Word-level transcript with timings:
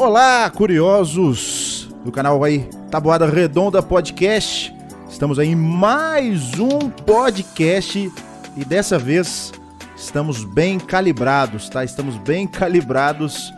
Olá, 0.00 0.48
curiosos 0.48 1.86
do 2.02 2.10
canal 2.10 2.42
aí 2.42 2.66
Tabuada 2.90 3.26
Redonda 3.26 3.82
Podcast. 3.82 4.74
Estamos 5.10 5.38
aí 5.38 5.48
em 5.48 5.54
mais 5.54 6.58
um 6.58 6.88
podcast 6.88 8.10
e 8.56 8.64
dessa 8.64 8.98
vez 8.98 9.52
estamos 9.94 10.42
bem 10.42 10.80
calibrados, 10.80 11.68
tá? 11.68 11.84
Estamos 11.84 12.16
bem 12.16 12.46
calibrados. 12.48 13.52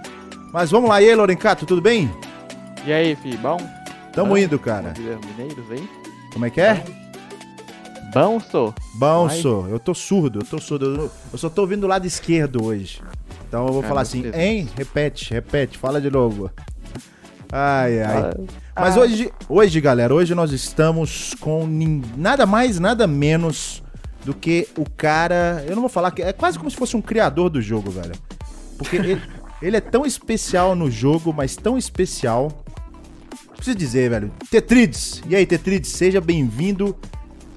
Mas 0.52 0.68
vamos 0.68 0.90
lá, 0.90 1.00
e 1.00 1.10
aí, 1.10 1.14
Lorencato, 1.14 1.64
tudo 1.64 1.80
bem? 1.80 2.10
E 2.84 2.92
aí, 2.92 3.14
fi, 3.14 3.36
bom? 3.36 3.58
Tamo 4.12 4.36
indo, 4.36 4.58
cara. 4.58 4.94
Mineiros 4.98 5.70
aí? 5.70 5.88
Como 6.32 6.44
é 6.44 6.50
que 6.50 6.60
é? 6.60 6.82
Bom, 8.12 8.40
sou. 8.40 8.74
Bom, 8.94 9.30
sou. 9.30 9.68
Eu 9.68 9.78
tô 9.78 9.94
surdo, 9.94 10.40
eu 10.40 10.44
tô 10.44 10.58
surdo. 10.58 10.86
Eu, 10.86 11.10
eu 11.32 11.38
só 11.38 11.48
tô 11.48 11.60
ouvindo 11.60 11.82
do 11.82 11.86
lado 11.86 12.04
esquerdo 12.04 12.64
hoje. 12.64 13.00
Então 13.52 13.66
eu 13.66 13.72
vou 13.74 13.82
Ah, 13.84 13.86
falar 13.86 14.00
assim, 14.00 14.22
Deus. 14.22 14.34
hein? 14.34 14.66
Repete, 14.74 15.30
repete, 15.34 15.76
fala 15.76 16.00
de 16.00 16.10
novo. 16.10 16.50
Ai, 17.52 18.00
ai. 18.02 18.32
Ah, 18.74 18.80
Mas 18.80 18.96
ah, 18.96 19.00
hoje, 19.00 19.30
hoje, 19.46 19.78
galera, 19.78 20.14
hoje 20.14 20.34
nós 20.34 20.52
estamos 20.52 21.34
com 21.38 21.66
nada 22.16 22.46
mais, 22.46 22.80
nada 22.80 23.06
menos 23.06 23.82
do 24.24 24.32
que 24.32 24.66
o 24.74 24.88
cara. 24.88 25.62
Eu 25.68 25.74
não 25.74 25.82
vou 25.82 25.90
falar 25.90 26.12
que 26.12 26.22
é 26.22 26.32
quase 26.32 26.58
como 26.58 26.70
se 26.70 26.76
fosse 26.78 26.96
um 26.96 27.02
criador 27.02 27.50
do 27.50 27.60
jogo, 27.60 27.90
velho. 27.90 28.14
Porque 28.78 28.96
ele, 28.96 29.20
ele 29.60 29.76
é 29.76 29.82
tão 29.82 30.06
especial 30.06 30.74
no 30.74 30.90
jogo, 30.90 31.30
mas 31.30 31.54
tão 31.54 31.76
especial. 31.76 32.64
Preciso 33.54 33.76
dizer, 33.76 34.08
velho. 34.08 34.32
Tetrides. 34.50 35.22
E 35.28 35.36
aí, 35.36 35.44
Tetrides, 35.44 35.90
seja 35.90 36.22
bem-vindo 36.22 36.96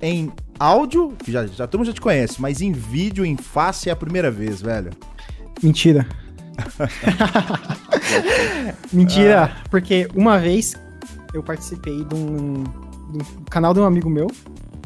em 0.01 0.29
áudio, 0.59 1.13
que 1.23 1.31
já, 1.31 1.47
já 1.47 1.65
todo 1.65 1.79
mundo 1.79 1.87
já 1.87 1.93
te 1.93 2.01
conhece, 2.01 2.41
mas 2.41 2.59
em 2.59 2.73
vídeo, 2.73 3.25
em 3.25 3.37
face 3.37 3.87
é 3.87 3.93
a 3.93 3.95
primeira 3.95 4.29
vez, 4.29 4.61
velho. 4.61 4.91
Mentira. 5.63 6.05
Mentira, 8.91 9.51
Ah. 9.53 9.63
porque 9.69 10.07
uma 10.15 10.39
vez 10.39 10.73
eu 11.33 11.43
participei 11.43 12.03
de 12.05 12.15
um, 12.15 12.63
de 13.11 13.17
um 13.19 13.43
canal 13.49 13.73
de 13.73 13.79
um 13.79 13.85
amigo 13.85 14.09
meu, 14.09 14.27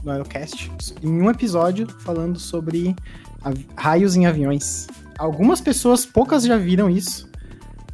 no 0.03 0.11
Aerocast, 0.11 0.71
em 1.03 1.21
um 1.21 1.29
episódio 1.29 1.87
falando 1.99 2.39
sobre 2.39 2.95
raios 3.75 4.15
em 4.15 4.25
aviões. 4.25 4.87
Algumas 5.17 5.61
pessoas, 5.61 6.05
poucas 6.05 6.43
já 6.43 6.57
viram 6.57 6.89
isso, 6.89 7.29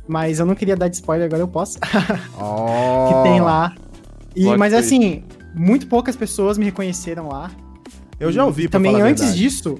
mas 0.07 0.39
eu 0.39 0.45
não 0.45 0.55
queria 0.55 0.75
dar 0.75 0.87
de 0.87 0.95
spoiler, 0.95 1.25
agora 1.25 1.41
eu 1.41 1.47
posso. 1.47 1.77
Oh. 2.39 3.07
que 3.23 3.29
tem 3.29 3.41
lá. 3.41 3.73
E, 4.35 4.45
mas 4.57 4.73
assim, 4.73 5.23
muito 5.53 5.87
poucas 5.87 6.15
pessoas 6.15 6.57
me 6.57 6.65
reconheceram 6.65 7.27
lá. 7.29 7.49
Eu 8.19 8.31
já 8.31 8.45
ouvi, 8.45 8.65
E 8.65 8.69
Também 8.69 9.01
antes 9.01 9.35
disso, 9.35 9.77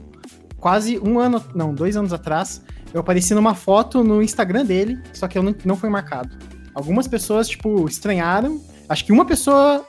quase 0.57 0.99
um 0.99 1.19
ano, 1.19 1.41
não, 1.53 1.73
dois 1.73 1.95
anos 1.95 2.11
atrás, 2.11 2.61
eu 2.93 2.99
apareci 3.01 3.33
numa 3.33 3.53
foto 3.55 4.03
no 4.03 4.21
Instagram 4.21 4.65
dele, 4.65 4.99
só 5.13 5.27
que 5.27 5.37
eu 5.37 5.43
não, 5.43 5.55
não 5.65 5.75
foi 5.75 5.89
marcado. 5.89 6.29
Algumas 6.73 7.07
pessoas, 7.07 7.47
tipo, 7.47 7.87
estranharam. 7.87 8.61
Acho 8.87 9.05
que 9.05 9.11
uma 9.11 9.25
pessoa 9.25 9.85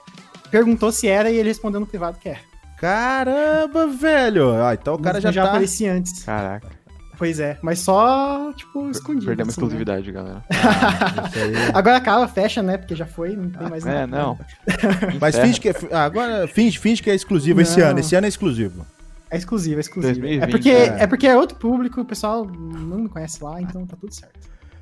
perguntou 0.49 0.91
se 0.91 1.07
era 1.07 1.29
e 1.29 1.35
ele 1.37 1.49
respondeu 1.49 1.79
no 1.79 1.85
privado 1.85 2.17
que 2.19 2.29
é. 2.29 2.37
Caramba, 2.77 3.87
velho. 3.87 4.53
Ah, 4.53 4.73
então 4.73 4.95
o 4.95 4.99
cara 4.99 5.15
Mas 5.15 5.23
já, 5.23 5.31
já 5.31 5.43
tá... 5.43 5.49
apareci 5.49 5.87
antes. 5.87 6.23
Caraca. 6.23 6.67
Pois 7.17 7.39
é, 7.39 7.57
mas 7.63 7.79
só, 7.79 8.53
tipo, 8.53 8.91
escondido. 8.91 9.25
Perdemos 9.25 9.51
assim, 9.53 9.61
né? 9.61 9.65
exclusividade, 9.65 10.11
galera. 10.11 10.45
Isso 11.27 11.39
aí. 11.39 11.53
Agora 11.73 11.97
acaba, 11.97 12.27
fecha, 12.27 12.61
né? 12.61 12.77
Porque 12.77 12.95
já 12.95 13.07
foi, 13.07 13.35
não 13.35 13.49
tem 13.49 13.67
mais 13.67 13.83
É, 13.87 14.05
nada. 14.05 14.07
não. 14.07 14.39
Mas 15.19 15.35
finge 15.35 15.59
que 15.59 15.69
é. 15.69 15.73
ah, 15.91 16.03
Agora 16.03 16.47
finge, 16.47 16.77
finge 16.77 17.01
que 17.01 17.09
é 17.09 17.15
exclusivo 17.15 17.59
esse 17.59 17.79
Não. 17.79 17.87
ano. 17.87 17.99
Esse 17.99 18.15
ano 18.15 18.25
é 18.25 18.29
exclusivo. 18.29 18.85
É 19.29 19.37
exclusivo, 19.37 19.77
é 19.77 19.81
exclusivo. 19.81 20.19
2020, 20.21 20.43
é, 20.43 20.47
porque, 20.47 20.69
é. 20.69 21.03
é. 21.03 21.07
porque 21.07 21.27
é 21.27 21.35
outro 21.35 21.57
público, 21.57 22.01
o 22.01 22.05
pessoal 22.05 22.45
não 22.45 22.99
me 22.99 23.09
conhece 23.09 23.43
lá, 23.43 23.61
então 23.61 23.85
tá 23.85 23.95
tudo 23.99 24.13
certo. 24.13 24.39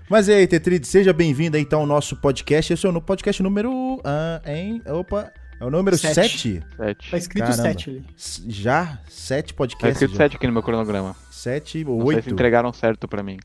Mas 0.10 0.28
e 0.28 0.34
aí, 0.34 0.46
Tetrid, 0.46 0.86
seja 0.86 1.12
bem-vindo 1.12 1.58
aí, 1.58 1.64
então 1.64 1.80
ao 1.82 1.88
nosso 1.88 2.16
podcast. 2.18 2.72
Esse 2.72 2.86
é 2.86 2.90
o 2.90 3.02
podcast 3.02 3.42
número. 3.42 4.00
Ah, 4.04 4.40
hein? 4.46 4.82
Opa. 4.86 5.32
É 5.60 5.66
o 5.66 5.72
número 5.72 5.98
Sete. 5.98 6.14
7? 6.14 6.64
Sete. 6.78 7.12
Tá 7.12 7.18
escrito 7.18 7.46
Caramba. 7.46 7.64
7 7.64 7.90
ali. 7.90 8.06
Já? 8.48 9.00
7 9.10 9.54
Tá 9.54 9.58
podcasts? 9.58 9.96
escrito 10.02 10.12
já. 10.12 10.18
sete 10.18 10.36
aqui 10.36 10.46
no 10.46 10.54
meu 10.54 10.62
cronograma. 10.62 11.16
7 11.32 11.84
Não 11.86 11.94
ou 11.94 12.02
sei 12.02 12.10
se 12.10 12.16
8? 12.18 12.34
entregaram 12.34 12.72
certo 12.74 13.08
pra 13.08 13.24
mim. 13.24 13.38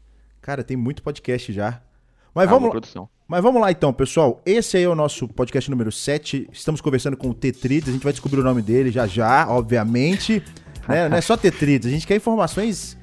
Cara, 0.42 0.62
tem 0.64 0.76
muito 0.76 1.02
podcast 1.02 1.50
já. 1.52 1.80
Mas 2.34 2.48
Ah, 2.48 2.50
vamos, 2.50 2.70
produção. 2.70 3.08
Mas 3.28 3.42
vamos 3.42 3.60
lá 3.62 3.70
então, 3.70 3.92
pessoal. 3.92 4.42
Esse 4.44 4.76
aí 4.76 4.82
é 4.82 4.88
o 4.88 4.94
nosso 4.94 5.28
podcast 5.28 5.70
número 5.70 5.90
7. 5.92 6.48
Estamos 6.52 6.80
conversando 6.80 7.16
com 7.16 7.30
o 7.30 7.34
Tetrides. 7.34 7.88
A 7.88 7.92
gente 7.92 8.02
vai 8.02 8.12
descobrir 8.12 8.40
o 8.40 8.44
nome 8.44 8.60
dele 8.60 8.90
já 8.90 9.06
já, 9.06 9.48
obviamente. 9.48 10.42
Né? 10.88 11.08
Não 11.08 11.16
é 11.16 11.20
só 11.20 11.36
Tetrides, 11.36 11.88
a 11.88 11.90
gente 11.90 12.06
quer 12.06 12.16
informações 12.16 12.96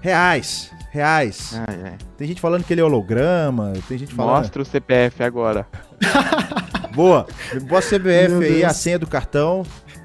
reais. 0.00 0.70
Reais. 0.90 1.54
Ai, 1.66 1.78
ai. 1.84 1.94
Tem 2.18 2.28
gente 2.28 2.40
falando 2.40 2.64
que 2.64 2.72
ele 2.74 2.80
é 2.80 2.84
holograma, 2.84 3.72
tem 3.88 3.96
gente 3.98 4.12
falando. 4.14 4.36
Mostra 4.38 4.60
o 4.62 4.64
CPF 4.64 5.22
agora. 5.22 5.66
Boa. 6.94 7.26
Bota 7.66 7.86
CBF 7.86 8.28
Meu 8.28 8.40
aí, 8.40 8.52
Deus. 8.58 8.64
a 8.64 8.74
senha 8.74 8.98
do 8.98 9.06
cartão, 9.06 9.62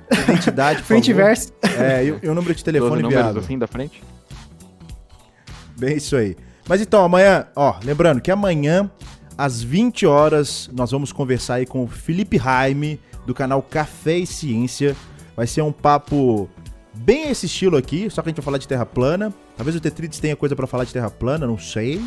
identidade, 0.10 0.82
Frente 0.84 1.12
verso. 1.12 1.52
É, 1.78 2.06
e, 2.06 2.12
o- 2.14 2.20
e 2.24 2.30
o 2.30 2.34
número 2.34 2.56
de 2.56 2.64
telefone 2.64 3.04
enviado. 3.04 3.40
assim 3.40 3.58
da 3.60 3.68
frente. 3.68 4.02
Bem 5.78 5.98
isso 5.98 6.16
aí. 6.16 6.36
Mas 6.68 6.82
então, 6.82 7.04
amanhã, 7.04 7.48
ó, 7.56 7.76
lembrando 7.84 8.20
que 8.22 8.32
amanhã, 8.32 8.90
às 9.38 9.62
20 9.62 10.06
horas, 10.06 10.70
nós 10.74 10.92
vamos 10.92 11.12
conversar 11.12 11.56
aí 11.56 11.66
com 11.66 11.84
o 11.84 11.88
Felipe 11.88 12.38
Raime, 12.38 13.00
do 13.26 13.34
canal 13.34 13.62
Café 13.62 14.18
e 14.18 14.26
Ciência. 14.28 14.96
Vai 15.36 15.46
ser 15.48 15.62
um 15.62 15.72
papo 15.72 16.50
bem 16.98 17.30
esse 17.30 17.46
estilo 17.46 17.78
aqui, 17.78 18.10
só 18.10 18.22
que 18.22 18.30
a 18.30 18.32
gente 18.32 18.38
vai 18.38 18.46
falar 18.46 18.58
de 18.58 18.68
terra 18.68 18.86
plana. 18.86 19.34
Talvez 19.56 19.76
o 19.76 19.80
Tetrides 19.80 20.20
tenha 20.20 20.36
coisa 20.36 20.56
pra 20.56 20.68
falar 20.68 20.84
de 20.84 20.94
terra 20.94 21.10
plana, 21.10 21.48
não 21.48 21.58
sei. 21.58 22.02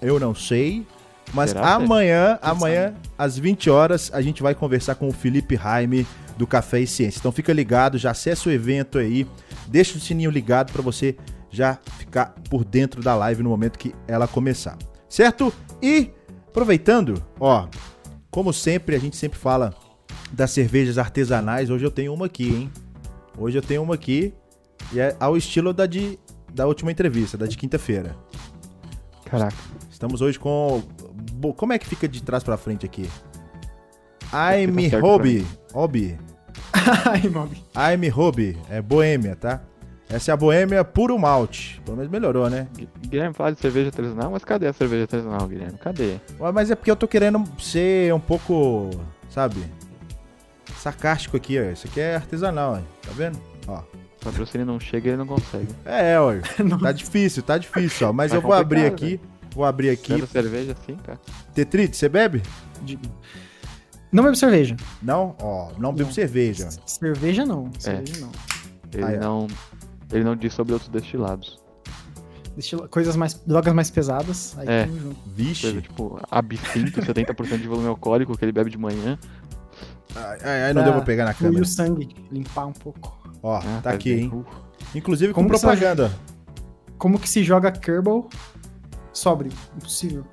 Eu 0.00 0.20
não 0.20 0.34
sei. 0.34 0.86
Mas 1.32 1.50
Será, 1.50 1.74
amanhã, 1.74 2.38
amanhã, 2.42 2.94
às 3.16 3.38
20 3.38 3.70
horas, 3.70 4.10
a 4.12 4.20
gente 4.20 4.42
vai 4.42 4.54
conversar 4.54 4.94
com 4.94 5.08
o 5.08 5.12
Felipe 5.12 5.54
Raime 5.54 6.06
do 6.36 6.46
Café 6.46 6.80
e 6.80 6.86
Ciência. 6.86 7.18
Então 7.18 7.32
fica 7.32 7.52
ligado, 7.52 7.96
já 7.96 8.10
acessa 8.10 8.48
o 8.48 8.52
evento 8.52 8.98
aí, 8.98 9.26
deixa 9.66 9.96
o 9.96 10.00
sininho 10.00 10.30
ligado 10.30 10.72
pra 10.72 10.82
você 10.82 11.16
já 11.50 11.78
ficar 11.98 12.34
por 12.50 12.64
dentro 12.64 13.02
da 13.02 13.14
live 13.14 13.42
no 13.42 13.50
momento 13.50 13.78
que 13.78 13.94
ela 14.06 14.28
começar. 14.28 14.76
Certo? 15.08 15.52
E 15.82 16.10
aproveitando, 16.48 17.22
ó, 17.38 17.68
como 18.30 18.52
sempre, 18.52 18.96
a 18.96 18.98
gente 18.98 19.16
sempre 19.16 19.38
fala 19.38 19.74
das 20.32 20.50
cervejas 20.50 20.98
artesanais. 20.98 21.70
Hoje 21.70 21.84
eu 21.84 21.90
tenho 21.90 22.12
uma 22.12 22.26
aqui, 22.26 22.48
hein? 22.48 22.72
Hoje 23.36 23.58
eu 23.58 23.62
tenho 23.62 23.82
uma 23.82 23.94
aqui 23.94 24.34
e 24.92 25.00
é 25.00 25.16
ao 25.18 25.36
estilo 25.36 25.72
da 25.72 25.86
de 25.86 26.18
da 26.52 26.66
última 26.66 26.92
entrevista, 26.92 27.36
da 27.36 27.46
de 27.46 27.56
quinta-feira. 27.56 28.14
Caraca. 29.24 29.56
Estamos 29.90 30.20
hoje 30.20 30.38
com 30.38 30.82
como 31.56 31.72
é 31.72 31.78
que 31.78 31.86
fica 31.86 32.06
de 32.06 32.22
trás 32.22 32.44
pra 32.44 32.56
frente 32.56 32.86
aqui? 32.86 33.08
I'm 34.32 35.00
Hobby, 35.00 35.46
Hobby. 35.72 36.18
Ai, 37.06 37.28
Mob. 37.28 37.56
I'm 37.76 38.08
Hobby, 38.10 38.58
é 38.70 38.80
boêmia, 38.80 39.34
tá? 39.36 39.62
Essa 40.08 40.30
é 40.30 40.34
a 40.34 40.36
boêmia 40.36 40.84
puro 40.84 41.18
malte. 41.18 41.80
Pelo 41.84 41.96
menos 41.96 42.10
melhorou, 42.12 42.48
né? 42.50 42.68
Gui- 42.76 42.88
Guilherme 43.08 43.34
fala 43.34 43.52
de 43.52 43.60
cerveja 43.60 43.88
artesanal, 43.88 44.30
mas 44.30 44.44
cadê 44.44 44.66
a 44.66 44.72
cerveja 44.72 45.02
artesanal, 45.04 45.46
Guilherme? 45.48 45.78
Cadê? 45.78 46.16
Ué, 46.38 46.52
Mas 46.52 46.70
é 46.70 46.74
porque 46.76 46.90
eu 46.90 46.96
tô 46.96 47.08
querendo 47.08 47.42
ser 47.58 48.12
um 48.14 48.20
pouco, 48.20 48.90
sabe? 49.28 49.64
Sarcástico 50.84 51.34
aqui, 51.38 51.58
ó. 51.58 51.70
Isso 51.70 51.86
aqui 51.86 51.98
é 51.98 52.14
artesanal, 52.16 52.74
ó. 52.74 53.06
Tá 53.06 53.12
vendo? 53.14 53.40
Ó. 53.66 53.78
O 53.78 54.24
patrocínio 54.24 54.66
não 54.66 54.78
chega 54.78 55.08
e 55.08 55.10
ele 55.12 55.16
não 55.16 55.26
consegue. 55.26 55.68
É, 55.82 56.20
ó. 56.20 56.32
Tá 56.78 56.92
difícil, 56.92 57.42
tá 57.42 57.56
difícil, 57.56 58.08
ó. 58.08 58.12
Mas 58.12 58.30
Tá 58.32 58.36
eu 58.36 58.42
vou 58.42 58.52
abrir 58.52 58.84
aqui. 58.84 59.18
Vou 59.54 59.64
abrir 59.64 59.88
aqui. 59.88 60.12
Tanta 60.12 60.26
cerveja 60.26 60.72
assim, 60.78 60.96
cara. 60.96 61.18
Tetrite, 61.54 61.96
você 61.96 62.06
bebe? 62.06 62.42
De- 62.82 62.98
Não 64.12 64.22
bebo 64.24 64.36
cerveja. 64.36 64.76
Não? 65.02 65.34
Ó, 65.40 65.70
não 65.78 65.90
bebo 65.94 66.08
Não. 66.08 66.14
cerveja. 66.14 66.68
Cerveja 66.84 67.46
não. 67.46 67.70
Cerveja 67.78 68.20
não. 68.20 68.30
Ele 68.92 69.04
Ah, 69.04 69.12
é. 69.12 69.18
não. 69.18 69.46
Ele 70.12 70.22
não 70.22 70.36
diz 70.36 70.52
sobre 70.52 70.74
outros 70.74 70.90
destilados. 70.90 71.58
Destila- 72.56 72.86
Coisas 72.88 73.16
mais. 73.16 73.34
Drogas 73.46 73.72
mais 73.74 73.90
pesadas. 73.90 74.54
Aí 74.58 74.66
É. 74.68 74.84
tamo 74.84 75.00
junto. 75.00 75.14
Coisa 75.16 75.34
Vixe. 75.34 75.82
tipo 75.82 76.20
absinto, 76.30 77.00
70% 77.02 77.58
de 77.62 77.66
volume 77.68 77.88
alcoólico 77.88 78.36
que 78.36 78.44
ele 78.44 78.52
bebe 78.52 78.70
de 78.70 78.78
manhã. 78.78 79.18
Ai, 80.16 80.38
ai, 80.42 80.62
ai, 80.64 80.72
não 80.72 80.82
deu 80.84 80.92
pra 80.92 81.02
pegar 81.02 81.24
na 81.24 81.34
câmera. 81.34 81.62
o 81.62 81.66
sangue, 81.66 82.08
limpar 82.30 82.66
um 82.66 82.72
pouco. 82.72 83.18
Ó, 83.42 83.56
Ah, 83.56 83.80
tá 83.82 83.90
aqui, 83.90 84.12
hein? 84.12 84.44
Inclusive 84.94 85.32
com 85.32 85.42
Como 85.42 85.48
você 85.56 85.66
propaganda. 85.66 86.10
Como 86.98 87.18
que 87.18 87.28
se 87.28 87.42
joga 87.42 87.70
Kerbal 87.72 88.28
sóbrio? 89.12 89.52
Impossível. 89.76 90.24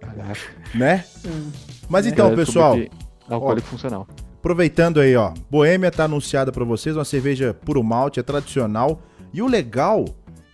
caraca. 0.00 0.40
Né? 0.74 1.04
Hum. 1.24 1.50
Mas 1.88 2.06
É. 2.06 2.10
então, 2.10 2.34
descobri 2.34 2.46
pessoal, 2.46 2.76
é 2.76 2.88
Alcoólico 3.32 3.68
funcional. 3.68 4.06
aproveitando 4.38 5.00
aí, 5.00 5.14
ó. 5.16 5.32
Boêmia 5.50 5.90
tá 5.90 6.04
anunciada 6.04 6.50
pra 6.50 6.64
vocês, 6.64 6.96
uma 6.96 7.04
cerveja 7.04 7.54
puro 7.54 7.82
malte, 7.82 8.18
é 8.20 8.22
tradicional. 8.22 9.00
E 9.32 9.40
o 9.40 9.46
legal 9.46 10.04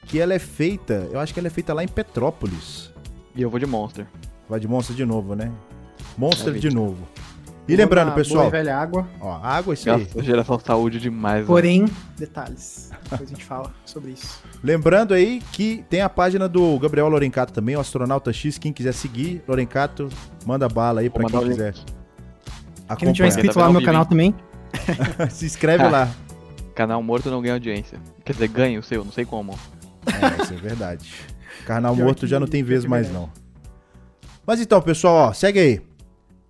que 0.06 0.20
ela 0.20 0.34
é 0.34 0.38
feita, 0.38 1.08
eu 1.10 1.18
acho 1.18 1.32
que 1.32 1.40
ela 1.40 1.46
é 1.48 1.50
feita 1.50 1.72
lá 1.74 1.82
em 1.82 1.88
Petrópolis. 1.88 2.90
E 3.34 3.42
eu 3.42 3.48
vou 3.50 3.58
de 3.58 3.66
Monster. 3.66 4.06
Vai 4.48 4.60
de 4.60 4.68
Monster 4.68 4.94
de 4.94 5.04
novo, 5.06 5.34
né? 5.34 5.50
Monster 6.18 6.54
É, 6.54 6.58
de 6.58 6.70
novo. 6.70 6.98
E 7.72 7.76
lembrando, 7.76 8.12
pessoal, 8.12 8.44
boa 8.44 8.48
e 8.48 8.50
velha 8.50 8.76
água. 8.76 9.08
ó, 9.20 9.38
água, 9.42 9.74
isso 9.74 9.90
aí. 9.90 10.02
Nossa, 10.02 10.22
geração 10.22 10.58
saúde 10.58 10.98
demais. 10.98 11.40
né? 11.40 11.46
Porém, 11.46 11.86
detalhes. 12.18 12.90
Depois 13.04 13.22
a 13.22 13.24
gente 13.34 13.44
fala 13.44 13.72
sobre 13.84 14.12
isso. 14.12 14.42
Lembrando 14.62 15.14
aí 15.14 15.42
que 15.52 15.84
tem 15.88 16.00
a 16.00 16.08
página 16.08 16.48
do 16.48 16.78
Gabriel 16.78 17.08
Lorencato 17.08 17.52
também, 17.52 17.76
o 17.76 17.80
Astronauta 17.80 18.32
X. 18.32 18.58
Quem 18.58 18.72
quiser 18.72 18.92
seguir, 18.92 19.42
Lorencato, 19.46 20.08
manda 20.44 20.68
bala 20.68 21.00
aí 21.00 21.10
pra 21.10 21.24
quem 21.24 21.40
quiser. 21.40 21.74
link. 21.74 21.84
Quem 21.84 23.06
não 23.06 23.12
tiver 23.12 23.28
Acompanhar. 23.28 23.28
inscrito 23.28 23.58
lá 23.58 23.66
no 23.66 23.72
meu 23.74 23.84
canal 23.84 24.04
também, 24.04 24.34
Se 25.30 25.46
inscreve 25.46 25.86
lá. 25.88 26.08
Canal 26.74 27.02
morto 27.02 27.30
não 27.30 27.42
ganha 27.42 27.54
audiência. 27.54 27.98
Quer 28.24 28.32
dizer, 28.32 28.48
ganha 28.48 28.78
o 28.78 28.82
seu, 28.82 29.04
não 29.04 29.12
sei 29.12 29.24
como. 29.24 29.58
É, 30.06 30.42
isso 30.42 30.54
é 30.54 30.56
verdade. 30.56 31.12
Carnal 31.66 31.94
Pior 31.94 32.04
morto 32.04 32.26
já 32.26 32.40
não 32.40 32.46
tem 32.46 32.62
vez 32.62 32.84
mais, 32.84 33.12
não. 33.12 33.30
Mas 34.46 34.60
então, 34.60 34.80
pessoal, 34.80 35.28
ó, 35.28 35.32
segue 35.32 35.58
aí. 35.58 35.80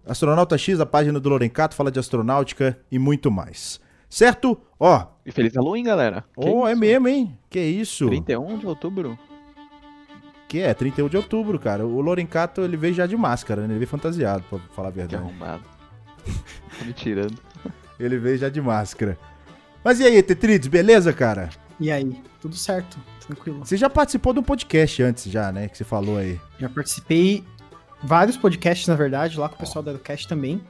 Astronauta 0.06 0.56
X, 0.58 0.80
a 0.80 0.86
página 0.86 1.20
do 1.20 1.28
Lorencato, 1.28 1.74
fala 1.74 1.90
de 1.90 1.98
astronáutica 1.98 2.78
e 2.90 2.98
muito 2.98 3.30
mais. 3.30 3.80
Certo? 4.08 4.60
Ó, 4.78 5.06
E 5.24 5.30
feliz 5.30 5.54
Halloween, 5.54 5.84
galera. 5.84 6.24
Que 6.38 6.48
oh, 6.48 6.66
é 6.66 6.74
mesmo, 6.74 7.06
hein? 7.08 7.38
Que 7.48 7.60
isso? 7.60 8.06
31 8.06 8.58
de 8.58 8.66
outubro. 8.66 9.18
Que 10.48 10.60
é, 10.60 10.74
31 10.74 11.08
de 11.08 11.16
outubro, 11.16 11.58
cara. 11.60 11.86
O 11.86 12.00
Lorencato, 12.00 12.62
ele 12.62 12.76
veio 12.76 12.92
já 12.94 13.06
de 13.06 13.16
máscara, 13.16 13.60
né? 13.62 13.68
Ele 13.68 13.78
veio 13.78 13.86
fantasiado, 13.88 14.42
pra 14.50 14.58
falar 14.74 14.88
a 14.88 14.92
Que 14.92 14.98
verdade. 14.98 15.22
arrombado. 15.22 15.62
Tô 16.78 16.84
me 16.84 16.92
tirando. 16.92 17.38
Ele 18.00 18.18
veio 18.18 18.36
já 18.38 18.48
de 18.48 18.60
máscara. 18.60 19.16
Mas 19.84 20.00
e 20.00 20.04
aí, 20.04 20.20
Tetrides, 20.22 20.66
beleza, 20.68 21.12
cara? 21.12 21.50
e 21.78 21.90
aí? 21.90 22.20
Tudo 22.40 22.56
certo, 22.56 22.98
tranquilo. 23.26 23.60
Você 23.64 23.76
já 23.76 23.88
participou 23.88 24.32
de 24.32 24.40
um 24.40 24.42
podcast 24.42 25.02
antes, 25.02 25.24
já, 25.30 25.52
né? 25.52 25.68
Que 25.68 25.76
você 25.78 25.84
falou 25.84 26.18
aí. 26.18 26.40
Já 26.58 26.68
participei 26.68 27.44
vários 28.02 28.36
podcasts, 28.36 28.86
na 28.88 28.94
verdade, 28.94 29.38
lá 29.38 29.48
com 29.48 29.54
o 29.56 29.58
pessoal 29.58 29.82
da 29.82 29.90
Educast 29.92 30.26
também. 30.28 30.60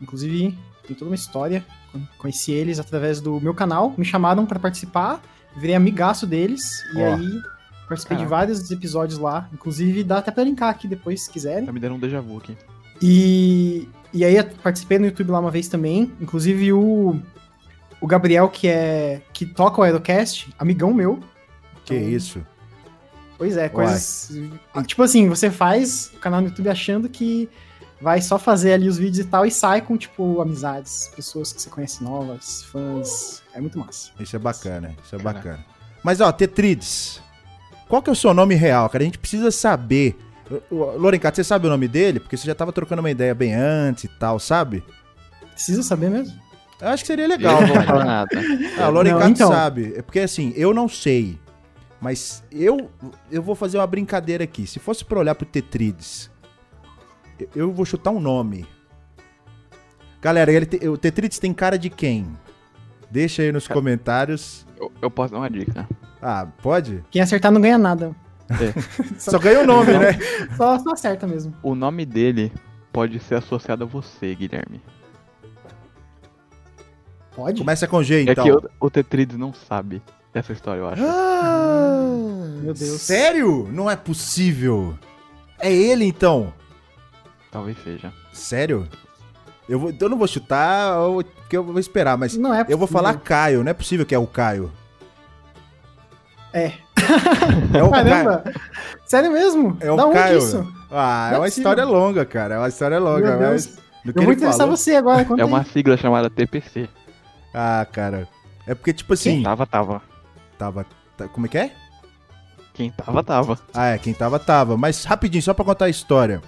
Inclusive, 0.00 0.56
tem 0.86 0.96
toda 0.96 1.10
uma 1.10 1.14
história. 1.14 1.64
Con- 1.92 2.00
Conheci 2.18 2.52
eles 2.52 2.78
através 2.78 3.20
do 3.20 3.40
meu 3.40 3.54
canal, 3.54 3.92
me 3.98 4.04
chamaram 4.04 4.46
pra 4.46 4.58
participar, 4.58 5.20
virei 5.56 5.74
amigaço 5.74 6.26
deles, 6.26 6.82
e 6.94 6.98
Ó. 7.02 7.14
aí 7.14 7.42
participei 7.88 8.16
de 8.16 8.24
vários 8.26 8.70
episódios 8.70 9.18
lá. 9.18 9.48
Inclusive, 9.52 10.04
dá 10.04 10.18
até 10.18 10.30
pra 10.30 10.44
linkar 10.44 10.68
aqui 10.70 10.86
depois, 10.86 11.24
se 11.24 11.30
quiserem. 11.30 11.66
Tá 11.66 11.72
me 11.72 11.80
dando 11.80 11.96
um 11.96 11.98
déjà 11.98 12.20
vu 12.20 12.38
aqui. 12.38 12.56
E, 13.02 13.88
e 14.12 14.24
aí 14.24 14.42
participei 14.62 14.98
no 14.98 15.06
YouTube 15.06 15.30
lá 15.30 15.40
uma 15.40 15.50
vez 15.50 15.68
também. 15.68 16.12
Inclusive 16.20 16.72
o, 16.72 17.20
o 18.00 18.06
Gabriel, 18.06 18.48
que 18.48 18.68
é 18.68 19.22
que 19.32 19.44
toca 19.46 19.80
o 19.80 19.84
Aerocast, 19.84 20.48
amigão 20.58 20.92
meu. 20.94 21.18
Que 21.84 21.94
Então, 21.96 22.08
isso? 22.08 22.46
Pois 23.40 23.56
é, 23.56 23.70
coisas. 23.70 24.30
Ah, 24.74 24.82
Tipo 24.82 25.02
assim, 25.02 25.26
você 25.26 25.50
faz 25.50 26.10
o 26.14 26.18
canal 26.18 26.42
no 26.42 26.48
YouTube 26.48 26.68
achando 26.68 27.08
que 27.08 27.48
vai 27.98 28.20
só 28.20 28.38
fazer 28.38 28.74
ali 28.74 28.86
os 28.86 28.98
vídeos 28.98 29.24
e 29.26 29.28
tal, 29.30 29.46
e 29.46 29.50
sai 29.50 29.80
com, 29.80 29.96
tipo, 29.96 30.42
amizades, 30.42 31.10
pessoas 31.16 31.50
que 31.50 31.62
você 31.62 31.70
conhece 31.70 32.04
novas, 32.04 32.64
fãs. 32.64 33.42
É 33.54 33.60
muito 33.62 33.78
massa. 33.78 34.10
Isso 34.20 34.36
é 34.36 34.38
bacana, 34.38 34.94
isso 35.02 35.16
é 35.16 35.18
Caraca. 35.18 35.38
bacana. 35.38 35.64
Mas, 36.04 36.20
ó, 36.20 36.30
Tetrides, 36.30 37.22
qual 37.88 38.02
que 38.02 38.10
é 38.10 38.12
o 38.12 38.16
seu 38.16 38.34
nome 38.34 38.54
real, 38.54 38.90
cara? 38.90 39.02
A 39.02 39.06
gente 39.06 39.18
precisa 39.18 39.50
saber. 39.50 40.18
Lorencato, 40.70 41.36
você 41.36 41.44
sabe 41.44 41.66
o 41.66 41.70
nome 41.70 41.88
dele? 41.88 42.20
Porque 42.20 42.36
você 42.36 42.46
já 42.46 42.54
tava 42.54 42.74
trocando 42.74 43.00
uma 43.00 43.10
ideia 43.10 43.34
bem 43.34 43.54
antes 43.54 44.04
e 44.04 44.08
tal, 44.08 44.38
sabe? 44.38 44.84
Precisa 45.54 45.82
saber 45.82 46.10
mesmo? 46.10 46.38
Eu 46.78 46.88
acho 46.88 47.04
que 47.04 47.06
seria 47.06 47.24
Eu 47.24 47.28
legal, 47.30 47.58
não 47.62 47.68
vou 47.68 47.82
falar 47.84 48.04
nada. 48.04 48.30
Ah, 48.78 48.88
o 48.88 48.90
Lorencato 48.92 49.30
então. 49.30 49.48
sabe. 49.48 49.94
É 49.96 50.02
porque 50.02 50.20
assim, 50.20 50.52
eu 50.56 50.74
não 50.74 50.90
sei. 50.90 51.38
Mas 52.00 52.42
eu 52.50 52.90
eu 53.30 53.42
vou 53.42 53.54
fazer 53.54 53.76
uma 53.78 53.86
brincadeira 53.86 54.44
aqui. 54.44 54.66
Se 54.66 54.78
fosse 54.78 55.04
pra 55.04 55.18
olhar 55.18 55.34
pro 55.34 55.44
Tetrides, 55.46 56.30
eu- 57.38 57.48
eu 57.54 57.72
vou 57.72 57.84
chutar 57.84 58.10
um 58.10 58.20
nome. 58.20 58.66
Galera, 60.22 60.52
ele 60.52 60.66
te- 60.66 60.88
o 60.88 60.96
Tetrides 60.96 61.38
tem 61.38 61.52
cara 61.52 61.78
de 61.78 61.90
quem? 61.90 62.26
Deixa 63.10 63.42
aí 63.42 63.52
nos 63.52 63.66
comentários. 63.68 64.66
Eu, 64.78 64.90
eu 65.02 65.10
posso 65.10 65.32
dar 65.32 65.38
uma 65.40 65.50
dica. 65.50 65.86
Ah, 66.22 66.46
pode? 66.62 67.04
Quem 67.10 67.20
acertar 67.20 67.50
não 67.52 67.60
ganha 67.60 67.78
nada. 67.78 68.14
Só 69.18 69.38
ganha 69.38 69.60
o 69.60 69.66
nome, 69.66 69.92
né? 69.92 70.18
Só, 70.56 70.78
só 70.78 70.90
acerta 70.92 71.26
mesmo. 71.26 71.54
O 71.62 71.74
nome 71.74 72.04
dele 72.04 72.52
pode 72.92 73.18
ser 73.20 73.36
associado 73.36 73.84
a 73.84 73.86
você, 73.86 74.34
Guilherme. 74.34 74.82
Pode? 77.34 77.60
Começa 77.60 77.86
com 77.86 78.02
G, 78.02 78.16
É 78.28 78.32
então. 78.32 78.44
que 78.44 78.50
o, 78.52 78.70
o 78.80 78.90
Tetrides 78.90 79.36
não 79.38 79.52
sabe 79.54 80.02
dessa 80.32 80.52
história, 80.52 80.80
eu 80.80 80.88
acho. 80.88 81.02
Ah, 81.04 82.00
Meu 82.62 82.74
Deus. 82.74 83.00
Sério? 83.00 83.68
Não 83.72 83.90
é 83.90 83.96
possível. 83.96 84.96
É 85.58 85.72
ele, 85.72 86.04
então. 86.04 86.52
Talvez 87.50 87.76
seja. 87.82 88.12
Sério? 88.32 88.88
Eu, 89.68 89.78
vou, 89.78 89.92
eu 89.98 90.08
não 90.08 90.18
vou 90.18 90.26
chutar, 90.26 90.94
eu- 90.96 91.22
porque 91.24 91.56
eu 91.56 91.64
vou 91.64 91.78
esperar, 91.78 92.16
mas 92.16 92.36
Não 92.36 92.52
é 92.54 92.60
eu 92.62 92.76
vou 92.78 92.86
possível. 92.86 92.88
falar 92.88 93.14
Caio. 93.20 93.62
Não 93.64 93.70
é 93.70 93.74
possível 93.74 94.04
que 94.06 94.14
é 94.14 94.18
o 94.18 94.26
Caio. 94.26 94.70
É. 96.52 96.72
É 97.74 97.82
o 97.82 97.90
Caio. 97.90 98.04
Caramba! 98.06 98.44
Sério 99.06 99.32
mesmo? 99.32 99.76
É 99.80 99.90
o 99.90 99.96
da 99.96 100.06
onde 100.06 100.14
Caio. 100.18 100.38
isso? 100.38 100.72
Ah, 100.90 101.28
é 101.28 101.30
Não 101.30 101.36
é 101.36 101.38
uma 101.38 101.44
possível. 101.46 101.46
história 101.46 101.84
longa, 101.84 102.24
cara. 102.24 102.54
É 102.54 102.58
uma 102.58 102.68
história 102.68 102.98
longa. 102.98 103.36
Meu 103.36 103.38
Deus. 103.38 103.50
mas 103.50 103.66
do 104.04 104.12
que 104.12 104.18
Eu 104.18 104.22
vou 104.22 104.32
ele 104.32 104.32
interessar 104.40 104.58
falou- 104.60 104.76
você 104.76 104.94
agora. 104.96 105.24
Conta 105.24 105.42
É 105.42 105.44
aí. 105.44 105.48
uma 105.50 105.64
sigla 105.64 105.96
chamada 105.96 106.28
TPC. 106.30 106.88
Ah, 107.54 107.86
cara. 107.90 108.28
É 108.66 108.74
porque, 108.74 108.92
tipo 108.92 109.12
assim, 109.14 109.42
Tava, 109.42 109.66
tava. 109.66 110.02
Tava. 110.60 110.86
tá- 111.16 111.26
como 111.28 111.46
é 111.46 111.48
que 111.48 111.58
é? 111.58 111.72
Quem 112.74 112.90
tava, 112.90 113.22
tava. 113.24 113.58
Ah, 113.74 113.88
é, 113.88 113.98
quem 113.98 114.12
tava, 114.14 114.38
tava. 114.38 114.76
Mas 114.76 115.04
rapidinho, 115.04 115.42
só 115.42 115.52
pra 115.54 115.64
contar 115.64 115.86
a 115.86 115.90
história. 115.90 116.40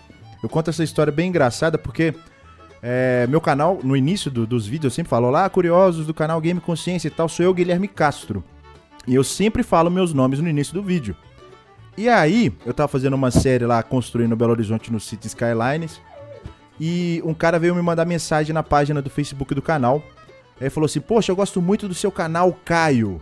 Eu 0.42 0.48
conto 0.48 0.70
essa 0.70 0.84
história 0.84 1.12
bem 1.12 1.28
engraçada 1.28 1.78
porque 1.78 2.14
é, 2.82 3.26
meu 3.28 3.40
canal, 3.40 3.78
no 3.82 3.96
início 3.96 4.30
do- 4.30 4.46
dos 4.46 4.66
vídeos, 4.66 4.92
eu 4.92 4.94
sempre 4.96 5.10
falo: 5.10 5.28
Olá, 5.28 5.48
curiosos 5.48 6.06
do 6.06 6.12
canal 6.14 6.40
Game 6.40 6.60
Consciência 6.60 7.08
e 7.08 7.10
tal, 7.10 7.28
sou 7.28 7.44
eu, 7.44 7.54
Guilherme 7.54 7.88
Castro. 7.88 8.44
E 9.06 9.14
eu 9.14 9.24
sempre 9.24 9.62
falo 9.62 9.90
meus 9.90 10.12
nomes 10.14 10.38
no 10.40 10.48
início 10.48 10.74
do 10.74 10.82
vídeo. 10.82 11.16
E 11.96 12.08
aí, 12.08 12.52
eu 12.64 12.72
tava 12.72 12.88
fazendo 12.88 13.14
uma 13.14 13.30
série 13.30 13.66
lá, 13.66 13.82
construindo 13.82 14.34
Belo 14.36 14.52
Horizonte 14.52 14.92
no 14.92 14.98
City 15.00 15.26
Skylines. 15.26 16.00
E 16.80 17.20
um 17.24 17.34
cara 17.34 17.58
veio 17.58 17.74
me 17.74 17.82
mandar 17.82 18.04
mensagem 18.06 18.54
na 18.54 18.62
página 18.62 19.02
do 19.02 19.10
Facebook 19.10 19.54
do 19.54 19.60
canal. 19.62 20.02
Aí 20.60 20.70
falou 20.70 20.86
assim: 20.86 21.00
Poxa, 21.00 21.30
eu 21.32 21.36
gosto 21.36 21.60
muito 21.60 21.86
do 21.88 21.94
seu 21.94 22.10
canal, 22.12 22.52
Caio. 22.64 23.20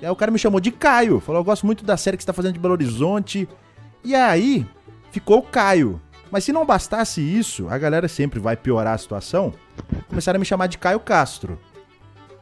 Aí 0.00 0.10
o 0.10 0.16
cara 0.16 0.30
me 0.30 0.38
chamou 0.38 0.60
de 0.60 0.70
Caio. 0.70 1.20
Falou, 1.20 1.40
eu 1.40 1.44
gosto 1.44 1.66
muito 1.66 1.84
da 1.84 1.96
série 1.96 2.16
que 2.16 2.22
você 2.22 2.26
tá 2.26 2.32
fazendo 2.32 2.54
de 2.54 2.60
Belo 2.60 2.74
Horizonte. 2.74 3.48
E 4.04 4.14
aí, 4.14 4.66
ficou 5.10 5.42
Caio. 5.42 6.00
Mas 6.30 6.44
se 6.44 6.52
não 6.52 6.64
bastasse 6.64 7.20
isso, 7.20 7.68
a 7.68 7.78
galera 7.78 8.06
sempre 8.06 8.38
vai 8.38 8.56
piorar 8.56 8.94
a 8.94 8.98
situação. 8.98 9.52
Começaram 10.08 10.36
a 10.36 10.40
me 10.40 10.44
chamar 10.44 10.66
de 10.66 10.78
Caio 10.78 11.00
Castro. 11.00 11.58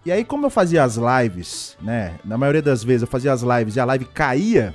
E 0.05 0.13
aí, 0.13 0.25
como 0.25 0.47
eu 0.47 0.51
fazia 0.51 0.85
as 0.85 0.97
lives, 0.97 1.77
né? 1.81 2.15
Na 2.25 2.39
maioria 2.39 2.63
das 2.63 2.85
vezes 2.85 3.03
eu 3.03 3.09
fazia 3.09 3.33
as 3.33 3.43
lives 3.43 3.77
e 3.77 3.81
a 3.81 3.85
live 3.85 4.05
caía, 4.05 4.75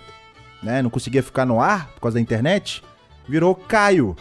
né? 0.61 0.81
Não 0.81 0.89
conseguia 0.89 1.23
ficar 1.23 1.45
no 1.45 1.61
ar 1.61 1.87
por 1.93 2.01
causa 2.01 2.15
da 2.15 2.21
internet. 2.21 2.83
Virou 3.27 3.55
Caio. 3.55 4.15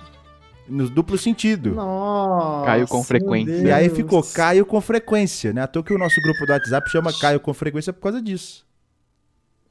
No 0.70 0.88
duplo 0.88 1.18
sentido. 1.18 1.74
Nossa, 1.74 2.66
Caiu 2.66 2.86
com 2.86 3.02
frequência. 3.02 3.52
E 3.62 3.72
aí 3.72 3.88
ficou 3.90 4.22
Caio 4.22 4.64
com 4.64 4.80
frequência, 4.80 5.52
né? 5.52 5.62
À 5.62 5.66
toa 5.66 5.82
que 5.82 5.92
o 5.92 5.98
nosso 5.98 6.20
grupo 6.22 6.46
do 6.46 6.52
WhatsApp 6.52 6.88
chama 6.90 7.12
Caio 7.18 7.40
com 7.40 7.52
frequência 7.52 7.92
por 7.92 8.00
causa 8.02 8.22
disso. 8.22 8.64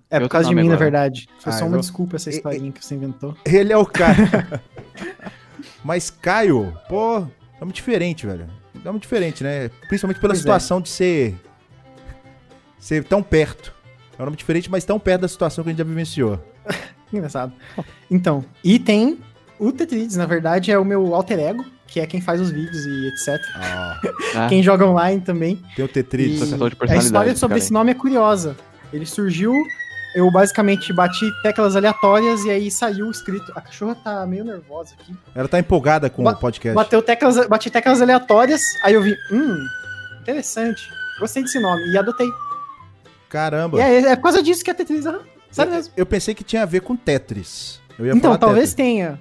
É 0.09 0.19
por 0.19 0.27
causa 0.27 0.49
de 0.49 0.55
mim, 0.55 0.63
na 0.67 0.73
agora. 0.73 0.85
verdade. 0.91 1.29
Foi 1.39 1.53
Ah, 1.53 1.55
só 1.55 1.61
eu 1.61 1.67
uma 1.67 1.71
vou- 1.73 1.79
desculpa 1.81 2.15
essa 2.17 2.29
E- 2.29 2.33
historinha 2.33 2.71
que 2.71 2.83
você 2.83 2.95
inventou. 2.95 3.35
Ele 3.45 3.71
é 3.71 3.77
o 3.77 3.85
Caio. 3.85 4.17
Mas 5.83 6.09
Caio, 6.09 6.73
pô, 6.89 7.25
nome 7.59 7.71
diferente, 7.73 8.25
velho. 8.25 8.47
Nome 8.83 8.99
diferente, 8.99 9.43
né? 9.43 9.69
Principalmente 9.87 10.19
pela 10.19 10.31
Pois 10.33 10.39
é. 10.39 10.41
situação 10.41 10.81
de 10.81 10.89
ser. 10.89 11.35
ser 12.79 13.03
tão 13.03 13.21
perto. 13.21 13.73
É 14.17 14.21
um 14.21 14.25
nome 14.25 14.37
diferente, 14.37 14.69
mas 14.69 14.83
tão 14.83 14.99
perto 14.99 15.21
da 15.21 15.27
situação 15.27 15.63
que 15.63 15.69
a 15.69 15.71
gente 15.71 15.79
já 15.79 15.83
vivenciou. 15.85 16.39
Engraçado. 17.13 17.53
Então, 18.11 18.43
e 18.63 18.77
tem 18.79 19.19
o 19.59 19.71
Tetrides, 19.71 20.15
na 20.15 20.25
verdade, 20.25 20.71
é 20.71 20.77
o 20.79 20.85
meu 20.85 21.13
alter 21.13 21.39
ego, 21.39 21.65
que 21.87 21.99
é 21.99 22.05
quem 22.07 22.21
faz 22.21 22.39
os 22.39 22.49
vídeos 22.51 22.85
e 22.85 23.07
etc. 23.07 23.41
Ah, 23.55 23.99
Quem 24.49 24.61
joga 24.63 24.85
online 24.85 25.21
também. 25.21 25.61
Tem 25.75 25.83
o 25.83 25.87
Tetris. 25.87 26.31
E 26.33 26.35
Associação 26.43 26.69
de 26.69 26.75
a 26.93 26.95
história 26.97 27.35
sobre 27.35 27.57
esse 27.57 27.73
nome 27.73 27.91
é 27.91 27.93
curiosa. 27.95 28.55
Ele 28.93 29.05
surgiu, 29.05 29.53
eu 30.15 30.29
basicamente 30.31 30.93
bati 30.93 31.25
teclas 31.41 31.75
aleatórias 31.75 32.43
e 32.45 32.49
aí 32.51 32.69
saiu 32.71 33.09
escrito. 33.09 33.51
A 33.55 33.61
cachorra 33.61 33.95
tá 33.95 34.25
meio 34.25 34.43
nervosa 34.45 34.93
aqui. 34.99 35.15
Ela 35.35 35.47
tá 35.47 35.59
empolgada 35.59 36.09
com 36.09 36.23
Ba- 36.23 36.31
o 36.33 36.35
podcast. 36.37 36.75
Bateu 36.75 37.01
teclas, 37.01 37.47
bati 37.47 37.69
teclas 37.71 38.01
aleatórias, 38.01 38.61
aí 38.83 38.93
eu 38.93 39.01
vi, 39.01 39.15
hum, 39.31 39.57
interessante. 40.21 40.81
Gostei 41.19 41.43
desse 41.43 41.59
nome 41.59 41.81
e 41.91 41.97
adotei. 41.97 42.29
Caramba. 43.27 43.77
E 43.77 43.81
é, 43.81 43.99
é 44.11 44.15
por 44.15 44.23
causa 44.23 44.41
disso 44.41 44.63
que 44.63 44.71
é 44.71 44.73
Tetris, 44.73 45.05
aham. 45.05 45.19
Sério 45.51 45.71
eu, 45.71 45.75
mesmo. 45.75 45.93
eu 45.97 46.05
pensei 46.05 46.33
que 46.35 46.43
tinha 46.43 46.63
a 46.63 46.65
ver 46.65 46.81
com 46.81 46.95
Tetris. 46.95 47.79
Eu 47.97 48.05
ia 48.05 48.11
Então, 48.11 48.21
falar 48.31 48.37
talvez 48.37 48.73
Tetris. 48.73 48.75
tenha, 48.75 49.19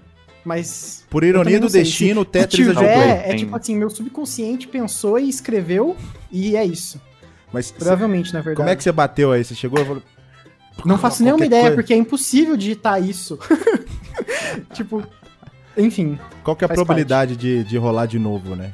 mas 0.49 1.05
Por 1.11 1.23
ironia 1.23 1.61
do 1.61 1.69
destino, 1.69 2.23
o 2.23 2.25
Tetris 2.25 2.67
tiver, 2.67 2.71
ajudou. 2.71 2.88
é 2.88 3.17
Tem. 3.28 3.37
tipo 3.37 3.55
assim, 3.57 3.76
meu 3.76 3.90
subconsciente 3.90 4.67
pensou 4.67 5.19
e 5.19 5.28
escreveu 5.28 5.95
e 6.33 6.57
é 6.57 6.64
isso. 6.64 7.00
Mas 7.52 7.67
cê- 7.67 7.75
Provavelmente, 7.75 8.33
na 8.33 8.40
verdade. 8.40 8.57
como 8.57 8.69
é 8.69 8.75
que 8.76 8.83
você 8.83 8.90
bateu 8.90 9.31
aí? 9.33 9.45
Você 9.45 9.55
chegou 9.55 9.81
e 9.81 9.85
falou. 9.85 10.02
Não 10.85 10.97
faço 10.99 11.23
nenhuma 11.23 11.45
ideia, 11.45 11.62
coisa. 11.62 11.76
porque 11.76 11.93
é 11.93 11.97
impossível 11.97 12.57
digitar 12.57 13.02
isso. 13.02 13.38
tipo, 14.75 15.02
enfim. 15.76 16.19
Qual 16.43 16.57
que 16.57 16.64
é 16.64 16.67
a 16.67 16.69
probabilidade 16.69 17.37
de, 17.37 17.64
de 17.64 17.76
rolar 17.76 18.07
de 18.07 18.19
novo, 18.19 18.55
né? 18.57 18.73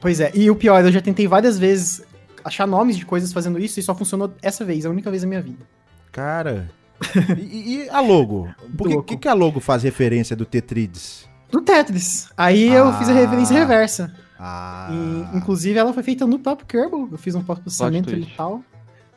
Pois 0.00 0.20
é. 0.20 0.30
E 0.34 0.50
o 0.50 0.56
pior, 0.56 0.84
eu 0.84 0.92
já 0.92 1.00
tentei 1.00 1.26
várias 1.26 1.58
vezes 1.58 2.02
achar 2.44 2.66
nomes 2.66 2.96
de 2.96 3.04
coisas 3.04 3.32
fazendo 3.32 3.58
isso 3.58 3.80
e 3.80 3.82
só 3.82 3.94
funcionou 3.94 4.32
essa 4.40 4.64
vez, 4.64 4.86
a 4.86 4.90
única 4.90 5.10
vez 5.10 5.22
na 5.22 5.28
minha 5.28 5.42
vida. 5.42 5.64
Cara. 6.12 6.70
e, 7.38 7.84
e 7.84 7.88
a 7.90 8.00
logo? 8.00 8.48
Por 8.76 8.88
que, 8.88 9.02
que, 9.02 9.16
que 9.22 9.28
a 9.28 9.34
logo 9.34 9.60
faz 9.60 9.82
referência 9.82 10.34
do 10.36 10.44
Tetrides? 10.44 11.28
Do 11.50 11.60
Tetris. 11.60 12.28
Aí 12.36 12.68
eu 12.72 12.88
Ah. 12.88 12.92
fiz 12.94 13.08
a 13.08 13.12
referência 13.12 13.54
reversa. 13.56 14.12
Ah. 14.38 14.88
E, 14.90 15.36
inclusive, 15.36 15.78
ela 15.78 15.92
foi 15.92 16.02
feita 16.02 16.26
no 16.26 16.38
próprio 16.38 16.66
Kerbal. 16.66 17.08
Eu 17.10 17.18
fiz 17.18 17.34
um 17.34 17.42
pós-processamento 17.42 18.10
Plot 18.10 18.22
e 18.22 18.36
tal. 18.36 18.62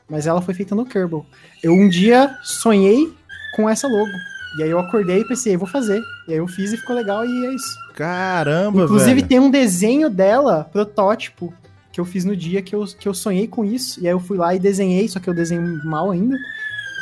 Mas 0.09 0.27
ela 0.27 0.41
foi 0.41 0.53
feita 0.53 0.73
no 0.75 0.85
Kerbal. 0.85 1.25
Eu 1.63 1.73
um 1.73 1.89
dia 1.89 2.35
sonhei 2.43 3.11
com 3.55 3.67
essa 3.69 3.87
logo. 3.87 4.09
E 4.57 4.63
aí 4.63 4.69
eu 4.69 4.79
acordei 4.79 5.19
e 5.21 5.27
pensei, 5.27 5.55
vou 5.57 5.67
fazer. 5.67 6.01
E 6.27 6.31
aí 6.33 6.37
eu 6.39 6.47
fiz 6.47 6.71
e 6.73 6.77
ficou 6.77 6.95
legal 6.95 7.25
e 7.25 7.45
é 7.47 7.53
isso. 7.53 7.75
Caramba, 7.95 8.83
Inclusive, 8.83 9.15
velho. 9.15 9.27
tem 9.27 9.39
um 9.39 9.51
desenho 9.51 10.09
dela, 10.09 10.67
protótipo, 10.71 11.53
que 11.91 11.99
eu 11.99 12.05
fiz 12.05 12.25
no 12.25 12.35
dia 12.35 12.61
que 12.61 12.73
eu, 12.73 12.85
que 12.85 13.07
eu 13.07 13.13
sonhei 13.13 13.47
com 13.47 13.63
isso. 13.63 13.99
E 14.01 14.07
aí 14.07 14.13
eu 14.13 14.19
fui 14.19 14.37
lá 14.37 14.55
e 14.55 14.59
desenhei, 14.59 15.07
só 15.07 15.19
que 15.19 15.29
eu 15.29 15.33
desenho 15.33 15.83
mal 15.85 16.09
ainda. 16.09 16.35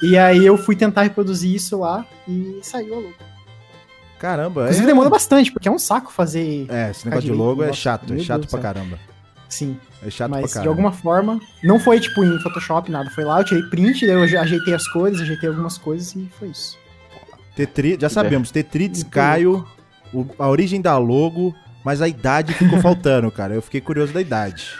E 0.03 0.17
aí 0.17 0.45
eu 0.45 0.57
fui 0.57 0.75
tentar 0.75 1.03
reproduzir 1.03 1.53
isso 1.55 1.79
lá 1.79 2.05
e 2.27 2.59
saiu 2.61 2.93
a 2.93 2.97
logo. 2.97 3.13
Caramba, 4.19 4.61
Inclusive 4.63 4.83
é... 4.85 4.87
demora 4.87 5.09
bastante, 5.09 5.51
porque 5.51 5.67
é 5.67 5.71
um 5.71 5.77
saco 5.79 6.11
fazer. 6.11 6.65
É, 6.69 6.89
esse 6.91 7.05
negócio 7.07 7.29
de 7.29 7.35
logo 7.35 7.63
é 7.63 7.71
chato, 7.71 8.13
é 8.13 8.19
chato 8.19 8.41
Deus 8.41 8.51
pra 8.51 8.61
céu. 8.61 8.73
caramba. 8.73 8.99
Sim. 9.47 9.77
É 10.05 10.09
chato 10.09 10.31
pra 10.31 10.41
Mas 10.41 10.53
caramba. 10.53 10.63
de 10.63 10.67
alguma 10.69 10.91
forma, 10.91 11.39
não 11.63 11.79
foi 11.79 11.99
tipo 11.99 12.23
em 12.23 12.39
Photoshop, 12.39 12.91
nada. 12.91 13.09
Foi 13.11 13.23
lá, 13.23 13.39
eu 13.39 13.43
tirei 13.43 13.63
print, 13.63 14.05
daí 14.05 14.15
eu 14.15 14.23
ajeitei 14.41 14.73
as 14.73 14.87
cores, 14.87 15.21
ajeitei 15.21 15.49
algumas 15.49 15.77
coisas 15.77 16.15
e 16.15 16.27
foi 16.39 16.49
isso. 16.49 16.77
Tetri... 17.55 17.97
Já 17.99 18.09
sabemos, 18.09 18.51
Tetrides, 18.51 19.03
Muito 19.03 19.13
Caio, 19.13 19.65
o- 20.13 20.25
a 20.37 20.47
origem 20.49 20.81
da 20.81 20.97
logo, 20.97 21.55
mas 21.83 22.01
a 22.01 22.07
idade 22.07 22.53
ficou 22.53 22.79
faltando, 22.81 23.31
cara. 23.31 23.53
Eu 23.53 23.61
fiquei 23.61 23.81
curioso 23.81 24.13
da 24.13 24.21
idade. 24.21 24.71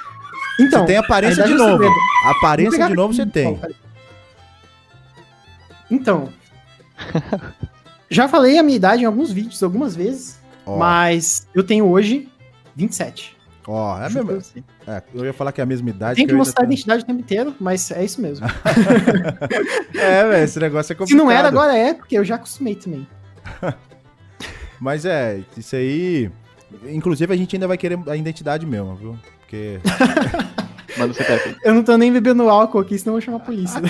Então, 0.60 0.82
você 0.82 0.86
tem 0.88 0.98
aparência 0.98 1.44
de 1.44 1.54
é 1.54 1.56
novo. 1.56 1.84
aparência 2.26 2.88
de 2.88 2.94
novo 2.96 3.14
você 3.14 3.26
tem. 3.26 3.60
Então. 5.90 6.30
já 8.10 8.28
falei 8.28 8.58
a 8.58 8.64
minha 8.64 8.76
idade 8.76 9.04
em 9.04 9.06
alguns 9.06 9.32
vídeos, 9.32 9.62
algumas 9.64 9.96
vezes, 9.96 10.40
Ó, 10.66 10.78
mas 10.78 11.48
eu 11.54 11.64
tenho 11.64 11.86
hoje 11.88 12.28
27. 12.76 13.36
ó, 13.68 14.02
é 14.02 14.10
Juro 14.10 14.26
mesmo. 14.26 14.42
você. 14.42 14.64
É, 14.88 15.04
eu 15.14 15.26
ia 15.26 15.34
falar 15.34 15.52
que 15.52 15.60
é 15.62 15.64
a 15.64 15.68
mesma 15.68 15.90
idade. 15.90 16.16
Tem 16.16 16.26
que 16.28 16.34
eu 16.34 16.38
mostrar 16.38 16.62
a 16.62 16.64
ainda 16.64 16.74
identidade 16.74 17.04
o 17.04 17.06
tempo 17.06 17.20
inteiro, 17.20 17.56
mas 17.60 17.92
é 17.92 18.04
isso 18.04 18.22
mesmo. 18.22 18.46
tenho- 18.48 20.02
É, 20.02 20.28
velho, 20.28 20.44
esse 20.44 20.60
negócio 20.60 20.92
é 20.92 20.96
Se 20.96 20.98
complicado. 20.98 21.18
não 21.26 21.32
era, 21.32 21.48
agora 21.48 21.76
é, 21.78 21.94
porque 21.94 22.18
eu 22.18 22.24
já 22.24 22.36
acostumei 22.36 22.76
também. 22.76 23.06
Mas 24.80 25.06
é, 25.06 25.42
isso 25.58 25.76
aí. 25.76 26.30
Inclusive, 26.88 27.34
a 27.34 27.36
gente 27.38 27.56
ainda 27.56 27.68
vai 27.68 27.78
querer 27.78 27.98
a 28.08 28.16
identidade 28.16 28.64
mesmo, 28.66 28.96
viu? 28.96 29.18
Porque. 29.40 29.80
Manda 30.98 31.14
CPF. 31.16 31.56
Eu 31.64 31.74
não 31.74 31.84
tô 31.84 31.98
nem 31.98 32.14
bebendo 32.14 32.48
álcool 32.48 32.80
aqui, 32.80 32.98
senão 33.00 33.14
eu 33.16 33.20
vou 33.20 33.22
chamar 33.22 33.38
a 33.38 33.40
polícia. 33.40 33.82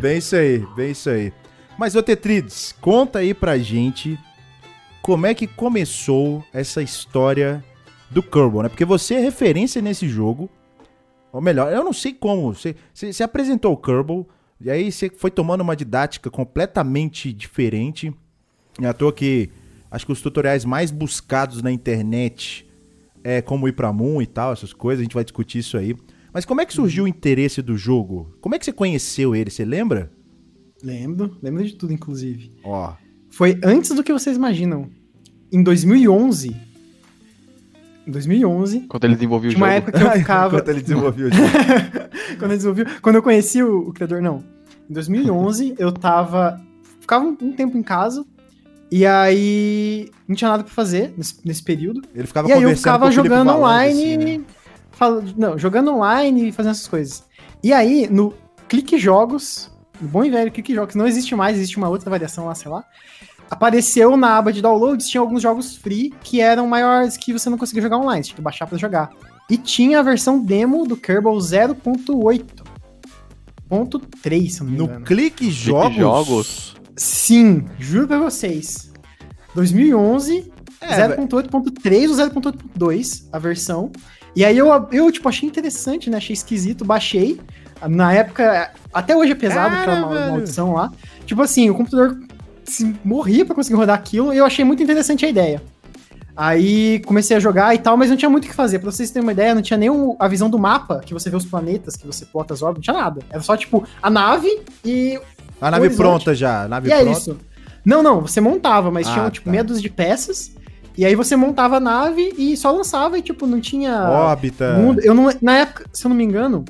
Bem 0.00 0.18
isso 0.18 0.36
aí, 0.36 0.58
bem 0.76 0.90
isso 0.90 1.08
aí. 1.08 1.32
Mas, 1.78 1.94
ô 1.94 2.02
Tetrides, 2.02 2.72
conta 2.80 3.20
aí 3.20 3.32
pra 3.32 3.56
gente 3.58 4.18
como 5.00 5.26
é 5.26 5.34
que 5.34 5.46
começou 5.46 6.44
essa 6.52 6.82
história 6.82 7.64
do 8.10 8.22
Kerbal, 8.22 8.64
né? 8.64 8.68
Porque 8.68 8.84
você 8.84 9.14
é 9.14 9.20
referência 9.20 9.80
nesse 9.80 10.08
jogo. 10.08 10.50
Ou 11.32 11.40
melhor, 11.40 11.72
eu 11.72 11.82
não 11.82 11.92
sei 11.92 12.12
como. 12.12 12.54
Você, 12.54 12.76
você, 12.92 13.12
você 13.12 13.22
apresentou 13.22 13.72
o 13.72 13.76
Kerbal, 13.76 14.26
e 14.60 14.70
aí 14.70 14.92
você 14.92 15.10
foi 15.10 15.30
tomando 15.30 15.62
uma 15.62 15.76
didática 15.76 16.30
completamente 16.30 17.32
diferente. 17.32 18.12
É 18.80 18.86
à 18.86 18.92
toa 18.92 19.12
que 19.12 19.50
acho 19.90 20.04
que 20.04 20.12
os 20.12 20.20
tutoriais 20.20 20.64
mais 20.64 20.90
buscados 20.90 21.62
na 21.62 21.72
internet 21.72 22.68
é 23.24 23.40
como 23.40 23.66
ir 23.66 23.72
pra 23.72 23.92
Moon 23.92 24.20
e 24.20 24.26
tal, 24.26 24.52
essas 24.52 24.72
coisas. 24.72 25.00
A 25.00 25.04
gente 25.04 25.14
vai 25.14 25.24
discutir 25.24 25.58
isso 25.58 25.76
aí. 25.78 25.96
Mas 26.36 26.44
como 26.44 26.60
é 26.60 26.66
que 26.66 26.74
surgiu 26.74 27.04
o 27.04 27.08
interesse 27.08 27.62
do 27.62 27.78
jogo? 27.78 28.36
Como 28.42 28.54
é 28.54 28.58
que 28.58 28.66
você 28.66 28.70
conheceu 28.70 29.34
ele? 29.34 29.48
Você 29.50 29.64
lembra? 29.64 30.12
lembro, 30.82 31.34
lembro 31.42 31.64
de 31.64 31.74
tudo, 31.74 31.94
inclusive. 31.94 32.52
Ó, 32.62 32.92
Foi 33.30 33.58
antes 33.64 33.92
do 33.92 34.04
que 34.04 34.12
vocês 34.12 34.36
imaginam. 34.36 34.90
Em 35.50 35.62
2011. 35.62 36.54
Em 38.06 38.10
2011, 38.10 38.80
Quando 38.80 39.04
ele 39.04 39.14
desenvolveu 39.14 39.48
o 39.50 39.54
tinha 39.54 39.64
uma 39.64 39.72
jogo. 39.72 39.78
época 39.78 39.98
que 39.98 40.04
eu 40.04 40.10
ficava. 40.20 40.46
enquanto 40.48 40.68
ele 40.68 40.82
desenvolveu 40.82 41.28
o 41.28 41.32
jogo. 41.32 41.48
quando 42.38 42.50
eu 42.50 42.56
desenvolvi, 42.58 42.84
quando 43.00 43.16
eu 43.16 43.22
conheci 43.22 43.62
o, 43.62 43.88
o 43.88 43.92
criador, 43.94 44.20
não. 44.20 44.44
Em 44.90 44.92
2011, 44.92 45.74
eu 45.80 45.90
tava. 45.90 46.60
Ficava 47.00 47.24
um, 47.24 47.34
um 47.40 47.52
tempo 47.52 47.78
em 47.78 47.82
casa. 47.82 48.26
E 48.92 49.06
aí. 49.06 50.10
Não 50.28 50.36
tinha 50.36 50.50
nada 50.50 50.64
pra 50.64 50.72
fazer 50.74 51.14
nesse, 51.16 51.36
nesse 51.42 51.62
período. 51.62 52.02
Ele 52.14 52.26
ficava 52.26 52.46
e 52.46 52.52
aí 52.52 52.62
eu 52.62 52.76
ficava 52.76 53.06
com 53.06 53.08
o 53.08 53.14
Felipe 53.14 53.26
jogando 53.26 53.58
Valente, 53.58 53.96
online. 54.02 54.16
assim, 54.16 54.38
né? 54.38 54.44
Fala- 54.96 55.22
não, 55.36 55.58
jogando 55.58 55.92
online 55.92 56.48
e 56.48 56.52
fazendo 56.52 56.72
essas 56.72 56.88
coisas. 56.88 57.24
E 57.62 57.72
aí, 57.72 58.08
no 58.10 58.34
Clique 58.68 58.98
Jogos, 58.98 59.70
no 60.00 60.08
bom 60.08 60.24
e 60.24 60.30
velho 60.30 60.50
Clique 60.50 60.74
Jogos, 60.74 60.94
não 60.94 61.06
existe 61.06 61.34
mais, 61.34 61.56
existe 61.56 61.76
uma 61.76 61.88
outra 61.88 62.10
variação 62.10 62.46
lá, 62.46 62.54
sei 62.54 62.70
lá. 62.70 62.84
Apareceu 63.48 64.16
na 64.16 64.36
aba 64.38 64.52
de 64.52 64.60
downloads, 64.60 65.06
tinha 65.08 65.20
alguns 65.20 65.40
jogos 65.40 65.76
free 65.76 66.12
que 66.22 66.40
eram 66.40 66.66
maiores 66.66 67.16
que 67.16 67.32
você 67.32 67.48
não 67.48 67.56
conseguia 67.56 67.82
jogar 67.82 67.98
online, 67.98 68.24
tinha 68.24 68.34
que 68.34 68.42
baixar 68.42 68.66
pra 68.66 68.76
jogar. 68.76 69.10
E 69.48 69.56
tinha 69.56 70.00
a 70.00 70.02
versão 70.02 70.40
demo 70.42 70.84
do 70.84 70.96
Kerbal 70.96 71.36
0.8. 71.38 72.64
Ponto 73.68 73.98
3, 73.98 74.52
se 74.54 74.60
não 74.64 74.70
me 74.70 74.76
No 74.78 74.84
engano. 74.84 75.04
Clique 75.04 75.50
Jogos. 75.50 75.96
Jogos? 75.96 76.76
Sim, 76.96 77.66
juro 77.78 78.08
pra 78.08 78.18
vocês. 78.18 78.92
2011, 79.54 80.52
É, 80.80 81.08
0.8.3 81.08 82.08
ou 82.10 82.16
0.8.2 82.16 83.28
a 83.32 83.38
versão. 83.38 83.90
E 84.36 84.44
aí 84.44 84.56
eu, 84.58 84.68
eu, 84.92 85.10
tipo, 85.10 85.28
achei 85.28 85.48
interessante, 85.48 86.10
né? 86.10 86.18
Achei 86.18 86.34
esquisito, 86.34 86.84
baixei. 86.84 87.40
Na 87.88 88.12
época, 88.12 88.70
até 88.92 89.16
hoje 89.16 89.32
é 89.32 89.34
pesado 89.34 89.74
Cara, 89.74 89.92
aquela 89.92 90.00
mal- 90.00 90.30
maldição 90.32 90.72
lá. 90.74 90.92
Tipo 91.24 91.42
assim, 91.42 91.68
o 91.70 91.74
computador 91.74 92.18
se 92.64 92.94
morria 93.04 93.44
pra 93.46 93.54
conseguir 93.54 93.76
rodar 93.76 93.96
aquilo 93.96 94.32
e 94.34 94.36
eu 94.38 94.44
achei 94.44 94.64
muito 94.64 94.82
interessante 94.82 95.24
a 95.24 95.28
ideia. 95.28 95.62
Aí 96.36 97.00
comecei 97.06 97.34
a 97.36 97.40
jogar 97.40 97.74
e 97.74 97.78
tal, 97.78 97.96
mas 97.96 98.10
não 98.10 98.16
tinha 98.16 98.28
muito 98.28 98.44
o 98.44 98.48
que 98.48 98.54
fazer. 98.54 98.78
Pra 98.78 98.90
vocês 98.90 99.10
terem 99.10 99.24
uma 99.26 99.32
ideia, 99.32 99.54
não 99.54 99.62
tinha 99.62 99.78
nem 99.78 99.88
o- 99.88 100.14
a 100.18 100.28
visão 100.28 100.50
do 100.50 100.58
mapa, 100.58 101.00
que 101.04 101.14
você 101.14 101.30
vê 101.30 101.36
os 101.36 101.46
planetas, 101.46 101.96
que 101.96 102.06
você 102.06 102.26
plota 102.26 102.52
as 102.52 102.60
órbitas, 102.62 102.86
não 102.86 102.92
tinha 102.94 103.04
nada. 103.04 103.20
Era 103.30 103.40
só, 103.42 103.56
tipo, 103.56 103.84
a 104.02 104.10
nave 104.10 104.48
e 104.84 105.18
A 105.60 105.70
nave 105.70 105.86
horizonte. 105.86 105.96
pronta 106.02 106.34
já. 106.34 106.64
a 106.64 106.68
Nave 106.68 106.88
e 106.88 106.92
é 106.92 107.00
pronta. 107.02 107.18
isso. 107.18 107.38
Não, 107.84 108.02
não, 108.02 108.20
você 108.20 108.40
montava, 108.40 108.90
mas 108.90 109.06
Ah, 109.08 109.12
tinha 109.14 109.30
tipo 109.30 109.44
tá. 109.46 109.50
meia 109.50 109.64
dúzia 109.64 109.82
de 109.82 109.88
peças. 109.90 110.52
E 110.96 111.04
aí 111.04 111.14
você 111.14 111.36
montava 111.36 111.76
a 111.76 111.80
nave 111.80 112.32
e 112.38 112.56
só 112.56 112.70
lançava 112.70 113.18
e 113.18 113.22
tipo 113.22 113.46
não 113.46 113.60
tinha 113.60 114.02
Órbita. 114.08 114.74
mundo. 114.74 115.00
Eu 115.02 115.14
não, 115.14 115.30
na 115.42 115.58
época, 115.58 115.84
se 115.92 116.06
eu 116.06 116.08
não 116.08 116.16
me 116.16 116.24
engano, 116.24 116.64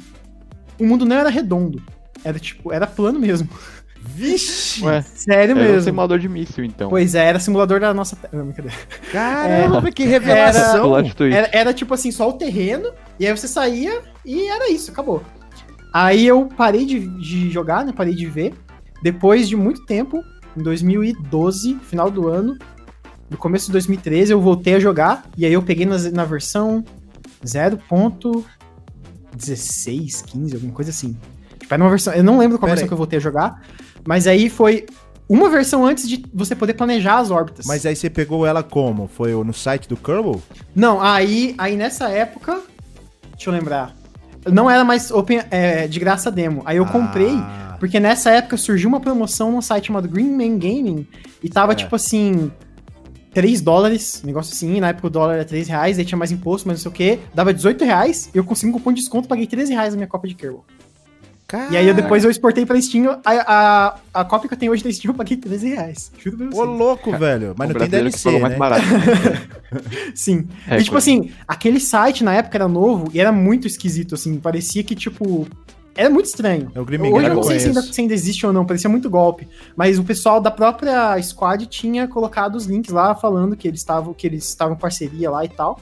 o 0.79 0.85
mundo 0.87 1.05
não 1.05 1.17
era 1.17 1.29
redondo. 1.29 1.83
Era 2.25 2.39
tipo, 2.39 2.73
era 2.73 2.87
plano 2.87 3.21
mesmo. 3.21 3.49
Vixe! 4.01 4.85
Ué, 4.85 5.03
Sério 5.03 5.53
era 5.53 5.55
um 5.61 5.63
mesmo. 5.73 5.83
simulador 5.83 6.19
de 6.19 6.29
míssil, 6.29 6.65
então. 6.65 6.89
Pois 6.89 7.15
é, 7.15 7.25
era 7.27 7.41
simulador 7.41 7.81
da 7.81 7.93
nossa 7.93 8.15
Terra. 8.17 8.33
Não, 8.39 8.47
brincadeira. 8.47 8.77
Caramba, 9.13 9.91
que 9.91 10.05
revelação! 10.05 11.03
Twist. 11.15 11.37
Era, 11.37 11.51
era 11.53 11.75
tipo 11.75 11.93
assim, 11.93 12.11
só 12.13 12.29
o 12.29 12.33
terreno, 12.35 12.93
e 13.19 13.27
aí 13.27 13.37
você 13.37 13.49
saía 13.49 14.01
e 14.25 14.49
era 14.49 14.71
isso, 14.71 14.91
acabou. 14.91 15.23
Aí 15.93 16.27
eu 16.27 16.49
parei 16.57 16.85
de, 16.85 17.01
de 17.01 17.51
jogar, 17.51 17.85
né? 17.85 17.93
Parei 17.93 18.15
de 18.15 18.27
ver. 18.27 18.55
Depois 19.03 19.49
de 19.49 19.57
muito 19.57 19.85
tempo, 19.87 20.23
em 20.57 20.63
2012, 20.63 21.79
final 21.83 22.11
do 22.11 22.29
ano, 22.29 22.57
no 23.31 23.37
começo 23.37 23.67
de 23.67 23.73
2013, 23.73 24.33
eu 24.33 24.41
voltei 24.41 24.75
a 24.75 24.81
jogar. 24.81 25.25
E 25.37 25.45
aí 25.47 25.53
eu 25.53 25.63
peguei 25.63 25.87
na, 25.87 25.97
na 26.11 26.25
versão 26.25 26.85
0.16, 27.45 30.25
15, 30.25 30.55
alguma 30.55 30.73
coisa 30.73 30.91
assim. 30.91 31.17
Tipo, 31.59 31.75
era 31.75 31.83
uma 31.83 31.91
versão. 31.91 32.13
Eu 32.15 32.25
não 32.25 32.39
lembro 32.39 32.59
qual 32.59 32.67
Pera 32.69 32.77
versão 32.77 32.85
aí. 32.85 32.89
que 32.89 32.95
eu 32.95 32.99
voltei 32.99 33.19
a 33.19 33.23
jogar. 33.23 33.63
Mas 34.07 34.27
aí 34.27 34.49
foi 34.49 34.87
uma 35.29 35.51
versão 35.51 35.85
antes 35.85 36.09
de 36.09 36.25
você 36.33 36.55
poder 36.55 36.75
planejar 36.75 37.19
as 37.19 37.31
órbitas. 37.31 37.67
Mas 37.67 37.85
aí 37.85 37.97
você 37.97 38.09
pegou 38.09 38.47
ela 38.47 38.63
como? 38.63 39.09
Foi 39.09 39.33
no 39.33 39.53
site 39.53 39.89
do 39.89 39.97
Kerbal? 39.97 40.41
Não, 40.75 41.03
aí, 41.03 41.55
aí 41.59 41.77
nessa 41.77 42.09
época, 42.09 42.61
deixa 43.33 43.51
eu 43.51 43.55
lembrar, 43.55 43.93
não 44.49 44.71
era 44.71 44.85
mais 44.85 45.11
open, 45.11 45.43
é, 45.51 45.89
de 45.89 45.99
graça 45.99 46.31
demo. 46.31 46.63
Aí 46.65 46.77
eu 46.77 46.87
comprei, 46.87 47.35
Ah, 47.35 47.77
porque 47.81 47.99
nessa 47.99 48.31
época 48.31 48.57
surgiu 48.57 48.89
uma 48.89 49.01
promoção 49.01 49.51
num 49.51 49.61
site 49.61 49.89
chamado 49.89 50.07
Green 50.09 50.31
Man 50.31 50.59
Gaming, 50.59 51.05
e 51.43 51.49
tava 51.49 51.73
É. 51.73 51.75
tipo 51.75 51.97
assim, 51.97 52.53
3 53.37 53.61
dólares, 53.61 54.23
um 54.25 54.27
negócio 54.29 54.55
assim, 54.55 54.81
na 54.81 54.89
época 54.89 55.09
o 55.09 55.11
dólar 55.11 55.35
era 55.35 55.45
3 55.45 55.69
reais, 55.69 55.99
aí 55.99 56.07
tinha 56.07 56.17
mais 56.17 56.33
imposto, 56.33 56.67
mas 56.67 56.79
não 56.79 56.83
sei 56.85 56.91
o 56.91 56.95
que, 56.95 57.19
dava 57.35 57.53
18 57.53 57.85
reais, 57.85 58.31
e 58.35 58.39
eu 58.39 58.43
consegui 58.43 58.71
um 58.71 58.73
cupom 58.73 58.91
de 58.95 59.01
desconto, 59.01 59.29
paguei 59.29 59.47
13 59.47 59.75
reais 59.75 59.91
na 59.93 59.97
minha 59.99 60.07
cópia 60.07 60.31
de 60.31 60.35
Kerbal. 60.37 60.65
E 61.71 61.77
aí 61.77 61.87
eu, 61.87 61.93
depois 61.93 62.25
eu 62.25 62.31
exportei 62.31 62.65
pra 62.65 62.81
Steam, 62.81 63.11
a, 63.11 63.21
a, 63.25 63.97
a 64.15 64.25
cópia 64.25 64.49
que 64.49 64.55
eu 64.55 64.59
tenho 64.59 64.73
hoje 64.73 64.83
da 64.83 64.91
Steam 64.91 65.11
eu 65.13 65.15
paguei 65.15 65.37
13 65.37 65.69
reais. 65.69 66.11
Juro 66.19 66.39
pra 66.39 66.47
Ô, 66.47 66.51
você. 66.51 66.63
louco, 66.65 67.13
velho. 67.19 67.55
Mas 67.59 67.69
O 67.69 67.73
não 67.75 67.81
tem 67.81 67.89
DLC, 67.91 68.25
pagou 68.25 68.41
né? 68.41 68.57
mais 68.57 68.59
barato. 68.59 68.83
Sim. 70.17 70.49
É, 70.67 70.77
e 70.77 70.79
tipo 70.79 70.93
coisa- 70.93 70.97
assim, 70.99 71.31
aquele 71.47 71.79
site 71.79 72.25
na 72.25 72.33
época 72.35 72.57
era 72.57 72.67
novo 72.67 73.11
e 73.13 73.21
era 73.21 73.31
muito 73.31 73.67
esquisito, 73.67 74.15
assim. 74.15 74.39
Parecia 74.41 74.83
que, 74.83 74.95
tipo, 74.97 75.47
Era 75.97 76.11
muito 76.11 76.27
estranho. 76.27 76.71
É 76.75 76.81
o 76.81 76.83
Hoje 76.83 77.29
eu 77.29 77.35
não 77.35 77.43
sei 77.43 77.59
se 77.59 77.69
ainda, 77.69 77.83
se 77.83 78.01
ainda 78.01 78.13
existe 78.15 78.47
ou 78.47 78.53
não, 78.53 78.67
parecia 78.67 78.91
muito 78.91 79.09
golpe. 79.09 79.49
Mas 79.75 79.99
o 79.99 80.05
pessoal 80.05 80.41
da 80.41 80.51
própria 80.51 81.21
squad 81.23 81.67
tinha 81.67 82.07
colocado 82.07 82.55
os 82.57 82.67
links 82.67 82.93
lá 82.93 83.15
falando 83.15 83.57
que 83.57 83.67
eles 83.67 83.81
estavam 83.81 84.13
que 84.13 84.27
eles 84.27 84.47
estavam 84.47 84.75
em 84.75 84.79
parceria 84.79 85.31
lá 85.31 85.45
e 85.45 85.49
tal. 85.49 85.81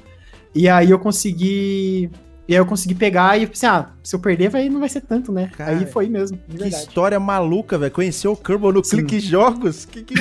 E 0.54 0.68
aí 0.68 0.90
eu 0.90 0.98
consegui. 0.98 2.10
E 2.46 2.52
aí 2.52 2.60
eu 2.60 2.66
consegui 2.66 2.94
pegar 2.94 3.40
e 3.40 3.46
pensei, 3.46 3.68
ah, 3.68 3.88
se 4.02 4.14
eu 4.14 4.20
perder, 4.20 4.50
vai, 4.50 4.68
não 4.68 4.78
vai 4.78 4.88
ser 4.88 5.00
tanto, 5.00 5.32
né? 5.32 5.50
Cara, 5.56 5.72
aí 5.72 5.86
foi 5.86 6.08
mesmo, 6.10 6.36
Que 6.36 6.58
verdade. 6.58 6.74
história 6.74 7.18
maluca, 7.18 7.78
velho. 7.78 7.90
Conheceu 7.90 8.32
o 8.32 8.36
Kerbal 8.36 8.70
no 8.70 8.84
Sim. 8.84 8.98
Clique 8.98 9.18
Jogos? 9.18 9.86
Que 9.86 10.02
que... 10.02 10.14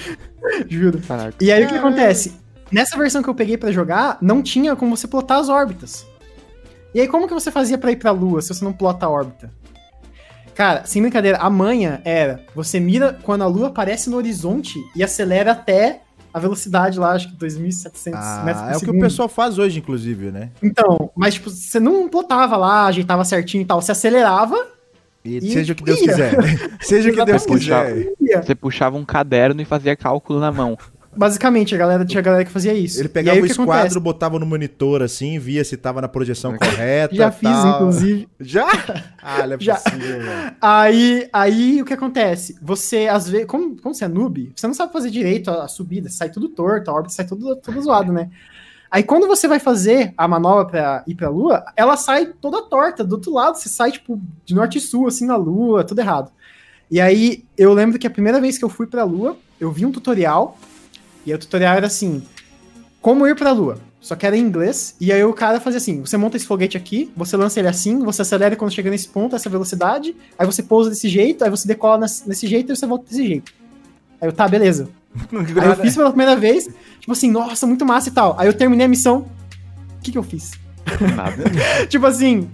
Juro. 0.66 0.98
Caraca. 1.06 1.36
E 1.38 1.52
aí 1.52 1.64
o 1.64 1.68
que 1.68 1.74
acontece? 1.74 2.32
Nessa 2.72 2.96
versão 2.96 3.22
que 3.22 3.28
eu 3.28 3.34
peguei 3.34 3.58
pra 3.58 3.70
jogar, 3.70 4.16
não 4.20 4.42
tinha 4.42 4.74
como 4.74 4.96
você 4.96 5.06
plotar 5.06 5.38
as 5.38 5.50
órbitas. 5.50 6.06
E 6.98 7.00
aí 7.00 7.06
como 7.06 7.28
que 7.28 7.32
você 7.32 7.52
fazia 7.52 7.78
pra 7.78 7.92
ir 7.92 7.96
pra 7.96 8.10
lua 8.10 8.42
se 8.42 8.48
você 8.52 8.64
não 8.64 8.72
plota 8.72 9.06
a 9.06 9.08
órbita? 9.08 9.52
Cara, 10.52 10.84
sem 10.84 11.00
brincadeira, 11.00 11.38
a 11.38 11.48
manha 11.48 12.02
era, 12.04 12.44
você 12.56 12.80
mira 12.80 13.16
quando 13.22 13.42
a 13.42 13.46
lua 13.46 13.68
aparece 13.68 14.10
no 14.10 14.16
horizonte 14.16 14.80
e 14.96 15.04
acelera 15.04 15.52
até 15.52 16.00
a 16.34 16.40
velocidade 16.40 16.98
lá, 16.98 17.12
acho 17.12 17.28
que 17.30 17.36
2.700 17.36 18.42
metros 18.44 18.62
Ah, 18.62 18.64
por 18.64 18.64
é 18.64 18.66
o 18.66 18.70
que 18.70 18.74
o 18.76 18.78
segundo. 18.80 19.00
pessoal 19.00 19.28
faz 19.28 19.58
hoje, 19.60 19.78
inclusive, 19.78 20.32
né? 20.32 20.50
Então, 20.60 21.08
mas 21.14 21.34
tipo, 21.34 21.50
você 21.50 21.78
não 21.78 22.08
plotava 22.08 22.56
lá, 22.56 22.86
ajeitava 22.86 23.24
certinho 23.24 23.62
e 23.62 23.64
tal, 23.64 23.80
você 23.80 23.92
acelerava 23.92 24.56
E, 25.24 25.36
E 25.38 25.52
seja 25.52 25.74
o 25.74 25.76
que 25.76 25.84
Deus 25.84 26.00
ia. 26.00 26.08
quiser. 26.08 26.34
Seja 26.82 27.10
o 27.10 27.12
que 27.14 27.24
Deus 27.24 27.46
Exatamente. 27.46 28.10
quiser. 28.18 28.42
Você 28.44 28.54
puxava 28.56 28.96
um 28.96 29.04
caderno 29.04 29.62
e 29.62 29.64
fazia 29.64 29.94
cálculo 29.94 30.40
na 30.40 30.50
mão. 30.50 30.76
Basicamente, 31.16 31.74
a 31.74 31.78
galera, 31.78 32.04
tinha 32.04 32.22
galera 32.22 32.44
que 32.44 32.50
fazia 32.50 32.72
isso. 32.74 32.98
Ele 33.00 33.06
E 33.06 33.10
pegava 33.10 33.36
aí, 33.36 33.40
o 33.42 33.44
que 33.46 33.50
esquadro, 33.50 33.72
acontece? 33.72 33.98
botava 34.00 34.38
no 34.38 34.46
monitor 34.46 35.02
assim, 35.02 35.38
via 35.38 35.64
se 35.64 35.76
tava 35.76 36.00
na 36.00 36.08
projeção 36.08 36.54
correta. 36.58 37.14
Já 37.14 37.30
fiz, 37.32 37.50
tal. 37.50 37.74
inclusive. 37.76 38.28
Já? 38.40 38.66
Ah, 39.20 39.46
não 39.46 39.54
é 39.54 39.60
Já. 39.60 39.74
possível. 39.74 40.20
Aí, 40.60 41.28
aí 41.32 41.82
o 41.82 41.84
que 41.84 41.92
acontece? 41.92 42.56
Você, 42.62 43.08
às 43.08 43.28
vezes, 43.28 43.46
como, 43.46 43.76
como 43.80 43.94
você 43.94 44.04
é 44.04 44.08
noob, 44.08 44.52
você 44.54 44.66
não 44.66 44.72
sabe 44.74 44.92
fazer 44.92 45.10
direito 45.10 45.50
a, 45.50 45.64
a 45.64 45.68
subida, 45.68 46.08
sai 46.08 46.30
tudo 46.30 46.48
torto, 46.48 46.90
a 46.90 46.94
órbita 46.94 47.14
sai 47.14 47.26
tudo, 47.26 47.56
tudo 47.56 47.82
zoado, 47.82 48.12
né? 48.12 48.30
Aí 48.90 49.02
quando 49.02 49.26
você 49.26 49.46
vai 49.46 49.58
fazer 49.58 50.14
a 50.16 50.26
manobra 50.26 50.64
pra 50.66 51.04
ir 51.06 51.14
pra 51.14 51.28
Lua, 51.28 51.62
ela 51.76 51.96
sai 51.96 52.26
toda 52.40 52.62
torta, 52.62 53.04
do 53.04 53.16
outro 53.16 53.32
lado, 53.32 53.56
você 53.58 53.68
sai, 53.68 53.92
tipo, 53.92 54.18
de 54.46 54.54
norte 54.54 54.78
e 54.78 54.80
sul, 54.80 55.06
assim, 55.08 55.26
na 55.26 55.36
Lua, 55.36 55.84
tudo 55.84 55.98
errado. 56.00 56.30
E 56.90 56.98
aí, 57.00 57.44
eu 57.58 57.74
lembro 57.74 57.98
que 57.98 58.06
a 58.06 58.10
primeira 58.10 58.40
vez 58.40 58.56
que 58.56 58.64
eu 58.64 58.70
fui 58.70 58.86
pra 58.86 59.04
Lua, 59.04 59.36
eu 59.60 59.70
vi 59.70 59.84
um 59.84 59.92
tutorial, 59.92 60.56
e 61.30 61.34
o 61.34 61.38
tutorial 61.38 61.76
era 61.76 61.86
assim, 61.86 62.22
como 63.00 63.26
ir 63.26 63.34
pra 63.34 63.52
Lua. 63.52 63.78
Só 64.00 64.14
que 64.14 64.24
era 64.24 64.36
em 64.36 64.40
inglês, 64.40 64.94
e 65.00 65.12
aí 65.12 65.22
o 65.24 65.32
cara 65.32 65.60
fazia 65.60 65.78
assim: 65.78 66.00
você 66.00 66.16
monta 66.16 66.36
esse 66.36 66.46
foguete 66.46 66.76
aqui, 66.76 67.10
você 67.16 67.36
lança 67.36 67.58
ele 67.58 67.68
assim, 67.68 67.98
você 67.98 68.22
acelera 68.22 68.54
quando 68.54 68.70
chega 68.70 68.90
nesse 68.90 69.08
ponto, 69.08 69.34
essa 69.34 69.50
velocidade, 69.50 70.14
aí 70.38 70.46
você 70.46 70.62
pousa 70.62 70.88
desse 70.88 71.08
jeito, 71.08 71.44
aí 71.44 71.50
você 71.50 71.66
decola 71.66 71.98
nesse, 71.98 72.28
nesse 72.28 72.46
jeito 72.46 72.72
e 72.72 72.76
você 72.76 72.86
volta 72.86 73.06
desse 73.08 73.26
jeito. 73.26 73.52
Aí 74.20 74.28
eu, 74.28 74.32
tá, 74.32 74.46
beleza. 74.48 74.88
Aí 75.32 75.68
eu 75.68 75.76
fiz 75.76 75.96
pela 75.96 76.10
primeira 76.10 76.36
vez, 76.36 76.68
tipo 77.00 77.12
assim, 77.12 77.30
nossa, 77.30 77.66
muito 77.66 77.84
massa 77.84 78.08
e 78.08 78.12
tal. 78.12 78.36
Aí 78.38 78.46
eu 78.46 78.52
terminei 78.52 78.86
a 78.86 78.88
missão. 78.88 79.26
O 79.98 80.02
que, 80.02 80.12
que 80.12 80.18
eu 80.18 80.22
fiz? 80.22 80.52
Nada. 81.16 81.44
tipo 81.88 82.06
assim, 82.06 82.48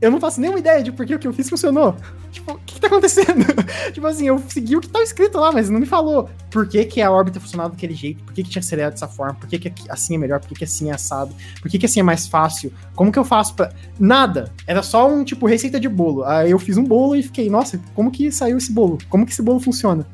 eu 0.00 0.10
não 0.10 0.18
faço 0.18 0.40
nenhuma 0.40 0.58
ideia 0.58 0.82
de 0.82 0.90
por 0.90 1.04
que 1.04 1.14
o 1.14 1.18
que 1.18 1.28
eu 1.28 1.32
fiz 1.32 1.48
funcionou. 1.48 1.94
Tipo, 2.32 2.52
o 2.52 2.58
que, 2.60 2.74
que 2.74 2.80
tá 2.80 2.86
acontecendo? 2.86 3.44
tipo 3.92 4.06
assim, 4.06 4.28
eu 4.28 4.42
segui 4.48 4.76
o 4.76 4.80
que 4.80 4.88
tava 4.88 5.04
escrito 5.04 5.38
lá, 5.38 5.52
mas 5.52 5.68
não 5.68 5.78
me 5.78 5.84
falou 5.84 6.30
por 6.50 6.66
que, 6.66 6.84
que 6.86 7.02
a 7.02 7.10
órbita 7.10 7.38
funcionava 7.38 7.70
daquele 7.70 7.94
jeito, 7.94 8.24
por 8.24 8.32
que, 8.32 8.42
que 8.42 8.48
tinha 8.48 8.60
acelerado 8.60 8.92
dessa 8.92 9.06
forma, 9.06 9.34
por 9.34 9.48
que, 9.48 9.58
que 9.58 9.90
assim 9.90 10.14
é 10.14 10.18
melhor, 10.18 10.40
por 10.40 10.48
que, 10.48 10.54
que 10.54 10.64
assim 10.64 10.90
é 10.90 10.94
assado, 10.94 11.34
por 11.60 11.70
que, 11.70 11.78
que 11.78 11.84
assim 11.84 12.00
é 12.00 12.02
mais 12.02 12.26
fácil, 12.26 12.72
como 12.94 13.12
que 13.12 13.18
eu 13.18 13.24
faço 13.24 13.54
pra. 13.54 13.72
Nada. 13.98 14.50
Era 14.66 14.82
só 14.82 15.06
um 15.06 15.22
tipo 15.22 15.46
receita 15.46 15.78
de 15.78 15.88
bolo. 15.88 16.24
Aí 16.24 16.50
eu 16.50 16.58
fiz 16.58 16.78
um 16.78 16.84
bolo 16.84 17.14
e 17.14 17.22
fiquei, 17.22 17.50
nossa, 17.50 17.78
como 17.94 18.10
que 18.10 18.32
saiu 18.32 18.56
esse 18.56 18.72
bolo? 18.72 18.98
Como 19.08 19.26
que 19.26 19.32
esse 19.32 19.42
bolo 19.42 19.60
funciona? 19.60 20.06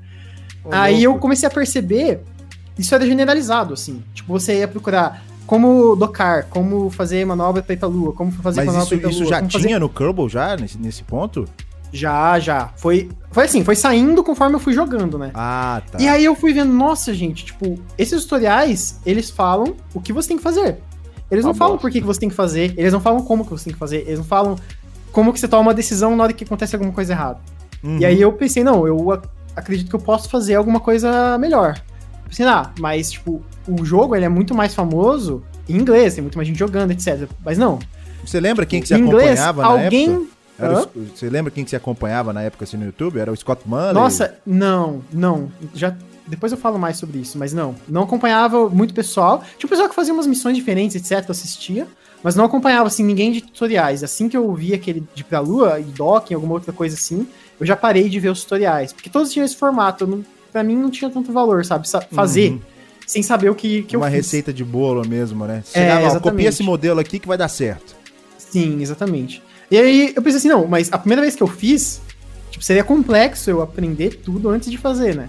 Aí 0.70 1.04
eu 1.04 1.16
comecei 1.18 1.46
a 1.46 1.50
perceber, 1.50 2.22
isso 2.76 2.92
era 2.92 3.06
generalizado, 3.06 3.72
assim. 3.72 4.02
Tipo, 4.12 4.32
você 4.32 4.58
ia 4.58 4.68
procurar 4.68 5.22
como 5.46 5.94
docar, 5.96 6.44
como 6.44 6.90
fazer 6.90 7.24
manobra 7.24 7.62
pra 7.62 7.86
lua, 7.88 8.12
como 8.12 8.30
fazer 8.32 8.64
Mas 8.64 8.74
manobra 8.74 8.96
isso, 8.96 9.08
isso 9.08 9.20
lua. 9.20 9.30
já 9.30 9.38
tinha 9.42 9.50
fazer- 9.62 9.78
no 9.78 9.88
Kerbal, 9.88 10.28
já, 10.28 10.56
nesse, 10.56 10.78
nesse 10.78 11.02
ponto? 11.02 11.46
Já, 11.92 12.38
já. 12.38 12.70
Foi, 12.76 13.08
foi 13.30 13.44
assim, 13.44 13.64
foi 13.64 13.76
saindo 13.76 14.22
conforme 14.24 14.56
eu 14.56 14.58
fui 14.60 14.72
jogando, 14.72 15.16
né? 15.18 15.30
Ah, 15.34 15.80
tá. 15.90 15.98
E 16.00 16.08
aí 16.08 16.24
eu 16.24 16.34
fui 16.34 16.52
vendo, 16.52 16.72
nossa, 16.72 17.14
gente, 17.14 17.44
tipo, 17.44 17.78
esses 17.96 18.24
tutoriais, 18.24 19.00
eles 19.06 19.30
falam 19.30 19.74
o 19.94 20.00
que 20.00 20.12
você 20.12 20.28
tem 20.28 20.36
que 20.36 20.42
fazer. 20.42 20.78
Eles 21.30 21.44
não 21.44 21.54
falam 21.54 21.78
por 21.78 21.90
que, 21.90 22.00
que 22.00 22.06
você 22.06 22.20
tem 22.20 22.28
que 22.28 22.34
fazer, 22.34 22.74
eles 22.76 22.92
não 22.92 23.00
falam 23.00 23.22
como 23.22 23.44
que 23.44 23.50
você 23.50 23.64
tem 23.64 23.72
que 23.72 23.78
fazer, 23.78 24.02
eles 24.06 24.18
não 24.18 24.24
falam 24.26 24.56
como 25.12 25.32
que 25.32 25.40
você 25.40 25.48
toma 25.48 25.62
uma 25.62 25.74
decisão 25.74 26.14
na 26.14 26.24
hora 26.24 26.32
que 26.32 26.44
acontece 26.44 26.74
alguma 26.76 26.92
coisa 26.92 27.12
errada. 27.14 27.38
Uhum. 27.82 27.98
E 27.98 28.04
aí 28.04 28.20
eu 28.20 28.32
pensei, 28.32 28.62
não, 28.62 28.86
eu 28.86 29.10
ac- 29.12 29.28
acredito 29.56 29.88
que 29.88 29.96
eu 29.96 30.00
posso 30.00 30.28
fazer 30.28 30.54
alguma 30.56 30.78
coisa 30.80 31.36
melhor. 31.38 31.80
Pensei, 32.28 32.46
ah, 32.46 32.70
mas 32.78 33.12
tipo, 33.12 33.42
o 33.68 33.84
jogo 33.84 34.14
ele 34.16 34.24
é 34.24 34.28
muito 34.28 34.54
mais 34.54 34.74
famoso 34.74 35.42
em 35.68 35.76
inglês, 35.76 36.14
tem 36.14 36.22
muito 36.22 36.36
mais 36.36 36.48
gente 36.48 36.58
jogando, 36.58 36.90
etc. 36.90 37.28
Mas 37.44 37.56
não. 37.58 37.78
Você 38.24 38.40
lembra 38.40 38.66
quem 38.66 38.80
que 38.80 38.88
você 38.88 38.96
inglês, 38.96 39.40
acompanhava 39.40 39.62
na 39.62 39.68
alguém. 39.68 40.10
época? 40.10 40.36
Era 40.58 40.82
o 40.82 40.88
você 41.14 41.28
lembra 41.28 41.50
quem 41.50 41.64
que 41.64 41.70
você 41.70 41.76
acompanhava 41.76 42.32
na 42.32 42.42
época 42.42 42.64
assim 42.64 42.76
no 42.76 42.86
YouTube? 42.86 43.18
Era 43.18 43.30
o 43.30 43.36
Scott 43.36 43.62
Manley? 43.66 43.94
Nossa, 43.94 44.38
não, 44.44 45.02
não. 45.12 45.50
Já 45.74 45.94
depois 46.26 46.50
eu 46.50 46.58
falo 46.58 46.78
mais 46.78 46.96
sobre 46.96 47.18
isso, 47.18 47.38
mas 47.38 47.52
não. 47.52 47.74
Não 47.88 48.02
acompanhava 48.02 48.68
muito 48.68 48.92
pessoal. 48.92 49.42
Tinha 49.58 49.66
um 49.66 49.70
pessoal 49.70 49.88
que 49.88 49.94
fazia 49.94 50.12
umas 50.12 50.26
missões 50.26 50.56
diferentes, 50.56 50.96
etc, 50.96 51.24
eu 51.28 51.32
assistia, 51.32 51.86
mas 52.22 52.34
não 52.34 52.44
acompanhava 52.44 52.88
assim 52.88 53.04
ninguém 53.04 53.30
de 53.30 53.42
tutoriais. 53.42 54.02
Assim 54.02 54.28
que 54.28 54.36
eu 54.36 54.52
vi 54.54 54.74
aquele 54.74 55.06
de 55.14 55.22
pra 55.22 55.40
lua 55.40 55.78
e 55.78 55.84
docking, 55.84 56.34
alguma 56.34 56.54
outra 56.54 56.72
coisa 56.72 56.96
assim, 56.96 57.28
eu 57.60 57.66
já 57.66 57.76
parei 57.76 58.08
de 58.08 58.18
ver 58.18 58.30
os 58.30 58.42
tutoriais, 58.42 58.92
porque 58.92 59.08
todos 59.08 59.32
tinham 59.32 59.44
esse 59.44 59.56
formato, 59.56 60.04
eu 60.04 60.08
não, 60.08 60.24
pra 60.56 60.64
mim 60.64 60.74
não 60.74 60.88
tinha 60.90 61.10
tanto 61.10 61.30
valor, 61.34 61.66
sabe? 61.66 61.86
Sa- 61.86 62.00
Fazer 62.00 62.52
Uhum. 62.52 62.60
sem 63.06 63.22
saber 63.22 63.50
o 63.50 63.54
que, 63.54 63.82
que 63.82 63.94
Uma 63.94 64.06
eu 64.06 64.10
fiz. 64.10 64.24
receita 64.24 64.54
de 64.54 64.64
bolo 64.64 65.06
mesmo, 65.06 65.44
né? 65.44 65.62
Você 65.62 65.78
É, 65.80 65.90
exatamente. 65.98 66.22
copia 66.22 66.48
esse 66.48 66.62
modelo 66.62 66.98
aqui 66.98 67.18
que 67.18 67.28
vai 67.28 67.36
dar 67.36 67.48
certo. 67.48 67.94
Sim, 68.38 68.80
exatamente. 68.80 69.42
E 69.70 69.76
aí 69.76 70.12
eu 70.16 70.22
pensei 70.22 70.38
assim, 70.38 70.48
não, 70.48 70.66
mas 70.66 70.90
a 70.90 70.96
primeira 70.96 71.20
vez 71.20 71.36
que 71.36 71.42
eu 71.42 71.46
fiz, 71.46 72.00
tipo, 72.50 72.64
seria 72.64 72.82
complexo 72.82 73.50
eu 73.50 73.60
aprender 73.60 74.14
tudo 74.24 74.48
antes 74.48 74.70
de 74.70 74.78
fazer, 74.78 75.14
né? 75.14 75.28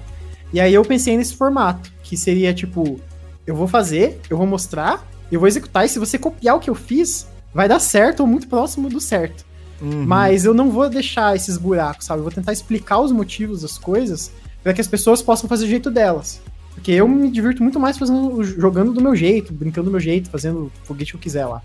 E 0.54 0.62
aí 0.62 0.74
eu 0.74 0.86
pensei 0.86 1.18
nesse 1.18 1.36
formato, 1.36 1.92
que 2.02 2.16
seria 2.16 2.54
tipo, 2.54 3.02
eu 3.46 3.54
vou 3.54 3.68
fazer, 3.68 4.22
eu 4.30 4.38
vou 4.38 4.48
mostrar, 4.48 5.06
eu 5.30 5.42
vou 5.42 5.48
executar, 5.50 5.86
e 5.86 5.90
se 5.90 6.00
você 6.00 6.18
copiar 6.18 6.56
o 6.56 6.60
que 6.62 6.70
eu 6.70 6.76
fiz, 6.76 7.28
vai 7.54 7.68
dar 7.68 7.80
certo 7.80 8.22
ou 8.22 8.28
muito 8.28 8.48
próximo 8.48 8.88
do 8.90 9.02
certo. 9.02 9.46
Uhum. 9.82 10.06
Mas 10.06 10.46
eu 10.46 10.54
não 10.54 10.72
vou 10.72 10.88
deixar 10.90 11.36
esses 11.36 11.58
buracos, 11.58 12.06
sabe? 12.06 12.20
Eu 12.20 12.24
vou 12.24 12.32
tentar 12.32 12.54
explicar 12.54 13.00
os 13.02 13.12
motivos 13.12 13.62
das 13.64 13.78
coisas 13.78 14.32
para 14.68 14.74
que 14.74 14.82
as 14.82 14.88
pessoas 14.88 15.22
possam 15.22 15.48
fazer 15.48 15.64
o 15.64 15.68
jeito 15.70 15.90
delas. 15.90 16.42
Porque 16.74 16.92
eu 16.92 17.08
me 17.08 17.32
divirto 17.32 17.64
muito 17.64 17.80
mais 17.80 17.98
fazendo, 17.98 18.44
jogando 18.44 18.92
do 18.92 19.00
meu 19.02 19.16
jeito, 19.16 19.54
brincando 19.54 19.86
do 19.86 19.92
meu 19.92 20.00
jeito, 20.02 20.30
fazendo 20.30 20.64
o 20.66 20.72
foguete 20.84 21.14
que 21.14 21.16
eu 21.16 21.22
quiser 21.22 21.46
lá. 21.46 21.62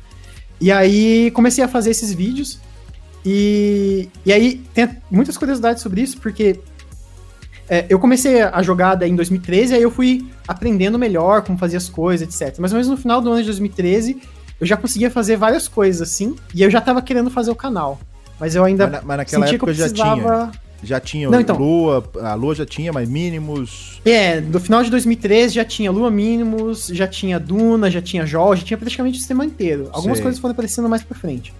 E 0.61 0.71
aí 0.71 1.33
comecei 1.33 1.65
a 1.65 1.67
fazer 1.67 1.91
esses 1.91 2.13
vídeos. 2.13 2.61
E, 3.27 4.09
e 4.25 4.33
aí 4.33 4.63
tem 4.73 4.89
muitas 5.11 5.37
curiosidades 5.37 5.83
sobre 5.83 6.01
isso, 6.01 6.17
porque 6.19 6.61
é, 7.69 7.87
eu 7.89 7.99
comecei 7.99 8.41
a 8.41 8.63
jogar 8.63 9.03
em 9.03 9.17
2013, 9.17 9.75
aí 9.75 9.83
eu 9.83 9.91
fui 9.91 10.25
aprendendo 10.47 10.97
melhor 10.97 11.43
como 11.43 11.59
fazer 11.59 11.79
as 11.79 11.89
coisas, 11.89 12.29
etc. 12.41 12.57
Mais 12.61 12.73
menos 12.73 12.87
no 12.87 12.97
final 12.97 13.21
do 13.21 13.33
ano 13.33 13.41
de 13.41 13.47
2013, 13.47 14.23
eu 14.61 14.67
já 14.67 14.77
conseguia 14.77 15.11
fazer 15.11 15.35
várias 15.37 15.67
coisas 15.67 16.09
assim, 16.09 16.37
e 16.55 16.63
eu 16.63 16.71
já 16.71 16.81
tava 16.81 17.03
querendo 17.03 17.31
fazer 17.33 17.51
o 17.51 17.57
canal. 17.57 17.99
Mas 18.39 18.55
eu 18.55 18.63
ainda 18.63 18.85
Mas, 18.85 18.93
na- 18.93 19.03
mas 19.03 19.17
naquela 19.17 19.45
sentia 19.47 19.59
que 19.59 19.65
eu 19.65 19.69
época 19.71 19.89
já 19.89 19.93
tinha. 19.93 20.53
Já 20.83 20.99
tinha 20.99 21.31
Não, 21.31 21.41
então. 21.41 21.57
Lua, 21.57 22.05
a 22.21 22.35
Lua 22.35 22.55
já 22.55 22.67
tinha, 22.67 22.93
mas 22.93 23.09
mínimos. 23.09 24.01
É, 24.05 24.41
no 24.41 24.59
final 24.59 24.83
de 24.83 24.91
2013 24.91 25.55
já 25.55 25.65
tinha 25.65 25.91
Lua 25.93 26.11
Mínimos, 26.11 26.89
já 26.89 27.07
tinha 27.07 27.39
Duna, 27.39 27.91
já 27.91 28.03
tinha 28.03 28.27
Jol, 28.27 28.57
já 28.57 28.65
tinha 28.65 28.77
praticamente 28.77 29.17
o 29.17 29.19
sistema 29.19 29.45
inteiro. 29.45 29.89
Algumas 29.93 30.19
Sei. 30.19 30.23
coisas 30.25 30.41
foram 30.41 30.53
aparecendo 30.53 30.89
mais 30.89 31.03
pra 31.03 31.17
frente. 31.17 31.55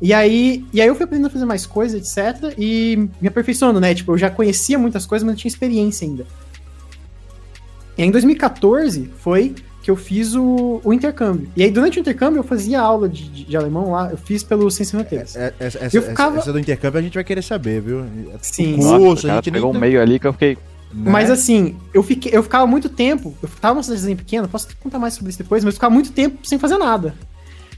E 0.00 0.12
aí, 0.12 0.64
e 0.72 0.80
aí 0.80 0.86
eu 0.86 0.94
fui 0.94 1.04
aprendendo 1.04 1.26
a 1.26 1.30
fazer 1.30 1.44
mais 1.44 1.66
coisas, 1.66 2.00
etc. 2.00 2.54
E 2.58 3.08
me 3.20 3.28
aperfeiçoando, 3.28 3.80
né? 3.80 3.94
Tipo, 3.94 4.12
eu 4.12 4.18
já 4.18 4.30
conhecia 4.30 4.78
muitas 4.78 5.06
coisas, 5.06 5.24
mas 5.24 5.32
não 5.32 5.38
tinha 5.38 5.50
experiência 5.50 6.06
ainda. 6.06 6.26
E 7.96 8.02
aí, 8.02 8.08
em 8.08 8.12
2014 8.12 9.10
foi 9.18 9.54
que 9.82 9.90
eu 9.90 9.96
fiz 9.96 10.34
o, 10.34 10.80
o 10.84 10.92
intercâmbio. 10.92 11.48
E 11.56 11.62
aí, 11.62 11.70
durante 11.70 11.98
o 11.98 12.00
intercâmbio, 12.00 12.40
eu 12.40 12.44
fazia 12.44 12.80
aula 12.80 13.08
de, 13.08 13.28
de, 13.28 13.44
de 13.44 13.56
alemão 13.56 13.92
lá, 13.92 14.10
eu 14.10 14.16
fiz 14.18 14.42
pelo 14.42 14.70
Ciência 14.70 14.92
Sem 14.92 15.00
Fronteiras. 15.00 15.36
É- 15.36 15.54
Essa, 15.58 15.78
essa- 15.84 15.96
Eu 15.96 16.02
ficava- 16.02 16.38
essa 16.38 16.52
do 16.52 16.58
intercâmbio 16.58 16.98
a 16.98 17.02
gente 17.02 17.14
vai 17.14 17.24
querer 17.24 17.42
saber, 17.42 17.80
viu? 17.80 18.04
Sim. 18.42 18.76
Nossa, 18.76 18.98
curso, 18.98 19.30
a 19.30 19.34
gente 19.36 19.50
pegou 19.50 19.72
nem. 19.72 19.76
um 19.78 19.80
meio 19.80 20.00
ali 20.02 20.18
que 20.18 20.26
eu 20.26 20.32
fiquei. 20.32 20.56
né? 20.92 21.10
Mas 21.10 21.30
assim, 21.30 21.76
eu, 21.94 22.02
fiquei, 22.02 22.32
eu 22.34 22.42
ficava 22.42 22.66
muito 22.66 22.88
tempo, 22.88 23.34
eu 23.42 23.48
tava 23.60 23.74
numa 23.74 23.82
cidadezinha 23.82 24.16
pequena, 24.16 24.48
posso 24.48 24.68
contar 24.80 24.98
mais 24.98 25.14
sobre 25.14 25.30
isso 25.30 25.38
depois, 25.38 25.62
mas 25.64 25.72
eu 25.74 25.76
ficava 25.76 25.94
muito 25.94 26.12
tempo 26.12 26.46
sem 26.46 26.58
fazer 26.58 26.76
nada. 26.78 27.14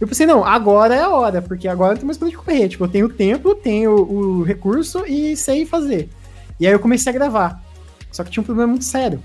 Eu 0.00 0.08
pensei, 0.08 0.24
não, 0.24 0.42
agora 0.44 0.94
é 0.94 1.02
a 1.02 1.10
hora, 1.10 1.42
porque 1.42 1.68
agora 1.68 1.90
não 1.92 1.98
tem 1.98 2.06
mais 2.06 2.16
pra 2.16 2.26
onde 2.26 2.36
correr. 2.36 2.68
Tipo, 2.70 2.84
eu 2.84 2.88
tenho 2.88 3.06
o 3.06 3.10
tempo, 3.10 3.54
tenho 3.54 3.90
o 3.92 4.42
recurso 4.42 5.04
e 5.06 5.36
sei 5.36 5.66
fazer. 5.66 6.08
E 6.58 6.66
aí 6.66 6.72
eu 6.72 6.78
comecei 6.80 7.10
a 7.10 7.14
gravar. 7.14 7.62
Só 8.10 8.24
que 8.24 8.30
tinha 8.30 8.40
um 8.40 8.44
problema 8.46 8.70
muito 8.70 8.84
sério. 8.86 9.20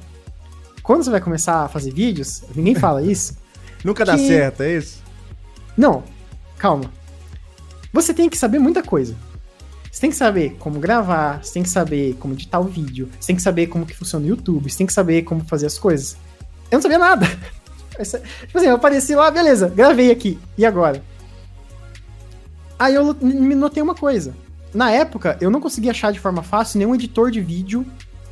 Quando 0.86 1.04
você 1.04 1.10
vai 1.10 1.20
começar 1.22 1.64
a 1.64 1.68
fazer 1.68 1.92
vídeos, 1.92 2.44
ninguém 2.56 2.76
fala 2.76 3.02
isso. 3.04 3.36
Nunca 3.84 4.06
dá 4.06 4.16
que- 4.16 4.28
certo, 4.28 4.62
é 4.64 4.78
isso? 4.78 5.02
Não, 5.76 6.04
calma. 6.58 6.92
Você 7.92 8.14
tem 8.14 8.30
que 8.30 8.38
saber 8.38 8.60
muita 8.60 8.84
coisa. 8.84 9.16
Você 9.92 10.02
tem 10.02 10.10
que 10.10 10.16
saber 10.16 10.56
como 10.60 10.80
gravar, 10.80 11.42
você 11.44 11.54
tem 11.54 11.64
que 11.64 11.70
saber 11.70 12.16
como 12.16 12.34
editar 12.34 12.60
o 12.60 12.66
vídeo, 12.66 13.10
você 13.20 13.28
tem 13.28 13.36
que 13.36 13.42
saber 13.42 13.68
como 13.68 13.86
que 13.86 13.96
funciona 13.96 14.26
o 14.26 14.28
YouTube, 14.28 14.70
você 14.70 14.78
tem 14.78 14.86
que 14.88 14.92
saber 14.94 15.22
como 15.24 15.46
fazer 15.46 15.66
as 15.68 15.80
coisas. 15.80 16.18
Eu 16.70 16.78
não 16.78 16.82
sabia 16.82 16.98
nada. 17.00 17.26
Tipo 17.96 18.58
assim, 18.58 18.68
eu 18.68 18.76
apareci 18.76 19.16
lá, 19.16 19.32
beleza, 19.32 19.70
gravei 19.70 20.12
aqui. 20.12 20.38
E 20.58 20.66
agora? 20.66 21.02
Aí 22.78 22.94
eu 22.94 23.14
me 23.22 23.56
notei 23.56 23.82
uma 23.82 23.96
coisa. 23.96 24.36
Na 24.74 24.92
época, 24.92 25.38
eu 25.40 25.50
não 25.50 25.62
conseguia 25.62 25.92
achar 25.92 26.12
de 26.12 26.20
forma 26.20 26.44
fácil 26.44 26.78
nenhum 26.78 26.94
editor 26.94 27.32
de 27.32 27.40
vídeo 27.40 27.86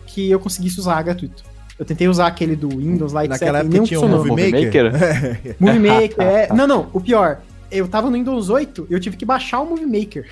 que 0.05 0.29
eu 0.29 0.37
conseguisse 0.41 0.79
usar 0.81 1.01
gratuito. 1.01 1.45
Eu 1.77 1.85
tentei 1.85 2.07
usar 2.07 2.27
aquele 2.27 2.55
do 2.55 2.69
Windows 2.69 3.13
lá, 3.13 3.25
etc. 3.25 3.39
Naquela 3.39 3.57
e 3.57 3.61
época 3.61 3.73
nenhum 3.73 3.85
tinha 3.85 3.99
um 3.99 4.03
funcionou. 4.03 4.25
Movie 4.25 4.51
Movie 4.51 4.65
Maker. 4.65 4.91
Maker? 4.91 5.55
Movie 5.59 5.79
Maker, 5.79 6.21
é. 6.21 6.53
Não, 6.53 6.67
não, 6.67 6.89
o 6.93 7.01
pior. 7.01 7.41
Eu 7.71 7.87
tava 7.87 8.07
no 8.07 8.13
Windows 8.13 8.49
8 8.49 8.87
e 8.89 8.93
eu 8.93 8.99
tive 8.99 9.17
que 9.17 9.25
baixar 9.25 9.61
o 9.61 9.65
Movie 9.65 9.85
Maker. 9.85 10.27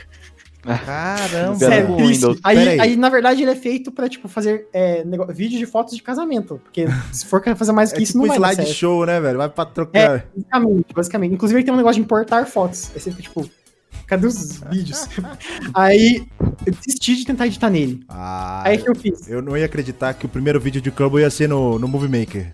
Caramba. 0.61 1.55
Sério? 1.55 1.95
Windows. 1.95 2.39
Aí, 2.43 2.57
aí. 2.57 2.79
aí, 2.79 2.95
na 2.95 3.09
verdade, 3.09 3.41
ele 3.41 3.51
é 3.51 3.55
feito 3.55 3.91
pra, 3.91 4.07
tipo, 4.07 4.27
fazer 4.27 4.67
é, 4.71 5.03
nego... 5.03 5.25
vídeo 5.33 5.57
de 5.57 5.65
fotos 5.65 5.95
de 5.95 6.03
casamento. 6.03 6.61
Porque 6.63 6.85
se 7.11 7.25
for 7.25 7.43
fazer 7.55 7.71
mais 7.71 7.91
É 7.91 7.95
que 7.95 8.03
isso, 8.03 8.13
tipo 8.13 8.25
não 8.25 8.25
um 8.25 8.27
vai 8.27 8.39
dar 8.39 8.53
slide 8.53 8.67
certo. 8.67 8.77
show, 8.77 9.05
né, 9.05 9.19
velho? 9.19 9.37
Vai 9.39 9.49
pra 9.49 9.65
trocar. 9.65 9.99
É, 9.99 10.23
basicamente, 10.35 10.93
basicamente. 10.93 11.33
Inclusive, 11.33 11.59
ele 11.59 11.65
tem 11.65 11.73
um 11.73 11.77
negócio 11.77 11.95
de 11.95 12.05
importar 12.05 12.45
fotos. 12.45 12.91
Aí 12.93 13.01
você 13.01 13.09
fica, 13.09 13.23
tipo, 13.23 13.49
cadê 14.11 14.27
os 14.27 14.61
vídeos? 14.69 15.07
aí, 15.73 16.27
eu 16.65 16.73
desisti 16.73 17.15
de 17.15 17.25
tentar 17.25 17.47
editar 17.47 17.69
nele. 17.69 18.03
Ah, 18.09 18.61
Aí, 18.65 18.77
que 18.77 18.89
eu 18.89 18.93
fiz? 18.95 19.27
eu 19.29 19.41
não 19.41 19.55
ia 19.57 19.65
acreditar 19.65 20.13
que 20.13 20.25
o 20.25 20.29
primeiro 20.29 20.59
vídeo 20.59 20.81
de 20.81 20.91
Crumble 20.91 21.21
ia 21.21 21.29
ser 21.29 21.47
no, 21.47 21.79
no 21.79 21.87
Movie 21.87 22.09
Maker. 22.19 22.51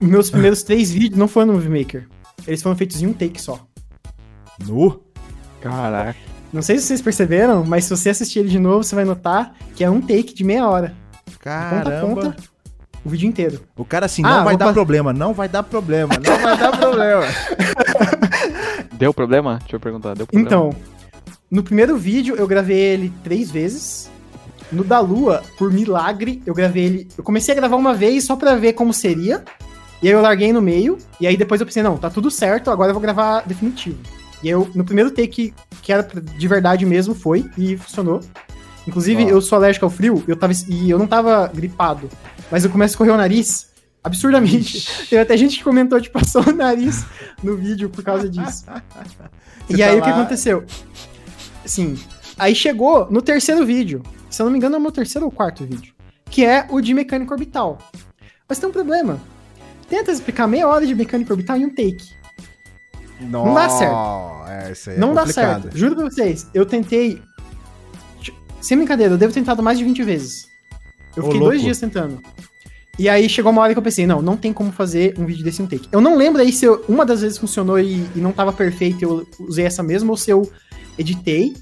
Meus 0.00 0.30
primeiros 0.30 0.62
três 0.62 0.90
vídeos 0.90 1.18
não 1.18 1.28
foram 1.28 1.48
no 1.48 1.52
Movie 1.54 1.78
Maker. 1.78 2.08
Eles 2.46 2.62
foram 2.62 2.74
feitos 2.76 3.02
em 3.02 3.06
um 3.06 3.12
take 3.12 3.40
só. 3.40 3.60
Nu? 4.66 5.02
Caraca. 5.60 6.16
Não 6.52 6.62
sei 6.62 6.78
se 6.78 6.86
vocês 6.86 7.02
perceberam, 7.02 7.64
mas 7.64 7.84
se 7.84 7.90
você 7.90 8.08
assistir 8.08 8.38
ele 8.38 8.48
de 8.48 8.58
novo, 8.58 8.82
você 8.82 8.94
vai 8.94 9.04
notar 9.04 9.54
que 9.74 9.84
é 9.84 9.90
um 9.90 10.00
take 10.00 10.32
de 10.32 10.42
meia 10.44 10.66
hora. 10.66 10.94
De 11.26 11.32
ponta 11.36 11.50
a 11.50 11.82
Caramba. 11.82 12.14
ponta, 12.22 12.36
o 13.04 13.10
vídeo 13.10 13.28
inteiro. 13.28 13.60
O 13.76 13.84
cara 13.84 14.06
assim, 14.06 14.22
Ah, 14.24 14.28
não 14.38 14.44
vai 14.44 14.54
vou 14.54 14.58
dar 14.58 14.66
fa- 14.68 14.72
problema, 14.72 15.12
não 15.12 15.34
vai 15.34 15.48
dar 15.48 15.62
problema, 15.62 16.14
não 16.14 16.38
vai 16.38 16.56
dar 16.56 16.72
problema. 16.78 17.22
Deu 18.98 19.14
problema? 19.14 19.58
Deixa 19.60 19.76
eu 19.76 19.80
perguntar, 19.80 20.14
deu 20.14 20.26
problema? 20.26 20.46
Então, 20.46 20.74
no 21.50 21.62
primeiro 21.62 21.96
vídeo 21.96 22.34
eu 22.36 22.46
gravei 22.46 22.78
ele 22.78 23.12
três 23.22 23.50
vezes. 23.50 24.10
No 24.70 24.84
da 24.84 25.00
Lua, 25.00 25.42
por 25.56 25.72
milagre, 25.72 26.42
eu 26.44 26.52
gravei 26.52 26.84
ele. 26.84 27.08
Eu 27.16 27.24
comecei 27.24 27.54
a 27.54 27.56
gravar 27.56 27.76
uma 27.76 27.94
vez 27.94 28.24
só 28.24 28.36
pra 28.36 28.56
ver 28.56 28.74
como 28.74 28.92
seria. 28.92 29.42
E 30.02 30.08
aí 30.08 30.12
eu 30.12 30.20
larguei 30.20 30.52
no 30.52 30.60
meio. 30.60 30.98
E 31.20 31.26
aí 31.26 31.36
depois 31.36 31.60
eu 31.60 31.66
pensei, 31.66 31.82
não, 31.82 31.96
tá 31.96 32.10
tudo 32.10 32.30
certo, 32.30 32.70
agora 32.70 32.90
eu 32.90 32.94
vou 32.94 33.00
gravar 33.00 33.42
definitivo. 33.46 33.98
E 34.42 34.48
aí 34.48 34.52
eu, 34.52 34.68
no 34.74 34.84
primeiro 34.84 35.10
take, 35.10 35.54
que 35.80 35.92
era 35.92 36.02
de 36.02 36.48
verdade 36.48 36.84
mesmo, 36.84 37.14
foi 37.14 37.48
e 37.56 37.76
funcionou. 37.76 38.20
Inclusive, 38.86 39.28
eu 39.28 39.40
sou 39.42 39.56
alérgico 39.56 39.84
ao 39.84 39.90
frio 39.90 40.24
eu 40.26 40.34
tava, 40.34 40.52
e 40.66 40.90
eu 40.90 40.98
não 40.98 41.06
tava 41.06 41.46
gripado. 41.48 42.08
Mas 42.50 42.64
eu 42.64 42.70
começo 42.70 42.92
a 42.92 42.94
escorrer 42.94 43.12
o 43.12 43.16
nariz 43.16 43.67
absurdamente. 44.02 45.06
Teve 45.08 45.22
até 45.22 45.36
gente 45.36 45.58
que 45.58 45.64
comentou 45.64 45.98
de 46.00 46.10
passou 46.10 46.42
o 46.48 46.52
nariz 46.52 47.04
no 47.42 47.56
vídeo 47.56 47.88
por 47.90 48.02
causa 48.04 48.28
disso. 48.28 48.64
E 49.68 49.82
aí 49.82 49.92
tá 49.96 49.98
o 49.98 50.02
que 50.02 50.10
lá- 50.10 50.20
aconteceu? 50.20 50.64
Sim. 51.64 51.98
Aí 52.38 52.54
chegou 52.54 53.10
no 53.10 53.20
terceiro 53.20 53.64
vídeo. 53.66 54.02
Se 54.30 54.40
eu 54.42 54.44
não 54.44 54.52
me 54.52 54.58
engano, 54.58 54.76
é 54.76 54.78
o 54.78 54.80
meu 54.82 54.92
terceiro 54.92 55.26
ou 55.26 55.32
quarto 55.32 55.64
vídeo. 55.64 55.92
Que 56.30 56.44
é 56.44 56.66
o 56.70 56.80
de 56.80 56.94
mecânica 56.94 57.32
orbital. 57.32 57.78
Mas 58.48 58.58
tem 58.58 58.68
um 58.68 58.72
problema. 58.72 59.20
Tenta 59.88 60.12
explicar 60.12 60.46
meia 60.46 60.68
hora 60.68 60.86
de 60.86 60.94
mecânica 60.94 61.32
orbital 61.32 61.56
em 61.56 61.64
um 61.66 61.70
take. 61.70 62.10
Não 63.20 63.52
dá 63.54 63.68
certo. 63.68 63.94
É, 64.46 64.72
é 64.94 64.98
não 64.98 65.12
dá 65.14 65.26
certo. 65.26 65.76
Juro 65.76 65.96
pra 65.96 66.04
vocês. 66.04 66.46
Eu 66.54 66.64
tentei. 66.64 67.20
Sem 68.60 68.76
brincadeira, 68.76 69.14
eu 69.14 69.18
devo 69.18 69.32
ter 69.32 69.40
tentado 69.40 69.62
mais 69.62 69.78
de 69.78 69.84
20 69.84 70.02
vezes. 70.02 70.46
Eu 71.16 71.22
Ô, 71.22 71.26
fiquei 71.26 71.40
louco. 71.40 71.46
dois 71.54 71.62
dias 71.62 71.78
tentando. 71.80 72.20
E 72.98 73.08
aí 73.08 73.28
chegou 73.28 73.52
uma 73.52 73.62
hora 73.62 73.72
que 73.72 73.78
eu 73.78 73.82
pensei, 73.82 74.06
não, 74.06 74.20
não 74.20 74.36
tem 74.36 74.52
como 74.52 74.72
fazer 74.72 75.14
um 75.18 75.24
vídeo 75.24 75.44
desse 75.44 75.62
em 75.62 75.64
um 75.64 75.68
take. 75.68 75.88
Eu 75.92 76.00
não 76.00 76.16
lembro 76.16 76.42
aí 76.42 76.52
se 76.52 76.64
eu- 76.64 76.84
uma 76.88 77.06
das 77.06 77.20
vezes 77.20 77.38
funcionou 77.38 77.78
e, 77.78 78.04
e 78.14 78.18
não 78.18 78.32
tava 78.32 78.52
perfeito, 78.52 79.02
eu 79.04 79.26
usei 79.38 79.64
essa 79.64 79.82
mesma, 79.82 80.10
ou 80.10 80.16
se 80.16 80.30
eu 80.30 80.50
editei. 80.98 81.54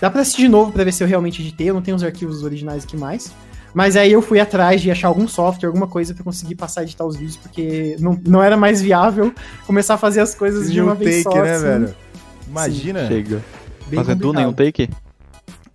Dá 0.00 0.10
pra 0.10 0.20
assistir 0.20 0.42
de 0.42 0.48
novo 0.48 0.70
pra 0.72 0.84
ver 0.84 0.92
se 0.92 1.02
eu 1.02 1.06
realmente 1.08 1.40
editei, 1.40 1.70
eu 1.70 1.74
não 1.74 1.80
tenho 1.80 1.96
os 1.96 2.02
arquivos 2.04 2.42
originais 2.42 2.84
aqui 2.84 2.96
mais. 2.96 3.32
Mas 3.72 3.96
aí 3.96 4.12
eu 4.12 4.20
fui 4.20 4.38
atrás 4.38 4.82
de 4.82 4.90
achar 4.90 5.08
algum 5.08 5.26
software, 5.26 5.68
alguma 5.68 5.86
coisa 5.86 6.12
pra 6.12 6.22
conseguir 6.22 6.56
passar 6.56 6.80
a 6.80 6.84
editar 6.84 7.06
os 7.06 7.16
vídeos, 7.16 7.38
porque 7.38 7.96
não, 7.98 8.20
não 8.26 8.42
era 8.42 8.54
mais 8.56 8.82
viável 8.82 9.32
começar 9.66 9.94
a 9.94 9.98
fazer 9.98 10.20
as 10.20 10.34
coisas 10.34 10.66
de 10.66 10.72
De 10.74 10.80
uma 10.82 10.92
um 10.92 10.96
vez 10.96 11.24
take, 11.24 11.34
só. 11.38 11.42
né, 11.42 11.54
assim. 11.54 11.64
velho? 11.64 11.94
Imagina. 12.46 13.08
Chega. 13.08 13.42
Bem 13.86 14.00
Fazer 14.00 14.14
Duna 14.16 14.42
em 14.42 14.46
um 14.46 14.52
take? 14.52 14.90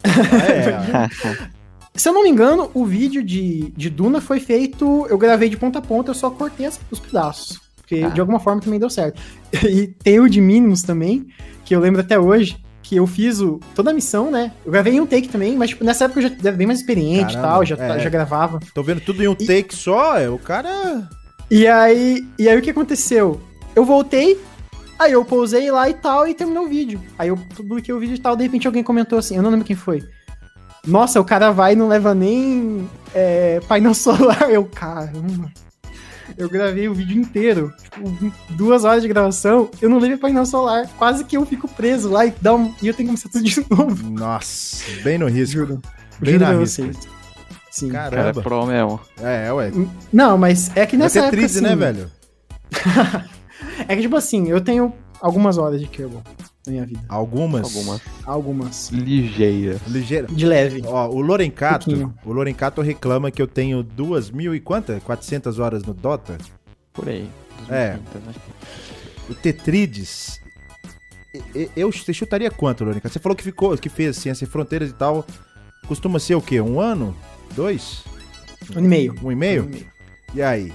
É, 0.05 1.57
Se 1.97 2.07
eu 2.07 2.13
não 2.13 2.23
me 2.23 2.29
engano, 2.29 2.69
o 2.73 2.86
vídeo 2.86 3.23
de, 3.23 3.73
de 3.75 3.89
Duna 3.89 4.21
foi 4.21 4.39
feito. 4.39 5.05
Eu 5.10 5.17
gravei 5.17 5.49
de 5.49 5.57
ponta 5.57 5.79
a 5.79 5.81
ponta, 5.81 6.12
eu 6.12 6.15
só 6.15 6.29
cortei 6.29 6.65
as- 6.67 6.79
os 6.91 6.99
pedaços. 6.99 7.60
Porque 7.77 8.03
Ah. 8.05 8.10
de 8.10 8.19
alguma 8.21 8.39
forma 8.39 8.62
também 8.62 8.79
deu 8.79 8.89
certo. 8.89 9.19
E 9.67 9.88
tem 9.88 10.19
o 10.19 10.29
de 10.29 10.39
Mínimos 10.39 10.83
também, 10.83 11.25
que 11.65 11.75
eu 11.75 11.79
lembro 11.79 12.01
até 12.01 12.19
hoje, 12.19 12.57
que 12.83 12.95
eu 12.97 13.07
fiz 13.07 13.39
o, 13.41 13.60
toda 13.75 13.91
a 13.91 13.93
missão, 13.93 14.29
né? 14.29 14.51
Eu 14.65 14.71
gravei 14.71 14.93
em 14.93 14.99
um 15.01 15.05
take 15.05 15.27
também, 15.27 15.55
mas 15.57 15.71
tipo, 15.71 15.83
nessa 15.83 16.05
época 16.05 16.19
eu 16.21 16.29
já 16.29 16.36
era 16.39 16.51
bem 16.55 16.67
mais 16.67 16.79
experiente 16.79 17.33
e 17.36 17.41
tal, 17.41 17.65
já, 17.65 17.75
é. 17.75 17.99
já 17.99 18.10
gravava. 18.10 18.60
tô 18.73 18.83
vendo 18.83 19.01
tudo 19.01 19.23
em 19.23 19.27
um 19.27 19.36
take 19.36 19.75
só, 19.75 20.17
é, 20.17 20.29
o 20.29 20.38
cara... 20.38 21.10
E 21.49 21.65
aí, 21.65 22.25
e 22.38 22.47
aí 22.49 22.57
o 22.57 22.62
que 22.62 22.69
aconteceu? 22.69 23.39
Eu 23.73 23.86
voltei, 23.86 24.38
aí 24.99 25.13
eu 25.13 25.23
pousei 25.23 25.71
lá 25.71 25.89
e 25.89 25.93
tal, 25.93 26.27
e 26.27 26.33
terminou 26.33 26.65
o 26.65 26.69
vídeo. 26.69 27.01
Aí 27.17 27.29
eu 27.29 27.38
publiquei 27.55 27.93
o 27.93 27.99
vídeo 27.99 28.15
e 28.15 28.19
tal, 28.19 28.36
de 28.36 28.43
repente 28.43 28.67
alguém 28.67 28.83
comentou 28.83 29.17
assim, 29.17 29.36
eu 29.38 29.41
não 29.41 29.49
lembro 29.49 29.65
quem 29.65 29.75
foi. 29.75 30.03
Nossa, 30.88 31.19
o 31.19 31.26
cara 31.26 31.52
vai 31.52 31.73
e 31.73 31.76
não 31.76 31.88
leva 31.88 32.15
nem 32.15 32.89
é, 33.13 33.60
painel 33.67 33.93
solar. 33.93 34.50
Eu, 34.50 34.65
caramba. 34.65 35.52
Eu 36.38 36.50
gravei 36.50 36.88
o 36.88 36.93
vídeo 36.93 37.19
inteiro, 37.19 37.73
tipo, 37.82 38.34
duas 38.52 38.84
horas 38.84 39.02
de 39.02 39.08
gravação, 39.08 39.69
eu 39.82 39.89
não 39.89 39.97
levei 39.97 40.17
painel 40.17 40.45
solar. 40.45 40.88
Quase 40.97 41.23
que 41.23 41.36
eu 41.36 41.45
fico 41.45 41.67
preso 41.67 42.10
lá 42.10 42.26
e, 42.26 42.34
dá 42.41 42.54
um, 42.54 42.73
e 42.82 42.88
eu 42.88 42.93
tenho 42.93 43.10
que 43.10 43.15
começar 43.15 43.30
tudo 43.30 43.43
de 43.43 43.65
novo. 43.71 44.10
Nossa, 44.10 44.84
bem 45.04 45.17
no 45.17 45.28
risco. 45.28 45.58
Juro. 45.58 45.82
Bem 46.19 46.34
Juro 46.34 46.45
na 46.45 46.54
vocês. 46.54 46.97
Sim. 47.71 47.89
O 47.89 47.91
cara 47.91 48.08
é 48.15 48.17
Caramba. 48.19 48.41
pro 48.41 48.65
mesmo. 48.65 49.00
É, 49.21 49.52
ué. 49.52 49.71
Não, 50.12 50.38
mas 50.38 50.69
é 50.76 50.86
que 50.86 50.95
nessa 50.97 51.19
Nessa 51.21 51.28
época. 51.28 51.38
triste, 51.38 51.62
né, 51.62 51.69
assim, 51.69 51.78
velho? 51.78 52.12
É 53.88 53.95
que, 53.95 54.02
tipo 54.04 54.15
assim, 54.15 54.50
eu 54.50 54.60
tenho 54.62 54.93
algumas 55.21 55.58
horas 55.58 55.80
de 55.80 55.88
Kerbal 55.88 56.21
na 56.67 56.71
minha 56.71 56.86
vida. 56.86 57.01
Algumas. 57.10 57.75
Algumas. 57.75 58.01
Algumas. 58.25 58.89
Ligeiras. 58.89 59.82
Ligeira. 59.88 60.27
De 60.27 60.45
leve. 60.45 60.82
Ó, 60.86 61.08
o 61.10 61.21
Lorencato, 61.21 62.13
o 62.23 62.32
Lorencato 62.32 62.82
reclama 62.82 63.32
que 63.32 63.41
eu 63.41 63.47
tenho 63.47 63.82
duas 63.82 64.30
mil 64.30 64.53
e 64.53 64.60
quantas? 64.60 65.01
400 65.01 65.58
horas 65.60 65.84
no 65.84 65.93
Dota. 65.93 66.38
Por 66.93 67.10
aí. 67.10 67.30
É. 67.69 67.97
2030, 67.97 68.19
né? 68.19 68.34
O 69.30 69.34
Tetrides, 69.34 70.39
eu, 71.75 71.91
você 71.91 72.13
chutaria 72.13 72.49
quanto, 72.49 72.86
Lorencato? 72.86 73.13
Você 73.13 73.19
falou 73.19 73.36
que 73.36 73.43
ficou, 73.43 73.77
que 73.77 73.89
fez 73.89 74.17
Ciência 74.17 74.45
e 74.45 74.47
Fronteiras 74.47 74.89
e 74.89 74.93
tal. 74.93 75.25
Costuma 75.88 76.19
ser 76.19 76.36
o 76.36 76.41
quê? 76.41 76.62
Um 76.62 76.80
ano? 76.80 77.15
Dois? 77.56 78.03
Um 78.75 78.80
e 78.80 78.88
meio. 78.88 79.15
Um 79.23 79.32
e 79.32 79.36
meio? 79.36 79.63
Um 79.63 79.65
e 79.65 79.69
meio. 79.69 79.88
E 80.36 80.41
aí? 80.41 80.73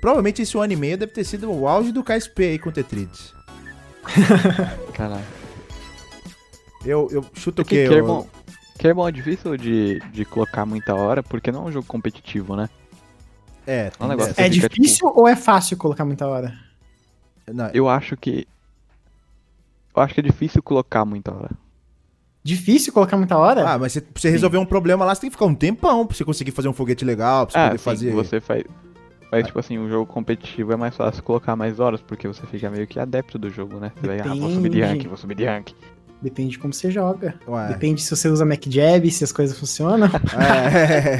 Provavelmente 0.00 0.42
esse 0.42 0.56
um 0.56 0.60
ano 0.60 0.72
e 0.72 0.76
meio 0.76 0.96
deve 0.96 1.12
ter 1.12 1.24
sido 1.24 1.50
o 1.50 1.68
auge 1.68 1.92
do 1.92 2.02
KSP 2.02 2.44
aí 2.44 2.58
com 2.58 2.70
o 2.70 2.72
Tetrides. 2.72 3.32
Caralho. 4.94 5.24
Eu, 6.84 7.08
eu 7.10 7.24
chuto 7.34 7.62
o 7.62 7.64
Porque 7.64 7.84
quê? 7.84 7.88
Kerbal, 7.88 8.26
Kerbal 8.78 9.08
é 9.08 9.12
difícil 9.12 9.56
de, 9.56 10.00
de 10.12 10.24
colocar 10.24 10.66
muita 10.66 10.94
hora, 10.94 11.22
porque 11.22 11.52
não 11.52 11.64
é 11.64 11.68
um 11.68 11.72
jogo 11.72 11.86
competitivo, 11.86 12.56
né? 12.56 12.68
Eu- 13.66 13.72
É, 13.74 13.92
É 13.98 14.04
um 14.04 14.08
negócio 14.08 14.32
É 14.36 14.50
fica, 14.50 14.68
difícil 14.68 15.06
ou 15.14 15.28
é 15.28 15.36
fácil 15.36 15.76
colocar 15.76 16.04
muita 16.04 16.26
hora? 16.26 16.52
Não, 17.52 17.70
Eu 17.72 17.88
acho 17.88 18.16
que. 18.16 18.46
Eu 19.94 20.02
acho 20.02 20.14
que 20.14 20.20
é 20.20 20.22
difícil 20.22 20.62
colocar 20.62 21.04
muita 21.04 21.32
hora. 21.32 21.50
Difícil 22.42 22.92
colocar 22.92 23.16
muita 23.16 23.36
hora? 23.36 23.68
Ah, 23.68 23.78
mas 23.78 23.92
você, 23.92 24.00
pra 24.00 24.20
você 24.20 24.30
resolver 24.30 24.58
um 24.58 24.66
problema 24.66 25.04
lá, 25.04 25.14
você 25.14 25.20
tem 25.20 25.30
que 25.30 25.36
ficar 25.36 25.44
um 25.46 25.54
tempão 25.54 26.04
pra 26.06 26.16
você 26.16 26.24
conseguir 26.24 26.50
fazer 26.50 26.66
um 26.68 26.72
foguete 26.72 27.04
legal, 27.04 27.46
pra 27.46 27.52
você 27.52 27.58
Ah, 27.58 27.66
poder 27.68 27.78
sim, 27.78 27.84
fazer. 27.84 28.10
você 28.12 28.40
faz. 28.40 28.64
Mas, 29.32 29.46
tipo 29.46 29.58
assim, 29.58 29.78
um 29.78 29.88
jogo 29.88 30.04
competitivo 30.04 30.74
é 30.74 30.76
mais 30.76 30.94
fácil 30.94 31.22
colocar 31.22 31.56
mais 31.56 31.80
horas, 31.80 32.02
porque 32.02 32.28
você 32.28 32.46
fica 32.46 32.68
meio 32.68 32.86
que 32.86 33.00
adepto 33.00 33.38
do 33.38 33.48
jogo, 33.48 33.78
né? 33.80 33.90
Você 33.98 34.06
vai, 34.06 34.20
ah, 34.20 34.34
vou 34.34 34.50
subir 34.50 34.68
de 34.68 34.80
Depende. 34.80 34.98
rank, 34.98 35.08
vou 35.08 35.16
subir 35.16 35.34
de 35.34 35.44
rank. 35.46 35.70
Depende 36.20 36.50
de 36.50 36.58
como 36.58 36.74
você 36.74 36.90
joga. 36.90 37.34
Ué. 37.48 37.68
Depende 37.68 38.02
se 38.02 38.14
você 38.14 38.28
usa 38.28 38.44
Mac 38.44 38.62
Jab, 38.68 39.10
se 39.10 39.24
as 39.24 39.32
coisas 39.32 39.58
funcionam. 39.58 40.08
É. 40.38 41.18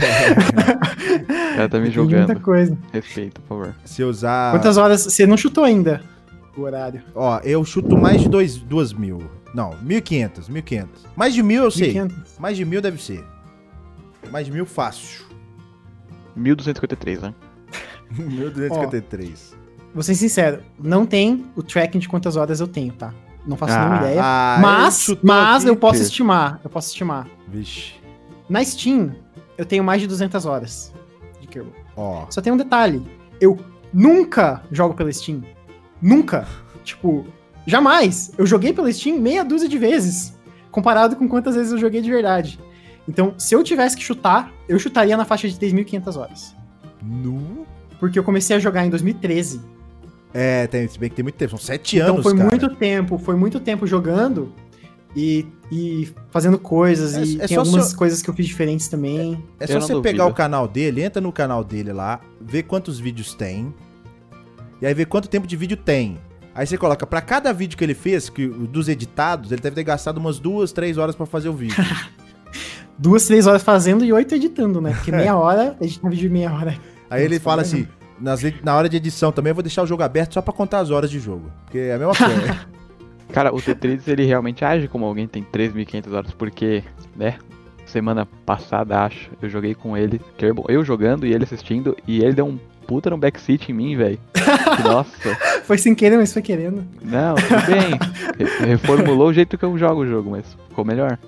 O 1.53 1.55
cara 1.55 1.69
tá 1.69 1.79
me 1.79 1.91
Depende 1.91 2.09
de 2.09 2.17
muita 2.17 2.37
coisa. 2.37 2.79
Respeito, 2.93 3.41
por 3.43 3.49
favor. 3.49 3.75
Se 3.85 4.03
usar. 4.03 4.53
Quantas 4.53 4.79
horas 4.79 5.03
você 5.03 5.27
não 5.27 5.37
chutou 5.37 5.65
ainda 5.65 6.01
o 6.57 6.63
horário? 6.63 7.03
Ó, 7.15 7.39
eu 7.41 7.63
chuto 7.65 7.97
mais 7.99 8.23
de 8.23 8.29
dois, 8.29 8.57
duas 8.57 8.93
mil. 8.95 9.19
Não, 9.55 9.73
1.500, 9.85 10.49
1.500. 10.51 10.87
Mais 11.15 11.35
de 11.35 11.43
mil 11.43 11.65
eu 11.65 11.71
sei. 11.71 11.93
1.500? 11.93 12.13
Mais 12.39 12.57
de 12.57 12.65
mil 12.65 12.81
deve 12.81 13.03
ser. 13.03 13.23
Mais 14.31 14.47
de 14.47 14.53
mil 14.53 14.65
fácil. 14.65 15.27
1253, 16.35 17.21
né? 17.21 17.35
1.253. 18.19 19.55
Vou 19.95 20.03
ser 20.03 20.15
sincero, 20.15 20.63
não 20.83 21.05
tem 21.05 21.45
o 21.55 21.63
tracking 21.63 21.99
de 21.99 22.09
quantas 22.09 22.37
horas 22.37 22.61
eu 22.61 22.67
tenho, 22.69 22.93
tá? 22.93 23.13
Não 23.47 23.57
faço 23.57 23.75
Ah, 23.75 23.79
nenhuma 23.81 23.99
ideia. 23.99 24.21
ah, 24.23 24.59
mas, 24.63 25.01
chutou 25.01 25.21
mas 25.25 25.65
eu 25.65 25.77
posso 25.77 26.01
estimar. 26.01 26.61
Eu 26.63 26.71
posso 26.71 26.89
estimar. 26.89 27.27
Vixe. 27.49 27.95
Na 28.49 28.65
Steam, 28.65 29.15
eu 29.59 29.67
tenho 29.67 29.83
mais 29.85 30.01
de 30.01 30.07
200 30.07 30.47
horas 30.47 30.93
de 31.41 31.47
Kerbal. 31.49 31.73
Ó. 31.97 32.27
Só 32.31 32.41
tem 32.41 32.53
um 32.53 32.57
detalhe. 32.57 33.03
Eu 33.41 33.59
nunca 33.93 34.63
jogo 34.71 34.95
pela 34.95 35.13
Steam. 35.13 35.43
Nunca. 36.01 36.47
Tipo, 36.85 37.25
jamais. 37.67 38.33
Eu 38.37 38.45
joguei 38.47 38.73
pela 38.73 38.93
Steam 38.93 39.19
meia 39.21 39.45
dúzia 39.45 39.69
de 39.69 39.79
vezes. 39.79 40.37
Comparado 40.71 41.15
com 41.17 41.29
quantas 41.29 41.55
vezes 41.55 41.71
eu 41.73 41.79
joguei 41.79 42.01
de 42.01 42.11
verdade. 42.11 42.59
Então, 43.09 43.35
se 43.39 43.55
eu 43.55 43.63
tivesse 43.63 43.97
que 43.97 44.03
chutar, 44.03 44.51
eu 44.69 44.79
chutaria 44.79 45.17
na 45.17 45.25
faixa 45.25 45.49
de 45.49 45.55
3.500 45.57 46.17
horas. 46.17 46.57
Nu. 47.03 47.67
Porque 48.03 48.19
eu 48.19 48.25
comecei 48.25 48.57
a 48.57 48.59
jogar 48.59 48.85
em 48.85 48.91
2013. 48.91 49.61
É, 50.35 50.67
tem, 50.67 50.89
se 50.89 50.99
bem 50.99 51.09
que 51.09 51.15
tem 51.15 51.23
muito 51.23 51.37
tempo. 51.37 51.51
São 51.51 51.59
sete 51.61 51.99
Então 51.99 52.15
anos, 52.15 52.25
foi 52.25 52.37
cara. 52.37 52.49
muito 52.51 52.69
tempo, 52.75 53.17
foi 53.17 53.37
muito 53.37 53.61
tempo 53.61 53.87
jogando 53.87 54.53
e, 55.15 55.47
e 55.71 56.09
fazendo 56.33 56.59
coisas. 56.59 57.15
É- 57.15 57.23
e 57.23 57.37
é 57.41 57.47
tem 57.47 57.55
só 57.55 57.61
algumas 57.61 57.87
se 57.87 57.95
coisas 57.97 58.21
que 58.21 58.29
eu 58.29 58.35
fiz 58.35 58.45
diferentes 58.49 58.89
também. 58.89 59.41
É 59.61 59.67
Eu 59.67 59.69
só 59.69 59.87
você 59.87 59.93
duvido. 59.93 60.03
pegar 60.03 60.27
o 60.27 60.35
canal 60.35 60.67
dele, 60.67 61.01
entra 61.01 61.23
no 61.23 61.31
canal 61.31 61.63
dele 61.63 61.93
lá, 61.93 62.21
vê 62.41 62.61
quantos 62.61 62.99
vídeos 62.99 63.35
tem. 63.35 63.73
E 64.81 64.87
aí 64.87 64.93
vê 64.95 65.05
quanto 65.05 65.29
tempo 65.29 65.47
de 65.47 65.57
vídeo 65.57 65.77
tem. 65.77 66.19
Aí 66.57 66.67
você 66.67 66.77
coloca, 66.77 67.07
pra 67.07 67.21
cada 67.21 67.53
vídeo 67.53 67.79
que 67.79 67.85
ele 67.85 67.95
fez, 67.95 68.29
que, 68.29 68.49
dos 68.49 68.89
editados, 68.89 69.53
ele 69.53 69.61
deve 69.61 69.77
ter 69.77 69.85
gastado 69.85 70.19
umas 70.19 70.41
duas, 70.41 70.73
três 70.73 70.99
horas 70.99 71.15
pra 71.15 71.25
fazer 71.25 71.51
o 71.51 71.53
vídeo. 71.55 71.77
Duas, 72.99 73.25
três 73.27 73.47
horas 73.47 73.63
fazendo 73.63 74.05
e 74.05 74.13
oito 74.13 74.35
editando, 74.35 74.81
né? 74.81 74.93
Porque 74.93 75.11
meia 75.13 75.37
hora, 75.37 75.77
editar 75.81 76.07
um 76.07 76.11
vídeo 76.11 76.29
de 76.29 76.35
meia 76.35 76.53
hora. 76.53 76.77
Aí 77.13 77.25
ele 77.25 77.39
fala 77.39 77.63
assim, 77.63 77.87
nas 78.21 78.43
na 78.63 78.75
hora 78.77 78.89
de 78.89 78.97
edição 78.97 79.31
também 79.33 79.51
eu 79.51 79.55
vou 79.55 79.63
deixar 79.63 79.83
o 79.83 79.87
jogo 79.87 80.03
aberto 80.03 80.35
só 80.35 80.43
pra 80.43 80.53
contar 80.53 80.79
as 80.81 80.91
horas 80.91 81.11
de 81.11 81.19
jogo. 81.19 81.51
Porque 81.65 81.79
é 81.79 81.95
a 81.95 81.99
mesma 81.99 82.15
coisa. 82.15 82.67
Cara, 83.33 83.55
o 83.55 83.61
Tetris 83.63 84.07
ele 84.09 84.25
realmente 84.27 84.65
age 84.65 84.89
como 84.89 85.05
alguém 85.07 85.27
tem 85.27 85.43
3.500 85.43 86.13
horas, 86.13 86.31
porque, 86.33 86.83
né? 87.17 87.39
Semana 87.87 88.27
passada, 88.47 89.01
acho, 89.05 89.31
eu 89.41 89.49
joguei 89.51 89.75
com 89.75 89.97
ele, 89.97 90.21
Kerbal, 90.39 90.65
eu 90.69 90.85
jogando 90.85 91.27
e 91.27 91.33
ele 91.33 91.45
assistindo, 91.45 91.97
e 92.07 92.23
ele 92.23 92.33
deu 92.33 92.47
um 92.47 92.59
puta 92.87 93.11
no 93.11 93.17
backseat 93.19 93.71
em 93.71 93.75
mim, 93.75 93.97
velho. 93.97 94.19
Nossa, 94.85 95.35
Foi 95.65 95.77
sem 95.79 95.95
querer, 95.95 96.17
mas 96.17 96.33
foi 96.33 96.43
querendo. 96.43 96.85
não, 97.03 97.35
tudo 97.35 97.67
bem. 97.67 97.91
Re- 98.39 98.67
Reformulou 98.67 99.29
o 99.29 99.33
jeito 99.33 99.57
que 99.59 99.65
eu 99.65 99.77
jogo 99.79 100.03
o 100.03 100.07
jogo, 100.07 100.31
mas 100.31 100.45
ficou 100.69 100.85
melhor. 100.85 101.19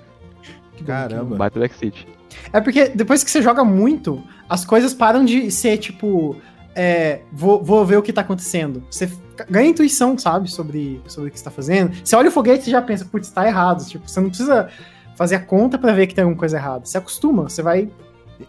Caramba. 0.87 1.37
Bate 1.37 1.59
o 1.59 1.61
backseat. 1.61 2.07
É 2.53 2.61
porque 2.61 2.89
depois 2.89 3.23
que 3.25 3.31
você 3.31 3.41
joga 3.43 3.65
muito, 3.65 4.23
as 4.49 4.65
coisas 4.65 4.95
param 4.95 5.25
de 5.25 5.51
ser 5.51 5.79
tipo. 5.79 6.37
É, 6.77 7.21
vou, 7.33 7.63
vou 7.63 7.85
ver 7.87 7.97
o 7.99 8.03
que 8.03 8.13
tá 8.13 8.21
acontecendo. 8.23 8.83
Você 8.91 9.09
ganha 9.49 9.69
intuição, 9.71 10.19
sabe, 10.19 10.51
sobre, 10.51 11.01
sobre 11.07 11.29
o 11.29 11.33
que 11.33 11.39
você 11.39 11.45
tá 11.45 11.51
fazendo. 11.51 11.93
Você 12.05 12.17
olha 12.17 12.29
o 12.29 12.33
foguete 12.33 12.69
e 12.69 12.73
já 12.73 12.83
pensa, 12.83 13.05
putz, 13.05 13.31
tá 13.31 13.47
errado. 13.47 13.85
Tipo, 13.87 14.09
você 14.09 14.21
não 14.21 14.29
precisa 14.29 14.69
fazer 15.17 15.37
a 15.37 15.41
conta 15.41 15.79
pra 15.79 15.93
ver 15.93 16.09
que 16.09 16.15
tem 16.15 16.23
alguma 16.23 16.39
coisa 16.39 16.57
errada. 16.57 16.85
Você 16.85 16.99
acostuma, 16.99 17.45
você 17.45 17.63
vai 17.63 17.89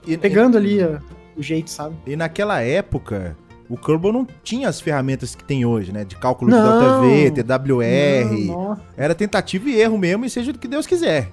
E- 0.07 0.17
pegando 0.17 0.57
ali 0.57 0.83
ó, 0.83 0.97
o 1.37 1.43
jeito, 1.43 1.69
sabe? 1.69 1.95
E 2.07 2.15
naquela 2.15 2.61
época, 2.61 3.37
o 3.69 3.77
Kerbal 3.77 4.11
não 4.11 4.27
tinha 4.43 4.69
as 4.69 4.81
ferramentas 4.81 5.35
que 5.35 5.43
tem 5.43 5.63
hoje, 5.63 5.91
né? 5.91 6.03
De 6.03 6.15
cálculo 6.15 6.49
de 6.49 6.57
Não. 6.57 6.79
delta 6.79 6.99
V, 7.01 7.31
TWR. 7.43 8.47
Não. 8.47 8.79
Era 8.97 9.13
tentativa 9.13 9.69
e 9.69 9.79
erro 9.79 9.97
mesmo, 9.99 10.25
e 10.25 10.29
seja 10.31 10.51
do 10.51 10.57
que 10.57 10.67
Deus 10.67 10.87
quiser. 10.87 11.31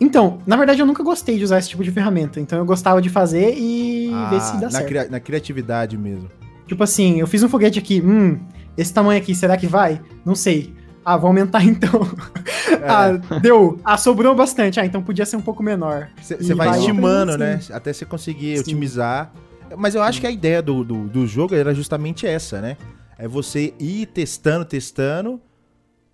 Então, 0.00 0.38
na 0.46 0.56
verdade, 0.56 0.80
eu 0.80 0.86
nunca 0.86 1.02
gostei 1.02 1.36
de 1.38 1.44
usar 1.44 1.58
esse 1.58 1.68
tipo 1.68 1.82
de 1.84 1.90
ferramenta. 1.90 2.40
Então 2.40 2.58
eu 2.58 2.64
gostava 2.64 3.00
de 3.02 3.08
fazer 3.08 3.54
e 3.56 4.10
ver 4.30 4.40
se 4.40 4.52
dá 4.52 4.58
Ah, 4.58 4.60
na, 4.62 4.70
certo. 4.70 4.86
cria- 4.88 5.08
na 5.10 5.20
criatividade 5.20 5.96
mesmo. 5.98 6.28
Tipo 6.66 6.82
assim, 6.84 7.18
eu 7.20 7.26
fiz 7.26 7.42
um 7.42 7.48
foguete 7.48 7.78
aqui, 7.78 8.00
hum, 8.00 8.38
esse 8.76 8.92
tamanho 8.94 9.20
aqui, 9.20 9.34
será 9.34 9.56
que 9.56 9.66
vai? 9.66 10.00
Não 10.24 10.34
sei. 10.34 10.72
Ah, 11.04 11.16
vou 11.16 11.28
aumentar 11.28 11.64
então. 11.66 12.06
ah, 12.86 13.38
deu. 13.40 13.78
Ah, 13.84 13.96
sobrou 13.96 14.34
bastante. 14.34 14.78
Ah, 14.78 14.86
então 14.86 15.02
podia 15.02 15.26
ser 15.26 15.36
um 15.36 15.40
pouco 15.40 15.62
menor. 15.62 16.08
Você 16.22 16.54
vai 16.54 16.68
vai 16.68 16.78
estimando, 16.78 17.36
né? 17.36 17.58
Até 17.72 17.92
você 17.92 18.04
conseguir 18.04 18.56
Sim. 18.56 18.60
otimizar. 18.62 19.32
Mas 19.78 19.94
eu 19.94 20.02
acho 20.02 20.20
que 20.20 20.26
a 20.26 20.30
ideia 20.30 20.60
do, 20.60 20.82
do, 20.84 21.08
do 21.08 21.26
jogo 21.26 21.54
era 21.54 21.72
justamente 21.74 22.26
essa, 22.26 22.60
né? 22.60 22.76
É 23.18 23.28
você 23.28 23.72
ir 23.78 24.06
testando, 24.06 24.64
testando, 24.64 25.40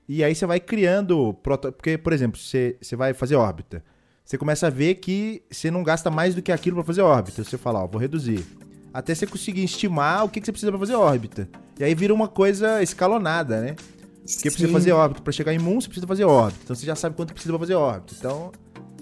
e 0.09 0.23
aí 0.25 0.35
você 0.35 0.47
vai 0.47 0.61
criando. 0.61 1.35
proto- 1.43 1.73
Porque, 1.73 1.97
por 1.99 2.13
exemplo, 2.13 2.39
você, 2.41 2.77
você 2.81 2.95
vai 2.97 3.13
fazer 3.15 3.35
órbita. 3.37 3.83
Você 4.25 4.37
começa 4.37 4.67
a 4.67 4.71
ver 4.71 4.97
que 4.97 5.43
você 5.51 5.71
não 5.71 5.83
gasta 5.85 6.11
mais 6.11 6.35
do 6.35 6.43
que 6.43 6.51
aquilo 6.51 6.77
pra 6.77 6.85
fazer 6.85 7.03
órbita. 7.03 7.45
Você 7.45 7.57
fala, 7.57 7.83
ó, 7.85 7.87
vou 7.87 8.01
reduzir. 8.01 8.45
Até 8.93 9.15
você 9.15 9.27
conseguir 9.27 9.63
estimar 9.63 10.25
o 10.25 10.29
que, 10.29 10.41
que 10.41 10.47
você 10.47 10.53
precisa 10.53 10.73
pra 10.73 10.79
fazer 10.81 10.95
órbita. 10.95 11.49
E 11.79 11.85
aí 11.85 11.95
vira 11.95 12.13
uma 12.15 12.27
coisa 12.29 12.83
escalonada, 12.83 13.61
né? 13.61 13.77
Porque 14.23 14.49
precisa 14.51 14.67
Sim. 14.67 14.73
fazer 14.73 14.93
órbita. 14.93 15.23
Pra 15.23 15.33
chegar 15.33 15.53
em 15.55 15.59
Moon, 15.59 15.81
você 15.81 15.87
precisa 15.87 16.07
fazer 16.07 16.25
órbita. 16.25 16.61
Então 16.65 16.75
você 16.75 16.85
já 16.87 16.97
sabe 16.97 17.15
quanto 17.15 17.33
precisa 17.33 17.53
pra 17.53 17.61
fazer 17.61 17.75
órbita. 17.75 18.15
Então, 18.19 18.51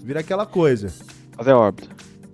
vira 0.03 0.19
aquela 0.19 0.45
coisa. 0.45 0.93
Fazer 1.31 1.53
órbita. 1.53 1.89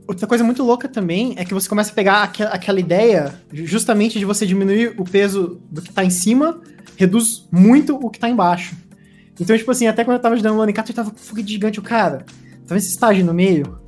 Outra 0.07 0.27
coisa 0.27 0.43
muito 0.43 0.61
louca 0.63 0.89
também 0.89 1.33
é 1.37 1.45
que 1.45 1.53
você 1.53 1.69
começa 1.69 1.91
a 1.91 1.95
pegar 1.95 2.23
aque- 2.23 2.43
aquela 2.43 2.79
ideia 2.81 3.33
justamente 3.53 4.19
de 4.19 4.25
você 4.25 4.45
diminuir 4.45 4.93
o 4.99 5.05
peso 5.05 5.61
do 5.71 5.81
que 5.81 5.93
tá 5.93 6.03
em 6.03 6.09
cima, 6.09 6.59
reduz 7.01 7.47
muito 7.51 7.95
o 7.95 8.09
que 8.09 8.19
tá 8.19 8.29
embaixo. 8.29 8.75
Então, 9.39 9.57
tipo 9.57 9.71
assim, 9.71 9.87
até 9.87 10.03
quando 10.03 10.17
eu 10.17 10.21
tava 10.21 10.35
ajudando 10.35 10.55
o 10.55 10.59
Lanicato, 10.59 10.91
eu 10.91 10.95
tava 10.95 11.11
com 11.11 11.17
foguete 11.17 11.51
gigante, 11.51 11.79
o 11.79 11.83
cara, 11.83 12.19
tá 12.19 12.25
vendo 12.69 12.77
esse 12.77 12.89
estágio 12.89 13.25
no 13.25 13.33
meio? 13.33 13.79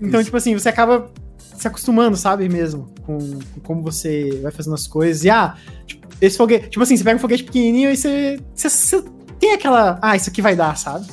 Então, 0.03 0.19
Isso. 0.19 0.29
tipo 0.29 0.37
assim, 0.37 0.55
você 0.55 0.67
acaba 0.67 1.11
se 1.55 1.67
acostumando, 1.67 2.17
sabe, 2.17 2.49
mesmo, 2.49 2.91
com, 3.03 3.19
com 3.19 3.61
como 3.61 3.83
você 3.83 4.39
vai 4.41 4.51
fazendo 4.51 4.73
as 4.73 4.87
coisas. 4.87 5.23
E, 5.23 5.29
ah, 5.29 5.55
tipo, 5.85 6.07
esse 6.19 6.35
foguete... 6.35 6.69
Tipo 6.71 6.81
assim, 6.81 6.97
você 6.97 7.03
pega 7.03 7.17
um 7.17 7.19
foguete 7.19 7.43
pequenininho 7.43 7.91
e 7.91 7.95
você, 7.95 8.39
você, 8.55 8.67
você 8.67 9.03
tem 9.39 9.53
aquela... 9.53 9.99
Ah, 10.01 10.15
isso 10.15 10.27
aqui 10.31 10.41
vai 10.41 10.55
dar, 10.55 10.75
sabe? 10.75 11.05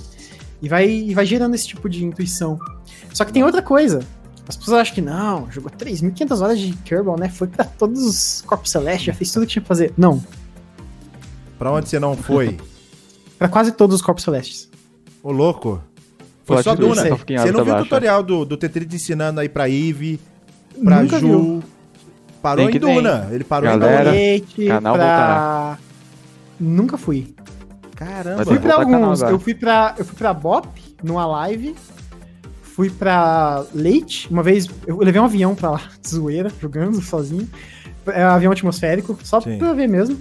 E 0.63 0.69
vai, 0.71 0.89
e 0.89 1.13
vai 1.13 1.27
gerando 1.27 1.55
esse 1.55 1.69
tipo 1.69 1.87
de 1.87 2.03
intuição. 2.03 2.59
Só 3.13 3.27
que 3.27 3.33
tem 3.33 3.45
outra 3.45 3.61
coisa. 3.61 4.01
As 4.49 4.57
pessoas 4.57 4.81
acham 4.81 4.95
que 4.95 5.01
não, 5.03 5.51
jogou 5.51 5.71
3.500 5.71 6.41
horas 6.41 6.59
de 6.59 6.73
Kerbal, 6.79 7.19
né? 7.19 7.29
Foi 7.29 7.47
pra 7.47 7.65
todos 7.65 8.03
os 8.03 8.41
Corpos 8.43 8.71
Celestes, 8.73 9.05
já 9.05 9.13
fez 9.13 9.31
tudo 9.31 9.45
que 9.47 9.53
tinha 9.53 9.63
que 9.63 9.69
fazer. 9.69 9.93
Não, 9.97 10.25
Pra 11.59 11.71
onde 11.73 11.89
você 11.89 11.99
não 11.99 12.17
foi? 12.17 12.57
pra 13.39 13.49
quase 13.49 13.73
todos 13.73 13.97
os 13.97 14.03
Corpos 14.03 14.25
Celestes. 14.25 14.71
Ô, 15.23 15.33
louco. 15.33 15.83
Foi 16.45 16.63
Plot 16.63 16.65
só 16.65 16.75
Duna. 16.75 17.09
em 17.09 17.39
Você 17.39 17.53
não 17.53 17.65
viu 17.65 17.75
o 17.75 17.83
tutorial 17.83 18.23
do, 18.23 18.45
do 18.45 18.57
Tetris 18.57 18.93
ensinando 18.95 19.41
aí 19.41 19.49
pra 19.51 19.69
Eve, 19.69 20.19
pra 20.83 21.03
Nunca 21.03 21.19
Ju? 21.21 21.27
viu. 21.27 21.63
Parou 22.41 22.65
Tem 22.65 22.69
em 22.69 22.73
que 22.73 22.81
tem. 22.87 22.95
Duna. 22.95 23.29
Ele 23.33 23.45
parou 23.45 23.69
Galera, 23.69 24.17
em 24.17 24.41
Duna. 24.57 24.69
Canal 24.69 24.95
pra... 24.95 25.79
Nunca 26.59 26.97
fui. 26.97 27.35
Caramba. 27.95 28.37
Vai 28.37 28.45
Fui 28.47 28.59
pra 28.61 28.77
canal 28.77 28.95
alguns. 29.03 29.21
agora. 29.23 29.35
Eu 29.35 29.41
fui 29.41 29.55
pra, 29.55 29.95
eu 29.99 30.05
fui 30.05 30.17
pra 30.17 30.33
Bop, 30.33 30.69
numa 31.03 31.27
live. 31.27 31.75
Fui 32.79 32.89
pra 32.89 33.65
Leite. 33.75 34.31
Uma 34.31 34.41
vez 34.41 34.69
eu 34.87 34.99
levei 34.99 35.21
um 35.21 35.25
avião 35.25 35.53
pra 35.53 35.73
lá, 35.73 35.83
de 36.01 36.09
zoeira, 36.09 36.49
jogando 36.61 37.03
sozinho. 37.03 37.51
É 38.07 38.25
um 38.25 38.31
avião 38.31 38.53
atmosférico, 38.53 39.19
só 39.25 39.41
Sim. 39.41 39.59
pra 39.59 39.73
ver 39.73 39.89
mesmo. 39.89 40.17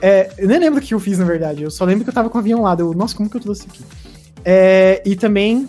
É, 0.00 0.32
eu 0.38 0.48
nem 0.48 0.58
lembro 0.58 0.80
o 0.80 0.82
que 0.82 0.94
eu 0.94 1.00
fiz, 1.00 1.18
na 1.18 1.26
verdade. 1.26 1.62
Eu 1.62 1.70
só 1.70 1.84
lembro 1.84 2.04
que 2.04 2.08
eu 2.08 2.14
tava 2.14 2.30
com 2.30 2.38
o 2.38 2.40
avião 2.40 2.62
lá. 2.62 2.74
Eu, 2.78 2.94
Nossa, 2.94 3.14
como 3.14 3.28
que 3.28 3.36
eu 3.36 3.40
trouxe 3.42 3.66
isso 3.66 3.70
aqui? 3.70 3.84
É, 4.42 5.02
e 5.04 5.14
também, 5.16 5.68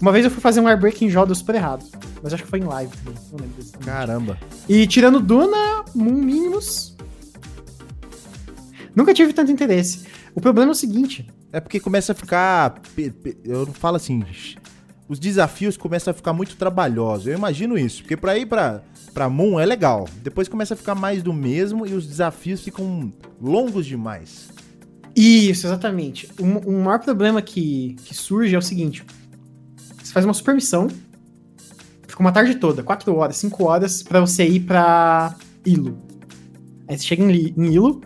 uma 0.00 0.10
vez 0.10 0.24
eu 0.24 0.30
fui 0.30 0.40
fazer 0.40 0.58
um 0.60 0.66
airbreak 0.66 1.06
Jó, 1.10 1.26
deu 1.26 1.34
super 1.34 1.56
errado. 1.56 1.84
Mas 2.22 2.32
acho 2.32 2.44
que 2.44 2.48
foi 2.48 2.60
em 2.60 2.64
live 2.64 2.96
também. 3.04 3.14
Não 3.30 3.38
lembro 3.38 3.62
disso. 3.62 3.72
Caramba. 3.84 4.38
E 4.66 4.86
tirando 4.86 5.20
Duna, 5.20 5.84
Moon 5.94 6.14
Minimus. 6.14 6.96
Nunca 8.96 9.12
tive 9.12 9.34
tanto 9.34 9.52
interesse. 9.52 10.06
O 10.34 10.40
problema 10.40 10.70
é 10.70 10.72
o 10.72 10.74
seguinte: 10.74 11.28
É 11.52 11.60
porque 11.60 11.78
começa 11.78 12.12
a 12.12 12.14
ficar. 12.14 12.80
Eu 13.44 13.66
não 13.66 13.74
falo 13.74 13.96
assim. 13.96 14.24
Os 15.08 15.18
desafios 15.18 15.76
começam 15.76 16.10
a 16.10 16.14
ficar 16.14 16.34
muito 16.34 16.54
trabalhosos. 16.56 17.26
Eu 17.26 17.34
imagino 17.34 17.78
isso. 17.78 18.02
Porque 18.02 18.16
pra 18.16 18.36
ir 18.36 18.44
pra, 18.46 18.82
pra 19.14 19.28
Moon 19.28 19.58
é 19.58 19.64
legal. 19.64 20.06
Depois 20.22 20.48
começa 20.48 20.74
a 20.74 20.76
ficar 20.76 20.94
mais 20.94 21.22
do 21.22 21.32
mesmo 21.32 21.86
e 21.86 21.94
os 21.94 22.06
desafios 22.06 22.60
ficam 22.60 23.10
longos 23.40 23.86
demais. 23.86 24.50
Isso, 25.16 25.66
exatamente. 25.66 26.28
O, 26.38 26.44
o 26.44 26.84
maior 26.84 27.00
problema 27.00 27.40
que, 27.40 27.96
que 28.04 28.14
surge 28.14 28.54
é 28.54 28.58
o 28.58 28.62
seguinte: 28.62 29.04
você 30.00 30.12
faz 30.12 30.24
uma 30.24 30.34
super 30.34 30.54
missão, 30.54 30.88
fica 32.06 32.20
uma 32.20 32.30
tarde 32.30 32.56
toda, 32.56 32.82
4 32.82 33.16
horas, 33.16 33.36
5 33.38 33.64
horas, 33.64 34.02
pra 34.02 34.20
você 34.20 34.46
ir 34.46 34.60
pra 34.60 35.34
Ilo. 35.64 35.98
Aí 36.86 36.96
você 36.96 37.04
chega 37.04 37.22
em, 37.22 37.54
em 37.56 37.72
Ilo. 37.72 38.00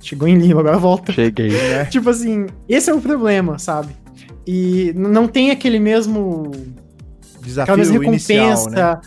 Chegou 0.00 0.26
em 0.26 0.42
Ilo, 0.42 0.58
agora 0.58 0.78
volta. 0.78 1.12
Cheguei. 1.12 1.50
tipo 1.90 2.08
assim, 2.08 2.46
esse 2.66 2.90
é 2.90 2.94
o 2.94 3.00
problema, 3.00 3.58
sabe? 3.58 3.94
E 4.50 4.94
não 4.96 5.28
tem 5.28 5.50
aquele 5.50 5.78
mesmo 5.78 6.50
aquela 6.50 7.42
Desafio 7.42 7.76
mesma 7.76 8.04
inicial, 8.06 8.48
recompensa. 8.56 8.94
né? 8.94 9.00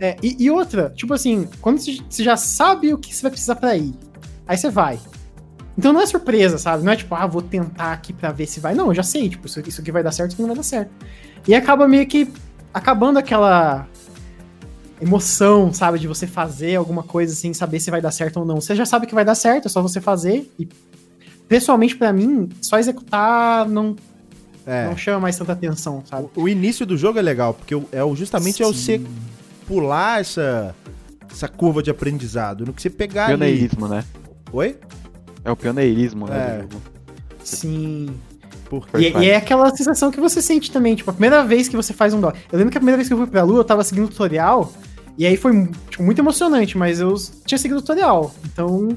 É, 0.00 0.16
e, 0.22 0.44
e 0.44 0.50
outra, 0.50 0.90
tipo 0.96 1.12
assim, 1.12 1.46
quando 1.60 1.78
você 1.78 1.98
você 2.08 2.24
já 2.24 2.34
sabe 2.34 2.94
o 2.94 2.98
que 2.98 3.14
você 3.14 3.20
vai 3.20 3.30
precisar 3.30 3.56
pra 3.56 3.76
ir, 3.76 3.92
aí 4.48 4.56
você 4.56 4.70
vai. 4.70 4.98
Então 5.76 5.92
não 5.92 6.00
é 6.00 6.06
surpresa, 6.06 6.56
sabe? 6.56 6.82
Não 6.82 6.92
é 6.92 6.96
tipo, 6.96 7.14
ah, 7.14 7.26
vou 7.26 7.42
tentar 7.42 7.92
aqui 7.92 8.14
pra 8.14 8.32
ver 8.32 8.46
se 8.46 8.58
vai. 8.58 8.74
Não, 8.74 8.86
eu 8.86 8.94
já 8.94 9.02
sei, 9.02 9.28
tipo, 9.28 9.46
isso, 9.46 9.60
isso 9.60 9.82
aqui 9.82 9.92
vai 9.92 10.02
dar 10.02 10.12
certo, 10.12 10.30
isso 10.30 10.36
aqui 10.36 10.42
não 10.42 10.48
vai 10.48 10.56
dar 10.56 10.62
certo. 10.62 10.90
E 11.46 11.54
acaba 11.54 11.86
meio 11.86 12.06
que 12.06 12.32
acabando 12.72 13.18
aquela. 13.18 13.86
emoção, 14.98 15.74
sabe? 15.74 15.98
De 15.98 16.08
você 16.08 16.26
fazer 16.26 16.74
alguma 16.76 17.02
coisa 17.02 17.34
sem 17.34 17.52
saber 17.52 17.80
se 17.80 17.90
vai 17.90 18.00
dar 18.00 18.12
certo 18.12 18.38
ou 18.38 18.46
não. 18.46 18.62
Você 18.62 18.74
já 18.74 18.86
sabe 18.86 19.06
que 19.06 19.14
vai 19.14 19.26
dar 19.26 19.34
certo, 19.34 19.66
é 19.66 19.68
só 19.68 19.82
você 19.82 20.00
fazer. 20.00 20.50
E, 20.58 20.66
pessoalmente, 21.46 21.94
para 21.96 22.14
mim, 22.14 22.48
só 22.62 22.78
executar 22.78 23.68
não, 23.68 23.94
é. 24.66 24.86
não 24.86 24.96
chama 24.96 25.20
mais 25.20 25.38
tanta 25.38 25.52
atenção, 25.52 26.02
sabe? 26.04 26.28
O, 26.34 26.42
o, 26.42 26.48
início 26.48 26.84
do 26.84 26.96
jogo 26.96 27.18
é 27.18 27.22
legal, 27.22 27.54
porque 27.54 27.74
é 27.74 28.14
justamente 28.14 28.56
Sim. 28.56 28.62
é 28.64 28.66
você 28.66 29.00
pular 29.66 30.20
essa, 30.20 30.74
essa 31.30 31.48
curva 31.48 31.82
de 31.82 31.90
aprendizado. 31.90 32.66
No 32.66 32.72
que 32.72 32.82
você 32.82 32.90
pegar 32.90 33.28
Pioneirismo, 33.28 33.86
ali... 33.86 33.94
né? 33.94 34.04
Oi? 34.52 34.76
É 35.44 35.50
o 35.50 35.56
pioneirismo, 35.56 36.26
né? 36.26 36.64
É. 36.64 36.66
Sim. 37.44 38.08
E, 38.98 39.24
e, 39.24 39.30
é 39.30 39.36
aquela 39.36 39.70
sensação 39.76 40.10
que 40.10 40.20
você 40.20 40.42
sente 40.42 40.72
também, 40.72 40.96
tipo, 40.96 41.08
a 41.08 41.12
primeira 41.12 41.44
vez 41.44 41.68
que 41.68 41.76
você 41.76 41.92
faz 41.92 42.12
um 42.12 42.20
dock. 42.20 42.36
Eu 42.50 42.58
lembro 42.58 42.72
que 42.72 42.78
a 42.78 42.80
primeira 42.80 42.96
vez 42.96 43.06
que 43.06 43.14
eu 43.14 43.18
fui 43.18 43.26
pra 43.28 43.44
Lua, 43.44 43.60
eu 43.60 43.64
tava 43.64 43.84
seguindo 43.84 44.06
o 44.06 44.08
tutorial, 44.08 44.72
e 45.16 45.24
aí 45.24 45.36
foi 45.36 45.68
tipo, 45.88 46.02
muito 46.02 46.18
emocionante, 46.20 46.76
mas 46.76 46.98
eu 46.98 47.14
tinha 47.44 47.58
seguido 47.58 47.78
o 47.78 47.82
tutorial. 47.82 48.34
Então, 48.44 48.88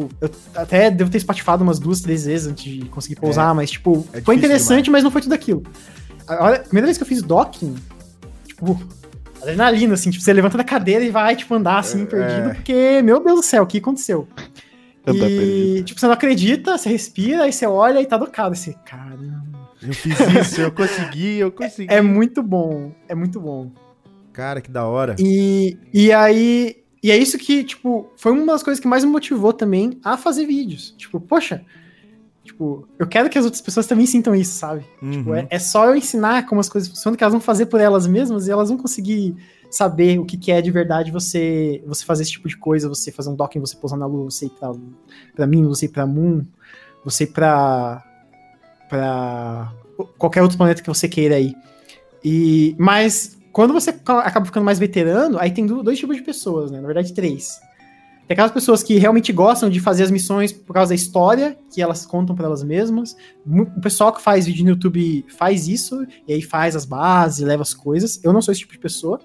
tipo, 0.00 0.08
eu 0.20 0.30
até 0.54 0.90
devo 0.90 1.10
ter 1.10 1.18
espatifado 1.18 1.62
umas 1.62 1.78
duas, 1.78 2.00
três 2.00 2.26
vezes 2.26 2.46
antes 2.46 2.64
de 2.64 2.84
conseguir 2.86 3.16
pousar, 3.16 3.50
é, 3.50 3.54
mas, 3.54 3.70
tipo, 3.70 4.06
é 4.12 4.20
foi 4.20 4.36
interessante, 4.36 4.84
demais. 4.84 5.02
mas 5.02 5.04
não 5.04 5.10
foi 5.10 5.22
tudo 5.22 5.34
aquilo. 5.34 5.62
A, 6.26 6.54
a 6.54 6.58
primeira 6.58 6.86
vez 6.86 6.96
que 6.96 7.02
eu 7.02 7.06
fiz 7.06 7.22
docking, 7.22 7.74
tipo, 8.46 8.80
adrenalina, 9.40 9.94
assim, 9.94 10.10
tipo, 10.10 10.22
você 10.22 10.32
levanta 10.32 10.56
da 10.56 10.64
cadeira 10.64 11.04
e 11.04 11.10
vai, 11.10 11.36
tipo, 11.36 11.54
andar 11.54 11.78
assim, 11.78 12.02
é, 12.02 12.06
perdido, 12.06 12.54
porque, 12.54 13.02
meu 13.02 13.22
Deus 13.22 13.40
do 13.40 13.44
céu, 13.44 13.62
o 13.62 13.66
que 13.66 13.78
aconteceu? 13.78 14.28
E, 15.06 15.82
tipo, 15.84 16.00
você 16.00 16.06
não 16.06 16.14
acredita, 16.14 16.76
você 16.76 16.88
respira, 16.88 17.44
aí 17.44 17.52
você 17.52 17.64
olha 17.64 18.00
e 18.00 18.06
tá 18.06 18.16
docado. 18.16 18.56
Você, 18.56 18.74
caramba. 18.84 19.44
Eu 19.80 19.92
fiz 19.92 20.18
isso, 20.18 20.60
eu 20.60 20.72
consegui, 20.72 21.38
eu 21.38 21.52
consegui. 21.52 21.92
É, 21.92 21.98
é, 21.98 22.02
muito 22.02 22.42
bom, 22.42 22.92
é 23.08 23.14
muito 23.14 23.40
bom. 23.40 23.70
Cara, 24.32 24.60
que 24.60 24.70
da 24.70 24.84
hora. 24.84 25.14
E, 25.18 25.78
e 25.92 26.12
aí. 26.12 26.84
E 27.06 27.10
é 27.12 27.16
isso 27.16 27.38
que, 27.38 27.62
tipo, 27.62 28.10
foi 28.16 28.32
uma 28.32 28.46
das 28.46 28.64
coisas 28.64 28.80
que 28.80 28.88
mais 28.88 29.04
me 29.04 29.10
motivou 29.12 29.52
também 29.52 30.00
a 30.02 30.16
fazer 30.16 30.44
vídeos. 30.44 30.92
Tipo, 30.98 31.20
poxa, 31.20 31.64
tipo, 32.42 32.84
eu 32.98 33.06
quero 33.06 33.30
que 33.30 33.38
as 33.38 33.44
outras 33.44 33.62
pessoas 33.62 33.86
também 33.86 34.06
sintam 34.06 34.34
isso, 34.34 34.58
sabe? 34.58 34.84
Uhum. 35.00 35.12
Tipo, 35.12 35.34
é, 35.36 35.46
é, 35.48 35.58
só 35.60 35.86
eu 35.86 35.94
ensinar 35.94 36.46
como 36.46 36.60
as 36.60 36.68
coisas 36.68 36.90
funcionam, 36.90 37.16
que 37.16 37.22
elas 37.22 37.32
vão 37.32 37.40
fazer 37.40 37.66
por 37.66 37.80
elas 37.80 38.08
mesmas 38.08 38.48
e 38.48 38.50
elas 38.50 38.70
vão 38.70 38.76
conseguir 38.76 39.36
saber 39.70 40.18
o 40.18 40.24
que, 40.24 40.36
que 40.36 40.50
é 40.50 40.60
de 40.60 40.72
verdade 40.72 41.12
você 41.12 41.80
você 41.86 42.04
fazer 42.04 42.24
esse 42.24 42.32
tipo 42.32 42.48
de 42.48 42.56
coisa, 42.56 42.88
você 42.88 43.12
fazer 43.12 43.30
um 43.30 43.36
docking, 43.36 43.60
você 43.60 43.76
pousar 43.76 43.96
na 43.96 44.06
lua, 44.06 44.24
você 44.24 44.46
ir 44.46 44.50
pra, 44.50 44.72
pra 45.32 45.46
mim, 45.46 45.64
você 45.64 45.86
ir 45.86 45.90
pra 45.90 46.08
Moon, 46.08 46.44
você 47.04 47.22
ir 47.22 47.28
pra, 47.28 48.04
pra 48.88 49.72
qualquer 50.18 50.42
outro 50.42 50.58
planeta 50.58 50.82
que 50.82 50.88
você 50.88 51.08
queira 51.08 51.36
aí. 51.36 51.54
E, 52.24 52.74
mas 52.80 53.35
quando 53.56 53.72
você 53.72 53.88
acaba 53.88 54.44
ficando 54.44 54.64
mais 54.64 54.78
veterano, 54.78 55.38
aí 55.40 55.50
tem 55.50 55.64
dois 55.64 55.98
tipos 55.98 56.14
de 56.14 56.22
pessoas, 56.22 56.70
né? 56.70 56.78
Na 56.78 56.86
verdade, 56.86 57.14
três. 57.14 57.58
Tem 58.28 58.34
aquelas 58.34 58.52
pessoas 58.52 58.82
que 58.82 58.98
realmente 58.98 59.32
gostam 59.32 59.70
de 59.70 59.80
fazer 59.80 60.02
as 60.02 60.10
missões 60.10 60.52
por 60.52 60.74
causa 60.74 60.90
da 60.90 60.94
história, 60.94 61.56
que 61.72 61.80
elas 61.80 62.04
contam 62.04 62.36
para 62.36 62.44
elas 62.44 62.62
mesmas. 62.62 63.16
O 63.46 63.80
pessoal 63.80 64.12
que 64.12 64.20
faz 64.20 64.44
vídeo 64.44 64.62
no 64.62 64.72
YouTube 64.72 65.24
faz 65.38 65.68
isso, 65.68 66.06
e 66.28 66.34
aí 66.34 66.42
faz 66.42 66.76
as 66.76 66.84
bases, 66.84 67.46
leva 67.46 67.62
as 67.62 67.72
coisas. 67.72 68.22
Eu 68.22 68.30
não 68.30 68.42
sou 68.42 68.52
esse 68.52 68.60
tipo 68.60 68.74
de 68.74 68.78
pessoa. 68.78 69.18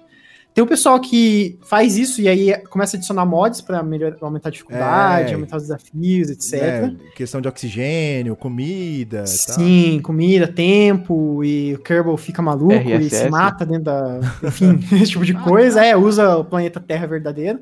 Tem 0.54 0.62
o 0.62 0.66
pessoal 0.66 1.00
que 1.00 1.58
faz 1.62 1.96
isso 1.96 2.20
e 2.20 2.28
aí 2.28 2.54
começa 2.68 2.94
a 2.94 2.98
adicionar 2.98 3.24
mods 3.24 3.62
para 3.62 3.78
aumentar 4.20 4.48
a 4.48 4.52
dificuldade, 4.52 5.30
é, 5.30 5.34
aumentar 5.34 5.56
os 5.56 5.62
desafios, 5.62 6.28
etc. 6.28 6.52
É, 6.62 6.94
questão 7.14 7.40
de 7.40 7.48
oxigênio, 7.48 8.36
comida. 8.36 9.26
Sim, 9.26 9.94
tal. 9.94 10.02
comida, 10.02 10.46
tempo, 10.46 11.42
e 11.42 11.74
o 11.74 11.78
Kerbal 11.78 12.18
fica 12.18 12.42
maluco 12.42 12.74
RSS. 12.74 13.06
e 13.06 13.18
se 13.18 13.30
mata 13.30 13.64
dentro 13.64 13.84
da. 13.84 14.20
Enfim, 14.44 14.78
esse 15.00 15.12
tipo 15.12 15.24
de 15.24 15.32
coisa. 15.32 15.82
É, 15.82 15.96
usa 15.96 16.36
o 16.36 16.44
planeta 16.44 16.78
Terra 16.78 17.06
verdadeiro. 17.06 17.60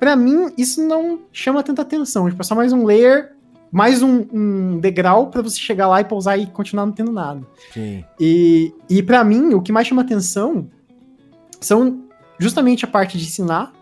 Para 0.00 0.16
mim, 0.16 0.52
isso 0.58 0.82
não 0.82 1.20
chama 1.32 1.62
tanta 1.62 1.82
atenção. 1.82 2.28
Tipo, 2.28 2.42
é 2.42 2.44
só 2.44 2.56
mais 2.56 2.72
um 2.72 2.84
layer, 2.84 3.30
mais 3.70 4.02
um, 4.02 4.26
um 4.32 4.80
degrau 4.80 5.28
para 5.30 5.40
você 5.40 5.56
chegar 5.56 5.86
lá 5.86 6.00
e 6.00 6.04
pousar 6.04 6.36
e 6.36 6.46
continuar 6.46 6.84
não 6.84 6.92
tendo 6.92 7.12
nada. 7.12 7.42
Sim. 7.72 8.04
E, 8.18 8.74
e 8.90 9.04
para 9.04 9.22
mim, 9.22 9.54
o 9.54 9.62
que 9.62 9.70
mais 9.70 9.86
chama 9.86 10.02
atenção 10.02 10.68
são 11.60 12.03
justamente 12.38 12.84
a 12.84 12.88
parte 12.88 13.18
de 13.18 13.24
ensinar. 13.24 13.72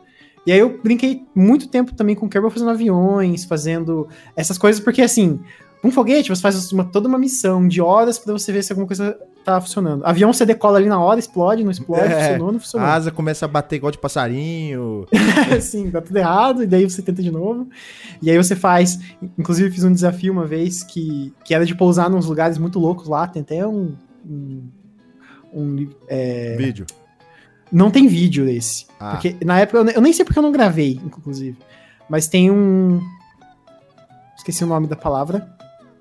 E 0.46 0.52
aí 0.52 0.58
eu 0.58 0.80
brinquei 0.82 1.24
muito 1.34 1.68
tempo 1.68 1.94
também 1.94 2.16
com 2.16 2.26
o 2.26 2.28
Kerbal 2.28 2.50
fazendo 2.50 2.70
aviões, 2.70 3.44
fazendo 3.44 4.08
essas 4.36 4.58
coisas, 4.58 4.82
porque 4.82 5.00
assim, 5.00 5.40
um 5.84 5.90
foguete 5.90 6.28
você 6.28 6.40
faz 6.40 6.70
uma, 6.72 6.84
toda 6.84 7.08
uma 7.08 7.18
missão 7.18 7.66
de 7.66 7.80
horas 7.80 8.18
para 8.18 8.32
você 8.32 8.52
ver 8.52 8.62
se 8.62 8.72
alguma 8.72 8.86
coisa 8.86 9.18
tá 9.44 9.60
funcionando. 9.60 10.04
Avião 10.04 10.32
você 10.32 10.46
decola 10.46 10.78
ali 10.78 10.88
na 10.88 11.00
hora, 11.00 11.18
explode, 11.18 11.64
não 11.64 11.70
explode, 11.72 12.12
é, 12.12 12.20
funcionou, 12.20 12.52
não 12.52 12.60
funcionou. 12.60 12.86
A 12.86 12.94
asa 12.94 13.10
começa 13.10 13.44
a 13.44 13.48
bater 13.48 13.76
igual 13.76 13.90
de 13.90 13.98
passarinho. 13.98 15.06
Sim, 15.60 15.90
dá 15.90 16.00
tudo 16.00 16.16
errado, 16.16 16.62
e 16.62 16.66
daí 16.66 16.88
você 16.88 17.02
tenta 17.02 17.20
de 17.20 17.30
novo. 17.32 17.68
E 18.20 18.30
aí 18.30 18.36
você 18.36 18.54
faz. 18.54 19.00
Inclusive, 19.36 19.70
fiz 19.70 19.82
um 19.82 19.92
desafio 19.92 20.32
uma 20.32 20.46
vez 20.46 20.84
que, 20.84 21.32
que 21.44 21.52
era 21.52 21.66
de 21.66 21.74
pousar 21.74 22.08
nos 22.08 22.26
lugares 22.26 22.58
muito 22.58 22.78
loucos 22.78 23.08
lá, 23.08 23.26
tem 23.26 23.42
até 23.42 23.66
um. 23.66 23.96
um, 24.24 24.62
um 25.52 25.88
é, 26.08 26.56
vídeo. 26.56 26.86
Não 27.72 27.90
tem 27.90 28.06
vídeo 28.06 28.44
desse. 28.44 28.86
Ah. 29.00 29.12
Porque 29.12 29.36
na 29.44 29.60
época, 29.60 29.78
eu, 29.78 29.86
eu 29.88 30.00
nem 30.02 30.12
sei 30.12 30.24
porque 30.24 30.38
eu 30.38 30.42
não 30.42 30.52
gravei, 30.52 31.00
inclusive. 31.04 31.56
Mas 32.08 32.26
tem 32.26 32.50
um. 32.50 33.00
Esqueci 34.36 34.62
o 34.62 34.66
nome 34.66 34.86
da 34.86 34.96
palavra. 34.96 35.48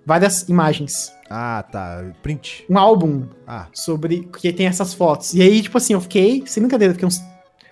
Várias 0.05 0.49
imagens. 0.49 1.13
Ah, 1.29 1.63
tá. 1.71 2.03
Print. 2.21 2.65
Um 2.69 2.77
álbum. 2.77 3.23
Ah. 3.47 3.67
Sobre. 3.73 4.27
Que 4.37 4.51
tem 4.51 4.65
essas 4.67 4.93
fotos. 4.93 5.33
E 5.33 5.41
aí, 5.41 5.61
tipo 5.61 5.77
assim, 5.77 5.93
eu 5.93 6.01
fiquei, 6.01 6.43
sem 6.45 6.61
brincadeira, 6.61 6.93
fiquei 6.93 7.07
uns, 7.07 7.21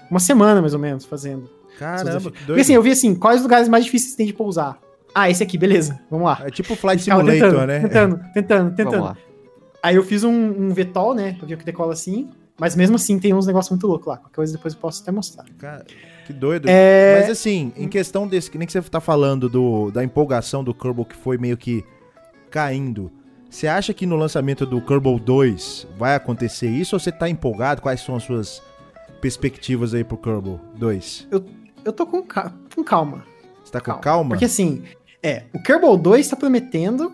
uma 0.09 0.19
semana 0.19 0.61
mais 0.61 0.73
ou 0.73 0.79
menos 0.79 1.03
fazendo. 1.05 1.49
Caramba, 1.77 2.11
que 2.11 2.19
doido. 2.19 2.45
Porque 2.45 2.61
assim, 2.61 2.73
eu 2.73 2.81
vi 2.81 2.91
assim, 2.91 3.15
quais 3.15 3.41
lugares 3.41 3.67
mais 3.67 3.85
difíceis 3.85 4.15
tem 4.15 4.25
de 4.25 4.33
pousar. 4.33 4.79
Ah, 5.13 5.29
esse 5.29 5.41
aqui, 5.41 5.57
beleza, 5.57 5.99
vamos 6.09 6.25
lá. 6.27 6.41
É 6.45 6.51
tipo 6.51 6.75
Flight 6.75 7.01
Simulator, 7.01 7.33
tentando, 7.33 7.65
né? 7.65 7.79
Tentando, 7.79 8.21
tentando, 8.33 8.75
tentando. 8.75 9.17
Aí 9.81 9.95
eu 9.95 10.03
fiz 10.03 10.23
um, 10.23 10.31
um 10.31 10.69
VTOL, 10.73 11.15
né? 11.15 11.37
Eu 11.41 11.47
vi 11.47 11.57
que 11.57 11.65
decola 11.65 11.93
assim. 11.93 12.29
Mas 12.59 12.75
mesmo 12.75 12.95
assim 12.95 13.17
tem 13.17 13.33
uns 13.33 13.47
negócios 13.47 13.69
muito 13.71 13.87
loucos 13.87 14.07
lá. 14.07 14.17
Qualquer 14.17 14.35
coisa 14.35 14.53
depois 14.53 14.73
eu 14.73 14.79
posso 14.79 15.01
até 15.01 15.11
mostrar. 15.11 15.45
Cara, 15.57 15.85
que 16.27 16.33
doido. 16.33 16.67
É... 16.67 17.21
Mas 17.21 17.29
assim, 17.29 17.71
em 17.75 17.87
questão 17.87 18.27
desse, 18.27 18.51
que 18.51 18.57
nem 18.57 18.67
que 18.67 18.73
você 18.73 18.81
tá 18.81 18.99
falando 18.99 19.47
do, 19.47 19.89
da 19.91 20.03
empolgação 20.03 20.63
do 20.63 20.73
Kerbal 20.73 21.05
que 21.05 21.15
foi 21.15 21.37
meio 21.37 21.57
que 21.57 21.83
caindo. 22.51 23.11
Você 23.49 23.67
acha 23.67 23.93
que 23.93 24.05
no 24.05 24.15
lançamento 24.15 24.65
do 24.65 24.79
Kerbal 24.81 25.17
2 25.17 25.87
vai 25.97 26.15
acontecer 26.15 26.67
isso 26.67 26.95
ou 26.95 26.99
você 26.99 27.11
tá 27.11 27.29
empolgado? 27.29 27.81
Quais 27.81 28.01
são 28.01 28.15
as 28.15 28.23
suas 28.23 28.61
perspectivas 29.21 29.93
aí 29.93 30.03
pro 30.03 30.17
Kerbal 30.17 30.59
2? 30.75 31.27
Eu, 31.31 31.43
eu 31.83 31.93
tô 31.93 32.05
com, 32.05 32.21
ca 32.21 32.53
com 32.75 32.83
calma. 32.83 33.23
Você 33.63 33.71
tá 33.71 33.79
com 33.79 33.85
calma. 33.85 34.01
calma? 34.01 34.29
Porque 34.31 34.45
assim, 34.45 34.83
é, 35.23 35.43
o 35.53 35.61
Kerbal 35.61 35.97
2 35.97 36.27
tá 36.27 36.35
prometendo 36.35 37.13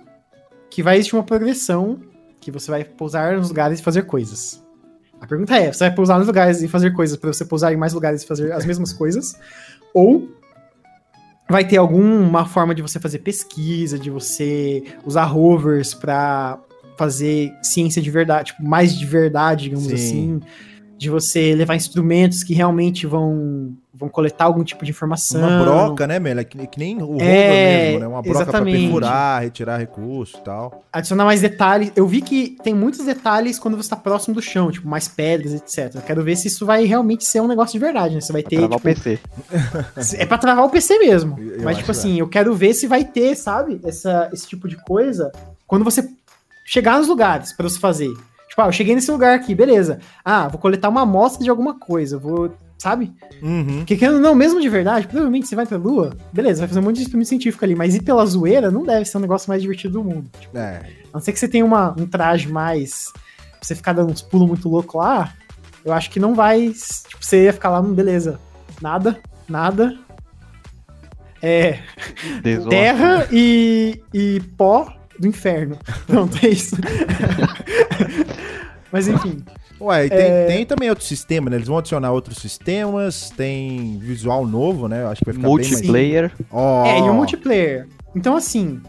que 0.69 0.84
vai 0.84 0.97
existir 0.97 1.15
uma 1.15 1.23
progressão 1.23 2.01
que 2.41 2.51
você 2.51 2.69
vai 2.69 2.84
pousar 2.84 3.38
nos 3.38 3.49
lugares 3.49 3.79
e 3.79 3.84
fazer 3.84 4.03
coisas. 4.03 4.64
A 5.25 5.27
pergunta 5.27 5.57
é: 5.57 5.73
você 5.73 5.85
vai 5.85 5.95
pousar 5.95 6.17
nos 6.17 6.27
lugares 6.27 6.61
e 6.61 6.67
fazer 6.67 6.93
coisas 6.93 7.17
para 7.17 7.33
você 7.33 7.43
pousar 7.43 7.73
em 7.73 7.77
mais 7.77 7.93
lugares 7.93 8.23
e 8.23 8.27
fazer 8.27 8.51
as 8.51 8.65
mesmas 8.65 8.93
coisas? 8.93 9.35
Ou 9.93 10.29
vai 11.49 11.67
ter 11.67 11.77
alguma 11.77 12.45
forma 12.45 12.73
de 12.73 12.81
você 12.81 12.99
fazer 12.99 13.19
pesquisa, 13.19 13.97
de 13.99 14.09
você 14.09 14.83
usar 15.05 15.25
rovers 15.25 15.93
para 15.93 16.59
fazer 16.97 17.51
ciência 17.61 18.01
de 18.01 18.09
verdade, 18.09 18.51
tipo, 18.51 18.63
mais 18.63 18.97
de 18.97 19.05
verdade, 19.05 19.63
digamos 19.63 19.88
Sim. 19.88 19.93
assim 19.93 20.41
de 20.97 21.09
você 21.09 21.53
levar 21.53 21.75
instrumentos 21.75 22.43
que 22.43 22.53
realmente 22.53 23.05
vão, 23.05 23.75
vão 23.97 24.10
coletar 24.10 24.45
algum 24.45 24.63
tipo 24.63 24.84
de 24.84 24.91
informação. 24.91 25.41
Uma 25.41 25.63
broca, 25.63 26.05
né, 26.05 26.19
Mela? 26.19 26.43
Que, 26.43 26.67
que 26.67 26.77
nem 26.77 27.01
o 27.01 27.17
é, 27.19 27.88
mesmo, 27.88 27.99
né? 27.99 28.08
Uma 28.08 28.21
broca 28.21 28.45
para 28.45 28.63
perfurar, 28.63 29.41
retirar 29.41 29.77
recurso 29.77 30.38
e 30.38 30.41
tal. 30.41 30.84
Adicionar 30.91 31.25
mais 31.25 31.41
detalhes. 31.41 31.91
Eu 31.95 32.05
vi 32.08 32.21
que 32.21 32.58
tem 32.63 32.73
muitos 32.73 33.05
detalhes 33.05 33.58
quando 33.58 33.75
você 33.75 33.88
está 33.88 33.95
próximo 33.95 34.36
do 34.36 34.41
chão, 34.41 34.71
tipo, 34.71 34.88
mais 34.88 35.08
pedras, 35.08 35.53
etc. 35.53 35.95
Eu 35.95 36.01
quero 36.01 36.23
ver 36.23 36.36
se 36.36 36.47
isso 36.47 36.65
vai 36.65 36.86
realmente 36.86 37.23
ser 37.23 37.41
um 37.41 37.47
negócio 37.47 37.73
de 37.73 37.79
verdade, 37.79 38.15
né? 38.15 38.21
Você 38.21 38.34
vai 38.34 38.41
pra 38.41 38.49
ter. 38.49 38.58
Travar 38.58 38.79
tipo, 38.79 38.89
o 38.89 38.93
PC. 38.93 39.19
É 40.17 40.25
pra 40.25 40.38
travar 40.38 40.65
o 40.65 40.69
PC 40.69 40.99
mesmo. 40.99 41.39
Eu 41.39 41.63
Mas, 41.63 41.77
tipo 41.77 41.91
assim, 41.91 42.17
é. 42.17 42.21
eu 42.21 42.27
quero 42.27 42.53
ver 42.53 42.73
se 42.73 42.88
vai 42.88 43.03
ter, 43.03 43.36
sabe? 43.36 43.79
Essa, 43.84 44.29
esse 44.34 44.47
tipo 44.47 44.67
de 44.67 44.75
coisa 44.77 45.31
quando 45.67 45.84
você 45.84 46.08
chegar 46.65 46.97
nos 46.97 47.08
lugares 47.08 47.53
para 47.53 47.67
você 47.67 47.79
fazer. 47.79 48.10
Tipo, 48.49 48.62
ah, 48.62 48.67
eu 48.67 48.71
cheguei 48.71 48.95
nesse 48.95 49.12
lugar 49.12 49.36
aqui, 49.36 49.53
beleza. 49.53 49.99
Ah, 50.23 50.47
vou 50.47 50.60
coletar 50.60 50.89
uma 50.89 51.01
amostra 51.01 51.43
de 51.43 51.49
alguma 51.49 51.77
coisa, 51.77 52.17
vou. 52.17 52.53
Sabe? 52.77 53.13
Uhum. 53.41 53.85
Porque 53.85 54.07
não, 54.09 54.35
mesmo 54.35 54.61
de 54.61 54.69
verdade, 54.69 55.07
provavelmente 55.07 55.47
você 55.47 55.55
vai 55.55 55.65
pra 55.65 55.77
Lua, 55.77 56.15
beleza, 56.31 56.59
vai 56.59 56.67
fazer 56.67 56.79
um 56.79 56.83
monte 56.83 56.97
de 56.97 57.03
experimento 57.03 57.29
científico 57.29 57.63
ali, 57.63 57.73
mas 57.73 57.95
ir 57.95 58.03
pela 58.03 58.26
zoeira 58.26 58.69
não 58.69 58.84
deve 58.84 59.05
ser 59.05 59.17
o 59.17 59.19
um 59.19 59.21
negócio 59.21 59.49
mais 59.49 59.61
divertido 59.61 59.93
do 59.93 60.03
mundo. 60.03 60.30
Tipo, 60.39 60.57
é. 60.57 60.82
A 61.11 61.17
não 61.17 61.21
ser 61.21 61.32
que 61.32 61.39
você 61.39 61.47
tenha 61.47 61.65
uma, 61.65 61.95
um 61.97 62.05
traje 62.05 62.47
mais. 62.47 63.11
Pra 63.13 63.59
você 63.61 63.76
ficar 63.76 63.93
dando 63.93 64.11
uns 64.11 64.21
pulos 64.21 64.47
muito 64.47 64.69
loucos 64.69 64.95
lá, 64.95 65.34
eu 65.84 65.93
acho 65.93 66.09
que 66.09 66.19
não 66.19 66.36
vai. 66.36 66.69
Tipo, 66.69 67.23
você 67.23 67.45
ia 67.45 67.53
ficar 67.53 67.69
lá, 67.69 67.80
hum, 67.80 67.93
beleza. 67.93 68.39
Nada, 68.82 69.19
nada. 69.47 69.97
É. 71.41 71.80
Terra 72.69 73.28
e, 73.32 74.01
e 74.13 74.41
pó 74.57 74.93
do 75.19 75.28
inferno. 75.28 75.78
Pronto, 76.07 76.38
é 76.43 76.49
isso. 76.49 76.76
Mas 78.91 79.07
enfim. 79.07 79.43
Ué, 79.80 80.05
e 80.05 80.09
tem, 80.09 80.19
é... 80.19 80.45
tem 80.45 80.65
também 80.65 80.89
outro 80.89 81.03
sistema, 81.03 81.49
né? 81.49 81.57
Eles 81.57 81.67
vão 81.67 81.78
adicionar 81.78 82.11
outros 82.11 82.38
sistemas, 82.38 83.30
tem 83.32 83.97
visual 83.99 84.45
novo, 84.45 84.88
né? 84.88 85.03
Eu 85.03 85.09
acho 85.09 85.19
que 85.19 85.26
vai 85.26 85.36
ficar 85.36 85.47
multiplayer. 85.47 86.32
bem 86.38 86.47
mais... 86.51 86.84
Oh. 86.84 86.86
É, 86.86 86.99
e 86.99 87.09
o 87.09 87.13
multiplayer. 87.13 87.88
Então, 88.15 88.36
assim, 88.36 88.82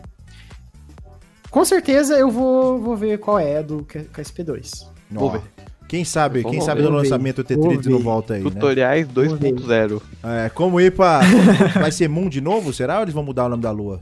com 1.50 1.64
certeza 1.64 2.14
eu 2.14 2.30
vou, 2.30 2.78
vou 2.80 2.96
ver 2.96 3.18
qual 3.18 3.38
é 3.38 3.62
do 3.62 3.78
KSP2. 3.84 4.86
Vou 5.10 5.30
ver. 5.32 5.42
Quem 5.88 6.04
sabe, 6.04 6.42
quem 6.42 6.60
sabe 6.60 6.82
no 6.82 6.90
lançamento 6.90 7.40
o 7.40 7.44
Tetris 7.44 7.86
não 7.86 8.00
volta 8.00 8.34
aí, 8.34 8.42
Tutoriais 8.42 9.06
né? 9.06 9.14
2.0. 9.14 10.02
É, 10.22 10.48
como 10.48 10.80
ir 10.80 10.92
pra... 10.92 11.20
vai 11.78 11.92
ser 11.92 12.08
Moon 12.08 12.28
de 12.28 12.40
novo, 12.40 12.72
será? 12.72 12.96
Ou 12.96 13.02
eles 13.02 13.14
vão 13.14 13.22
mudar 13.22 13.46
o 13.46 13.48
nome 13.48 13.62
da 13.62 13.70
lua? 13.70 14.00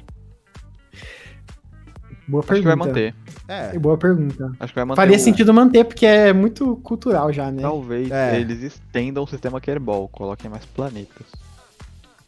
Boa 2.27 2.41
Acho 2.41 2.49
pergunta. 2.49 2.55
que 2.55 2.63
vai 2.63 2.77
manter. 2.77 3.15
É. 3.47 3.79
Boa 3.79 3.99
pergunta. 3.99 4.53
Acho 4.59 4.73
que 4.73 4.79
vai 4.79 4.85
manter. 4.85 5.01
Faria 5.01 5.19
sentido 5.19 5.53
manter, 5.53 5.85
porque 5.85 6.07
é 6.07 6.33
muito 6.33 6.77
cultural 6.77 7.33
já, 7.33 7.51
né? 7.51 7.63
Talvez 7.63 8.11
é. 8.11 8.41
eles 8.41 8.63
estendam 8.63 9.25
o 9.25 9.27
sistema 9.27 9.61
Kerbal, 9.61 10.09
coloquem 10.09 10.51
mais 10.51 10.65
planetas. 10.65 11.27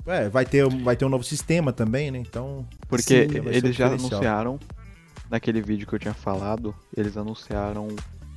É, 0.06 0.28
vai 0.28 0.44
ter, 0.44 0.68
vai 0.82 0.94
ter 0.96 1.04
um 1.04 1.08
novo 1.08 1.24
sistema 1.24 1.72
também, 1.72 2.10
né? 2.10 2.18
Então. 2.18 2.66
Porque 2.88 3.28
sim, 3.28 3.40
eles 3.46 3.74
já 3.74 3.86
anunciaram, 3.86 4.58
naquele 5.30 5.60
vídeo 5.60 5.86
que 5.86 5.94
eu 5.94 5.98
tinha 5.98 6.14
falado, 6.14 6.74
eles 6.96 7.16
anunciaram 7.16 7.88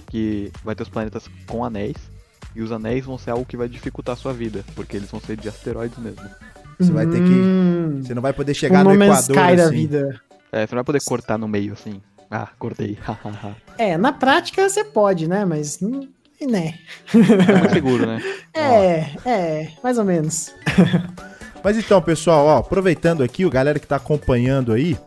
que 0.08 0.52
vai 0.64 0.74
ter 0.74 0.84
os 0.84 0.90
planetas 0.90 1.30
com 1.48 1.64
anéis. 1.64 1.96
E 2.56 2.62
os 2.62 2.72
anéis 2.72 3.06
vão 3.06 3.18
ser 3.18 3.30
algo 3.30 3.46
que 3.46 3.56
vai 3.56 3.70
dificultar 3.70 4.14
a 4.14 4.18
sua 4.18 4.34
vida, 4.34 4.66
porque 4.74 4.98
eles 4.98 5.12
vão 5.12 5.20
ser 5.20 5.38
de 5.38 5.48
asteroides 5.48 5.98
mesmo. 6.00 6.28
Você 6.80 6.92
vai 6.92 7.06
ter 7.06 7.22
que. 7.22 7.30
Hum. 7.30 8.02
Você 8.02 8.14
não 8.14 8.22
vai 8.22 8.34
poder 8.34 8.54
chegar 8.54 8.88
um 8.88 8.96
no 8.96 9.04
Equador. 9.04 9.20
Sky 9.20 9.40
assim. 9.40 9.56
da 9.56 9.70
vida. 9.70 10.22
É, 10.52 10.66
você 10.66 10.74
não 10.74 10.80
vai 10.80 10.84
poder 10.86 11.04
cortar 11.04 11.38
no 11.38 11.48
meio 11.48 11.74
assim. 11.74 12.02
Ah, 12.32 12.50
cortei. 12.60 12.98
é, 13.78 13.98
na 13.98 14.14
prática 14.14 14.68
você 14.70 14.84
pode, 14.84 15.28
né? 15.28 15.46
Mas. 15.46 15.80
Né. 15.82 16.76
É 17.12 17.58
muito 17.58 17.74
seguro, 17.74 18.06
né? 18.06 18.22
É, 18.54 19.10
é, 19.26 19.72
mais 19.84 19.98
ou 19.98 20.06
menos. 20.06 20.54
Mas 21.64 21.78
então, 21.78 22.02
pessoal, 22.02 22.46
ó, 22.46 22.58
aproveitando 22.58 23.24
aqui, 23.24 23.46
o 23.46 23.50
galera 23.50 23.80
que 23.80 23.88
tá 23.88 23.96
acompanhando 23.98 24.72
aí, 24.72 24.98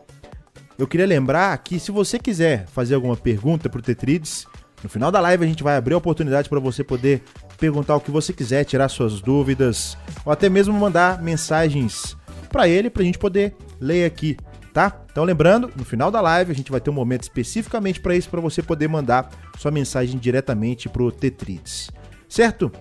eu 0.78 0.86
queria 0.86 1.06
lembrar 1.06 1.56
que 1.58 1.78
se 1.78 1.90
você 1.90 2.18
quiser 2.18 2.66
fazer 2.66 2.94
alguma 2.94 3.16
pergunta 3.16 3.68
pro 3.68 3.80
Tetrides, 3.80 4.46
no 4.82 4.88
final 4.88 5.10
da 5.10 5.20
live 5.20 5.44
a 5.44 5.46
gente 5.46 5.62
vai 5.62 5.76
abrir 5.76 5.94
a 5.94 5.98
oportunidade 5.98 6.48
para 6.48 6.60
você 6.60 6.82
poder 6.82 7.22
perguntar 7.58 7.96
o 7.96 8.00
que 8.00 8.10
você 8.10 8.32
quiser, 8.32 8.64
tirar 8.64 8.88
suas 8.88 9.20
dúvidas, 9.20 9.96
ou 10.24 10.32
até 10.32 10.48
mesmo 10.48 10.74
mandar 10.74 11.22
mensagens 11.22 12.16
para 12.50 12.68
ele 12.68 12.90
pra 12.90 13.04
gente 13.04 13.18
poder 13.18 13.54
ler 13.80 14.04
aqui 14.04 14.36
tá? 14.72 15.02
Então 15.10 15.24
lembrando, 15.24 15.70
no 15.76 15.84
final 15.84 16.10
da 16.10 16.20
live 16.20 16.52
a 16.52 16.54
gente 16.54 16.70
vai 16.70 16.80
ter 16.80 16.90
um 16.90 16.94
momento 16.94 17.22
especificamente 17.22 18.00
para 18.00 18.16
isso, 18.16 18.28
para 18.30 18.40
você 18.40 18.62
poder 18.62 18.88
mandar 18.88 19.30
sua 19.58 19.70
mensagem 19.70 20.18
diretamente 20.18 20.88
pro 20.88 21.12
Tetrides, 21.12 21.90
certo? 22.28 22.72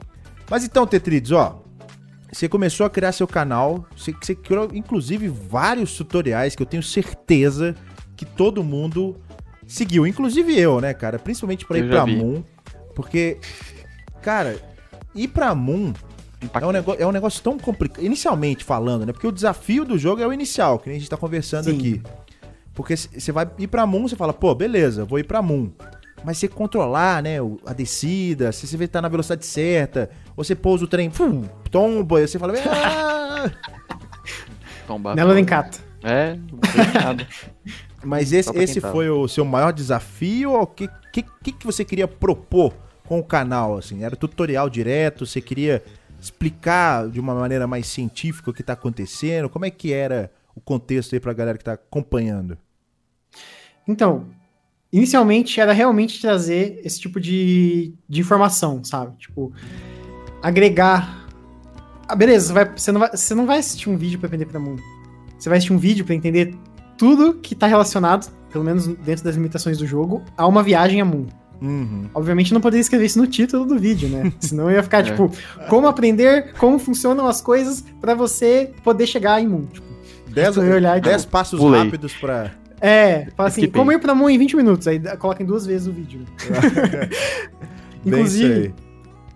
Mas 0.49 0.63
então, 0.63 0.85
Tetrides, 0.87 1.31
ó, 1.31 1.61
você 2.31 2.47
começou 2.47 2.85
a 2.85 2.89
criar 2.89 3.11
seu 3.11 3.27
canal, 3.27 3.85
você, 3.95 4.13
você 4.13 4.33
criou 4.33 4.69
inclusive 4.73 5.27
vários 5.27 5.95
tutoriais 5.95 6.55
que 6.55 6.61
eu 6.61 6.65
tenho 6.65 6.83
certeza 6.83 7.75
que 8.15 8.25
todo 8.25 8.63
mundo 8.63 9.19
seguiu, 9.67 10.07
inclusive 10.07 10.57
eu, 10.57 10.79
né, 10.79 10.93
cara? 10.93 11.19
Principalmente 11.19 11.65
para 11.65 11.77
ir 11.77 11.89
vi. 12.05 12.15
Moon, 12.15 12.43
porque, 12.95 13.37
cara, 14.21 14.57
ir 15.15 15.27
pra 15.27 15.53
Moon 15.55 15.93
é 16.53 16.65
um, 16.65 16.71
negócio, 16.71 17.03
é 17.03 17.07
um 17.07 17.11
negócio 17.11 17.43
tão 17.43 17.57
complicado. 17.57 18.03
Inicialmente 18.03 18.63
falando, 18.63 19.05
né? 19.05 19.13
Porque 19.13 19.27
o 19.27 19.31
desafio 19.31 19.85
do 19.85 19.97
jogo 19.97 20.21
é 20.21 20.27
o 20.27 20.33
inicial, 20.33 20.79
que 20.79 20.89
a 20.89 20.93
gente 20.93 21.09
tá 21.09 21.17
conversando 21.17 21.65
Sim. 21.65 21.77
aqui. 21.77 22.01
Porque 22.73 22.95
você 22.95 23.31
vai 23.31 23.49
ir 23.59 23.67
pra 23.67 23.85
Moon, 23.85 24.07
você 24.07 24.15
fala, 24.15 24.33
pô, 24.33 24.55
beleza, 24.55 25.05
vou 25.05 25.19
ir 25.19 25.23
pra 25.23 25.41
Moon. 25.41 25.69
Mas 26.23 26.37
você 26.37 26.47
controlar, 26.47 27.21
né, 27.21 27.37
a 27.65 27.73
descida, 27.73 28.51
se 28.51 28.67
você 28.67 28.77
vê 28.77 28.87
que 28.87 28.93
tá 28.93 29.01
na 29.01 29.09
velocidade 29.09 29.45
certa, 29.45 30.09
ou 30.35 30.43
você 30.43 30.55
pousa 30.55 30.85
o 30.85 30.87
trem, 30.87 31.09
pum, 31.09 31.43
tomba, 31.69 32.21
e 32.21 32.27
você 32.27 32.37
fala, 32.37 32.53
ah! 32.67 33.51
Tomba. 34.87 35.15
Nela 35.15 35.39
encata. 35.39 35.79
É, 36.03 36.35
não 36.35 37.01
nada. 37.01 37.27
Mas 38.03 38.33
esse, 38.33 38.49
esse 38.57 38.81
foi 38.81 39.09
o 39.09 39.27
seu 39.27 39.45
maior 39.45 39.71
desafio 39.71 40.53
o 40.53 40.65
que, 40.65 40.89
que, 41.11 41.51
que 41.51 41.65
você 41.65 41.85
queria 41.85 42.07
propor 42.07 42.73
com 43.05 43.19
o 43.19 43.23
canal, 43.23 43.77
assim? 43.77 44.03
Era 44.03 44.15
tutorial 44.15 44.69
direto, 44.69 45.25
você 45.25 45.39
queria 45.39 45.83
explicar 46.22 47.09
de 47.09 47.19
uma 47.19 47.34
maneira 47.34 47.65
mais 47.65 47.88
científica 47.88 48.51
o 48.51 48.53
que 48.53 48.61
está 48.61 48.74
acontecendo? 48.74 49.49
Como 49.49 49.65
é 49.65 49.72
que 49.72 49.91
era 49.91 50.32
o 50.55 50.61
contexto 50.61 51.13
aí 51.13 51.19
para 51.19 51.32
a 51.32 51.34
galera 51.34 51.57
que 51.57 51.63
está 51.63 51.74
acompanhando? 51.74 52.57
Então, 53.88 54.28
inicialmente 54.93 55.59
era 55.59 55.74
realmente 55.74 56.22
trazer 56.22 56.80
esse 56.84 56.99
tipo 56.99 57.19
de, 57.19 57.95
de 58.07 58.22
informação, 58.22 58.84
sabe? 58.84 59.17
Tipo, 59.17 59.51
agregar. 60.41 61.28
Ah, 62.07 62.15
beleza, 62.15 62.47
você, 62.47 62.53
vai, 62.53 62.78
você, 62.78 62.91
não 62.91 62.99
vai, 62.99 63.09
você 63.09 63.36
não 63.36 63.45
vai 63.45 63.57
assistir 63.57 63.89
um 63.89 63.97
vídeo 63.97 64.19
para 64.19 64.28
aprender 64.28 64.45
para 64.45 64.59
mundo. 64.59 64.82
Você 65.39 65.49
vai 65.49 65.57
assistir 65.57 65.74
um 65.74 65.80
vídeo 65.80 66.05
para 66.05 66.13
entender 66.13 66.55
tudo 66.97 67.34
que 67.34 67.55
está 67.55 67.65
relacionado, 67.65 68.32
pelo 68.51 68.63
menos 68.63 68.86
dentro 68.86 69.24
das 69.24 69.36
limitações 69.36 69.80
do 69.80 69.88
jogo, 69.88 70.24
a 70.38 70.45
uma 70.45 70.61
viagem 70.61 71.01
a 71.01 71.05
mundo. 71.05 71.40
Uhum. 71.62 72.09
Obviamente 72.14 72.53
não 72.53 72.59
poderia 72.59 72.82
escrever 72.82 73.05
isso 73.05 73.20
no 73.20 73.28
título 73.28 73.66
do 73.66 73.78
vídeo, 73.78 74.09
né? 74.09 74.34
Senão 74.39 74.72
ia 74.72 74.82
ficar, 74.82 74.99
é. 74.99 75.03
tipo, 75.03 75.32
como 75.70 75.88
aprender 75.88 76.53
como 76.53 76.80
funcionam 76.80 77.28
as 77.28 77.41
coisas 77.41 77.84
para 77.99 78.16
você 78.16 78.72
poder 78.84 79.05
chegar 79.05 79.39
em 79.39 79.47
Moon. 79.47 79.66
Tipo, 79.68 79.88
dez, 80.30 80.57
olhar, 80.57 80.99
dez 80.99 81.22
tipo, 81.22 81.32
passos 81.32 81.59
pulei. 81.59 81.84
rápidos 81.84 82.14
pra... 82.14 82.51
É, 82.84 83.28
fala 83.38 83.49
assim, 83.49 83.70
como 83.70 83.91
ir 83.91 83.99
pra 83.99 84.16
Moon 84.16 84.28
em 84.28 84.39
20 84.39 84.55
minutos. 84.55 84.88
Aí 84.88 84.99
coloquem 85.18 85.45
duas 85.45 85.68
vezes 85.68 85.88
o 85.88 85.91
vídeo. 85.91 86.26
Inclusive, 88.03 88.74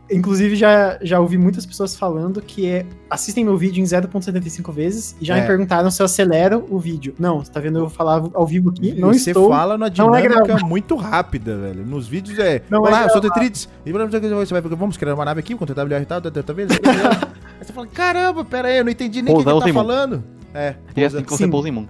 Inclusive, 0.10 0.56
já, 0.56 1.00
já 1.02 1.20
ouvi 1.20 1.38
muitas 1.38 1.66
pessoas 1.66 1.96
falando 1.96 2.40
que 2.42 2.68
é, 2.68 2.86
assistem 3.10 3.44
meu 3.44 3.58
vídeo 3.58 3.82
em 3.82 3.86
0.75 3.86 4.72
vezes 4.72 5.16
e 5.20 5.26
já 5.26 5.36
é. 5.36 5.42
me 5.42 5.48
perguntaram 5.48 5.90
se 5.90 6.02
eu 6.02 6.06
acelero 6.06 6.66
o 6.70 6.80
vídeo. 6.80 7.16
Não, 7.18 7.44
você 7.44 7.52
tá 7.52 7.60
vendo 7.60 7.80
eu 7.80 7.90
falar 7.90 8.24
ao 8.34 8.46
vivo 8.46 8.70
aqui? 8.70 8.94
Não 8.94 9.12
você 9.12 9.32
estou. 9.32 9.48
Você 9.48 9.56
fala 9.56 9.78
na 9.78 9.90
dinâmica 9.90 10.54
é 10.54 10.64
muito 10.64 10.96
rápida, 10.96 11.58
velho. 11.58 11.86
Nos 11.86 12.08
vídeos 12.08 12.38
é. 12.38 12.62
Não 12.70 12.82
Olá, 12.82 13.04
é 13.04 13.06
eu 13.06 13.10
sou 13.10 13.22
Tetrides. 13.22 13.68
E 13.86 13.92
você 13.92 14.54
vai, 14.54 14.62
vamos 14.62 14.96
criar 14.96 15.16
uma 15.16 15.26
nave 15.26 15.40
aqui 15.40 15.56
com 15.56 15.66
TWR 15.66 16.02
e 16.02 16.06
tal, 16.06 16.22
talvez. 16.22 16.70
Aí 17.60 17.66
você 17.66 17.74
fala, 17.74 17.88
caramba, 17.88 18.46
pera 18.46 18.68
aí, 18.68 18.78
eu 18.78 18.84
não 18.84 18.92
entendi 18.92 19.22
nem 19.22 19.34
o 19.34 19.38
que, 19.38 19.44
que 19.46 19.60
tá 19.60 19.74
falando. 19.74 20.24
É. 20.54 20.76
E 20.96 21.02
é 21.04 21.06
assim 21.06 21.24
que 21.24 21.32
você 21.32 21.48
pousa 21.48 21.70
em 21.70 21.72
mundo. 21.72 21.90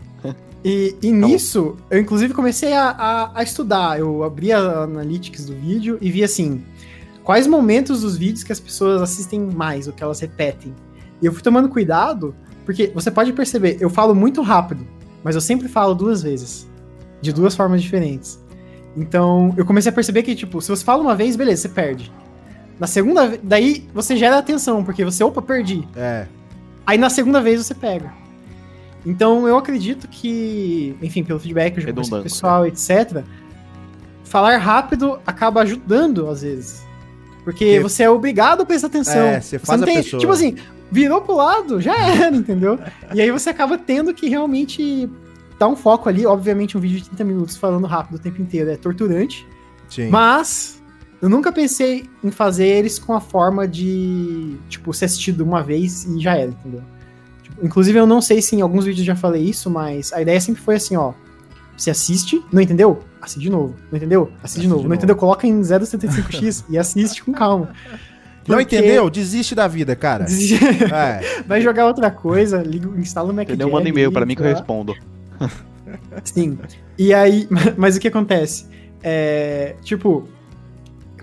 E, 0.64 0.96
e 1.04 1.12
nisso, 1.12 1.78
eu 1.92 2.00
inclusive 2.00 2.34
comecei 2.34 2.74
a, 2.74 2.90
a, 2.90 3.40
a 3.40 3.44
estudar. 3.44 4.00
Eu 4.00 4.24
abri 4.24 4.52
a 4.52 4.58
analytics 4.58 5.46
do 5.46 5.54
vídeo 5.54 6.00
e 6.02 6.10
vi 6.10 6.24
assim 6.24 6.64
quais 7.26 7.48
momentos 7.48 8.02
dos 8.02 8.16
vídeos 8.16 8.44
que 8.44 8.52
as 8.52 8.60
pessoas 8.60 9.02
assistem 9.02 9.42
mais, 9.42 9.88
ou 9.88 9.94
que 9.94 10.04
elas 10.04 10.20
repetem. 10.20 10.74
E 11.22 11.26
eu 11.26 11.34
fui 11.34 11.42
tomando 11.42 11.68
cuidado, 11.68 12.36
porque 12.64 12.92
você 12.94 13.10
pode 13.10 13.34
perceber, 13.34 13.78
eu 13.82 13.90
falo 13.90 14.14
muito 14.14 14.42
rápido, 14.42 14.88
mas 15.24 15.34
eu 15.34 15.42
sempre 15.42 15.68
falo 15.68 15.96
duas 15.96 16.22
vezes, 16.22 16.70
de 17.22 17.34
duas 17.34 17.56
formas 17.56 17.82
diferentes. 17.82 18.40
Então, 18.96 19.54
eu 19.58 19.66
comecei 19.66 19.90
a 19.90 19.94
perceber 19.94 20.22
que, 20.24 20.36
tipo, 20.36 20.62
se 20.62 20.70
você 20.70 20.86
fala 20.86 21.02
uma 21.02 21.16
vez, 21.16 21.36
beleza, 21.36 21.64
você 21.64 21.70
perde. 21.70 22.12
Na 22.80 22.88
segunda, 22.88 23.38
daí 23.42 23.88
você 23.94 24.16
gera 24.16 24.38
atenção, 24.38 24.84
porque 24.84 25.04
você, 25.04 25.24
opa, 25.24 25.42
perdi. 25.42 25.86
É. 25.96 26.28
Aí 26.86 26.98
na 26.98 27.10
segunda 27.10 27.42
vez 27.42 27.66
você 27.66 27.74
pega. 27.74 28.14
Então, 29.04 29.48
eu 29.48 29.58
acredito 29.58 30.08
que, 30.08 30.96
enfim, 31.02 31.24
pelo 31.24 31.40
feedback 31.40 31.74
que 31.74 31.90
eu 31.90 32.04
já 32.04 32.22
pessoal, 32.22 32.68
etc., 32.68 33.24
falar 34.24 34.58
rápido 34.58 35.20
acaba 35.26 35.62
ajudando, 35.62 36.30
às 36.30 36.44
vezes. 36.44 36.85
Porque 37.46 37.80
você 37.80 38.04
é 38.04 38.10
obrigado 38.10 38.62
a 38.62 38.66
prestar 38.66 38.88
atenção. 38.88 39.22
É, 39.22 39.40
você 39.40 39.60
faz 39.60 39.80
você 39.80 39.86
tem, 39.86 39.98
a 39.98 40.04
pessoa. 40.04 40.20
Tipo 40.20 40.34
assim, 40.34 40.56
virou 40.92 41.22
pro 41.22 41.36
lado, 41.36 41.80
já 41.80 41.96
era, 41.96 42.36
entendeu? 42.36 42.80
e 43.14 43.22
aí 43.22 43.32
você 43.32 43.52
acaba 43.52 43.78
tendo 43.78 44.14
que 44.14 44.28
realmente 44.28 45.08
dar 45.60 45.68
um 45.68 45.76
foco 45.76 46.10
ali. 46.10 46.26
Obviamente, 46.26 46.76
um 46.76 46.82
vídeo 46.82 46.98
de 46.98 47.06
30 47.10 47.24
minutos 47.24 47.56
falando 47.56 47.86
rápido 47.86 48.16
o 48.16 48.20
tempo 48.20 48.42
inteiro 48.42 48.72
é 48.72 48.76
torturante. 48.76 49.48
Sim. 49.88 50.10
Mas 50.10 50.82
eu 51.22 51.30
nunca 51.30 51.52
pensei 51.52 52.10
em 52.24 52.32
fazer 52.32 52.66
eles 52.66 52.98
com 52.98 53.14
a 53.14 53.22
forma 53.22 53.68
de, 53.68 54.58
tipo, 54.68 54.92
ser 54.92 55.06
assistido 55.06 55.42
uma 55.42 55.62
vez 55.62 56.04
e 56.06 56.20
já 56.20 56.36
era, 56.36 56.50
entendeu? 56.50 56.82
Tipo, 57.44 57.64
inclusive, 57.64 58.00
eu 58.00 58.08
não 58.08 58.22
sei 58.22 58.42
se 58.42 58.56
em 58.56 58.62
alguns 58.62 58.86
vídeos 58.86 59.06
já 59.06 59.16
falei 59.16 59.44
isso, 59.44 59.70
mas 59.70 60.12
a 60.12 60.22
ideia 60.22 60.42
sempre 60.42 60.62
foi 60.62 60.76
assim, 60.76 60.96
ó. 60.98 61.14
Você 61.78 61.92
assiste, 61.92 62.44
não 62.52 62.62
entendeu? 62.62 63.02
Assiste 63.26 63.42
de 63.42 63.50
novo. 63.50 63.76
Não 63.92 63.98
entendeu? 63.98 64.32
Assiste 64.44 64.62
de 64.62 64.68
novo. 64.68 64.82
De 64.82 64.84
não 64.84 64.90
novo. 64.90 64.96
entendeu? 64.96 65.16
Coloca 65.16 65.48
em 65.48 65.60
0,75x 65.60 66.64
e 66.70 66.78
assiste 66.78 67.24
com 67.24 67.34
calma. 67.34 67.74
Não 68.48 68.62
entendeu? 68.62 69.10
Desiste 69.10 69.56
da 69.56 69.68
vida, 69.68 69.96
cara. 69.96 70.26
Desiste... 70.26 70.64
É. 70.94 71.42
Vai 71.48 71.62
jogar 71.62 71.88
outra 71.88 72.12
coisa, 72.12 72.62
liga, 72.62 72.88
instala 73.00 73.32
o 73.32 73.36
Mac 73.36 73.46
Entendeu? 73.46 73.72
Manda 73.72 73.90
e-mail 73.90 74.12
pra 74.12 74.26
mim 74.26 74.36
que 74.36 74.42
eu 74.42 74.46
respondo. 74.46 74.96
Sim. 76.24 76.60
E 76.98 77.14
aí, 77.14 77.48
mas 77.76 77.96
o 77.96 78.00
que 78.00 78.08
acontece? 78.08 78.68
É, 79.02 79.76
tipo, 79.82 80.30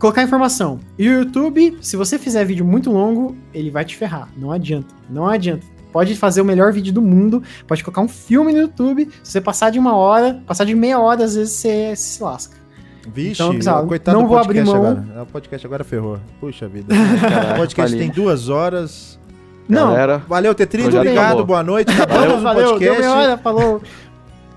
colocar 0.01 0.25
informação. 0.25 0.81
E 0.99 1.09
o 1.09 1.21
YouTube, 1.21 1.79
se 1.81 1.97
você 1.97 2.19
fizer 2.19 2.45
vídeo 2.45 2.65
muito 2.65 2.91
longo, 2.91 3.37
ele 3.55 3.71
vai 3.71 3.85
te 3.85 3.97
ferrar. 3.97 4.29
Não 4.37 4.51
adianta. 4.51 4.93
Não 5.09 5.29
adianta 5.29 5.72
pode 5.93 6.17
fazer 6.17 6.41
o 6.41 6.45
melhor 6.45 6.73
vídeo 6.73 6.93
do 6.93 7.03
mundo, 7.03 7.43
pode 7.67 7.85
colocar 7.85 8.01
um 8.01 8.09
filme 8.09 8.53
no 8.53 8.61
YouTube, 8.61 9.09
se 9.23 9.33
você 9.33 9.41
passar 9.41 9.71
de 9.71 9.79
uma 9.79 9.95
hora, 9.95 10.43
passar 10.47 10.65
de 10.65 10.75
meia 10.75 10.99
hora, 10.99 11.25
às 11.25 11.35
vezes 11.37 11.53
você 11.55 11.95
se 11.95 12.23
lasca. 12.23 12.57
Vixe, 13.07 13.43
Então, 13.43 13.55
pessoal, 13.57 13.87
coitado 13.87 14.17
não 14.17 14.25
do 14.25 14.29
vou 14.31 14.39
abrir 14.39 14.65
podcast 14.65 14.81
mão. 14.81 14.91
agora. 15.03 15.23
O 15.23 15.27
podcast 15.27 15.67
agora 15.67 15.85
ferrou. 15.85 16.19
Puxa 16.41 16.69
vida. 16.69 16.95
Caraca, 17.21 17.55
o 17.55 17.57
podcast 17.57 17.97
tem 17.99 18.11
duas 18.11 18.49
horas. 18.49 19.19
Não, 19.69 19.89
Galera, 19.89 20.19
Valeu. 20.29 20.55
Projeto 20.55 20.97
Obrigado, 20.97 21.25
acabou. 21.27 21.45
boa 21.47 21.63
noite. 21.63 21.91
Acabamos 21.93 22.27
Valeu, 22.27 22.39
o 22.39 22.43
valeu, 22.43 22.79
deu 22.79 22.95
podcast. 22.95 23.01
meia 23.01 23.13
hora, 23.13 23.39
falou. 23.39 23.83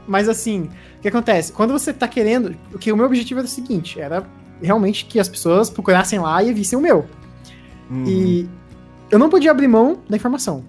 Mas 0.07 0.29
assim, 0.29 0.69
o 0.97 1.01
que 1.01 1.07
acontece? 1.07 1.51
Quando 1.53 1.71
você 1.71 1.91
tá 1.93 2.07
querendo. 2.07 2.55
O 2.73 2.77
que 2.77 2.91
o 2.91 2.97
meu 2.97 3.05
objetivo 3.05 3.39
era 3.39 3.47
o 3.47 3.49
seguinte: 3.49 3.99
era 3.99 4.23
realmente 4.61 5.05
que 5.05 5.19
as 5.19 5.27
pessoas 5.29 5.69
procurassem 5.69 6.19
lá 6.19 6.43
e 6.43 6.53
vissem 6.53 6.77
o 6.77 6.81
meu. 6.81 7.05
Uhum. 7.89 8.03
E 8.05 8.49
eu 9.09 9.17
não 9.19 9.29
podia 9.29 9.51
abrir 9.51 9.67
mão 9.67 9.99
da 10.09 10.17
informação. 10.17 10.63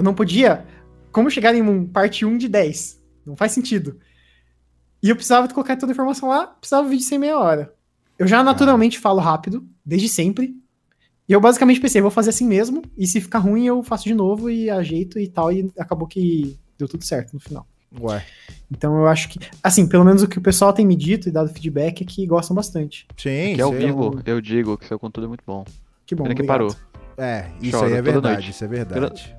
Eu 0.00 0.04
não 0.04 0.14
podia. 0.14 0.64
Como 1.12 1.30
chegar 1.30 1.54
em 1.54 1.60
um 1.60 1.86
parte 1.86 2.24
1 2.24 2.38
de 2.38 2.48
10? 2.48 2.98
Não 3.26 3.36
faz 3.36 3.52
sentido. 3.52 3.98
E 5.02 5.10
eu 5.10 5.14
precisava 5.14 5.46
de 5.46 5.52
colocar 5.52 5.76
toda 5.76 5.92
a 5.92 5.94
informação 5.94 6.30
lá, 6.30 6.46
precisava 6.46 6.88
vídeo 6.88 7.04
sem 7.04 7.18
meia 7.18 7.38
hora. 7.38 7.74
Eu 8.18 8.26
já 8.26 8.42
naturalmente 8.42 8.98
falo 8.98 9.20
rápido, 9.20 9.62
desde 9.84 10.08
sempre. 10.08 10.56
E 11.28 11.32
eu 11.34 11.40
basicamente 11.40 11.80
pensei, 11.80 12.00
vou 12.00 12.10
fazer 12.10 12.30
assim 12.30 12.46
mesmo, 12.46 12.82
e 12.96 13.06
se 13.06 13.20
ficar 13.20 13.40
ruim 13.40 13.66
eu 13.66 13.82
faço 13.82 14.04
de 14.04 14.14
novo 14.14 14.48
e 14.48 14.70
ajeito 14.70 15.18
e 15.18 15.28
tal, 15.28 15.52
e 15.52 15.70
acabou 15.78 16.08
que 16.08 16.58
deu 16.78 16.88
tudo 16.88 17.04
certo 17.04 17.34
no 17.34 17.40
final. 17.40 17.66
Ué, 18.00 18.24
Então 18.70 18.96
eu 18.96 19.06
acho 19.06 19.28
que, 19.28 19.38
assim, 19.62 19.86
pelo 19.86 20.04
menos 20.04 20.22
o 20.22 20.28
que 20.28 20.38
o 20.38 20.42
pessoal 20.42 20.72
tem 20.72 20.86
me 20.86 20.96
dito 20.96 21.28
e 21.28 21.32
dado 21.32 21.52
feedback 21.52 22.02
é 22.02 22.06
que 22.06 22.26
gostam 22.26 22.56
bastante. 22.56 23.06
sim. 23.18 23.54
que 23.54 23.60
ao 23.60 23.72
vivo, 23.72 24.18
eu 24.24 24.40
digo 24.40 24.78
que 24.78 24.86
seu 24.86 24.98
conteúdo 24.98 25.26
é 25.26 25.28
muito 25.28 25.44
bom. 25.46 25.64
Que 26.06 26.14
bom. 26.14 26.24
Pena 26.24 26.34
que 26.34 26.42
parou. 26.42 26.74
É, 27.18 27.50
isso 27.60 27.72
Choro 27.72 27.86
aí 27.86 27.92
é 27.92 28.02
verdade. 28.02 28.34
noite. 28.36 28.50
Isso 28.50 28.64
é 28.64 28.68
verdade. 28.68 29.36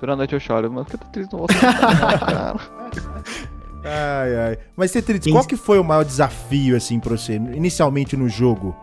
Toda 0.00 0.16
noite 0.16 0.32
eu 0.34 0.40
choro, 0.40 0.70
mas 0.72 0.86
que 0.86 0.94
eu 0.94 0.98
tô 1.00 1.06
triste, 1.06 1.32
não 1.32 1.38
vou 1.40 1.48
cantar, 1.52 2.18
cara. 2.20 2.60
Ai, 3.84 4.36
ai. 4.36 4.58
Mas, 4.76 4.92
Quem- 4.92 5.32
qual 5.32 5.44
que 5.44 5.56
foi 5.56 5.78
o 5.78 5.84
maior 5.84 6.04
desafio, 6.04 6.76
assim, 6.76 6.98
pra 7.00 7.16
você, 7.16 7.34
inicialmente 7.34 8.16
no 8.16 8.28
jogo? 8.28 8.76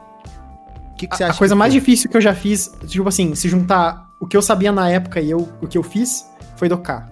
O 0.92 0.96
que, 0.96 1.08
que 1.08 1.16
você 1.18 1.24
A, 1.24 1.28
acha 1.28 1.36
a 1.36 1.38
coisa 1.40 1.54
que 1.54 1.60
mais 1.60 1.74
foi? 1.74 1.80
difícil 1.80 2.10
que 2.10 2.16
eu 2.18 2.22
já 2.22 2.34
fiz, 2.34 2.72
tipo 2.88 3.08
assim, 3.08 3.36
se 3.36 3.50
juntar 3.50 4.10
o 4.20 4.26
que 4.26 4.38
eu 4.38 4.42
sabia 4.42 4.72
na 4.72 4.90
época 4.90 5.20
e 5.20 5.30
eu, 5.30 5.50
o 5.62 5.68
que 5.68 5.78
eu 5.78 5.84
fiz, 5.84 6.26
foi 6.56 6.70
docar. 6.70 7.12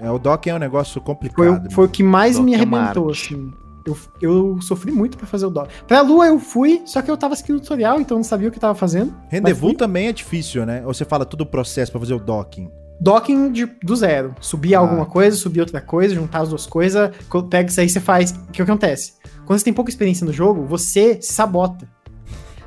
É, 0.00 0.10
o 0.10 0.18
Dock 0.18 0.48
é 0.48 0.54
um 0.54 0.58
negócio 0.58 0.94
Foi, 0.94 1.02
complicado. 1.02 1.66
o- 1.66 1.70
foi 1.72 1.84
o 1.84 1.88
que 1.88 2.02
mais 2.02 2.38
me 2.38 2.52
é 2.52 2.56
arrebentou, 2.56 3.10
assim. 3.10 3.52
Eu, 3.84 3.96
eu 4.20 4.58
sofri 4.60 4.92
muito 4.92 5.16
pra 5.16 5.26
fazer 5.26 5.46
o 5.46 5.50
dock. 5.50 5.70
Pra 5.86 6.02
Lua 6.02 6.26
eu 6.26 6.38
fui, 6.38 6.82
só 6.84 7.00
que 7.00 7.10
eu 7.10 7.16
tava 7.16 7.34
seguindo 7.34 7.56
o 7.56 7.60
tutorial, 7.60 7.98
então 7.98 8.16
eu 8.16 8.18
não 8.18 8.24
sabia 8.24 8.48
o 8.48 8.52
que 8.52 8.60
tava 8.60 8.74
fazendo. 8.74 9.14
Rendezvous 9.30 9.74
também 9.76 10.08
é 10.08 10.12
difícil, 10.12 10.66
né? 10.66 10.82
Ou 10.84 10.92
você 10.92 11.06
fala 11.06 11.24
todo 11.24 11.40
o 11.40 11.46
processo 11.46 11.90
pra 11.90 11.98
fazer 11.98 12.12
o 12.12 12.18
docking? 12.20 12.70
Docking 13.00 13.52
de- 13.52 13.66
do 13.82 13.94
zero. 13.94 14.34
Subir 14.40 14.74
Ah. 14.74 14.80
alguma 14.80 15.06
coisa, 15.06 15.36
subir 15.36 15.60
outra 15.60 15.80
coisa, 15.80 16.14
juntar 16.14 16.40
as 16.40 16.48
duas 16.48 16.66
coisas. 16.66 17.10
co- 17.28 17.42
Pega 17.44 17.70
isso 17.70 17.80
aí, 17.80 17.88
você 17.88 18.00
faz. 18.00 18.32
O 18.32 18.50
que 18.52 18.60
acontece? 18.62 19.12
Quando 19.46 19.58
você 19.58 19.64
tem 19.64 19.72
pouca 19.72 19.90
experiência 19.90 20.26
no 20.26 20.32
jogo, 20.32 20.64
você 20.66 21.18
se 21.22 21.32
sabota. 21.32 21.88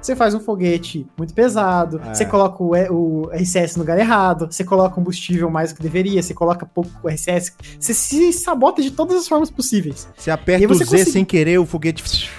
Você 0.02 0.16
faz 0.16 0.34
um 0.34 0.40
foguete 0.40 1.06
muito 1.16 1.32
pesado, 1.32 2.02
É. 2.04 2.14
você 2.16 2.26
coloca 2.26 2.64
o, 2.64 2.72
o 2.72 3.30
RCS 3.32 3.76
no 3.76 3.84
lugar 3.84 4.00
errado, 4.00 4.48
você 4.52 4.64
coloca 4.64 4.96
combustível 4.96 5.48
mais 5.48 5.72
do 5.72 5.76
que 5.76 5.84
deveria, 5.84 6.24
você 6.24 6.34
coloca 6.34 6.66
pouco 6.66 7.08
RCS. 7.08 7.54
Você 7.80 7.94
se 7.94 8.34
sabota 8.34 8.82
de 8.82 8.90
todas 8.90 9.16
as 9.18 9.28
formas 9.28 9.52
possíveis. 9.52 10.08
Você 10.18 10.32
aperta 10.32 10.68
você 10.68 10.84
o 10.84 10.88
Z 10.88 10.92
consegui- 10.98 11.12
sem 11.12 11.24
querer, 11.26 11.60
o 11.60 11.68
foguete... 11.68 12.30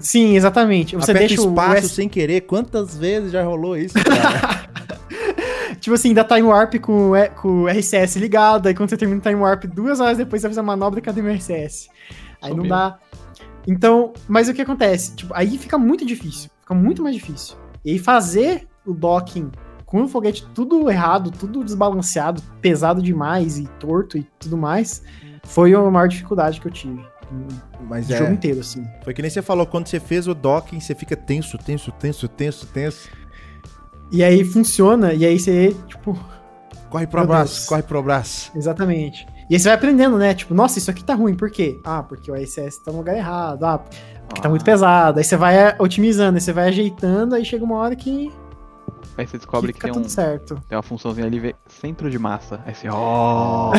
Sim, 0.00 0.34
exatamente. 0.34 0.96
Você 0.96 1.12
aperta 1.12 1.28
deixa 1.28 1.42
o 1.42 1.50
espaço 1.50 1.88
sem 1.90 2.08
querer. 2.08 2.40
Quantas 2.40 2.96
vezes 2.96 3.30
já 3.30 3.44
rolou 3.44 3.76
isso, 3.76 3.94
cara? 4.02 4.62
Tipo 5.82 5.94
assim, 5.96 6.14
dá 6.14 6.22
time 6.22 6.42
warp 6.42 6.76
com, 6.76 7.10
o 7.10 7.16
E- 7.16 7.28
com 7.30 7.62
o 7.64 7.68
RCS 7.68 8.14
ligado, 8.16 8.68
aí 8.68 8.74
quando 8.74 8.88
você 8.88 8.96
termina 8.96 9.18
o 9.18 9.22
time 9.22 9.34
warp, 9.34 9.64
duas 9.64 9.98
horas 9.98 10.16
depois 10.16 10.40
você 10.40 10.46
faz 10.46 10.56
a 10.56 10.62
manobra, 10.62 11.00
cadê 11.00 11.20
meu 11.20 11.32
RCS? 11.32 11.88
Aí 12.40 12.54
não 12.54 12.68
dá. 12.68 13.00
Então, 13.66 14.12
mas 14.28 14.48
o 14.48 14.54
que 14.54 14.62
acontece? 14.62 15.16
Tipo, 15.16 15.34
aí 15.34 15.58
fica 15.58 15.76
muito 15.76 16.06
difícil, 16.06 16.50
fica 16.60 16.72
muito 16.72 17.02
mais 17.02 17.16
difícil. 17.16 17.56
E 17.84 17.90
aí 17.90 17.98
fazer 17.98 18.68
o 18.86 18.94
docking 18.94 19.50
com 19.84 20.04
o 20.04 20.08
foguete 20.08 20.46
tudo 20.54 20.88
errado, 20.88 21.32
tudo 21.32 21.64
desbalanceado, 21.64 22.40
pesado 22.60 23.02
demais 23.02 23.58
e 23.58 23.66
torto 23.80 24.16
e 24.16 24.22
tudo 24.38 24.56
mais, 24.56 25.02
foi 25.42 25.74
a 25.74 25.80
maior 25.90 26.06
dificuldade 26.06 26.60
que 26.60 26.68
eu 26.68 26.72
tive. 26.72 27.04
Mas 27.88 28.06
jogo 28.06 28.30
é, 28.30 28.34
inteiro, 28.34 28.60
assim. 28.60 28.86
foi 29.02 29.12
que 29.12 29.20
nem 29.20 29.30
você 29.30 29.42
falou, 29.42 29.66
quando 29.66 29.88
você 29.88 29.98
fez 29.98 30.28
o 30.28 30.34
docking, 30.34 30.78
você 30.78 30.94
fica 30.94 31.16
tenso, 31.16 31.58
tenso, 31.58 31.90
tenso, 31.90 32.28
tenso, 32.28 32.66
tenso. 32.66 33.10
E 34.12 34.22
aí 34.22 34.44
funciona, 34.44 35.12
e 35.14 35.24
aí 35.24 35.38
você, 35.40 35.74
tipo, 35.88 36.18
Corre 36.90 37.06
pro 37.06 37.20
Meu 37.20 37.28
braço, 37.28 37.54
Deus. 37.54 37.66
corre 37.66 37.82
pro 37.82 38.02
braço. 38.02 38.52
Exatamente. 38.54 39.26
E 39.48 39.54
aí 39.54 39.58
você 39.58 39.68
vai 39.68 39.76
aprendendo, 39.78 40.18
né? 40.18 40.34
Tipo, 40.34 40.52
nossa, 40.52 40.78
isso 40.78 40.90
aqui 40.90 41.02
tá 41.02 41.14
ruim, 41.14 41.34
por 41.34 41.50
quê? 41.50 41.80
Ah, 41.84 42.02
porque 42.02 42.30
o 42.30 42.34
RSS 42.34 42.84
tá 42.84 42.92
no 42.92 42.98
lugar 42.98 43.16
errado, 43.16 43.64
ah, 43.64 43.78
porque 44.28 44.42
tá 44.42 44.48
muito 44.50 44.62
pesado. 44.64 45.18
Aí 45.18 45.24
você 45.24 45.34
vai 45.36 45.56
eh, 45.56 45.76
otimizando, 45.78 46.34
aí 46.36 46.40
você 46.42 46.52
vai 46.52 46.68
ajeitando, 46.68 47.34
aí 47.34 47.44
chega 47.46 47.64
uma 47.64 47.76
hora 47.76 47.96
que, 47.96 48.30
Aí 49.16 49.26
você 49.26 49.36
descobre 49.38 49.72
que 49.72 49.78
que, 49.78 49.84
tem, 49.86 49.90
um, 49.90 49.94
tudo 50.02 50.08
certo. 50.10 50.54
tem 50.68 50.76
uma 50.76 50.82
funçãozinha 50.82 51.26
ali, 51.26 51.38
vê 51.40 51.54
centro 51.66 52.10
de 52.10 52.18
massa. 52.18 52.60
Aí 52.66 52.74
você, 52.74 52.88
ó. 52.90 53.72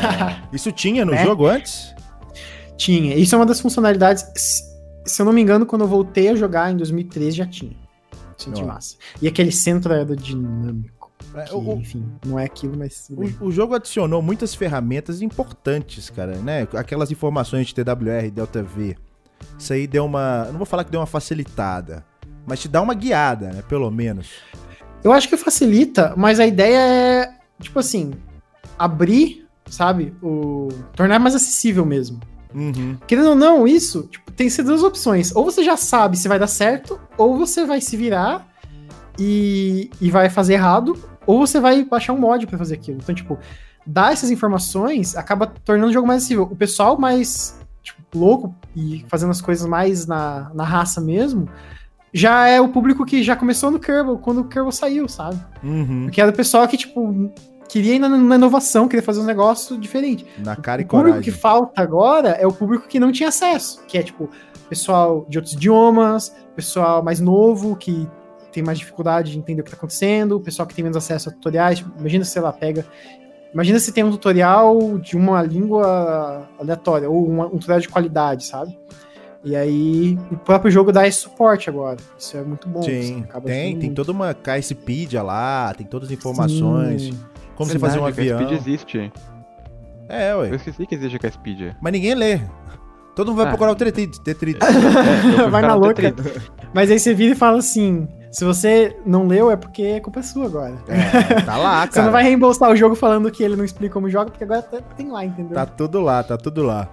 Isso 0.52 0.70
tinha 0.72 1.04
no 1.06 1.12
Né? 1.12 1.24
jogo 1.24 1.46
antes? 1.46 1.94
Tinha. 2.76 3.14
Isso 3.16 3.34
é 3.34 3.38
uma 3.38 3.46
das 3.46 3.60
funcionalidades. 3.60 4.24
Se, 4.36 4.62
se 5.06 5.20
eu 5.22 5.26
não 5.26 5.32
me 5.32 5.40
engano, 5.42 5.64
quando 5.66 5.82
eu 5.82 5.88
voltei 5.88 6.28
a 6.28 6.34
jogar 6.36 6.70
em 6.70 6.76
2013 6.76 7.36
já 7.36 7.46
tinha. 7.46 7.72
Centro 8.38 8.62
de 8.62 8.66
massa. 8.66 8.96
E 9.20 9.28
aquele 9.28 9.50
centro 9.52 9.92
aerodinâmico. 9.92 11.10
É, 11.34 11.44
Que, 11.44 11.54
o- 11.54 11.58
o- 11.74 11.78
enfim, 11.78 12.06
não 12.24 12.38
é 12.38 12.44
aquilo, 12.44 12.76
mas. 12.78 13.08
O, 13.10 13.46
o 13.46 13.52
jogo 13.52 13.74
adicionou 13.74 14.22
muitas 14.22 14.54
ferramentas 14.54 15.20
importantes, 15.20 16.08
cara, 16.10 16.36
né? 16.36 16.66
Aquelas 16.74 17.10
informações 17.10 17.66
de 17.66 17.74
TWR, 17.74 18.30
Delta 18.32 18.62
V. 18.62 18.96
Isso 19.58 19.72
aí 19.72 19.86
deu 19.86 20.04
uma. 20.04 20.44
Não 20.46 20.56
vou 20.58 20.64
falar 20.66 20.84
que 20.84 20.90
deu 20.90 21.00
uma 21.00 21.06
facilitada, 21.06 22.04
mas 22.46 22.60
te 22.60 22.68
dá 22.68 22.80
uma 22.80 22.94
guiada, 22.94 23.52
né? 23.52 23.62
Pelo 23.68 23.90
menos. 23.90 24.30
Eu 25.02 25.12
acho 25.12 25.28
que 25.28 25.36
facilita, 25.36 26.14
mas 26.16 26.40
a 26.40 26.46
ideia 26.46 26.78
é, 26.78 27.34
tipo 27.60 27.78
assim, 27.78 28.12
abrir, 28.78 29.46
sabe? 29.68 30.14
O. 30.22 30.68
tornar 30.94 31.18
mais 31.18 31.34
acessível 31.34 31.84
mesmo. 31.84 32.20
Uhum. 32.54 32.96
Querendo 33.06 33.30
ou 33.30 33.34
não, 33.34 33.66
isso, 33.66 34.04
tipo, 34.04 34.30
tem 34.32 34.46
que 34.46 34.52
ser 34.52 34.62
duas 34.62 34.82
opções. 34.82 35.34
Ou 35.34 35.44
você 35.44 35.62
já 35.62 35.76
sabe 35.76 36.16
se 36.16 36.28
vai 36.28 36.38
dar 36.38 36.46
certo, 36.46 36.98
ou 37.16 37.36
você 37.36 37.64
vai 37.64 37.80
se 37.80 37.96
virar 37.96 38.46
e, 39.18 39.90
e 40.00 40.10
vai 40.10 40.30
fazer 40.30 40.54
errado, 40.54 40.98
ou 41.26 41.38
você 41.38 41.60
vai 41.60 41.84
baixar 41.84 42.12
um 42.12 42.18
mod 42.18 42.46
pra 42.46 42.58
fazer 42.58 42.74
aquilo. 42.74 42.98
Então, 43.02 43.14
tipo, 43.14 43.38
dar 43.86 44.12
essas 44.12 44.30
informações 44.30 45.16
acaba 45.16 45.46
tornando 45.46 45.90
o 45.90 45.92
jogo 45.92 46.06
mais 46.06 46.22
acessível. 46.22 46.44
O 46.44 46.56
pessoal 46.56 46.98
mais, 46.98 47.58
tipo, 47.82 48.00
louco 48.14 48.54
e 48.74 49.04
fazendo 49.08 49.30
as 49.30 49.40
coisas 49.40 49.66
mais 49.66 50.06
na, 50.06 50.50
na 50.54 50.64
raça 50.64 51.00
mesmo, 51.00 51.48
já 52.12 52.48
é 52.48 52.60
o 52.60 52.68
público 52.68 53.04
que 53.04 53.22
já 53.22 53.36
começou 53.36 53.70
no 53.70 53.78
Kerbal, 53.78 54.18
quando 54.18 54.40
o 54.40 54.44
Kerbal 54.44 54.72
saiu, 54.72 55.08
sabe? 55.08 55.38
Uhum. 55.62 56.04
Porque 56.04 56.20
era 56.20 56.30
o 56.30 56.34
pessoal 56.34 56.66
que, 56.66 56.76
tipo, 56.76 57.32
queria 57.68 57.94
ir 57.94 57.98
na, 57.98 58.08
na 58.08 58.34
inovação, 58.36 58.88
queria 58.88 59.02
fazer 59.02 59.20
um 59.20 59.24
negócio 59.24 59.78
diferente. 59.78 60.26
Na 60.38 60.56
cara 60.56 60.80
e 60.82 60.84
O 60.84 60.88
público 60.88 61.08
coragem. 61.10 61.22
que 61.22 61.30
falta 61.38 61.82
agora 61.82 62.30
é 62.30 62.46
o 62.46 62.52
público 62.52 62.88
que 62.88 62.98
não 62.98 63.12
tinha 63.12 63.28
acesso, 63.28 63.82
que 63.86 63.98
é 63.98 64.02
tipo 64.02 64.28
pessoal 64.68 65.24
de 65.28 65.38
outros 65.38 65.54
idiomas, 65.54 66.34
pessoal 66.56 67.02
mais 67.02 67.20
novo 67.20 67.76
que 67.76 68.08
tem 68.52 68.62
mais 68.62 68.78
dificuldade 68.78 69.32
de 69.32 69.38
entender 69.38 69.60
o 69.60 69.64
que 69.64 69.70
tá 69.70 69.76
acontecendo, 69.76 70.40
pessoal 70.40 70.66
que 70.66 70.74
tem 70.74 70.82
menos 70.82 70.96
acesso 70.96 71.28
a 71.28 71.32
tutoriais. 71.32 71.78
Tipo, 71.78 71.92
imagina, 71.98 72.24
sei 72.24 72.42
lá, 72.42 72.52
pega. 72.52 72.84
Imagina 73.52 73.78
se 73.78 73.92
tem 73.92 74.04
um 74.04 74.10
tutorial 74.10 74.98
de 74.98 75.16
uma 75.16 75.42
língua 75.42 76.48
aleatória, 76.58 77.08
ou 77.08 77.26
uma- 77.26 77.46
um 77.46 77.58
tutorial 77.58 77.80
de 77.80 77.88
qualidade, 77.88 78.44
sabe? 78.44 78.78
E 79.44 79.54
aí 79.56 80.18
o 80.30 80.36
próprio 80.36 80.70
jogo 80.70 80.90
dá 80.92 81.06
esse 81.06 81.18
suporte 81.20 81.70
agora. 81.70 81.96
Isso 82.18 82.36
é 82.36 82.42
muito 82.42 82.68
bom. 82.68 82.82
Sim, 82.82 82.98
assim, 82.98 83.20
acaba 83.22 83.46
tem, 83.46 83.72
tem 83.76 83.86
muito. 83.86 83.94
toda 83.94 84.12
uma 84.12 84.34
KSpedia 84.34 85.22
lá, 85.22 85.72
tem 85.76 85.86
todas 85.86 86.08
as 86.08 86.12
informações. 86.14 87.02
Sim. 87.04 87.18
Como 87.58 87.68
você 87.70 87.78
fazer 87.78 87.98
um 87.98 88.04
Verdade, 88.04 88.26
que 88.28 88.32
a 88.32 88.36
avião. 88.36 88.48
Speed 88.48 88.60
existe. 88.66 89.12
É, 90.08 90.32
Eu 90.32 90.38
ué. 90.38 90.54
esqueci 90.54 90.86
que 90.86 90.94
existe 90.94 91.26
a 91.26 91.30
Speed. 91.30 91.72
Mas 91.82 91.92
ninguém 91.92 92.14
lê. 92.14 92.40
Todo 93.14 93.28
mundo 93.32 93.38
vai 93.38 93.46
Ah. 93.46 93.48
procurar 93.48 93.72
o 93.72 93.74
Tetris. 93.74 94.18
Tetris. 94.20 94.56
Vai 95.50 95.60
na 95.62 95.74
louca. 95.74 96.14
Mas 96.72 96.88
aí 96.90 96.98
você 97.00 97.12
vira 97.12 97.32
e 97.32 97.36
fala 97.36 97.58
assim: 97.58 98.06
se 98.30 98.44
você 98.44 98.96
não 99.04 99.26
leu, 99.26 99.50
é 99.50 99.56
porque 99.56 99.96
a 99.98 100.00
culpa 100.00 100.20
é 100.20 100.22
sua 100.22 100.46
agora. 100.46 100.78
É, 100.86 101.40
tá 101.42 101.56
lá, 101.56 101.80
cara. 101.88 101.90
Você 101.92 102.02
não 102.02 102.12
vai 102.12 102.22
reembolsar 102.22 102.70
o 102.70 102.76
jogo 102.76 102.94
falando 102.94 103.28
que 103.30 103.42
ele 103.42 103.56
não 103.56 103.64
explica 103.64 103.92
como 103.92 104.08
joga, 104.08 104.30
porque 104.30 104.44
agora 104.44 104.62
tá- 104.62 104.80
tem 104.96 105.10
lá, 105.10 105.24
entendeu? 105.24 105.52
Tá 105.54 105.66
tudo 105.66 106.00
lá, 106.00 106.22
tá 106.22 106.36
tudo 106.38 106.62
lá. 106.62 106.88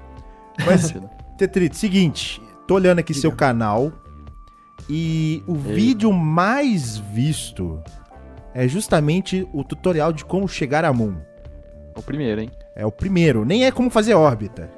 Mas, 0.66 0.92
Tetrito, 1.38 1.76
seguinte, 1.76 2.42
tô 2.68 2.74
olhando 2.74 3.00
aqui 3.00 3.14
Diga. 3.14 3.22
seu 3.22 3.32
canal 3.32 3.92
e 4.90 5.44
o 5.48 5.54
vídeo 5.54 6.12
mais 6.12 6.98
visto 6.98 7.80
é 8.56 8.68
justamente 8.70 9.46
o 9.54 9.64
tutorial 9.66 10.14
de 10.14 10.24
como 10.24 10.48
chegar 10.48 10.86
a 10.86 10.94
Moon. 10.94 11.16
O 11.94 12.02
primeiro, 12.02 12.40
hein? 12.42 12.50
É 12.74 12.86
o 12.86 12.92
primeiro, 12.92 13.44
nem 13.46 13.66
é 13.66 13.72
como 13.72 13.90
fazer 13.90 14.14
órbita. 14.14 14.70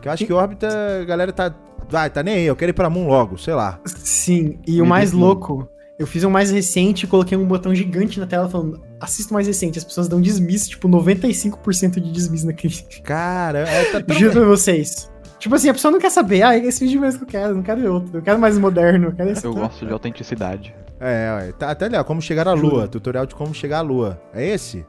Que 0.00 0.08
eu 0.08 0.12
acho 0.12 0.26
que 0.26 0.32
órbita, 0.32 0.66
a 1.02 1.04
galera 1.04 1.32
tá. 1.32 1.54
Vai, 1.88 2.08
tá 2.10 2.22
nem 2.22 2.34
aí, 2.34 2.46
eu 2.46 2.56
quero 2.56 2.70
ir 2.70 2.72
pra 2.72 2.90
Moon 2.90 3.06
logo, 3.06 3.36
sei 3.38 3.54
lá. 3.54 3.78
Sim, 3.84 4.58
e 4.66 4.80
o 4.80 4.84
Me 4.84 4.90
mais 4.90 5.10
diz, 5.10 5.18
louco, 5.20 5.68
eu 5.98 6.06
fiz 6.06 6.24
um 6.24 6.30
mais 6.30 6.50
recente 6.50 7.04
e 7.04 7.06
coloquei 7.06 7.36
um 7.36 7.46
botão 7.46 7.74
gigante 7.74 8.18
na 8.18 8.26
tela 8.26 8.48
falando: 8.48 8.82
assista 8.98 9.30
o 9.32 9.34
mais 9.34 9.46
recente. 9.46 9.78
As 9.78 9.84
pessoas 9.84 10.08
dão 10.08 10.20
desmiss, 10.20 10.66
tipo 10.68 10.88
95% 10.88 12.00
de 12.00 12.10
desmiss 12.10 12.44
naquele. 12.44 12.74
Cara, 13.04 13.60
é, 13.60 13.84
tá, 13.92 14.02
tá- 14.02 14.14
Juro 14.14 14.32
pra 14.32 14.44
vocês. 14.44 15.10
Tipo 15.38 15.54
assim, 15.54 15.68
a 15.68 15.74
pessoa 15.74 15.92
não 15.92 16.00
quer 16.00 16.10
saber, 16.10 16.42
ah, 16.42 16.56
é 16.56 16.64
esse 16.64 16.82
vídeo 16.84 17.00
mesmo 17.00 17.18
que 17.20 17.24
eu 17.24 17.28
quero, 17.40 17.54
não 17.54 17.62
quero 17.62 17.92
outro, 17.92 18.16
eu 18.16 18.22
quero 18.22 18.38
mais 18.38 18.58
moderno, 18.58 19.08
eu 19.08 19.12
quero 19.12 19.30
esse 19.30 19.44
Eu 19.44 19.52
gosto 19.52 19.84
de 19.86 19.92
autenticidade. 19.92 20.74
É, 20.98 21.52
tá 21.58 21.70
até 21.70 21.86
ali, 21.86 21.96
ó, 21.96 22.04
como 22.04 22.20
chegar 22.22 22.48
à 22.48 22.52
lua, 22.54 22.88
tutorial 22.88 23.26
de 23.26 23.34
como 23.34 23.54
chegar 23.54 23.78
à 23.78 23.82
lua. 23.82 24.20
É 24.32 24.46
esse? 24.46 24.84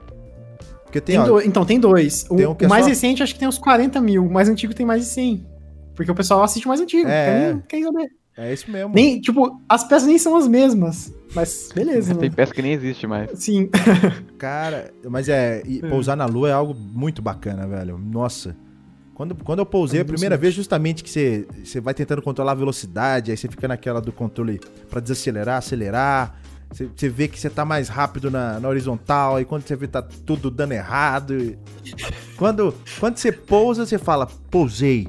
Porque 0.83 1.01
tem, 1.01 1.15
Tem 1.15 1.19
ó, 1.19 1.25
dois- 1.27 1.45
então, 1.45 1.65
tem 1.65 1.79
dois. 1.79 2.25
O, 2.29 2.35
Tem 2.37 2.47
um 2.47 2.55
que 2.55 2.63
é 2.63 2.67
o 2.67 2.69
mais 2.69 2.83
só- 2.85 2.89
recente 2.89 3.21
acho 3.21 3.33
que 3.33 3.39
tem 3.39 3.47
uns 3.47 3.57
40 3.57 3.99
mil, 3.99 4.25
o 4.25 4.31
mais 4.31 4.47
antigo 4.47 4.73
tem 4.73 4.85
mais 4.85 5.03
de 5.03 5.09
100. 5.09 5.45
Porque 5.95 6.09
o 6.11 6.15
pessoal 6.15 6.43
assiste 6.43 6.65
o 6.65 6.69
mais 6.69 6.79
antigo, 6.79 7.09
É. 7.09 7.57
quer, 7.67 7.83
saber. 7.83 8.07
é 8.37 8.53
isso 8.53 8.71
mesmo. 8.71 8.93
Nem, 8.93 9.19
tipo, 9.19 9.59
as 9.67 9.83
peças 9.83 10.07
nem 10.07 10.17
são 10.17 10.35
as 10.37 10.47
mesmas, 10.47 11.13
mas 11.35 11.69
beleza, 11.75 12.13
Tem 12.15 12.29
né? 12.29 12.35
peça 12.35 12.53
que 12.53 12.61
nem 12.61 12.71
existe 12.71 13.05
mais. 13.05 13.29
Sim. 13.33 13.69
Cara, 14.37 14.91
mas 15.09 15.27
é, 15.27 15.61
É. 15.83 15.89
pousar 15.89 16.15
na 16.15 16.25
lua 16.25 16.47
é 16.49 16.53
algo 16.53 16.73
muito 16.73 17.21
bacana, 17.21 17.67
velho. 17.67 17.97
Nossa. 17.97 18.55
Quando, 19.17 19.33
quando 19.33 19.57
eu 19.59 19.65
pousei 19.65 19.99
É 19.99 20.03
a 20.03 20.05
primeira 20.05 20.37
vez, 20.37 20.53
justamente 20.53 21.03
que 21.03 21.09
você, 21.09 21.47
você 21.65 21.81
vai 21.81 21.91
tentando 21.91 22.21
controlar 22.21 22.51
a 22.51 22.55
velocidade, 22.55 23.31
aí 23.31 23.37
você 23.37 23.47
fica 23.47 23.67
naquela 23.67 23.99
do 23.99 24.11
controle 24.11 24.61
pra 24.91 24.99
desacelerar, 25.01 25.57
acelerar. 25.57 26.35
Você, 26.71 26.87
você 26.95 27.09
vê 27.09 27.27
que 27.27 27.39
você 27.39 27.49
tá 27.49 27.65
mais 27.65 27.89
rápido 27.89 28.29
na, 28.29 28.59
na 28.59 28.69
horizontal, 28.69 29.37
aí 29.37 29.43
quando 29.43 29.63
você 29.63 29.75
vê 29.75 29.87
tá 29.87 30.03
tudo 30.03 30.51
dando 30.51 30.73
errado. 30.73 31.35
e- 31.35 31.57
Quando, 32.37 32.75
quando 32.99 33.17
você 33.17 33.31
pousa, 33.31 33.87
você 33.87 33.97
fala, 33.97 34.27
pousei. 34.51 35.07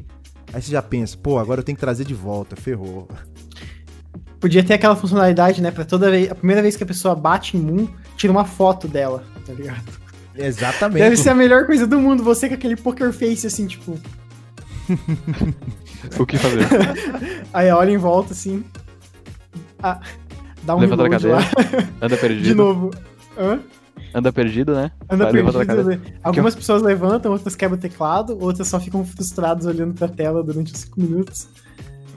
Aí 0.55 0.63
você 0.63 0.73
já 0.73 0.81
pensa, 0.81 1.15
pô, 1.23 1.39
agora 1.39 1.61
eu 1.61 1.65
tenho 1.65 1.77
que 1.77 1.81
trazer 1.81 2.07
de 2.07 2.15
volta, 2.15 2.57
ferrou. 2.57 3.07
Podia 4.41 4.65
ter 4.65 4.73
aquela 4.73 4.97
funcionalidade, 4.97 5.61
né? 5.61 5.71
Pra 5.71 5.85
toda 5.85 6.11
vez. 6.11 6.31
A 6.31 6.35
primeira 6.35 6.63
vez 6.63 6.77
que 6.77 6.83
a 6.83 6.87
pessoa 6.87 7.15
bate 7.15 7.59
em 7.59 7.61
Moon, 7.61 7.87
tira 8.17 8.33
uma 8.33 8.47
foto 8.47 8.89
dela, 8.89 9.23
tá 9.45 9.53
ligado? 9.53 9.98
Exatamente. 10.39 11.03
Deve 11.03 11.17
ser 11.17 11.31
a 11.31 11.35
melhor 11.35 11.67
coisa 11.67 11.87
do 11.87 11.99
mundo, 11.99 12.23
você 12.23 12.49
com 12.49 12.55
aquele 12.55 12.77
poker 12.77 13.13
face, 13.13 13.47
assim, 13.47 13.67
tipo. 13.67 13.99
O 16.19 16.25
que 16.27 16.39
fazer? 16.39 16.67
Aí 17.53 17.71
olha 17.71 17.91
em 17.91 17.97
volta, 17.99 18.33
assim. 18.33 18.65
Ah, 19.83 20.01
dá 20.63 20.77
um 20.77 20.81
Levanta 20.81 21.07
a 21.07 21.11
cadeira. 21.11 21.39
Anda 22.01 22.17
perdido. 22.17 22.45
De 22.45 22.55
novo. 22.55 22.91
Hã? 23.37 23.61
Anda 24.15 24.33
perdido, 24.33 24.75
né? 24.75 24.91
Anda 25.11 25.25
Vai, 25.31 25.43
perdido. 25.43 25.85
né? 25.85 26.01
Algumas 26.23 26.55
pessoas 26.55 26.81
levantam, 26.83 27.31
outras 27.33 27.55
quebram 27.55 27.77
o 27.77 27.81
teclado, 27.81 28.39
outras 28.41 28.67
só 28.69 28.81
ficam 28.81 29.05
frustradas 29.05 29.67
olhando 29.67 29.93
pra 29.95 30.09
tela 30.09 30.43
durante 30.43 30.73
os 30.73 30.81
5 30.81 31.01
minutos. 31.01 31.49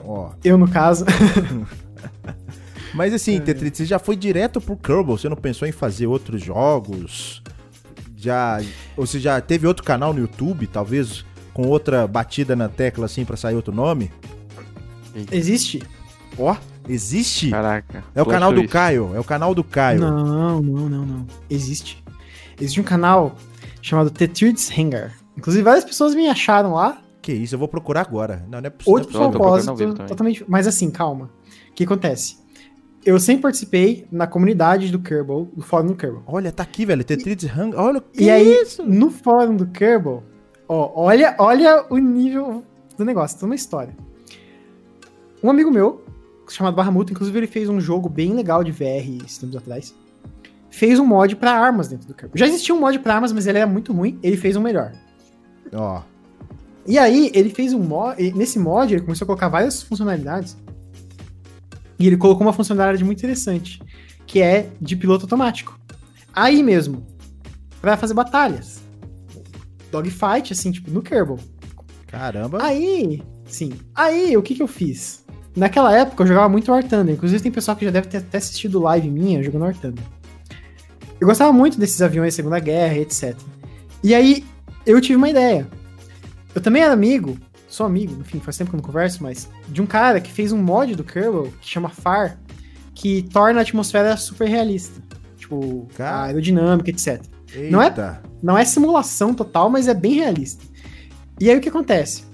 Ó. 0.04 0.30
Eu, 0.42 0.56
no 0.56 0.68
caso. 0.68 1.04
Mas 2.94 3.12
É. 3.12 3.16
assim, 3.16 3.40
Tetris, 3.40 3.72
você 3.76 3.84
já 3.84 3.98
foi 3.98 4.16
direto 4.16 4.60
pro 4.60 4.76
Kerbal? 4.76 5.16
Você 5.18 5.28
não 5.28 5.36
pensou 5.36 5.66
em 5.68 5.72
fazer 5.72 6.06
outros 6.06 6.42
jogos? 6.42 7.42
Já. 8.22 8.60
Ou 8.96 9.04
você 9.04 9.18
já 9.18 9.40
teve 9.40 9.66
outro 9.66 9.82
canal 9.82 10.14
no 10.14 10.20
YouTube, 10.20 10.68
talvez, 10.68 11.24
com 11.52 11.66
outra 11.66 12.06
batida 12.06 12.54
na 12.54 12.68
tecla 12.68 13.06
assim 13.06 13.24
pra 13.24 13.36
sair 13.36 13.56
outro 13.56 13.74
nome? 13.74 14.12
Existe? 15.32 15.82
Ó, 16.38 16.56
existe? 16.88 17.50
Caraca. 17.50 18.04
É 18.14 18.22
o 18.22 18.26
canal 18.26 18.52
do 18.52 18.60
twist. 18.60 18.72
Caio, 18.72 19.10
é 19.14 19.18
o 19.18 19.24
canal 19.24 19.54
do 19.54 19.64
Caio. 19.64 20.00
Não, 20.00 20.62
não, 20.62 20.88
não, 20.88 21.04
não. 21.04 21.26
Existe. 21.50 22.02
Existe 22.60 22.80
um 22.80 22.84
canal 22.84 23.34
chamado 23.82 24.08
Tetrids 24.08 24.70
Hangar. 24.78 25.12
Inclusive, 25.36 25.64
várias 25.64 25.84
pessoas 25.84 26.14
me 26.14 26.28
acharam 26.28 26.74
lá. 26.74 27.02
Que 27.20 27.32
isso, 27.32 27.56
eu 27.56 27.58
vou 27.58 27.68
procurar 27.68 28.02
agora. 28.02 28.46
Não, 28.48 28.60
não 28.60 28.66
é 28.68 28.70
possível. 28.70 28.92
Outro 28.94 29.30
propósito, 29.30 29.94
totalmente. 30.06 30.44
Mas 30.46 30.68
assim, 30.68 30.90
calma. 30.90 31.28
O 31.70 31.74
que 31.74 31.84
acontece? 31.84 32.36
Eu 33.04 33.18
sempre 33.18 33.42
participei 33.42 34.06
na 34.12 34.26
comunidade 34.26 34.90
do 34.92 34.98
Kerbal, 35.00 35.46
do 35.56 35.62
fórum 35.62 35.88
do 35.88 35.94
Kerbal. 35.96 36.22
Olha, 36.26 36.52
tá 36.52 36.62
aqui, 36.62 36.86
velho. 36.86 37.02
Tetris 37.02 37.44
Hang. 37.44 37.74
Olha 37.76 37.98
o 37.98 38.02
que 38.02 38.24
E 38.24 38.28
é 38.28 38.34
aí, 38.34 38.62
isso? 38.62 38.84
no 38.84 39.10
fórum 39.10 39.56
do 39.56 39.66
Kerbal, 39.66 40.22
ó, 40.68 40.92
olha, 40.94 41.34
olha 41.38 41.84
o 41.90 41.98
nível 41.98 42.62
do 42.96 43.04
negócio, 43.04 43.38
tem 43.38 43.46
uma 43.48 43.54
história. 43.56 43.94
Um 45.42 45.50
amigo 45.50 45.70
meu, 45.70 46.04
chamado 46.48 46.76
Barramuto, 46.76 47.12
inclusive 47.12 47.36
ele 47.36 47.46
fez 47.48 47.68
um 47.68 47.80
jogo 47.80 48.08
bem 48.08 48.32
legal 48.34 48.62
de 48.62 48.70
VR 48.70 49.24
esses 49.24 49.38
tempos 49.38 49.56
atrás. 49.56 49.92
Fez 50.70 50.98
um 51.00 51.04
mod 51.04 51.34
pra 51.36 51.52
armas 51.52 51.88
dentro 51.88 52.06
do 52.06 52.14
Kerbal. 52.14 52.36
Já 52.38 52.46
existia 52.46 52.72
um 52.74 52.78
mod 52.78 52.96
pra 53.00 53.14
armas, 53.16 53.32
mas 53.32 53.46
ele 53.48 53.58
era 53.58 53.66
muito 53.66 53.92
ruim, 53.92 54.18
ele 54.22 54.36
fez 54.36 54.56
um 54.56 54.60
melhor. 54.62 54.92
Ó, 55.74 56.02
E 56.86 56.98
aí, 56.98 57.30
ele 57.34 57.50
fez 57.50 57.72
um 57.74 57.80
mod. 57.80 58.32
Nesse 58.32 58.58
mod, 58.60 58.92
ele 58.94 59.02
começou 59.02 59.24
a 59.24 59.26
colocar 59.26 59.48
várias 59.48 59.82
funcionalidades. 59.82 60.56
E 62.02 62.06
ele 62.08 62.16
colocou 62.16 62.44
uma 62.44 62.52
funcionalidade 62.52 63.04
muito 63.04 63.18
interessante, 63.20 63.80
que 64.26 64.42
é 64.42 64.68
de 64.80 64.96
piloto 64.96 65.24
automático. 65.24 65.78
Aí 66.34 66.60
mesmo, 66.60 67.06
pra 67.80 67.96
fazer 67.96 68.12
batalhas. 68.12 68.82
Dogfight, 69.88 70.52
assim, 70.52 70.72
tipo, 70.72 70.90
no 70.90 71.00
Kerbal. 71.00 71.38
caramba. 72.08 72.58
Aí, 72.60 73.22
sim. 73.46 73.74
Aí, 73.94 74.36
o 74.36 74.42
que 74.42 74.56
que 74.56 74.62
eu 74.64 74.66
fiz? 74.66 75.24
Naquela 75.54 75.96
época, 75.96 76.24
eu 76.24 76.26
jogava 76.26 76.48
muito 76.48 76.72
War 76.72 76.82
Thunder. 76.82 77.14
Inclusive, 77.14 77.40
tem 77.40 77.52
pessoal 77.52 77.76
que 77.76 77.84
já 77.84 77.92
deve 77.92 78.08
ter 78.08 78.16
até 78.16 78.38
assistido 78.38 78.80
live 78.80 79.08
minha 79.08 79.40
jogando 79.40 79.62
War 79.62 79.76
Thunder. 79.76 80.02
Eu 81.20 81.28
gostava 81.28 81.52
muito 81.52 81.78
desses 81.78 82.02
aviões 82.02 82.34
Segunda 82.34 82.58
Guerra, 82.58 82.98
etc. 82.98 83.36
E 84.02 84.12
aí, 84.12 84.44
eu 84.84 85.00
tive 85.00 85.14
uma 85.14 85.30
ideia. 85.30 85.68
Eu 86.52 86.60
também 86.60 86.82
era 86.82 86.92
amigo, 86.92 87.38
sou 87.72 87.86
amigo, 87.86 88.20
enfim, 88.20 88.38
faz 88.38 88.56
tempo 88.56 88.70
que 88.70 88.76
eu 88.76 88.80
não 88.80 88.84
converso, 88.86 89.22
mas 89.22 89.48
de 89.68 89.80
um 89.80 89.86
cara 89.86 90.20
que 90.20 90.30
fez 90.30 90.52
um 90.52 90.58
mod 90.62 90.94
do 90.94 91.02
Kerbal 91.02 91.44
que 91.60 91.68
chama 91.68 91.88
FAR, 91.88 92.38
que 92.94 93.22
torna 93.22 93.60
a 93.60 93.62
atmosfera 93.62 94.16
super 94.16 94.46
realista. 94.48 95.00
Tipo, 95.38 95.88
Cara. 95.96 96.16
a 96.16 96.22
aerodinâmica, 96.24 96.90
etc. 96.90 97.22
Eita. 97.54 97.70
não 97.70 97.82
é- 97.82 98.20
Não 98.42 98.58
é 98.58 98.64
simulação 98.64 99.32
total, 99.34 99.70
mas 99.70 99.88
é 99.88 99.94
bem 99.94 100.14
realista. 100.14 100.64
E 101.40 101.48
aí 101.50 101.56
o 101.56 101.60
que 101.60 101.68
acontece? 101.68 102.24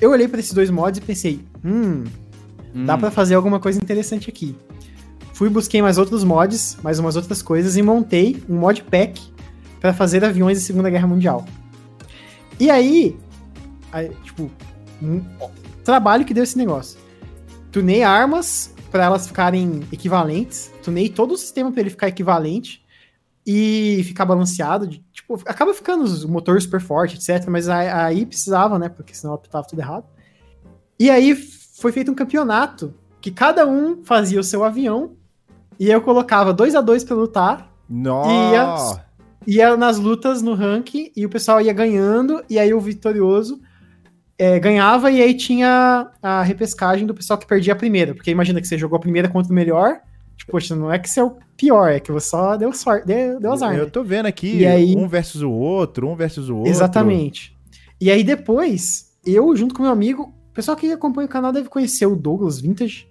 Eu 0.00 0.10
olhei 0.10 0.26
pra 0.28 0.40
esses 0.40 0.52
dois 0.52 0.68
mods 0.70 0.98
e 0.98 1.00
pensei, 1.00 1.40
hum, 1.64 2.04
Hum, 2.74 2.84
dá 2.86 2.96
pra 2.98 3.10
fazer 3.10 3.34
alguma 3.34 3.60
coisa 3.60 3.78
interessante 3.78 4.28
aqui. 4.28 4.56
Fui 5.32 5.48
busquei 5.48 5.80
mais 5.82 5.96
outros 5.98 6.24
mods, 6.24 6.76
mais 6.82 6.98
umas 6.98 7.16
outras 7.16 7.40
coisas 7.42 7.76
e 7.76 7.82
montei 7.82 8.42
um 8.48 8.58
mod 8.58 8.82
pack 8.84 9.20
pra 9.80 9.92
fazer 9.92 10.24
aviões 10.24 10.58
da 10.58 10.64
Segunda 10.64 10.90
Guerra 10.90 11.06
Mundial. 11.06 11.44
E 12.58 12.70
aí, 12.70 13.16
aí, 13.92 14.10
tipo, 14.24 14.50
um 15.02 15.22
trabalho 15.84 16.24
que 16.24 16.32
deu 16.34 16.42
esse 16.44 16.56
negócio. 16.56 16.98
Tunei 17.70 18.02
armas 18.02 18.74
pra 18.90 19.04
elas 19.04 19.26
ficarem 19.26 19.82
equivalentes, 19.92 20.70
tunei 20.82 21.08
todo 21.08 21.32
o 21.32 21.36
sistema 21.36 21.70
pra 21.72 21.80
ele 21.80 21.90
ficar 21.90 22.08
equivalente 22.08 22.82
e 23.46 24.02
ficar 24.04 24.24
balanceado. 24.24 24.86
de- 24.86 25.02
tipo, 25.12 25.34
acaba 25.46 25.72
ficando 25.74 26.04
o 26.26 26.28
motor 26.30 26.60
super 26.60 26.80
forte, 26.80 27.16
etc. 27.16 27.48
Mas 27.48 27.68
aí, 27.68 28.24
precisava, 28.26 28.78
né? 28.78 28.88
Porque 28.88 29.14
senão 29.14 29.36
tava 29.36 29.66
tudo 29.66 29.80
errado. 29.80 30.04
E 30.98 31.10
aí 31.10 31.34
foi 31.34 31.90
feito 31.92 32.10
um 32.10 32.14
campeonato 32.14 32.94
que 33.20 33.30
cada 33.30 33.66
um 33.66 34.04
fazia 34.04 34.38
o 34.38 34.44
seu 34.44 34.62
avião 34.64 35.12
e 35.78 35.90
eu 35.90 36.00
colocava 36.02 36.52
dois 36.52 36.74
a 36.74 36.80
dois 36.80 37.02
pra 37.02 37.16
lutar. 37.16 37.72
Nossa. 38.76 39.04
Ia 39.46 39.76
nas 39.76 39.98
lutas 39.98 40.42
no 40.42 40.54
ranking 40.54 41.10
e 41.16 41.26
o 41.26 41.28
pessoal 41.28 41.60
ia 41.60 41.72
ganhando, 41.72 42.44
e 42.48 42.58
aí 42.58 42.72
o 42.72 42.80
vitorioso 42.80 43.60
é, 44.42 44.58
ganhava, 44.58 45.08
e 45.08 45.22
aí 45.22 45.34
tinha 45.34 46.10
a 46.20 46.42
repescagem 46.42 47.06
do 47.06 47.14
pessoal 47.14 47.38
que 47.38 47.46
perdia 47.46 47.74
a 47.74 47.76
primeira. 47.76 48.12
Porque 48.12 48.28
imagina 48.28 48.60
que 48.60 48.66
você 48.66 48.76
jogou 48.76 48.96
a 48.96 49.00
primeira 49.00 49.28
contra 49.28 49.52
o 49.52 49.54
melhor. 49.54 50.00
Tipo, 50.36 50.50
poxa, 50.50 50.74
não 50.74 50.92
é 50.92 50.98
que 50.98 51.08
você 51.08 51.20
é 51.20 51.22
o 51.22 51.36
pior, 51.56 51.92
é 51.92 52.00
que 52.00 52.10
você 52.10 52.30
só 52.30 52.56
deu 52.56 52.72
sorte, 52.72 53.06
deu, 53.06 53.38
deu 53.38 53.52
azar. 53.52 53.72
Eu 53.76 53.84
né? 53.84 53.90
tô 53.90 54.02
vendo 54.02 54.26
aqui 54.26 54.56
E 54.58 54.66
aí- 54.66 54.96
um 54.96 55.06
versus 55.06 55.42
o 55.42 55.50
outro, 55.52 56.08
um 56.08 56.16
versus 56.16 56.48
o 56.48 56.56
outro. 56.56 56.72
Exatamente. 56.72 57.56
E 58.00 58.10
aí 58.10 58.24
depois, 58.24 59.12
eu, 59.24 59.54
junto 59.54 59.76
com 59.76 59.84
meu 59.84 59.92
amigo, 59.92 60.34
o 60.50 60.52
pessoal 60.52 60.76
que 60.76 60.90
acompanha 60.90 61.26
o 61.26 61.30
canal 61.30 61.52
deve 61.52 61.68
conhecer 61.68 62.06
o 62.06 62.16
Douglas 62.16 62.60
Vintage. 62.60 63.06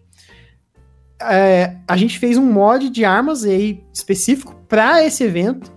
É, 1.21 1.77
a 1.87 1.95
gente 1.95 2.19
fez 2.19 2.37
um 2.37 2.45
mod 2.51 2.89
de 2.89 3.05
armas 3.05 3.45
aí 3.45 3.81
específico 3.93 4.53
para 4.67 5.01
esse 5.01 5.23
evento. 5.23 5.71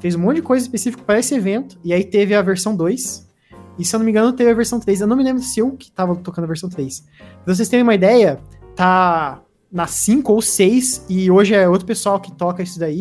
Fez 0.00 0.14
um 0.14 0.18
monte 0.18 0.36
de 0.36 0.42
coisa 0.42 0.66
específico 0.66 1.02
para 1.02 1.18
esse 1.18 1.34
evento. 1.34 1.78
E 1.82 1.94
aí 1.94 2.04
teve 2.04 2.34
a 2.34 2.42
versão 2.42 2.76
2. 2.76 3.26
E 3.78 3.84
se 3.84 3.94
eu 3.94 3.98
não 3.98 4.04
me 4.04 4.10
engano, 4.10 4.32
teve 4.32 4.50
a 4.50 4.54
versão 4.54 4.80
3. 4.80 5.00
Eu 5.00 5.06
não 5.06 5.16
me 5.16 5.22
lembro 5.22 5.42
se 5.42 5.60
eu 5.60 5.70
que 5.72 5.90
tava 5.92 6.16
tocando 6.16 6.44
a 6.44 6.48
versão 6.48 6.68
3. 6.68 7.04
Pra 7.44 7.54
vocês 7.54 7.68
terem 7.68 7.82
uma 7.82 7.94
ideia, 7.94 8.40
tá 8.74 9.40
na 9.70 9.86
5 9.86 10.32
ou 10.32 10.42
6. 10.42 11.06
E 11.08 11.30
hoje 11.30 11.54
é 11.54 11.68
outro 11.68 11.86
pessoal 11.86 12.18
que 12.20 12.32
toca 12.32 12.62
isso 12.62 12.78
daí. 12.78 13.00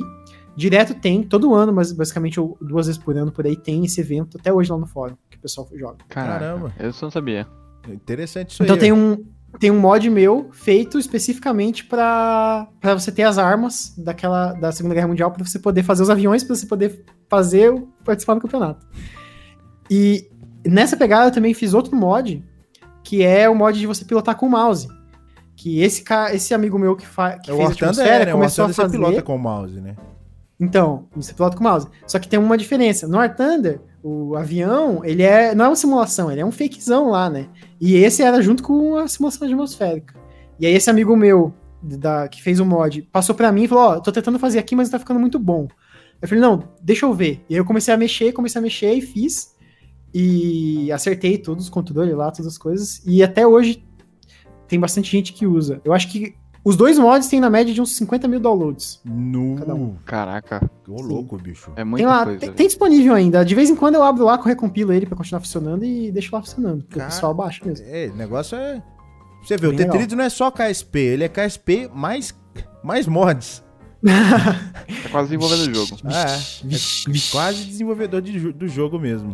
Direto 0.56 0.94
tem, 0.96 1.22
todo 1.24 1.54
ano, 1.54 1.72
mas 1.72 1.92
basicamente 1.92 2.40
ou 2.40 2.58
duas 2.62 2.88
vezes 2.88 3.02
por 3.02 3.16
ano 3.16 3.32
por 3.32 3.46
aí 3.46 3.56
tem 3.56 3.86
esse 3.86 4.02
evento, 4.02 4.38
até 4.40 4.52
hoje 4.52 4.72
lá 4.72 4.78
no 4.78 4.88
fórum, 4.88 5.16
que 5.30 5.38
o 5.38 5.40
pessoal 5.40 5.68
joga. 5.76 5.98
Caramba. 6.10 6.74
Eu 6.80 6.92
só 6.92 7.06
não 7.06 7.12
sabia. 7.12 7.46
Interessante 7.88 8.52
isso 8.52 8.64
Então 8.64 8.74
aí. 8.76 8.80
tem 8.80 8.92
um, 8.92 9.24
tem 9.60 9.70
um 9.70 9.80
mod 9.80 10.10
meu 10.10 10.50
feito 10.52 10.98
especificamente 10.98 11.86
pra 11.86 12.68
pra 12.82 12.96
você 12.96 13.12
ter 13.12 13.22
as 13.24 13.38
armas 13.38 13.94
daquela 13.98 14.54
da 14.54 14.72
Segunda 14.72 14.96
Guerra 14.96 15.08
Mundial, 15.08 15.32
pra 15.32 15.46
você 15.46 15.60
poder 15.60 15.84
fazer 15.84 16.02
os 16.02 16.10
aviões, 16.10 16.44
pra 16.44 16.56
você 16.56 16.66
poder 16.66 17.06
fazer 17.30 17.72
o- 17.72 17.88
participar 18.04 18.34
do 18.34 18.42
campeonato. 18.42 18.84
E 19.92 20.28
nessa 20.66 20.96
pegada 20.98 21.28
eu 21.28 21.32
também 21.32 21.54
fiz 21.54 21.74
outro 21.74 21.96
mod, 21.96 22.44
que 23.04 23.24
é 23.24 23.50
o 23.50 23.56
mod 23.56 23.78
de 23.80 23.88
você 23.88 24.04
pilotar 24.06 24.36
com 24.36 24.48
o 24.48 24.50
mouse. 24.50 24.88
Que 25.56 25.82
esse, 25.82 26.04
ca- 26.04 26.34
esse 26.34 26.54
amigo 26.54 26.78
meu 26.78 26.96
que, 26.96 27.06
fa, 27.08 27.38
que 27.40 27.50
É 27.50 27.54
o 27.54 27.58
fez 27.58 27.70
a 27.70 27.72
atmosfera 27.74 28.24
é, 28.24 28.26
né? 28.28 28.32
Começou 28.32 28.66
a 28.66 28.68
Thunder 28.68 28.76
você 28.76 28.82
fazer... 28.82 28.98
pilota 28.98 29.22
com 29.24 29.36
o 29.36 29.40
mouse, 29.40 29.82
né? 29.82 29.96
Então, 30.60 31.08
você 31.16 31.34
pilota 31.34 31.56
com 31.58 31.64
o 31.64 31.68
mouse. 31.68 31.88
Só 32.06 32.20
que 32.20 32.28
tem 32.28 32.40
uma 32.40 32.58
diferença. 32.58 33.08
No 33.08 33.18
War 33.18 33.36
Thunder, 33.36 33.80
o 34.04 34.36
avião, 34.36 35.04
ele 35.04 35.24
é. 35.24 35.54
Não 35.56 35.66
é 35.66 35.68
uma 35.70 35.76
simulação, 35.76 36.32
ele 36.32 36.42
é 36.42 36.46
um 36.46 36.52
fakezão 36.52 37.10
lá, 37.10 37.30
né? 37.30 37.48
E 37.80 37.96
esse 37.96 38.22
era 38.24 38.42
junto 38.42 38.62
com 38.64 38.98
a 38.98 39.08
simulação 39.08 39.48
atmosférica. 39.48 40.16
E 40.60 40.66
aí, 40.66 40.74
esse 40.74 40.90
amigo 40.90 41.16
meu, 41.16 41.54
da, 41.82 42.28
que 42.28 42.42
fez 42.42 42.60
o 42.60 42.66
mod, 42.66 43.04
passou 43.12 43.34
pra 43.36 43.52
mim 43.52 43.64
e 43.64 43.68
falou: 43.68 43.84
Ó, 43.84 44.00
tô 44.00 44.12
tentando 44.12 44.40
fazer 44.40 44.60
aqui, 44.60 44.76
mas 44.76 44.90
tá 44.90 44.98
ficando 45.00 45.20
muito 45.20 45.38
bom. 45.40 45.68
Eu 46.22 46.28
falei: 46.28 46.42
Não, 46.42 46.64
deixa 46.82 47.06
eu 47.06 47.14
ver. 47.14 47.44
E 47.50 47.54
aí 47.54 47.60
eu 47.60 47.66
comecei 47.66 47.94
a 47.94 47.98
mexer, 47.98 48.32
comecei 48.32 48.60
a 48.60 48.62
mexer 48.62 48.94
e 48.94 49.02
fiz. 49.02 49.56
E 50.14 50.92
acertei 50.92 51.38
todos 51.38 51.66
os 51.66 51.70
controles 51.70 52.16
lá, 52.16 52.32
todas 52.32 52.48
as 52.48 52.58
coisas. 52.58 53.02
E 53.06 53.22
até 53.22 53.46
hoje 53.46 53.84
tem 54.68 54.80
bastante 54.80 55.12
gente 55.12 55.34
que 55.34 55.46
usa. 55.46 55.80
Eu 55.86 55.94
acho 55.94 56.10
que 56.10 56.34
os 56.64 56.76
dois 56.76 56.98
mods 57.00 57.28
têm 57.30 57.40
na 57.40 57.50
média 57.50 57.74
de 57.74 57.82
uns 57.82 57.96
50 57.96 58.28
mil 58.28 58.40
downloads. 58.40 59.00
Cada 59.60 59.74
um. 59.76 59.86
No. 59.88 60.00
Caraca, 60.06 60.70
Ô, 60.88 61.02
louco, 61.02 61.38
bicho. 61.38 61.72
é 61.76 61.84
muita 61.84 62.06
Tem 62.06 62.06
lá, 62.18 62.24
coisa. 62.26 62.40
tem, 62.40 62.52
tem 62.52 62.68
disponível 62.68 63.14
ainda. 63.14 63.46
De 63.46 63.56
vez 63.56 63.70
em 63.70 63.76
quando 63.76 63.96
eu 63.96 64.04
abro 64.04 64.26
lá, 64.26 64.36
recompilo 64.42 64.92
ele 64.92 65.06
pra 65.06 65.16
continuar 65.16 65.40
funcionando 65.42 65.86
e 65.86 66.12
deixo 66.12 66.34
lá 66.36 66.42
funcionando. 66.42 66.84
Porque 66.84 67.00
Cara, 67.00 67.10
o 67.10 67.14
pessoal 67.14 67.34
baixa 67.34 67.64
mesmo. 67.64 67.86
É, 67.88 68.08
o 68.08 68.16
negócio 68.16 68.58
é. 68.58 68.84
Você 69.44 69.56
vê, 69.56 69.68
o 69.68 69.74
Bem 69.74 69.90
Tetris 69.90 70.12
não 70.14 70.24
é 70.24 70.30
só 70.30 70.52
KSP, 70.52 71.00
ele 71.00 71.24
é 71.24 71.30
KSP 71.30 71.90
mais, 71.94 72.36
mais 72.84 73.08
mods. 73.08 73.64
Tá 74.06 74.60
quase 75.12 75.30
desenvolvendo 75.30 75.72
o 75.72 75.74
jogo. 75.76 76.02
É, 76.10 76.36
Vixe, 76.68 77.08
é 77.10 77.12
vixe. 77.12 77.32
quase 77.32 77.64
desenvolvedor 77.66 78.22
de 78.22 78.52
do 78.52 78.68
jogo 78.68 79.00
mesmo. 79.00 79.32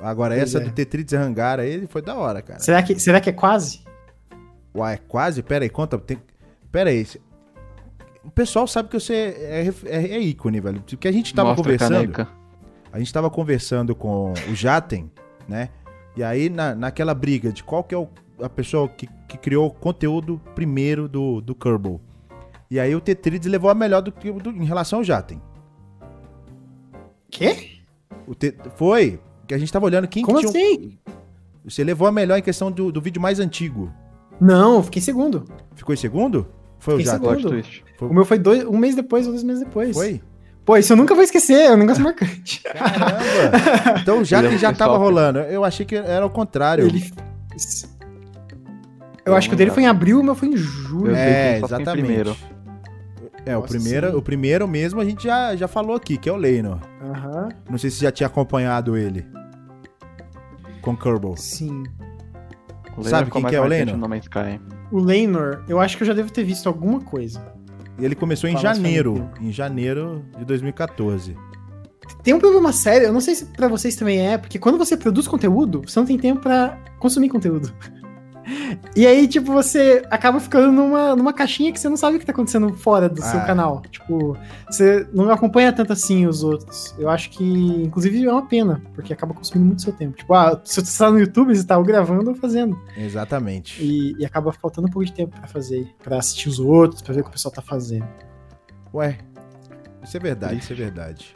Agora, 0.00 0.34
Pois 0.34 0.42
essa 0.48 0.58
é. 0.58 0.64
do 0.64 0.70
Tetris 0.72 1.12
Hangar 1.12 1.60
aí 1.60 1.86
foi 1.86 2.02
da 2.02 2.14
hora, 2.16 2.42
cara. 2.42 2.58
Será 2.60 2.82
que, 2.82 2.98
será 2.98 3.20
que 3.20 3.30
é 3.30 3.32
quase? 3.32 3.82
Uai, 4.74 4.98
quase? 5.08 5.42
Pera 5.42 5.64
aí, 5.64 5.70
conta. 5.70 5.96
Tem... 5.98 6.18
Pera 6.72 6.90
aí. 6.90 7.06
O 8.24 8.30
pessoal 8.30 8.66
sabe 8.66 8.88
que 8.88 8.98
você 8.98 9.14
é, 9.38 9.68
é- 9.86 10.08
é 10.16 10.18
ícone, 10.20 10.60
velho. 10.60 10.82
Porque 10.82 11.06
a 11.08 11.12
gente 11.12 11.32
tava 11.34 11.50
Mostra 11.50 11.62
a 11.62 11.78
conversando. 11.78 12.12
caneca. 12.12 12.28
A 12.92 12.98
gente 12.98 13.12
tava 13.12 13.30
conversando 13.30 13.94
com 13.94 14.32
o 14.50 14.54
Jaten, 14.54 15.10
né? 15.48 15.68
E 16.16 16.22
aí, 16.22 16.48
na, 16.48 16.74
naquela 16.74 17.14
briga 17.14 17.52
de 17.52 17.62
qual 17.62 17.82
que 17.84 17.94
é 17.94 17.98
o- 17.98 18.08
a 18.42 18.48
pessoa 18.48 18.88
que, 18.88 19.06
que 19.28 19.36
criou 19.38 19.66
o 19.66 19.70
conteúdo 19.70 20.40
primeiro 20.54 21.08
do, 21.08 21.40
do 21.40 21.54
Kerbal. 21.54 22.00
E 22.70 22.80
aí 22.80 22.94
o 22.96 23.00
Tetris 23.00 23.44
levou 23.46 23.70
a 23.70 23.74
melhor 23.74 24.00
do 24.00 24.10
que 24.10 24.30
do- 24.32 24.50
em 24.50 24.64
relação 24.64 24.98
ao 25.00 25.04
Jaten. 25.04 25.40
Quê? 27.30 27.78
O 28.26 28.34
Te- 28.34 28.56
foi 28.76 29.20
que 29.46 29.54
a 29.54 29.58
gente 29.58 29.72
tava 29.72 29.86
olhando 29.86 30.06
quem 30.08 30.22
Como 30.24 30.38
que 30.40 30.46
tinha. 30.50 30.52
um- 30.52 30.74
assim? 30.76 30.98
Você 31.64 31.82
levou 31.84 32.06
a 32.06 32.12
melhor 32.12 32.36
em 32.38 32.42
questão 32.42 32.70
do, 32.70 32.92
do 32.92 33.00
vídeo 33.00 33.20
mais 33.20 33.40
antigo. 33.40 33.90
Não, 34.40 34.76
eu 34.76 34.82
fiquei 34.82 35.00
segundo. 35.00 35.44
Ficou 35.74 35.94
em 35.94 35.98
segundo? 35.98 36.46
Foi 36.78 36.94
o 36.94 36.96
Fiquei 36.98 37.12
Jaten? 37.12 37.26
Plot 37.28 37.42
Segundo. 37.42 37.52
twist. 37.62 37.84
O 38.00 38.12
meu 38.12 38.24
foi 38.24 38.38
dois, 38.38 38.64
um 38.64 38.76
mês 38.76 38.94
depois 38.94 39.24
ou 39.26 39.32
dois 39.32 39.42
meses 39.44 39.64
depois. 39.64 39.94
Foi? 39.96 40.20
Pô, 40.64 40.76
isso 40.76 40.92
eu 40.92 40.96
nunca 40.96 41.14
vou 41.14 41.22
esquecer, 41.24 41.54
é 41.66 41.72
um 41.72 41.76
negócio 41.78 42.02
marcante. 42.02 42.62
Caramba! 42.62 44.00
Então 44.00 44.20
o 44.20 44.24
Jaten 44.24 44.46
Ele 44.48 44.56
é 44.56 44.58
já 44.58 44.72
tava 44.72 44.96
rolando. 44.98 45.38
Eu 45.40 45.64
achei 45.64 45.86
que 45.86 45.94
era 45.94 46.24
o 46.26 46.30
contrário. 46.30 46.84
Ele... 46.86 47.10
Eu 49.24 49.34
acho 49.34 49.48
que 49.48 49.54
o 49.54 49.58
dele 49.58 49.70
foi 49.70 49.84
em 49.84 49.86
abril, 49.86 50.20
o 50.20 50.22
meu 50.24 50.34
foi 50.34 50.48
em 50.48 50.56
julho. 50.56 51.14
É, 51.14 51.58
exatamente. 51.58 51.90
primeiro. 51.92 52.36
É, 53.46 53.56
o 53.56 53.62
primeiro, 53.62 54.10
sim. 54.10 54.16
o 54.16 54.22
primeiro 54.22 54.66
mesmo 54.66 55.00
a 55.00 55.04
gente 55.04 55.24
já, 55.24 55.54
já 55.54 55.68
falou 55.68 55.94
aqui, 55.94 56.16
que 56.16 56.28
é 56.28 56.32
o 56.32 56.36
Leinor. 56.36 56.78
Aham, 57.02 57.48
Não 57.68 57.76
sei 57.78 57.90
se 57.90 58.00
já 58.00 58.10
tinha 58.10 58.26
acompanhado 58.26 58.96
ele. 58.96 59.26
Com 60.80 60.96
Kerbal. 60.96 61.36
sim. 61.36 61.82
O 62.96 63.02
Sabe 63.02 63.30
quem 63.30 63.44
que 63.44 63.56
é 63.56 63.60
o 63.60 64.14
Sky. 64.16 64.60
O 64.92 65.00
Leinor, 65.00 65.64
eu 65.68 65.80
acho 65.80 65.96
que 65.96 66.04
eu 66.04 66.06
já 66.06 66.14
devo 66.14 66.30
ter 66.30 66.44
visto 66.44 66.68
alguma 66.68 67.00
coisa. 67.00 67.44
Ele 67.98 68.14
começou 68.14 68.48
em 68.48 68.54
Fala, 68.54 68.74
janeiro. 68.74 69.28
Em 69.40 69.50
janeiro 69.50 70.24
de 70.38 70.44
2014. 70.44 71.36
Tem 72.22 72.34
um 72.34 72.38
problema 72.38 72.72
sério, 72.72 73.08
eu 73.08 73.12
não 73.12 73.20
sei 73.20 73.34
se 73.34 73.46
pra 73.46 73.68
vocês 73.68 73.96
também 73.96 74.20
é, 74.26 74.38
porque 74.38 74.58
quando 74.58 74.78
você 74.78 74.96
produz 74.96 75.26
conteúdo, 75.26 75.82
você 75.86 75.98
não 75.98 76.06
tem 76.06 76.18
tempo 76.18 76.40
pra 76.40 76.78
consumir 76.98 77.28
conteúdo. 77.28 77.72
E 78.94 79.06
aí, 79.06 79.26
tipo, 79.26 79.52
você 79.52 80.02
acaba 80.10 80.38
ficando 80.40 80.70
numa, 80.72 81.16
numa 81.16 81.32
caixinha 81.32 81.72
que 81.72 81.80
você 81.80 81.88
não 81.88 81.96
sabe 81.96 82.16
o 82.16 82.20
que 82.20 82.26
tá 82.26 82.32
acontecendo 82.32 82.72
fora 82.74 83.08
do 83.08 83.20
seu 83.22 83.40
Ah. 83.40 83.44
canal. 83.44 83.82
Tipo, 83.90 84.36
você 84.70 85.06
não 85.12 85.30
acompanha 85.30 85.72
tanto 85.72 85.92
assim 85.92 86.26
os 86.26 86.42
outros. 86.42 86.94
Eu 86.98 87.08
acho 87.08 87.30
que, 87.30 87.44
inclusive, 87.82 88.24
é 88.26 88.30
uma 88.32 88.46
pena, 88.46 88.82
porque 88.94 89.12
acaba 89.12 89.32
consumindo 89.34 89.66
muito 89.66 89.82
seu 89.82 89.92
tempo. 89.92 90.16
Tipo, 90.16 90.34
ah, 90.34 90.60
se 90.64 90.80
você 90.84 90.98
tá 90.98 91.10
no 91.10 91.18
YouTube, 91.18 91.54
você 91.54 91.64
tá 91.64 91.78
ou 91.78 91.84
gravando 91.84 92.30
ou 92.30 92.36
fazendo. 92.36 92.78
Exatamente. 92.96 93.82
E, 93.82 94.14
e 94.18 94.24
acaba 94.24 94.52
faltando 94.52 94.86
um 94.86 94.90
pouco 94.90 95.04
de 95.06 95.12
tempo 95.12 95.36
pra 95.38 95.48
fazer, 95.48 95.94
pra 96.02 96.18
assistir 96.18 96.48
os 96.48 96.58
outros, 96.58 97.00
pra 97.02 97.14
ver 97.14 97.20
o 97.20 97.24
que 97.24 97.30
o 97.30 97.32
pessoal 97.32 97.52
tá 97.52 97.62
fazendo. 97.62 98.06
Ué, 98.92 99.18
isso 100.02 100.16
é 100.16 100.20
verdade, 100.20 100.58
isso 100.58 100.72
é 100.72 100.76
verdade. 100.76 101.34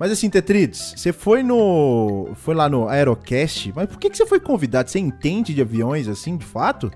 Mas 0.00 0.10
assim, 0.10 0.30
Tetrides, 0.30 0.94
você 0.96 1.12
foi 1.12 1.42
no. 1.42 2.30
Foi 2.36 2.54
lá 2.54 2.70
no 2.70 2.88
Aerocast, 2.88 3.70
mas 3.76 3.86
por 3.86 3.98
que, 3.98 4.08
que 4.08 4.16
você 4.16 4.24
foi 4.24 4.40
convidado? 4.40 4.88
Você 4.88 4.98
entende 4.98 5.52
de 5.52 5.60
aviões 5.60 6.08
assim, 6.08 6.38
de 6.38 6.46
fato? 6.46 6.90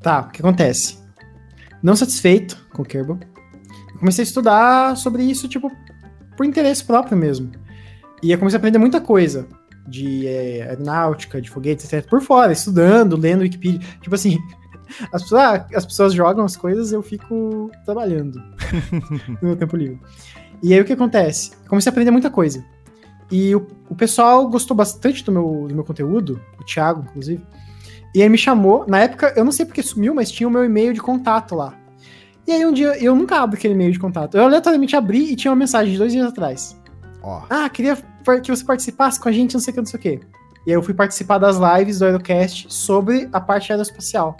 Tá, 0.00 0.22
o 0.22 0.30
que 0.32 0.42
acontece? 0.42 0.98
Não 1.80 1.94
satisfeito 1.94 2.58
com 2.72 2.82
o 2.82 2.84
Kerbal, 2.84 3.16
eu 3.92 3.98
comecei 4.00 4.24
a 4.24 4.26
estudar 4.26 4.96
sobre 4.96 5.22
isso, 5.22 5.46
tipo, 5.46 5.70
por 6.36 6.44
interesse 6.44 6.82
próprio 6.82 7.16
mesmo. 7.16 7.52
E 8.20 8.32
eu 8.32 8.38
comecei 8.38 8.56
a 8.56 8.58
aprender 8.58 8.78
muita 8.78 9.00
coisa 9.00 9.46
de 9.86 10.26
é, 10.26 10.62
aeronáutica, 10.68 11.40
de 11.40 11.48
foguetes, 11.48 11.84
etc. 11.84 12.08
Por 12.10 12.20
fora, 12.22 12.52
estudando, 12.52 13.16
lendo 13.16 13.42
Wikipedia. 13.42 13.78
Tipo 14.00 14.16
assim, 14.16 14.36
as 15.12 15.22
pessoas, 15.22 15.42
ah, 15.42 15.66
as 15.76 15.86
pessoas 15.86 16.12
jogam 16.12 16.44
as 16.44 16.56
coisas, 16.56 16.90
eu 16.90 17.02
fico 17.04 17.70
trabalhando 17.84 18.42
no 19.40 19.48
meu 19.48 19.56
tempo 19.56 19.76
livre. 19.76 20.00
E 20.62 20.72
aí 20.72 20.80
o 20.80 20.84
que 20.84 20.92
acontece? 20.92 21.52
Eu 21.64 21.68
comecei 21.68 21.90
a 21.90 21.92
aprender 21.92 22.10
muita 22.10 22.30
coisa. 22.30 22.64
E 23.30 23.54
o, 23.54 23.66
o 23.88 23.94
pessoal 23.94 24.46
gostou 24.48 24.76
bastante 24.76 25.24
do 25.24 25.32
meu, 25.32 25.66
do 25.68 25.74
meu 25.74 25.84
conteúdo, 25.84 26.40
o 26.60 26.64
Thiago, 26.64 27.04
inclusive. 27.08 27.42
E 28.14 28.22
aí 28.22 28.28
me 28.28 28.36
chamou, 28.36 28.84
na 28.86 29.00
época, 29.00 29.32
eu 29.34 29.44
não 29.44 29.52
sei 29.52 29.64
porque 29.64 29.82
sumiu, 29.82 30.14
mas 30.14 30.30
tinha 30.30 30.46
o 30.46 30.50
meu 30.50 30.64
e-mail 30.64 30.92
de 30.92 31.00
contato 31.00 31.54
lá. 31.54 31.74
E 32.46 32.52
aí 32.52 32.66
um 32.66 32.72
dia, 32.72 32.96
eu 33.02 33.14
nunca 33.14 33.40
abro 33.40 33.56
aquele 33.56 33.74
e-mail 33.74 33.92
de 33.92 33.98
contato. 33.98 34.36
Eu 34.36 34.44
aleatoriamente 34.44 34.94
abri 34.94 35.32
e 35.32 35.36
tinha 35.36 35.50
uma 35.50 35.56
mensagem 35.56 35.92
de 35.92 35.98
dois 35.98 36.12
dias 36.12 36.26
atrás. 36.26 36.76
Ó. 37.22 37.42
Ah, 37.48 37.68
queria 37.70 37.96
que 38.42 38.50
você 38.50 38.64
participasse 38.64 39.18
com 39.18 39.28
a 39.28 39.32
gente, 39.32 39.54
não 39.54 39.60
sei 39.60 39.70
o 39.70 39.74
que, 39.74 39.80
não 39.80 39.86
sei 39.86 39.98
o 39.98 40.02
que. 40.02 40.20
E 40.66 40.70
aí 40.70 40.76
eu 40.76 40.82
fui 40.82 40.94
participar 40.94 41.38
das 41.38 41.56
lives 41.56 41.98
do 41.98 42.04
Aerocast 42.04 42.66
sobre 42.68 43.28
a 43.32 43.40
parte 43.40 43.72
aeroespacial. 43.72 44.36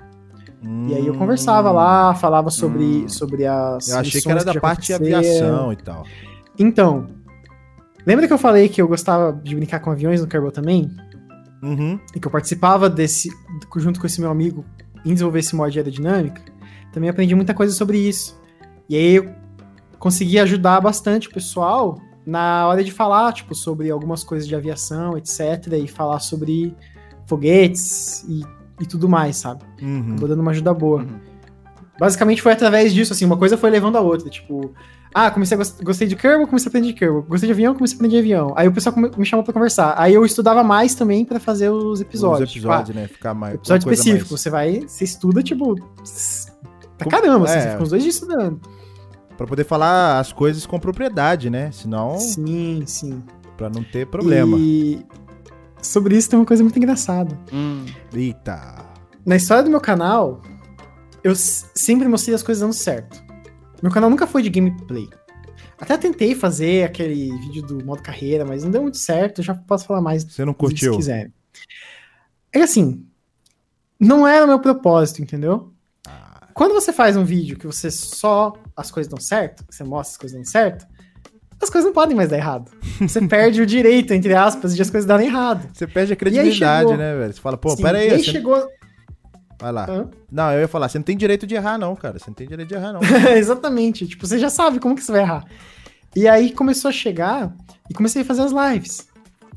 E 0.88 0.94
aí 0.94 1.06
eu 1.06 1.14
conversava 1.14 1.70
lá, 1.72 2.14
falava 2.14 2.50
sobre, 2.50 2.84
Hum. 3.04 3.08
sobre 3.08 3.44
as. 3.46 3.88
Eu 3.88 3.98
achei 3.98 4.20
que 4.20 4.30
era 4.30 4.44
da 4.44 4.54
parte 4.60 4.86
de 4.86 4.94
aviação 4.94 5.72
e 5.72 5.76
tal. 5.76 6.04
Então, 6.58 7.08
lembra 8.06 8.26
que 8.26 8.32
eu 8.32 8.38
falei 8.38 8.68
que 8.68 8.80
eu 8.80 8.86
gostava 8.86 9.32
de 9.42 9.56
brincar 9.56 9.80
com 9.80 9.90
aviões 9.90 10.20
no 10.20 10.26
Kerbal 10.26 10.52
também? 10.52 10.90
Uhum. 11.64 11.96
e 12.12 12.18
que 12.18 12.26
eu 12.26 12.30
participava 12.32 12.90
desse, 12.90 13.30
junto 13.76 14.00
com 14.00 14.06
esse 14.06 14.20
meu 14.20 14.30
amigo, 14.32 14.64
em 15.04 15.12
desenvolver 15.12 15.38
esse 15.38 15.54
mod 15.54 15.70
de 15.72 15.78
aerodinâmica, 15.78 16.42
também 16.92 17.08
aprendi 17.08 17.36
muita 17.36 17.54
coisa 17.54 17.72
sobre 17.72 17.98
isso. 17.98 18.36
E 18.88 18.96
aí 18.96 19.14
eu 19.14 19.30
consegui 19.96 20.40
ajudar 20.40 20.80
bastante 20.80 21.28
o 21.28 21.32
pessoal 21.32 22.00
na 22.26 22.66
hora 22.66 22.82
de 22.82 22.90
falar, 22.90 23.32
tipo, 23.32 23.54
sobre 23.54 23.90
algumas 23.92 24.24
coisas 24.24 24.48
de 24.48 24.56
aviação, 24.56 25.16
etc. 25.16 25.40
E 25.80 25.86
falar 25.86 26.18
sobre 26.18 26.74
foguetes 27.26 28.24
e, 28.28 28.42
e 28.82 28.86
tudo 28.86 29.08
mais, 29.08 29.36
sabe? 29.36 29.62
Uhum. 29.80 30.16
Tô 30.16 30.26
dando 30.26 30.40
uma 30.40 30.50
ajuda 30.50 30.72
boa. 30.74 31.00
Uhum. 31.02 31.20
Basicamente 31.98 32.42
foi 32.42 32.52
através 32.52 32.92
disso, 32.92 33.12
assim, 33.12 33.24
uma 33.24 33.36
coisa 33.36 33.56
foi 33.56 33.70
levando 33.70 33.96
a 33.96 34.00
outra. 34.00 34.28
Tipo, 34.28 34.72
ah, 35.14 35.30
comecei 35.30 35.54
a 35.54 35.58
gost- 35.58 35.82
gostei 35.84 36.08
de 36.08 36.16
Kerbal, 36.16 36.46
comecei 36.46 36.68
a 36.68 36.70
aprender 36.70 36.88
de 36.88 36.94
Kerbal. 36.94 37.22
Gostei 37.22 37.46
de 37.46 37.52
avião, 37.52 37.74
comecei 37.74 37.94
a 37.94 37.98
aprender 37.98 38.14
de 38.16 38.18
avião. 38.20 38.52
Aí 38.56 38.66
o 38.66 38.72
pessoal 38.72 38.92
come- 38.94 39.10
me 39.16 39.24
chamou 39.26 39.44
pra 39.44 39.52
conversar. 39.52 39.94
Aí 39.96 40.14
eu 40.14 40.24
estudava 40.24 40.64
mais 40.64 40.94
também 40.94 41.24
pra 41.24 41.38
fazer 41.38 41.68
os 41.70 42.00
episódios. 42.00 42.48
Os 42.48 42.54
Tipo, 42.54 42.68
ah, 42.70 42.76
episódios, 42.80 42.96
né? 42.96 43.06
Ficar 43.08 43.34
mais. 43.34 43.54
episódio 43.54 43.88
específico, 43.92 44.30
mais- 44.30 44.40
você 44.40 44.50
vai, 44.50 44.80
você 44.86 45.04
estuda, 45.04 45.42
tipo, 45.42 45.76
pra 46.98 47.08
caramba, 47.10 47.44
assim, 47.44 47.54
é. 47.58 47.60
você 47.60 47.70
fica 47.70 47.82
uns 47.82 47.90
dois 47.90 48.02
dias 48.02 48.14
estudando. 48.16 48.60
Pra 49.36 49.46
poder 49.46 49.64
falar 49.64 50.18
as 50.18 50.32
coisas 50.32 50.66
com 50.66 50.78
propriedade, 50.80 51.50
né? 51.50 51.70
Senão, 51.72 52.18
Sim, 52.18 52.82
sim. 52.86 53.22
pra 53.56 53.68
não 53.70 53.82
ter 53.82 54.06
problema. 54.06 54.56
E 54.58 55.04
sobre 55.82 56.16
isso 56.16 56.30
tem 56.30 56.38
uma 56.38 56.46
coisa 56.46 56.62
muito 56.62 56.78
engraçada. 56.78 57.38
Hum, 57.52 57.84
Eita. 58.14 58.86
Na 59.26 59.36
história 59.36 59.62
do 59.62 59.70
meu 59.70 59.80
canal, 59.80 60.40
eu 61.22 61.34
sempre 61.36 62.08
mostrei 62.08 62.34
as 62.34 62.42
coisas 62.42 62.60
dando 62.62 62.72
certo. 62.72 63.22
Meu 63.82 63.90
canal 63.92 64.08
nunca 64.10 64.26
foi 64.26 64.42
de 64.42 64.50
gameplay. 64.50 65.08
Até 65.80 65.98
tentei 65.98 66.34
fazer 66.34 66.84
aquele 66.84 67.36
vídeo 67.38 67.62
do 67.62 67.84
modo 67.84 68.02
carreira, 68.02 68.44
mas 68.44 68.62
não 68.62 68.70
deu 68.70 68.82
muito 68.82 68.98
certo, 68.98 69.40
eu 69.40 69.44
já 69.44 69.54
posso 69.54 69.84
falar 69.86 70.00
mais 70.00 70.22
Você 70.24 70.44
não 70.44 70.54
curtiu? 70.54 70.92
se 70.92 70.98
quiserem. 70.98 71.32
É 72.52 72.58
que 72.58 72.64
assim, 72.64 73.04
não 73.98 74.26
era 74.26 74.44
o 74.44 74.48
meu 74.48 74.60
propósito, 74.60 75.20
entendeu? 75.22 75.72
Ah. 76.06 76.48
Quando 76.54 76.72
você 76.72 76.92
faz 76.92 77.16
um 77.16 77.24
vídeo 77.24 77.58
que 77.58 77.66
você 77.66 77.90
só 77.90 78.52
as 78.76 78.90
coisas 78.90 79.10
dão 79.10 79.20
certo, 79.20 79.64
você 79.68 79.82
mostra 79.82 80.12
as 80.12 80.16
coisas 80.18 80.38
dando 80.38 80.48
certo, 80.48 80.86
as 81.62 81.70
coisas 81.70 81.86
não 81.86 81.94
podem 81.94 82.16
mais 82.16 82.28
dar 82.28 82.36
errado. 82.36 82.70
Você 83.00 83.20
perde 83.26 83.60
o 83.62 83.66
direito, 83.66 84.12
entre 84.12 84.34
aspas, 84.34 84.74
de 84.74 84.82
as 84.82 84.90
coisas 84.90 85.06
darem 85.06 85.26
errado. 85.28 85.68
Você 85.72 85.86
perde 85.86 86.12
a 86.12 86.16
credibilidade, 86.16 86.82
chegou- 86.88 86.96
né, 86.96 87.14
velho? 87.16 87.32
Você 87.32 87.40
fala, 87.40 87.56
pô, 87.56 87.70
Sim, 87.76 87.82
pera 87.82 87.98
aí. 87.98 88.08
E 88.08 88.12
aí 88.12 88.18
você- 88.24 88.30
chegou. 88.32 88.66
Vai 89.60 89.70
lá. 89.72 89.86
Hã? 89.88 90.10
Não, 90.30 90.52
eu 90.52 90.60
ia 90.60 90.68
falar, 90.68 90.88
você 90.88 90.98
não 90.98 91.04
tem 91.04 91.16
direito 91.16 91.46
de 91.46 91.54
errar, 91.54 91.78
não, 91.78 91.94
cara. 91.94 92.18
Você 92.18 92.24
não 92.28 92.34
tem 92.34 92.48
direito 92.48 92.68
de 92.68 92.74
errar, 92.74 92.92
não. 92.92 93.00
Exatamente. 93.36 94.06
Tipo, 94.08 94.26
você 94.26 94.38
já 94.38 94.50
sabe 94.50 94.80
como 94.80 94.94
que 94.96 95.02
você 95.04 95.12
vai 95.12 95.20
errar. 95.20 95.44
E 96.16 96.26
aí 96.28 96.50
começou 96.52 96.88
a 96.88 96.92
chegar 96.92 97.54
e 97.88 97.94
comecei 97.94 98.22
a 98.22 98.24
fazer 98.24 98.42
as 98.42 98.52
lives. 98.52 99.06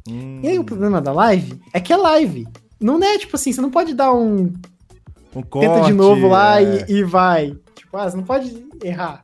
Hum, 0.07 0.41
E 0.43 0.47
aí 0.47 0.59
o 0.59 0.63
problema 0.63 1.01
da 1.01 1.11
live 1.11 1.59
é 1.73 1.79
que 1.79 1.91
é 1.91 1.97
live. 1.97 2.47
Não 2.79 3.01
é 3.03 3.17
tipo 3.17 3.35
assim, 3.35 3.51
você 3.51 3.59
não 3.61 3.71
pode 3.71 3.93
dar 3.95 4.13
um 4.13 4.53
um 5.35 5.41
tenta 5.41 5.57
de 5.57 5.79
corte, 5.79 5.93
novo 5.93 6.27
lá 6.29 6.61
é. 6.61 6.85
e, 6.87 6.97
e 6.99 7.03
vai. 7.03 7.57
Tipo, 7.75 7.97
ah, 7.97 8.09
você 8.09 8.15
não 8.15 8.23
pode 8.23 8.65
errar. 8.83 9.21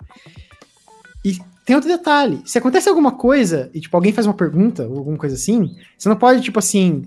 Tem 1.66 1.76
outro 1.76 1.89
detalhe. 1.89 2.41
Se 2.45 2.57
acontece 2.57 2.89
alguma 2.89 3.12
coisa 3.12 3.70
e, 3.74 3.80
tipo, 3.80 3.95
alguém 3.95 4.12
faz 4.12 4.26
uma 4.26 4.34
pergunta 4.34 4.88
ou 4.88 4.97
alguma 4.97 5.18
coisa 5.18 5.36
assim, 5.36 5.76
você 5.97 6.09
não 6.09 6.16
pode, 6.16 6.41
tipo 6.41 6.59
assim. 6.59 7.03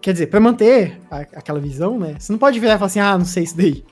Quer 0.00 0.12
dizer, 0.12 0.26
pra 0.26 0.38
manter 0.38 1.00
a- 1.10 1.20
aquela 1.20 1.58
visão, 1.58 1.98
né? 1.98 2.16
Você 2.18 2.30
não 2.30 2.38
pode 2.38 2.60
virar 2.60 2.74
e 2.74 2.78
falar 2.78 2.86
assim, 2.86 3.00
ah, 3.00 3.16
não 3.16 3.24
sei 3.24 3.44
isso 3.44 3.56
daí. 3.56 3.84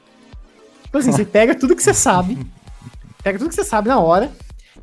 Tipo 0.84 0.98
assim, 0.98 1.10
você 1.12 1.24
pega 1.24 1.54
tudo 1.54 1.74
que 1.74 1.82
você 1.82 1.94
sabe, 1.94 2.38
pega 3.24 3.38
tudo 3.38 3.48
que 3.48 3.54
você 3.54 3.64
sabe 3.64 3.88
na 3.88 3.98
hora 3.98 4.30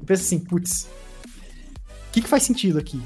e 0.02 0.04
pensa 0.06 0.24
assim, 0.24 0.39
putz, 0.39 0.88
o 2.08 2.12
que, 2.12 2.22
que 2.22 2.28
faz 2.28 2.41
sentido 2.41 2.80
aqui? 2.80 3.00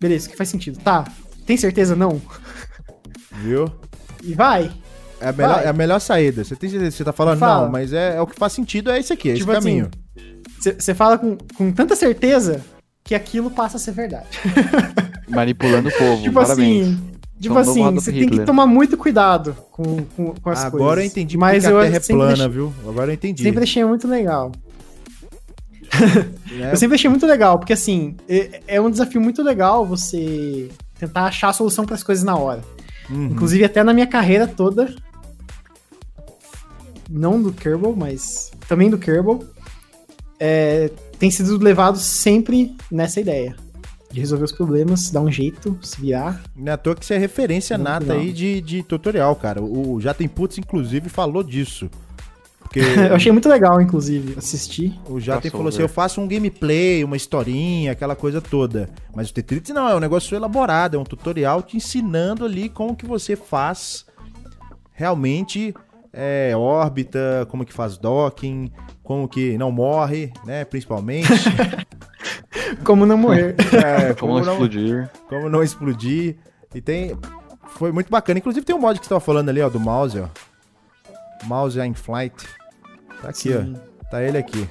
Beleza, 0.00 0.28
o 0.28 0.30
que 0.30 0.36
faz 0.36 0.48
sentido? 0.48 0.78
Tá, 0.78 1.04
tem 1.44 1.56
certeza 1.56 1.96
não? 1.96 2.22
Viu? 3.42 3.68
E 4.22 4.32
vai. 4.34 4.70
É 5.20 5.28
a 5.28 5.32
melhor, 5.32 5.54
Vai. 5.54 5.64
é 5.64 5.68
a 5.68 5.72
melhor 5.72 5.98
saída. 6.00 6.44
Você 6.44 6.54
tem 6.54 6.68
certeza 6.70 6.90
que 6.92 6.96
você 6.98 7.04
tá 7.04 7.12
falando? 7.12 7.38
Fala. 7.40 7.64
Não, 7.64 7.72
mas 7.72 7.92
é, 7.92 8.16
é 8.16 8.20
o 8.20 8.26
que 8.26 8.36
faz 8.38 8.52
sentido, 8.52 8.90
é 8.90 8.98
esse 9.00 9.12
aqui, 9.12 9.30
é 9.30 9.34
Tipo 9.34 9.50
esse 9.50 9.58
assim, 9.58 9.68
caminho. 9.80 9.90
Você 10.60 10.94
fala 10.94 11.18
com, 11.18 11.36
com 11.56 11.72
tanta 11.72 11.94
certeza 11.94 12.64
que 13.02 13.14
aquilo 13.14 13.50
passa 13.50 13.76
a 13.76 13.80
ser 13.80 13.92
verdade. 13.92 14.26
Manipulando 15.28 15.88
o 15.88 15.92
povo. 15.92 16.22
tipo 16.22 16.34
Parabéns. 16.34 16.86
assim, 16.88 17.10
tipo 17.38 17.64
Sou 17.64 17.74
o 17.74 17.76
novo 17.76 17.88
assim, 17.88 17.94
você 18.00 18.12
tem 18.12 18.28
que 18.28 18.40
tomar 18.40 18.66
muito 18.66 18.96
cuidado 18.96 19.54
com, 19.70 20.04
com, 20.16 20.34
com 20.34 20.50
as 20.50 20.60
coisas. 20.60 20.74
Agora 20.74 21.02
eu 21.02 21.06
entendi 21.06 21.36
Mas 21.36 21.64
eu 21.64 21.78
a 21.78 21.82
Terra 21.82 21.96
é 21.96 22.00
plana, 22.00 22.48
viu? 22.48 22.72
Agora 22.88 23.10
eu 23.10 23.14
entendi. 23.14 23.42
Sempre 23.42 23.64
achei 23.64 23.84
muito 23.84 24.08
legal. 24.08 24.52
É, 26.58 26.72
Eu 26.72 26.76
sempre 26.76 26.96
achei 26.96 27.08
muito 27.08 27.26
legal, 27.26 27.58
porque 27.58 27.72
assim, 27.72 28.16
é, 28.28 28.62
é 28.66 28.80
um 28.80 28.90
desafio 28.90 29.20
muito 29.20 29.42
legal 29.42 29.86
você 29.86 30.70
tentar 30.98 31.24
achar 31.24 31.50
a 31.50 31.52
solução 31.52 31.84
para 31.84 31.94
as 31.94 32.02
coisas 32.02 32.24
na 32.24 32.36
hora. 32.36 32.62
uhum. 33.10 33.26
Inclusive, 33.26 33.64
até 33.64 33.84
na 33.84 33.92
minha 33.92 34.06
carreira 34.06 34.46
toda, 34.46 34.94
não 37.08 37.40
do 37.40 37.52
Kerbal, 37.52 37.94
mas 37.94 38.50
também 38.68 38.90
do 38.90 38.98
Kerbal, 38.98 39.42
é, 40.38 40.90
tem 41.18 41.30
sido 41.30 41.56
levado 41.62 41.98
sempre 41.98 42.74
nessa 42.90 43.20
ideia. 43.20 43.56
De 44.10 44.20
resolver 44.20 44.44
os 44.44 44.52
problemas, 44.52 45.10
dar 45.10 45.20
um 45.20 45.30
jeito, 45.30 45.76
se 45.82 46.00
virar. 46.00 46.40
Não 46.54 46.70
é 46.70 46.74
à 46.74 46.76
toa 46.76 46.94
que 46.94 47.04
você 47.04 47.14
é 47.14 47.18
referência 47.18 47.76
Muito 47.76 47.88
nata 47.88 48.06
legal. 48.06 48.20
aí 48.20 48.32
de, 48.32 48.60
de 48.60 48.82
tutorial, 48.84 49.34
cara. 49.34 49.60
O 49.60 50.00
Já 50.00 50.14
Tem 50.14 50.28
Putz, 50.28 50.56
inclusive, 50.56 51.08
falou 51.08 51.42
disso. 51.42 51.90
Porque 52.60 52.78
Eu 53.10 53.16
achei 53.16 53.32
muito 53.32 53.48
legal, 53.48 53.80
inclusive, 53.80 54.36
assistir. 54.38 54.96
o 55.08 55.18
Já 55.18 55.40
Tem 55.40 55.50
Passou, 55.50 55.58
falou 55.58 55.68
assim: 55.68 55.78
né? 55.78 55.84
eu 55.84 55.88
faço 55.88 56.20
um 56.20 56.28
gameplay, 56.28 57.02
uma 57.02 57.16
historinha, 57.16 57.90
aquela 57.90 58.14
coisa 58.14 58.40
toda. 58.40 58.88
Mas 59.12 59.30
o 59.30 59.34
Tetris 59.34 59.68
não, 59.70 59.88
é 59.88 59.96
um 59.96 60.00
negócio 60.00 60.36
elaborado, 60.36 60.96
é 60.96 61.00
um 61.00 61.04
tutorial 61.04 61.60
te 61.60 61.76
ensinando 61.76 62.44
ali 62.44 62.68
como 62.68 62.94
que 62.94 63.06
você 63.06 63.34
faz 63.34 64.06
realmente 64.92 65.74
é, 66.12 66.52
órbita, 66.56 67.46
como 67.50 67.64
que 67.64 67.72
faz 67.72 67.98
docking, 67.98 68.70
como 69.04 69.28
que 69.28 69.56
não 69.56 69.70
morre, 69.70 70.32
né? 70.44 70.64
Principalmente. 70.64 71.28
Como 72.82 73.06
não 73.06 73.16
morrer. 73.16 73.54
É, 73.72 74.14
Como 74.14 74.34
não 74.40 74.52
explodir. 74.52 75.10
como 75.28 75.48
não 75.48 75.62
explodir. 75.62 76.36
E 76.74 76.80
tem. 76.80 77.16
Foi 77.68 77.92
muito 77.92 78.10
bacana. 78.10 78.38
Inclusive 78.38 78.64
tem 78.64 78.74
um 78.74 78.80
mod 78.80 78.98
que 78.98 79.04
você 79.06 79.10
tava 79.10 79.20
falando 79.20 79.48
ali, 79.48 79.60
ó, 79.60 79.68
do 79.68 79.78
mouse, 79.78 80.18
ó. 80.18 80.26
Mouse 81.44 81.78
in 81.78 81.94
flight. 81.94 82.34
Tá 83.22 83.28
aqui, 83.28 83.52
Sim. 83.52 83.76
ó. 83.76 84.04
Tá 84.10 84.22
ele 84.22 84.38
aqui. 84.38 84.68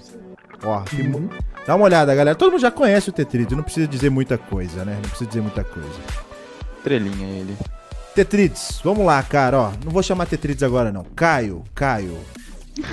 Ó, 0.63 0.81
tem 0.81 1.07
Uhum. 1.07 1.29
dá 1.67 1.75
uma 1.75 1.85
olhada, 1.85 2.13
galera. 2.15 2.35
Todo 2.35 2.51
mundo 2.51 2.61
já 2.61 2.71
conhece 2.71 3.09
o 3.09 3.13
Tetrides, 3.13 3.55
não 3.55 3.63
precisa 3.63 3.87
dizer 3.87 4.09
muita 4.09 4.37
coisa, 4.37 4.83
né? 4.83 4.93
Não 4.95 5.01
precisa 5.09 5.27
dizer 5.27 5.41
muita 5.41 5.63
coisa. 5.63 5.89
Estrelinha 6.77 7.27
ele. 7.27 7.55
Tetrides, 8.15 8.79
vamos 8.83 9.05
lá, 9.05 9.21
cara, 9.23 9.59
ó. 9.59 9.71
Não 9.83 9.91
vou 9.91 10.03
chamar 10.03 10.25
Tetrides 10.25 10.63
agora, 10.63 10.91
não. 10.91 11.03
Caio, 11.15 11.63
Caio. 11.75 12.17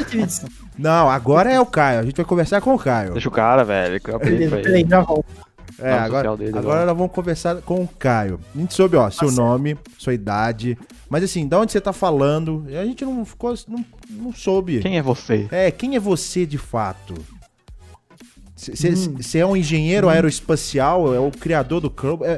Não, 0.81 1.11
agora 1.11 1.53
é 1.53 1.61
o 1.61 1.67
Caio. 1.67 2.01
A 2.01 2.03
gente 2.03 2.17
vai 2.17 2.25
conversar 2.25 2.61
com 2.61 2.75
o 2.75 2.79
Caio. 2.79 3.13
Deixa 3.13 3.29
o 3.29 3.33
cara, 3.33 3.65
velho. 3.65 4.01
Ele. 4.23 4.87
É, 5.83 5.95
agora, 5.95 6.37
dele, 6.37 6.59
agora 6.59 6.85
nós 6.85 6.97
vamos 6.97 7.13
conversar 7.13 7.57
com 7.63 7.83
o 7.83 7.89
Caio. 7.89 8.39
A 8.55 8.59
gente 8.59 8.75
soube, 8.75 8.97
ó, 8.97 9.09
seu 9.11 9.31
nome, 9.31 9.79
sua 9.99 10.13
idade. 10.13 10.77
Mas 11.09 11.25
assim, 11.25 11.49
da 11.49 11.59
onde 11.59 11.73
você 11.73 11.81
tá 11.81 11.93
falando? 11.93 12.67
A 12.69 12.85
gente 12.85 13.05
não 13.05 13.25
ficou. 13.25 13.55
Não, 13.67 13.85
não 14.11 14.33
soube. 14.33 14.81
Quem 14.81 14.99
é 14.99 15.03
você? 15.03 15.49
É, 15.51 15.71
quem 15.71 15.97
é 15.97 16.01
você 16.01 16.45
de 16.45 16.59
fato? 16.59 17.15
Você 18.55 18.91
Hum. 18.91 19.17
é 19.41 19.47
um 19.47 19.57
engenheiro 19.57 20.09
aeroespacial? 20.09 21.15
É 21.15 21.19
o 21.19 21.31
criador 21.31 21.81
do 21.81 21.91
Kerbal? 21.91 22.29
É 22.29 22.37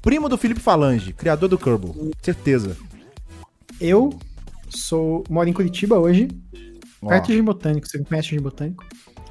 primo 0.00 0.28
do 0.28 0.38
Felipe 0.38 0.60
Falange, 0.60 1.12
criador 1.12 1.48
do 1.48 1.58
Kerbal. 1.58 1.94
Certeza. 2.22 2.76
Eu 3.80 4.16
sou, 4.68 5.24
moro 5.28 5.48
em 5.48 5.52
Curitiba 5.52 5.98
hoje, 5.98 6.28
Ó. 7.04 7.08
perto 7.08 7.32
de 7.32 7.42
Botânico. 7.42 7.86
Você 7.86 7.98
conhece 7.98 8.28
Jardim 8.28 8.42
Botânico? 8.42 8.84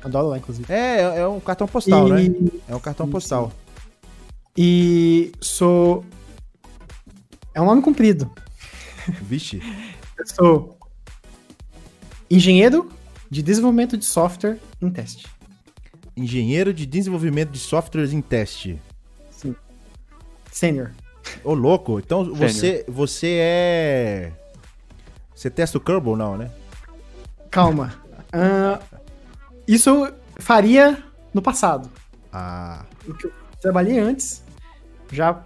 Adoro 0.04 0.28
lá, 0.28 0.38
inclusive. 0.38 0.72
É, 0.72 1.00
é 1.00 1.20
é 1.20 1.28
um 1.28 1.40
cartão 1.40 1.68
postal, 1.68 2.08
e, 2.20 2.30
né? 2.30 2.36
É 2.68 2.76
um 2.76 2.80
cartão 2.80 3.10
postal. 3.10 3.52
e 4.58 5.32
sou. 5.40 6.04
É 7.54 7.62
um 7.62 7.66
nome 7.66 7.82
comprido. 7.82 8.30
Vixe. 9.22 9.62
Eu 10.18 10.28
sou 10.28 10.78
engenheiro 12.30 12.92
de 13.30 13.42
desenvolvimento 13.42 13.98
de 13.98 14.06
software 14.06 14.58
em 14.82 14.90
teste. 14.90 15.28
Engenheiro 16.16 16.74
de 16.74 16.86
desenvolvimento 16.86 17.50
de 17.50 17.60
softwares 17.60 18.14
em 18.14 18.22
teste. 18.22 18.80
Sim. 19.32 19.56
Sênior. 20.52 20.92
Ô, 21.44 21.54
louco. 21.54 22.00
Então 22.00 22.34
você, 22.34 22.86
você 22.88 23.38
é. 23.40 24.32
Você 25.34 25.50
testa 25.50 25.78
o 25.78 25.82
Kerbal, 25.82 26.16
não, 26.16 26.38
né? 26.38 26.52
Calma. 27.54 27.93
Ah, 28.32 28.80
isso 29.68 29.89
eu 29.89 30.14
faria 30.39 31.04
no 31.34 31.41
passado. 31.41 31.89
Ah. 32.32 32.84
O 33.08 33.14
que 33.14 33.28
eu 33.28 33.34
trabalhei 33.62 33.99
antes, 33.99 34.43
já 35.12 35.41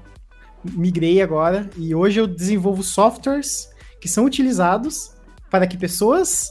migrei 0.64 1.22
agora 1.22 1.70
e 1.76 1.94
hoje 1.94 2.20
eu 2.20 2.26
desenvolvo 2.28 2.82
softwares 2.82 3.70
que 4.00 4.08
são 4.08 4.26
utilizados 4.26 5.12
para 5.52 5.68
que 5.68 5.78
pessoas 5.78 6.50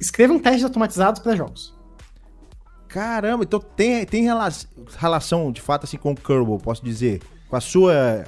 escrevam 0.00 0.38
testes 0.38 0.64
automatizados 0.64 1.20
para 1.20 1.36
jogos. 1.36 1.74
Caramba, 2.88 3.44
então 3.44 3.58
tem, 3.60 4.04
tem 4.06 4.22
rela- 4.24 4.48
relação, 4.98 5.50
de 5.50 5.60
fato, 5.60 5.84
assim, 5.84 5.96
com 5.96 6.12
o 6.12 6.16
Kerbal, 6.16 6.58
posso 6.58 6.84
dizer? 6.84 7.20
Com 7.48 7.56
a 7.56 7.60
sua 7.60 8.24
Tem 8.24 8.26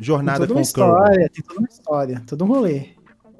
jornada 0.00 0.40
toda 0.40 0.54
com 0.54 0.60
uma 0.60 0.64
o 0.64 0.72
Kerbal. 0.72 0.96
história, 1.04 1.30
tem 1.30 1.44
toda 1.44 1.60
uma 1.60 1.68
história, 1.68 2.22
todo 2.26 2.44
um 2.44 2.48
rolê. 2.48 2.88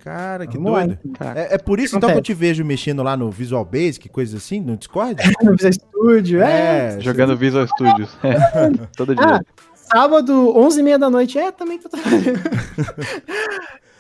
Cara, 0.03 0.47
que 0.47 0.57
Vamos 0.57 0.73
lá, 0.73 0.87
doido. 0.87 0.99
Cara, 1.19 1.41
É, 1.41 1.55
é 1.55 1.59
por 1.59 1.79
isso, 1.79 1.93
que 1.93 1.99
então, 1.99 2.11
que 2.11 2.17
eu 2.17 2.23
te 2.23 2.35
vejo 2.35 2.65
mexendo 2.65 3.03
lá 3.03 3.17
no 3.17 3.31
Visual 3.31 3.65
Basic, 3.65 4.09
coisa 4.09 4.39
assim, 4.39 4.61
no 4.61 4.77
Discord? 4.77 5.17
No 5.43 5.53
Visual 5.53 5.73
Studio, 5.73 6.43
é. 6.43 6.99
jogando 7.01 7.37
Visual 7.37 7.67
Studios. 7.67 8.11
É, 8.23 8.37
Todo 8.97 9.15
dia. 9.15 9.25
Ah, 9.27 9.41
sábado, 9.75 10.33
11h30 10.57 10.99
da 10.99 11.11
noite, 11.11 11.39
é, 11.39 11.53
também 11.53 11.79
tô 11.79 11.89
trabalhando. 11.89 12.41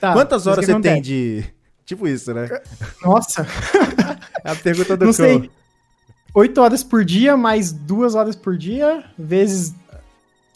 Tá, 0.00 0.14
Quantas 0.14 0.46
o 0.46 0.50
horas 0.50 0.64
você 0.64 0.80
tem 0.80 1.02
de... 1.02 1.44
Tipo 1.84 2.06
isso, 2.08 2.32
né? 2.32 2.48
Nossa, 3.04 3.46
É 4.44 4.50
a 4.52 4.56
pergunta 4.56 4.96
do 4.96 5.06
não 5.06 5.12
sei. 5.12 5.50
8 6.32 6.60
horas 6.60 6.84
por 6.84 7.04
dia, 7.04 7.36
mais 7.36 7.72
2 7.72 8.14
horas 8.14 8.36
por 8.36 8.56
dia, 8.56 9.04
vezes 9.18 9.74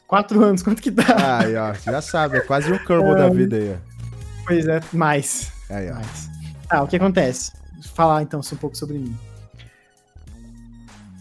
4 0.07 0.43
anos, 0.43 0.63
quanto 0.63 0.81
que 0.81 0.91
dá? 0.91 1.41
Aí, 1.41 1.57
ó, 1.57 1.75
você 1.75 1.91
já 1.91 2.01
sabe, 2.01 2.37
é 2.37 2.41
quase 2.41 2.73
um 2.73 2.79
Kerbal 2.79 3.17
da 3.17 3.29
vida 3.29 3.57
aí, 3.57 3.77
Pois 4.47 4.67
é, 4.67 4.81
mais. 4.93 5.53
Aí, 5.71 5.91
ó. 5.91 5.95
mais. 5.95 6.31
Tá, 6.69 6.83
o 6.83 6.87
que 6.89 6.97
acontece? 6.97 7.53
Vou 7.75 7.83
falar 7.95 8.23
então 8.23 8.41
um 8.41 8.57
pouco 8.57 8.77
sobre 8.77 8.99
mim. 8.99 9.17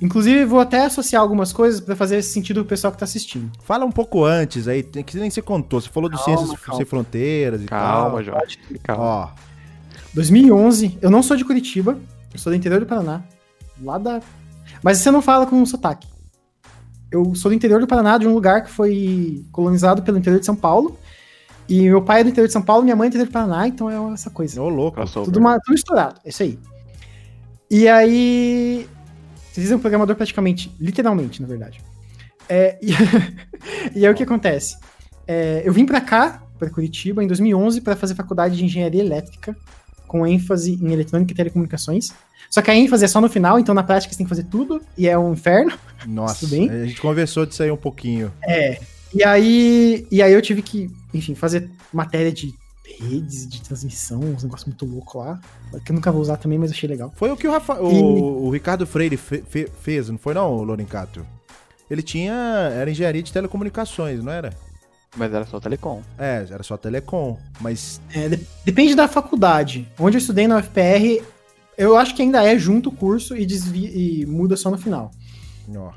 Inclusive, 0.02 0.44
vou 0.44 0.60
até 0.60 0.86
associar 0.86 1.22
algumas 1.22 1.54
coisas 1.54 1.80
pra 1.80 1.96
fazer 1.96 2.22
sentido 2.22 2.62
pro 2.62 2.70
pessoal 2.70 2.92
que 2.92 3.00
tá 3.00 3.06
assistindo. 3.06 3.50
Fala 3.64 3.86
um 3.86 3.92
pouco 3.92 4.26
antes 4.26 4.68
aí, 4.68 4.84
tem- 4.84 5.04
que 5.04 5.18
nem 5.18 5.30
você 5.30 5.42
contou. 5.42 5.80
Você 5.80 5.88
falou 5.90 6.10
do 6.10 6.18
Calma, 6.18 6.38
Ciências 6.38 6.60
calma. 6.60 6.78
Sem 6.78 6.86
Fronteiras 6.86 7.62
e 7.62 7.66
Calma, 7.66 8.10
tal. 8.16 8.24
Jorge. 8.24 8.60
Calma. 8.84 9.04
Ó, 9.04 9.30
2011, 10.14 10.98
eu 11.02 11.10
não 11.10 11.24
sou 11.24 11.38
de 11.38 11.46
Curitiba, 11.46 11.98
eu 12.34 12.40
sou 12.40 12.52
do 12.52 12.56
interior 12.58 12.80
do 12.82 12.86
Paraná. 12.86 13.24
Lá 13.82 13.98
da. 13.98 14.22
Mas 14.82 14.98
você 14.98 15.10
não 15.10 15.22
fala 15.22 15.46
com 15.46 15.56
um 15.56 15.66
sotaque. 15.66 16.08
Eu 17.10 17.34
sou 17.36 17.50
do 17.52 17.56
interior 17.56 17.80
do 17.80 17.88
Paraná, 17.88 18.18
de 18.18 18.28
um 18.28 18.34
lugar 18.34 18.64
que 18.64 18.72
foi 18.72 19.46
colonizado 19.52 20.02
pelo 20.02 20.18
interior 20.18 20.40
de 20.40 20.46
São 20.46 20.56
Paulo. 20.56 20.98
E 21.68 21.84
meu 21.84 22.02
pai 22.02 22.22
é 22.22 22.24
do 22.24 22.30
interior 22.30 22.48
de 22.48 22.54
São 22.54 22.62
Paulo, 22.62 22.84
minha 22.84 22.96
mãe 22.96 23.08
é 23.08 23.10
do 23.10 23.14
interior 23.14 23.28
do 23.28 23.34
Paraná, 23.34 23.68
então 23.68 23.90
é 23.90 24.14
essa 24.14 24.30
coisa. 24.30 24.62
ô 24.62 24.70
louco. 24.70 24.96
Crossover. 24.96 25.26
Tudo, 25.26 25.40
uma, 25.40 25.60
tudo 25.60 25.74
misturado, 25.74 26.20
é 26.26 26.30
isso 26.30 26.44
aí. 26.44 26.60
E 27.70 27.88
aí. 27.88 28.88
Vocês 29.52 29.66
dizem 29.66 29.78
um 29.78 29.80
programador 29.80 30.16
praticamente, 30.16 30.72
literalmente, 30.80 31.42
na 31.42 31.48
verdade. 31.48 31.80
É, 32.50 32.78
e, 32.82 32.92
e 33.96 34.06
aí 34.06 34.12
o 34.12 34.16
que 34.16 34.24
acontece? 34.24 34.76
É, 35.28 35.62
eu 35.66 35.72
vim 35.72 35.86
pra 35.86 36.02
cá, 36.02 36.44
pra 36.58 36.70
Curitiba, 36.70 37.24
em 37.24 37.28
2011, 37.28 37.82
para 37.82 37.96
fazer 37.96 38.16
faculdade 38.16 38.58
de 38.58 38.66
engenharia 38.66 39.02
elétrica, 39.02 39.56
com 40.08 40.26
ênfase 40.26 40.74
em 40.74 40.92
eletrônica 40.92 41.32
e 41.32 41.36
telecomunicações. 41.36 42.14
Só 42.50 42.62
que 42.62 42.70
a 42.70 42.76
ênfase 42.76 43.06
é 43.06 43.08
só 43.08 43.20
no 43.20 43.30
final, 43.30 43.58
então 43.58 43.74
na 43.74 43.84
prática 43.84 44.14
você 44.14 44.18
tem 44.18 44.26
que 44.26 44.30
fazer 44.30 44.44
tudo, 44.44 44.82
e 44.98 45.08
é 45.08 45.18
um 45.18 45.34
inferno. 45.34 45.74
Nossa, 46.06 46.42
Tudo 46.42 46.52
bem? 46.52 46.70
a 46.70 46.86
gente 46.86 47.02
conversou 47.02 47.46
disso 47.46 47.64
aí 47.64 47.72
um 47.72 47.78
pouquinho. 47.78 48.32
É. 48.44 48.80
E 49.14 49.24
aí, 49.24 50.08
e 50.12 50.22
aí 50.22 50.34
eu 50.34 50.42
tive 50.42 50.62
que, 50.62 50.90
enfim, 51.14 51.36
fazer 51.36 51.70
matéria 51.92 52.32
de 52.32 52.54
redes 53.00 53.48
de 53.48 53.62
transmissão, 53.62 54.20
uns 54.20 54.44
negócios 54.44 54.66
muito 54.68 54.86
louco 54.86 55.20
lá. 55.20 55.40
Que 55.86 55.92
eu 55.92 55.96
nunca 55.96 56.12
vou 56.12 56.22
usar 56.22 56.38
também, 56.38 56.58
mas 56.58 56.72
achei 56.72 56.88
legal. 56.90 57.12
Foi 57.16 57.30
o 57.32 57.38
que 57.38 57.48
o, 57.48 57.52
Rafa, 57.52 57.82
o, 57.82 58.46
o 58.46 58.50
Ricardo 58.50 58.86
Freire 58.86 59.18
fe, 59.18 59.44
fe, 59.48 59.68
fez, 59.82 60.10
não 60.10 60.18
foi 60.18 60.34
não, 60.34 60.64
Lorencato? 60.64 61.26
Ele 61.90 62.02
tinha. 62.02 62.34
Era 62.74 62.90
engenharia 62.90 63.22
de 63.22 63.32
telecomunicações, 63.32 64.24
não 64.24 64.32
era? 64.32 64.54
Mas 65.16 65.32
era 65.32 65.46
só 65.46 65.60
telecom. 65.60 66.02
É, 66.18 66.46
era 66.50 66.64
só 66.64 66.76
telecom. 66.78 67.38
Mas. 67.62 68.02
É, 68.14 68.30
de- 68.30 68.48
depende 68.66 68.96
da 68.96 69.08
faculdade. 69.08 69.88
Onde 70.00 70.18
eu 70.18 70.20
estudei 70.20 70.48
na 70.48 70.58
UFPR, 70.58 71.22
eu 71.78 71.96
acho 71.98 72.16
que 72.16 72.22
ainda 72.22 72.44
é 72.44 72.58
junto 72.58 72.90
o 72.90 72.92
curso 72.92 73.36
e, 73.36 73.46
desvia, 73.46 73.90
e 73.90 74.26
muda 74.26 74.56
só 74.56 74.72
no 74.72 74.78
final. 74.78 75.12
Ó. 75.76 75.92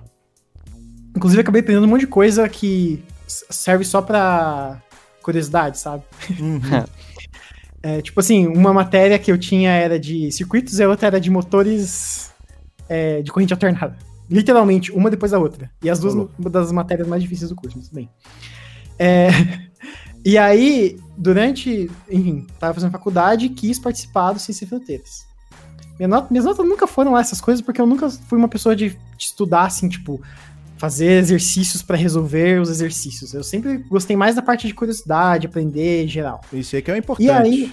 Inclusive, 1.16 1.40
acabei 1.40 1.62
aprendendo 1.62 1.84
um 1.84 1.88
monte 1.88 2.00
de 2.00 2.06
coisa 2.06 2.48
que 2.48 3.02
serve 3.26 3.84
só 3.84 4.02
pra 4.02 4.80
curiosidade, 5.22 5.78
sabe? 5.78 6.04
Uhum. 6.38 6.60
É, 7.82 8.02
tipo 8.02 8.18
assim, 8.18 8.48
uma 8.48 8.72
matéria 8.72 9.16
que 9.16 9.30
eu 9.30 9.38
tinha 9.38 9.70
era 9.70 9.96
de 9.96 10.32
circuitos 10.32 10.76
e 10.76 10.82
a 10.82 10.88
outra 10.88 11.06
era 11.06 11.20
de 11.20 11.30
motores 11.30 12.32
é, 12.88 13.22
de 13.22 13.30
corrente 13.30 13.52
alternada. 13.52 13.96
Literalmente, 14.28 14.90
uma 14.90 15.08
depois 15.08 15.30
da 15.30 15.38
outra. 15.38 15.70
E 15.80 15.88
as 15.88 16.00
duas 16.00 16.14
uma 16.14 16.50
das 16.50 16.72
matérias 16.72 17.06
mais 17.06 17.22
difíceis 17.22 17.48
do 17.48 17.54
curso, 17.54 17.76
mas 17.78 17.86
tudo 17.86 17.94
bem. 17.94 18.10
É, 18.98 19.28
e 20.24 20.36
aí, 20.36 20.98
durante, 21.16 21.88
enfim, 22.10 22.44
tava 22.58 22.74
fazendo 22.74 22.90
faculdade 22.90 23.50
quis 23.50 23.78
participar 23.78 24.32
do 24.32 24.40
Ciência 24.40 24.66
Fronteiras. 24.66 25.24
Minha 25.96 26.08
nota- 26.08 26.26
minhas 26.28 26.44
notas 26.44 26.66
nunca 26.66 26.88
foram 26.88 27.12
lá 27.12 27.20
essas 27.20 27.40
coisas, 27.40 27.64
porque 27.64 27.80
eu 27.80 27.86
nunca 27.86 28.10
fui 28.10 28.36
uma 28.36 28.48
pessoa 28.48 28.74
de, 28.74 28.90
de 28.90 29.24
estudar, 29.24 29.66
assim, 29.66 29.88
tipo, 29.88 30.20
fazer 30.78 31.12
exercícios 31.18 31.82
pra 31.82 31.96
resolver 31.96 32.60
os 32.60 32.68
exercícios. 32.68 33.32
Eu 33.34 33.42
sempre 33.42 33.78
gostei 33.88 34.16
mais 34.16 34.34
da 34.36 34.42
parte 34.42 34.66
de 34.66 34.74
curiosidade, 34.74 35.46
aprender 35.46 36.04
em 36.04 36.08
geral. 36.08 36.40
Isso 36.52 36.76
aí 36.76 36.82
que 36.82 36.90
é 36.90 36.94
o 36.94 36.96
importante. 36.96 37.26
E 37.26 37.30
aí, 37.30 37.72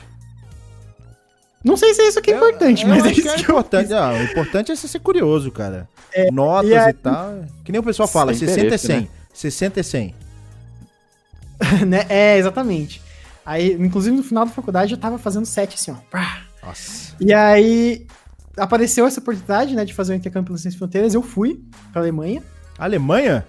Não 1.63 1.77
sei 1.77 1.93
se 1.93 2.01
é 2.01 2.07
isso 2.07 2.21
que 2.21 2.31
é 2.31 2.35
importante, 2.37 2.83
eu 2.83 2.89
mas 2.89 3.05
é 3.05 3.11
isso 3.11 3.21
que 3.21 3.27
é 3.29 3.33
que 3.35 3.39
eu 3.41 3.43
importante. 3.43 3.93
Ah, 3.93 4.11
o 4.13 4.23
importante 4.23 4.71
é 4.71 4.75
você 4.75 4.87
ser 4.87 4.99
curioso, 4.99 5.51
cara. 5.51 5.87
Notas 6.31 6.69
e 6.69 6.73
e, 6.73 6.77
aí- 6.77 6.93
tal. 6.93 7.43
Que 7.63 7.71
nem 7.71 7.79
o 7.79 7.83
pessoal 7.83 8.07
fala, 8.07 8.33
Sem 8.33 8.47
60 8.47 8.59
é 8.61 8.65
interesse, 8.65 8.87
100. 8.87 9.01
né? 9.01 9.07
60 9.33 9.79
é 9.79 9.83
100. 9.83 10.15
né? 11.87 12.05
É, 12.09 12.37
exatamente. 12.37 13.01
Aí, 13.45 13.73
inclusive 13.73 14.15
no 14.15 14.23
final 14.23 14.45
da 14.45 14.51
faculdade 14.51 14.93
eu 14.93 14.97
tava 14.97 15.17
fazendo 15.17 15.45
sete 15.45 15.75
assim, 15.75 15.91
ó. 15.91 15.95
Nossa. 16.65 17.13
E 17.19 17.33
aí 17.33 18.05
apareceu 18.57 19.05
essa 19.05 19.19
oportunidade, 19.19 19.75
né, 19.75 19.83
de 19.83 19.93
fazer 19.93 20.13
o 20.13 20.15
intercâmbio 20.15 20.47
pelas 20.47 20.61
Ciências 20.61 20.77
Fronteiras. 20.79 21.13
Eu 21.13 21.21
fui 21.21 21.61
pra 21.91 22.01
Alemanha. 22.01 22.41
Alemanha? 22.77 23.45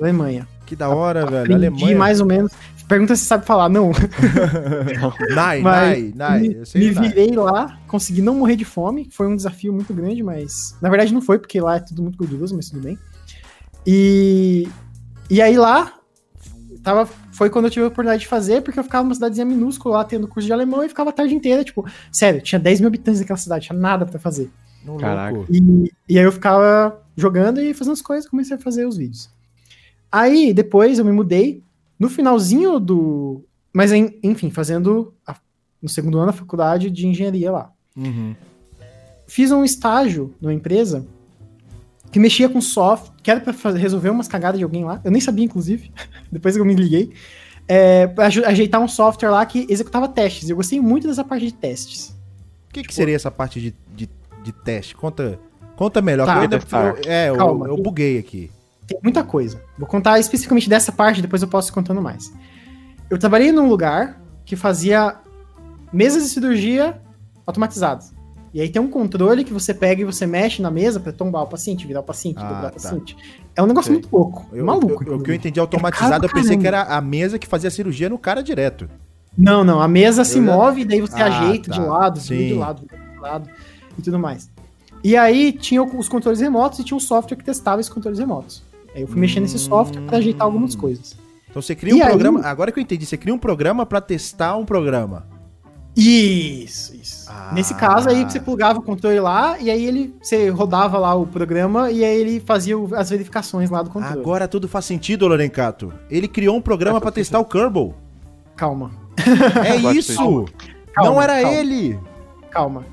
Alemanha. 0.00 0.46
Que 0.66 0.76
da 0.76 0.88
hora, 0.88 1.26
velho. 1.26 1.54
Alemanha. 1.54 1.96
mais 1.96 2.20
ou 2.20 2.26
menos. 2.26 2.52
Pergunta 2.88 3.14
se 3.16 3.24
sabe 3.26 3.44
falar. 3.44 3.68
Não. 3.68 3.90
Nai, 5.34 5.60
Nai, 5.60 6.12
Nai. 6.14 6.40
me, 6.40 6.54
Eu 6.54 6.66
sei 6.66 6.80
me 6.80 6.90
virei 6.90 7.30
lá, 7.32 7.78
consegui 7.86 8.22
não 8.22 8.34
morrer 8.34 8.56
de 8.56 8.64
fome. 8.64 9.08
Foi 9.10 9.26
um 9.26 9.36
desafio 9.36 9.72
muito 9.72 9.92
grande, 9.92 10.22
mas. 10.22 10.74
Na 10.80 10.88
verdade 10.88 11.12
não 11.12 11.20
foi, 11.20 11.38
porque 11.38 11.60
lá 11.60 11.76
é 11.76 11.80
tudo 11.80 12.02
muito 12.02 12.16
gorduroso, 12.16 12.56
mas 12.56 12.70
tudo 12.70 12.82
bem. 12.82 12.98
E. 13.86 14.68
E 15.28 15.42
aí 15.42 15.56
lá. 15.58 15.92
Tava, 16.82 17.06
foi 17.32 17.50
quando 17.50 17.66
eu 17.66 17.70
tive 17.70 17.84
a 17.84 17.88
oportunidade 17.88 18.22
de 18.22 18.28
fazer, 18.28 18.62
porque 18.62 18.78
eu 18.78 18.84
ficava 18.84 19.02
numa 19.04 19.14
cidadezinha 19.14 19.44
minúscula 19.44 19.96
lá 19.98 20.04
tendo 20.04 20.28
curso 20.28 20.46
de 20.46 20.52
alemão 20.52 20.82
e 20.82 20.88
ficava 20.88 21.10
a 21.10 21.12
tarde 21.12 21.34
inteira, 21.34 21.64
tipo, 21.64 21.84
sério, 22.10 22.40
tinha 22.40 22.58
10 22.58 22.80
mil 22.80 22.86
habitantes 22.86 23.20
naquela 23.20 23.36
cidade, 23.36 23.66
tinha 23.66 23.78
nada 23.78 24.06
pra 24.06 24.18
fazer. 24.18 24.50
Caraca. 24.98 25.44
E, 25.50 25.92
e 26.08 26.18
aí 26.18 26.24
eu 26.24 26.32
ficava 26.32 27.02
jogando 27.18 27.60
e 27.60 27.74
fazendo 27.74 27.92
as 27.94 28.02
coisas, 28.02 28.28
comecei 28.30 28.56
a 28.56 28.60
fazer 28.60 28.86
os 28.86 28.96
vídeos. 28.96 29.28
Aí 30.10 30.54
depois 30.54 30.98
eu 30.98 31.04
me 31.04 31.12
mudei 31.12 31.62
no 31.98 32.08
finalzinho 32.08 32.78
do. 32.80 33.44
Mas 33.72 33.92
en- 33.92 34.18
enfim, 34.22 34.50
fazendo 34.50 35.12
a- 35.26 35.36
no 35.82 35.88
segundo 35.88 36.16
ano 36.18 36.28
da 36.28 36.32
faculdade 36.32 36.88
de 36.90 37.06
engenharia 37.06 37.50
lá. 37.52 37.72
Uhum. 37.96 38.34
Fiz 39.26 39.50
um 39.50 39.62
estágio 39.64 40.34
numa 40.40 40.54
empresa 40.54 41.04
que 42.10 42.18
mexia 42.18 42.48
com 42.48 42.60
software, 42.60 43.12
que 43.22 43.30
era 43.30 43.40
pra 43.40 43.52
fazer- 43.52 43.78
resolver 43.78 44.08
umas 44.08 44.26
cagadas 44.28 44.58
de 44.58 44.64
alguém 44.64 44.84
lá. 44.84 45.00
Eu 45.04 45.10
nem 45.10 45.20
sabia, 45.20 45.44
inclusive, 45.44 45.92
depois 46.32 46.54
que 46.54 46.60
eu 46.60 46.64
me 46.64 46.74
liguei. 46.74 47.12
É, 47.70 48.06
pra 48.06 48.26
ajeitar 48.28 48.80
um 48.80 48.88
software 48.88 49.28
lá 49.28 49.44
que 49.44 49.66
executava 49.68 50.08
testes. 50.08 50.48
Eu 50.48 50.56
gostei 50.56 50.80
muito 50.80 51.06
dessa 51.06 51.22
parte 51.22 51.44
de 51.44 51.52
testes. 51.52 52.16
O 52.70 52.72
que, 52.72 52.82
que 52.82 52.94
seria 52.94 53.14
essa 53.14 53.30
parte 53.30 53.60
de, 53.60 53.74
de, 53.94 54.08
de 54.42 54.52
teste? 54.52 54.94
Conta, 54.96 55.38
conta 55.78 56.02
melhor. 56.02 56.26
Tá. 56.26 56.44
eu 56.44 56.88
eu- 56.88 56.96
é, 57.06 57.28
eu, 57.30 57.36
Calma. 57.36 57.68
eu 57.68 57.76
buguei 57.76 58.18
aqui. 58.18 58.50
Tem 58.86 58.98
muita 59.02 59.22
coisa. 59.22 59.60
Vou 59.78 59.86
contar 59.86 60.18
especificamente 60.18 60.68
dessa 60.68 60.90
parte, 60.90 61.22
depois 61.22 61.40
eu 61.42 61.48
posso 61.48 61.70
ir 61.70 61.72
contando 61.72 62.02
mais. 62.02 62.32
Eu 63.08 63.18
trabalhei 63.18 63.52
num 63.52 63.68
lugar 63.68 64.20
que 64.44 64.56
fazia 64.56 65.16
mesas 65.92 66.22
de 66.24 66.28
cirurgia 66.30 66.98
automatizadas. 67.46 68.12
E 68.52 68.60
aí 68.62 68.68
tem 68.68 68.80
um 68.80 68.88
controle 68.88 69.44
que 69.44 69.52
você 69.52 69.74
pega 69.74 70.00
e 70.00 70.04
você 70.04 70.26
mexe 70.26 70.60
na 70.62 70.70
mesa 70.70 70.98
pra 70.98 71.12
tombar 71.12 71.42
o 71.42 71.46
paciente, 71.46 71.86
virar 71.86 72.00
o 72.00 72.02
paciente, 72.02 72.38
Ah, 72.38 72.44
dobrar 72.48 72.58
o 72.58 72.62
tá. 72.62 72.70
paciente. 72.70 73.16
É 73.54 73.62
um 73.62 73.66
negócio 73.66 73.88
Sei. 73.92 74.00
muito 74.00 74.08
louco, 74.10 74.46
Eu, 74.52 74.64
maluco. 74.64 75.04
eu- 75.04 75.16
o 75.16 75.22
que 75.22 75.30
eu 75.30 75.34
entendi 75.34 75.60
automatizado, 75.60 76.12
caro 76.22 76.26
eu 76.26 76.30
pensei 76.42 76.56
que 76.56 76.66
era 76.66 76.82
a 76.82 77.00
mesa 77.00 77.38
que 77.38 77.46
fazia 77.46 77.68
a 77.68 77.70
cirurgia 77.70 78.08
no 78.08 78.18
cara 78.18 78.42
direto. 78.42 78.88
Não, 79.36 79.62
não, 79.62 79.80
a 79.80 79.86
mesa 79.86 80.24
se 80.24 80.38
Eu 80.38 80.46
já- 80.46 80.52
move, 80.52 80.84
daí 80.86 81.00
você 81.00 81.20
Ah, 81.22 81.26
ajeita 81.26 81.70
tá. 81.70 81.76
de 81.78 81.86
lado, 81.86 82.20
vira 82.20 82.44
de 82.46 82.54
lado, 82.54 82.82
vira 82.90 83.12
de 83.12 83.18
lado 83.20 83.50
e 83.98 84.02
tudo 84.02 84.18
mais. 84.18 84.50
E 85.02 85.16
aí 85.16 85.52
tinha 85.52 85.82
os 85.82 86.08
controles 86.08 86.40
remotos 86.40 86.78
e 86.78 86.84
tinha 86.84 86.96
um 86.96 87.00
software 87.00 87.36
que 87.36 87.44
testava 87.44 87.80
esses 87.80 87.92
controles 87.92 88.18
remotos. 88.18 88.62
Aí 88.94 89.02
eu 89.02 89.08
fui 89.08 89.20
mexendo 89.20 89.42
nesse 89.42 89.58
software 89.58 90.02
pra 90.02 90.18
ajeitar 90.18 90.42
algumas 90.46 90.74
Hum. 90.74 90.78
coisas. 90.78 91.16
Então 91.50 91.62
você 91.62 91.74
cria 91.74 91.92
E 91.94 91.96
um 91.98 92.02
aí- 92.02 92.08
programa. 92.10 92.40
Agora 92.44 92.70
que 92.72 92.78
eu 92.78 92.82
entendi, 92.82 93.06
você 93.06 93.16
cria 93.16 93.32
um 93.34 93.38
programa 93.38 93.86
pra 93.86 94.00
testar 94.00 94.56
um 94.56 94.64
programa. 94.64 95.26
Isso, 95.96 96.94
isso. 96.94 97.26
Ah. 97.28 97.50
Nesse 97.52 97.74
caso 97.74 98.08
aí 98.08 98.22
você 98.22 98.38
plugava 98.38 98.78
o 98.78 98.82
controle 98.82 99.18
lá 99.18 99.58
e 99.58 99.68
aí 99.70 99.84
ele 99.84 100.14
você 100.22 100.48
rodava 100.48 100.96
lá 100.98 101.12
o 101.14 101.26
programa 101.26 101.90
e 101.90 102.04
aí 102.04 102.20
ele 102.20 102.40
fazia 102.40 102.76
as 102.96 103.10
verificações 103.10 103.68
lá 103.68 103.82
do 103.82 103.90
controle. 103.90 104.20
Agora 104.20 104.46
tudo 104.46 104.68
faz 104.68 104.84
sentido, 104.84 105.26
Lorencato. 105.26 105.92
Ele 106.08 106.28
criou 106.28 106.56
um 106.56 106.60
programa 106.60 107.00
pra 107.00 107.06
faz 107.06 107.14
testar 107.16 107.40
o 107.40 107.44
Kerbal. 107.44 107.94
Calma, 108.54 108.90
É 109.64 109.72
Agora 109.78 109.94
isso! 109.96 110.14
Calma, 110.94 111.10
Não 111.10 111.20
era 111.22 111.40
calma. 111.42 111.56
ele! 111.56 111.98
calma. 112.50 112.86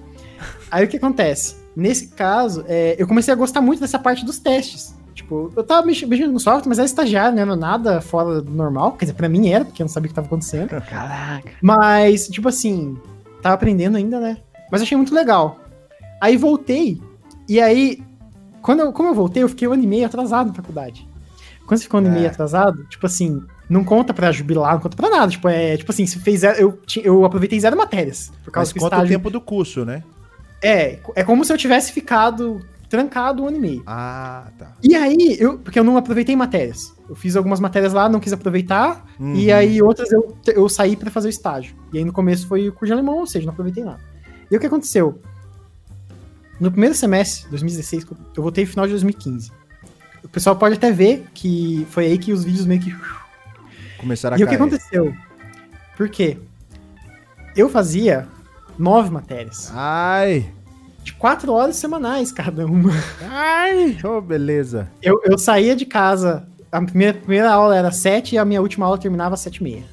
Aí 0.71 0.85
o 0.85 0.87
que 0.87 0.97
acontece? 0.97 1.55
Nesse 1.75 2.07
caso, 2.07 2.63
é, 2.67 2.95
eu 2.97 3.07
comecei 3.07 3.33
a 3.33 3.37
gostar 3.37 3.61
muito 3.61 3.79
dessa 3.81 3.99
parte 3.99 4.23
dos 4.25 4.39
testes. 4.39 4.95
Tipo, 5.13 5.51
eu 5.55 5.63
tava 5.63 5.85
mex- 5.85 6.03
mexendo 6.03 6.31
no 6.33 6.39
software, 6.39 6.67
mas 6.69 6.77
era 6.77 6.85
estagiário, 6.85 7.35
né? 7.35 7.43
Não 7.45 7.53
era 7.53 7.59
nada 7.61 8.01
fora 8.01 8.41
do 8.41 8.51
normal. 8.51 8.93
Quer 8.93 9.05
dizer, 9.05 9.13
pra 9.15 9.29
mim 9.29 9.49
era, 9.49 9.63
porque 9.65 9.81
eu 9.81 9.85
não 9.85 9.91
sabia 9.91 10.07
o 10.07 10.09
que 10.09 10.15
tava 10.15 10.27
acontecendo. 10.27 10.69
Caraca. 10.89 11.51
Mas, 11.61 12.27
tipo 12.27 12.47
assim, 12.49 12.97
tava 13.41 13.55
aprendendo 13.55 13.97
ainda, 13.97 14.19
né? 14.19 14.37
Mas 14.71 14.81
achei 14.81 14.97
muito 14.97 15.13
legal. 15.13 15.59
Aí 16.21 16.35
voltei, 16.37 17.01
e 17.47 17.59
aí, 17.61 18.01
quando 18.61 18.79
eu, 18.81 18.91
como 18.93 19.09
eu 19.09 19.13
voltei, 19.13 19.43
eu 19.43 19.49
fiquei 19.49 19.67
um 19.67 19.73
ano 19.73 19.83
e 19.83 19.87
meio 19.87 20.05
atrasado 20.05 20.47
na 20.47 20.53
faculdade. 20.53 21.07
Quando 21.65 21.77
você 21.79 21.83
fica 21.83 21.97
um 21.97 21.99
ano 21.99 22.07
e 22.07 22.11
É. 22.11 22.13
meio 22.15 22.27
atrasado, 22.27 22.83
tipo 22.85 23.05
assim, 23.05 23.41
não 23.69 23.83
conta 23.83 24.13
pra 24.13 24.31
jubilar, 24.31 24.73
não 24.73 24.81
conta 24.81 24.95
pra 24.97 25.09
nada. 25.09 25.31
Tipo, 25.31 25.47
é, 25.49 25.77
tipo 25.77 25.91
assim, 25.91 26.05
se 26.05 26.19
fez 26.19 26.41
zero, 26.41 26.59
eu, 26.59 26.79
eu 27.03 27.25
aproveitei 27.25 27.59
zero 27.59 27.75
matérias. 27.77 28.29
Por 28.43 28.47
Mas 28.47 28.53
causa 28.53 28.73
do 28.73 28.79
conta 28.79 28.95
o 28.95 28.99
estágio. 28.99 29.17
tempo 29.17 29.29
do 29.29 29.41
curso, 29.41 29.83
né? 29.85 30.03
É, 30.65 30.99
é 31.15 31.23
como 31.23 31.43
se 31.45 31.53
eu 31.53 31.57
tivesse 31.57 31.91
ficado 31.91 32.59
trancado 32.89 33.43
um 33.43 33.47
ano 33.47 33.57
e 33.57 33.59
meio. 33.59 33.83
Ah, 33.85 34.47
tá. 34.57 34.71
E 34.83 34.95
aí, 34.95 35.35
eu, 35.39 35.57
porque 35.59 35.77
eu 35.77 35.83
não 35.83 35.97
aproveitei 35.97 36.35
matérias. 36.35 36.93
Eu 37.09 37.15
fiz 37.15 37.35
algumas 37.35 37.59
matérias 37.59 37.93
lá, 37.93 38.07
não 38.07 38.19
quis 38.19 38.31
aproveitar, 38.33 39.05
Uhum. 39.19 39.35
e 39.35 39.51
aí 39.51 39.81
outras 39.81 40.11
eu, 40.11 40.35
eu 40.47 40.67
saí 40.69 40.95
pra 40.95 41.11
fazer 41.11 41.27
o 41.27 41.29
estágio. 41.29 41.75
E 41.93 41.97
aí 41.97 42.05
no 42.05 42.13
começo 42.13 42.47
foi 42.47 42.67
o 42.69 42.71
curso 42.71 42.87
de 42.87 42.93
alemão, 42.93 43.19
ou 43.19 43.27
seja, 43.27 43.45
não 43.45 43.53
aproveitei 43.53 43.83
nada. 43.83 43.99
E 44.49 44.55
o 44.55 44.59
que 44.59 44.65
aconteceu? 44.67 45.19
No 46.59 46.71
primeiro 46.71 46.95
semestre, 46.95 47.49
2016, 47.49 48.05
eu 48.35 48.41
voltei 48.43 48.63
no 48.63 48.69
final 48.69 48.85
de 48.85 48.91
2015. 48.91 49.51
O 50.23 50.29
pessoal 50.29 50.55
pode 50.55 50.75
até 50.75 50.91
ver 50.91 51.25
que 51.33 51.85
foi 51.89 52.05
aí 52.05 52.17
que 52.17 52.31
os 52.31 52.43
vídeos 52.43 52.65
meio 52.65 52.79
que. 52.81 52.95
Começaram 53.97 54.35
a 54.35 54.39
E 54.39 54.43
o 54.43 54.47
que 54.47 54.55
cair. 54.55 54.61
aconteceu? 54.63 55.13
Por 55.97 56.07
quê? 56.09 56.37
Eu 57.55 57.69
fazia 57.69 58.27
nove 58.77 59.09
matérias. 59.09 59.71
Ai! 59.73 60.51
De 61.03 61.13
quatro 61.13 61.51
horas 61.53 61.75
semanais 61.75 62.31
cada 62.31 62.65
uma. 62.65 62.91
Ai! 63.29 63.97
Oh, 64.03 64.19
beleza. 64.21 64.89
Eu, 65.01 65.21
eu 65.23 65.37
saía 65.37 65.75
de 65.75 65.85
casa, 65.85 66.47
a 66.71 66.81
primeira, 66.81 67.13
primeira 67.17 67.51
aula 67.51 67.75
era 67.75 67.91
sete 67.91 68.35
e 68.35 68.37
a 68.37 68.45
minha 68.45 68.61
última 68.61 68.85
aula 68.85 68.97
terminava 68.97 69.35
às 69.35 69.41
sete 69.41 69.57
e 69.57 69.63
meia. 69.63 69.83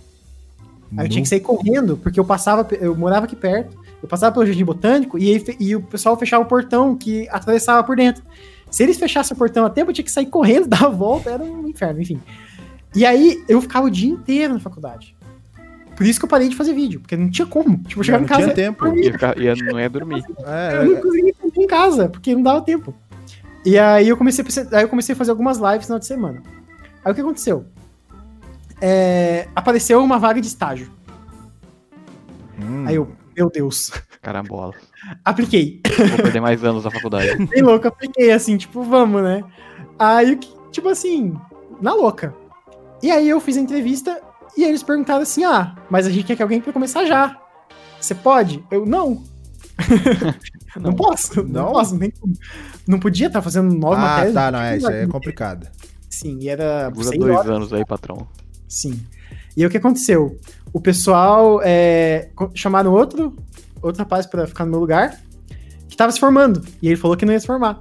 Aí 0.97 1.07
eu 1.07 1.09
tinha 1.09 1.23
que 1.23 1.29
sair 1.29 1.41
correndo, 1.41 1.97
porque 1.97 2.21
eu 2.21 2.25
passava, 2.25 2.67
eu 2.75 2.95
morava 2.95 3.25
aqui 3.25 3.37
perto, 3.37 3.77
eu 4.03 4.09
passava 4.09 4.33
pelo 4.33 4.45
Jardim 4.45 4.65
Botânico 4.65 5.19
e, 5.19 5.33
aí 5.33 5.45
e 5.59 5.77
o 5.77 5.83
pessoal 5.83 6.19
fechava 6.19 6.43
o 6.43 6.47
portão 6.47 6.97
que 6.97 7.29
atravessava 7.31 7.83
por 7.85 7.97
dentro. 7.97 8.23
Se 8.71 8.83
eles 8.83 8.99
fechassem 8.99 9.35
o 9.35 9.39
portão 9.39 9.65
a 9.65 9.71
tempo, 9.71 9.91
eu 9.91 9.95
tinha 9.95 10.05
que 10.05 10.11
sair 10.11 10.27
correndo, 10.27 10.67
dar 10.69 10.85
a 10.85 10.89
volta, 10.89 11.31
era 11.31 11.43
um 11.43 11.69
inferno, 11.69 12.01
enfim. 12.01 12.21
E 12.95 13.07
aí 13.07 13.43
eu 13.49 13.61
ficava 13.61 13.87
o 13.87 13.91
dia 13.91 14.11
inteiro 14.11 14.55
na 14.55 14.61
faculdade. 14.61 15.15
Por 16.03 16.09
isso 16.09 16.19
que 16.19 16.25
eu 16.25 16.29
parei 16.29 16.49
de 16.49 16.57
fazer 16.57 16.75
vídeo, 16.75 17.01
porque 17.01 17.17
não 17.17 17.31
tinha 17.31 17.47
como. 17.47 17.79
Tipo, 17.85 18.01
eu 18.01 18.05
chegava 18.05 18.23
não 18.23 18.27
em 18.27 18.29
casa. 18.29 18.43
tinha 18.43 18.55
tempo. 18.55 18.97
Ia, 18.97 19.13
ficar, 19.13 19.39
ia, 19.39 19.55
não 19.55 19.79
ia 19.79 19.89
dormir. 19.89 20.25
É, 20.45 20.79
Eu 20.79 20.85
não 20.87 21.01
conseguia 21.01 21.35
fazer 21.41 21.61
em 21.61 21.67
casa, 21.67 22.09
porque 22.09 22.35
não 22.35 22.43
dava 22.43 22.61
tempo. 22.63 22.93
E 23.65 23.79
aí 23.79 24.09
eu 24.09 24.17
comecei 24.17 24.45
a, 24.45 24.79
aí 24.79 24.83
eu 24.85 24.89
comecei 24.89 25.13
a 25.13 25.17
fazer 25.17 25.31
algumas 25.31 25.59
lives 25.59 25.77
no 25.77 25.83
final 25.83 25.99
de 26.01 26.07
semana. 26.07 26.43
Aí 27.05 27.13
o 27.13 27.15
que 27.15 27.21
aconteceu? 27.21 27.65
é, 28.81 29.47
apareceu 29.55 30.03
uma 30.03 30.19
vaga 30.19 30.41
de 30.41 30.49
estágio. 30.49 30.91
Hum. 32.61 32.85
Aí 32.85 32.97
eu, 32.97 33.13
meu 33.37 33.49
Deus, 33.49 33.93
Carambola. 34.21 34.75
apliquei. 35.25 35.81
Vou 35.97 36.17
perder 36.17 36.41
mais 36.41 36.65
anos 36.65 36.85
na 36.85 36.91
faculdade. 36.91 37.37
Bem 37.47 37.63
louco, 37.63 37.87
apliquei 37.87 38.33
assim, 38.33 38.57
tipo, 38.57 38.83
vamos, 38.83 39.23
né? 39.23 39.45
Aí, 39.97 40.37
tipo 40.73 40.89
assim, 40.89 41.39
na 41.81 41.95
louca. 41.95 42.35
E 43.01 43.11
aí 43.11 43.29
eu 43.29 43.41
fiz 43.41 43.57
a 43.57 43.61
entrevista 43.61 44.21
e 44.57 44.65
eles 44.65 44.83
perguntaram 44.83 45.23
assim: 45.23 45.45
ah, 45.45 45.75
mas 45.91 46.07
a 46.07 46.11
gente 46.11 46.25
quer 46.27 46.37
que 46.37 46.43
alguém 46.43 46.61
pra 46.61 46.73
começar 46.73 47.05
já. 47.05 47.39
Você 48.01 48.15
pode? 48.15 48.65
Eu, 48.71 48.85
não. 48.87 49.23
não, 50.77 50.83
Não. 50.91 50.93
posso, 50.95 51.43
não, 51.43 51.65
Não? 51.65 51.73
posso, 51.73 51.93
não, 51.93 52.01
tem 52.01 52.11
como. 52.11 52.35
não 52.87 52.99
podia 52.99 53.27
estar 53.29 53.41
fazendo 53.43 53.75
nove 53.75 53.97
Ah, 53.97 54.01
matérias. 54.01 54.35
tá, 54.35 54.51
não, 54.51 54.61
é, 54.61 54.77
isso 54.77 54.89
aí 54.89 54.97
é 54.99 55.05
Sim, 55.05 55.09
complicado. 55.11 55.67
Sim, 56.11 56.39
e 56.41 56.49
era 56.49 56.91
Dura 56.91 57.11
dois 57.19 57.37
horas. 57.37 57.51
anos 57.51 57.73
aí, 57.73 57.85
patrão. 57.85 58.27
Sim. 58.69 59.01
E 59.57 59.63
aí 59.63 59.67
o 59.67 59.71
que 59.71 59.77
aconteceu? 59.79 60.39
O 60.73 60.81
pessoal 60.81 61.61
é, 61.63 62.31
chamaram 62.55 62.93
outro, 62.93 63.37
outro 63.83 64.01
rapaz 64.03 64.27
pra 64.27 64.47
ficar 64.47 64.65
no 64.65 64.71
meu 64.73 64.81
lugar, 64.81 65.19
que 65.89 65.97
tava 65.97 66.13
se 66.13 66.21
formando. 66.21 66.63
E 66.81 66.89
ele 66.89 66.97
falou 66.97 67.17
que 67.17 67.25
não 67.25 67.33
ia 67.33 67.41
se 67.41 67.47
formar. 67.47 67.81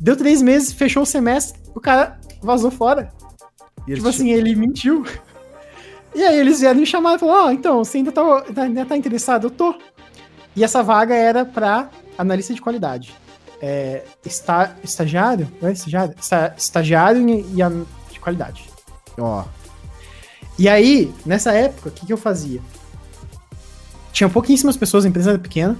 Deu 0.00 0.16
três 0.16 0.40
meses, 0.42 0.72
fechou 0.72 1.02
o 1.02 1.06
semestre, 1.06 1.60
o 1.74 1.80
cara 1.80 2.18
vazou 2.42 2.70
fora. 2.70 3.12
E 3.86 3.94
Tipo 3.94 4.08
assim, 4.08 4.30
ele 4.30 4.54
mentiu. 4.54 5.04
E 6.14 6.22
aí 6.22 6.38
eles 6.38 6.60
vieram 6.60 6.78
me 6.80 6.86
chamar 6.86 7.16
e 7.16 7.18
falaram, 7.18 7.46
ó, 7.46 7.50
então, 7.50 7.82
você 7.84 7.98
ainda 7.98 8.12
tá, 8.12 8.22
ainda 8.58 8.84
tá 8.84 8.96
interessado? 8.96 9.46
Eu 9.46 9.50
tô. 9.50 9.74
E 10.54 10.62
essa 10.62 10.82
vaga 10.82 11.14
era 11.14 11.44
pra 11.44 11.88
analista 12.18 12.52
de 12.52 12.60
qualidade. 12.60 13.14
É, 13.60 14.04
está, 14.24 14.74
estagiário? 14.84 15.48
Não 15.60 15.68
é 15.68 15.72
estagiário? 15.72 16.14
Esta- 16.18 16.54
estagiário 16.56 17.26
e, 17.28 17.40
e 17.40 18.12
de 18.12 18.20
qualidade. 18.20 18.68
Ó, 19.18 19.44
E 20.58 20.68
aí, 20.68 21.12
nessa 21.24 21.52
época, 21.52 21.88
o 21.88 21.92
que, 21.92 22.04
que 22.06 22.12
eu 22.12 22.16
fazia? 22.18 22.60
Tinha 24.12 24.28
pouquíssimas 24.28 24.76
pessoas, 24.76 25.04
a 25.04 25.08
empresa 25.08 25.30
era 25.30 25.38
pequena, 25.38 25.78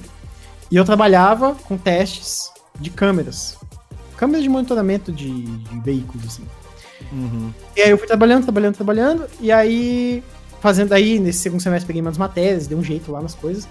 e 0.71 0.77
eu 0.77 0.85
trabalhava 0.85 1.55
com 1.67 1.77
testes 1.77 2.51
de 2.81 2.89
câmeras. 2.89 3.59
Câmeras 4.17 4.43
de 4.43 4.49
monitoramento 4.49 5.13
de, 5.13 5.43
de 5.45 5.81
veículos, 5.81 6.25
assim. 6.27 6.47
Uhum. 7.13 7.53
E 7.77 7.81
aí 7.81 7.91
eu 7.91 7.99
fui 7.99 8.07
trabalhando, 8.07 8.45
trabalhando, 8.45 8.75
trabalhando, 8.75 9.27
e 9.41 9.51
aí, 9.51 10.23
fazendo 10.61 10.93
aí, 10.93 11.19
nesse 11.19 11.41
segundo 11.41 11.61
semestre, 11.61 11.87
peguei 11.87 12.03
umas 12.03 12.19
matérias, 12.19 12.67
dei 12.67 12.77
um 12.77 12.85
jeito 12.85 13.11
lá 13.11 13.21
nas 13.21 13.35
coisas. 13.35 13.69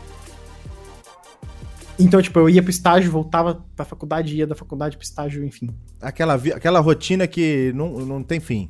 Então, 2.00 2.22
tipo, 2.22 2.40
eu 2.40 2.50
ia 2.50 2.62
pro 2.62 2.72
estágio, 2.72 3.12
voltava 3.12 3.64
pra 3.76 3.86
faculdade, 3.86 4.36
ia 4.36 4.48
da 4.48 4.56
faculdade 4.56 4.98
pro 4.98 5.04
estágio, 5.04 5.46
enfim. 5.46 5.70
aquela, 6.02 6.34
aquela 6.34 6.80
rotina 6.80 7.28
que 7.28 7.72
não, 7.76 8.00
não 8.00 8.24
tem 8.24 8.40
fim. 8.40 8.70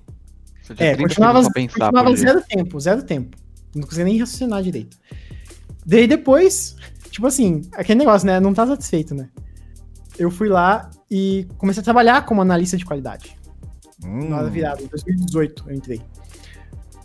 É, 0.71 0.95
30 0.95 0.97
continuava, 0.97 1.43
continuava 1.43 2.15
zero 2.15 2.41
tempo, 2.47 2.79
zero 2.79 3.03
tempo. 3.03 3.37
Não 3.75 3.83
conseguia 3.83 4.05
nem 4.05 4.19
raciocinar 4.19 4.61
direito. 4.61 4.97
Daí 5.85 6.07
depois, 6.07 6.75
tipo 7.09 7.25
assim, 7.25 7.61
aquele 7.73 7.99
negócio, 7.99 8.25
né? 8.25 8.39
Não 8.39 8.53
tá 8.53 8.67
satisfeito, 8.67 9.15
né? 9.15 9.29
Eu 10.17 10.29
fui 10.29 10.49
lá 10.49 10.89
e 11.09 11.47
comecei 11.57 11.81
a 11.81 11.83
trabalhar 11.83 12.25
como 12.25 12.41
analista 12.41 12.77
de 12.77 12.85
qualidade. 12.85 13.37
Hum. 14.05 14.29
Na 14.29 14.43
virada, 14.43 14.81
em 14.81 14.87
2018 14.87 15.63
eu 15.67 15.75
entrei. 15.75 16.01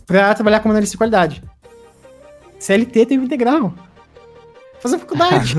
Pra 0.05 0.33
trabalhar 0.33 0.59
como 0.61 0.71
analista 0.71 0.93
de 0.93 0.97
qualidade. 0.97 1.43
CLT 2.59 3.05
tempo 3.05 3.25
integral. 3.25 3.73
Fazer 4.79 4.97
faculdade. 4.99 5.55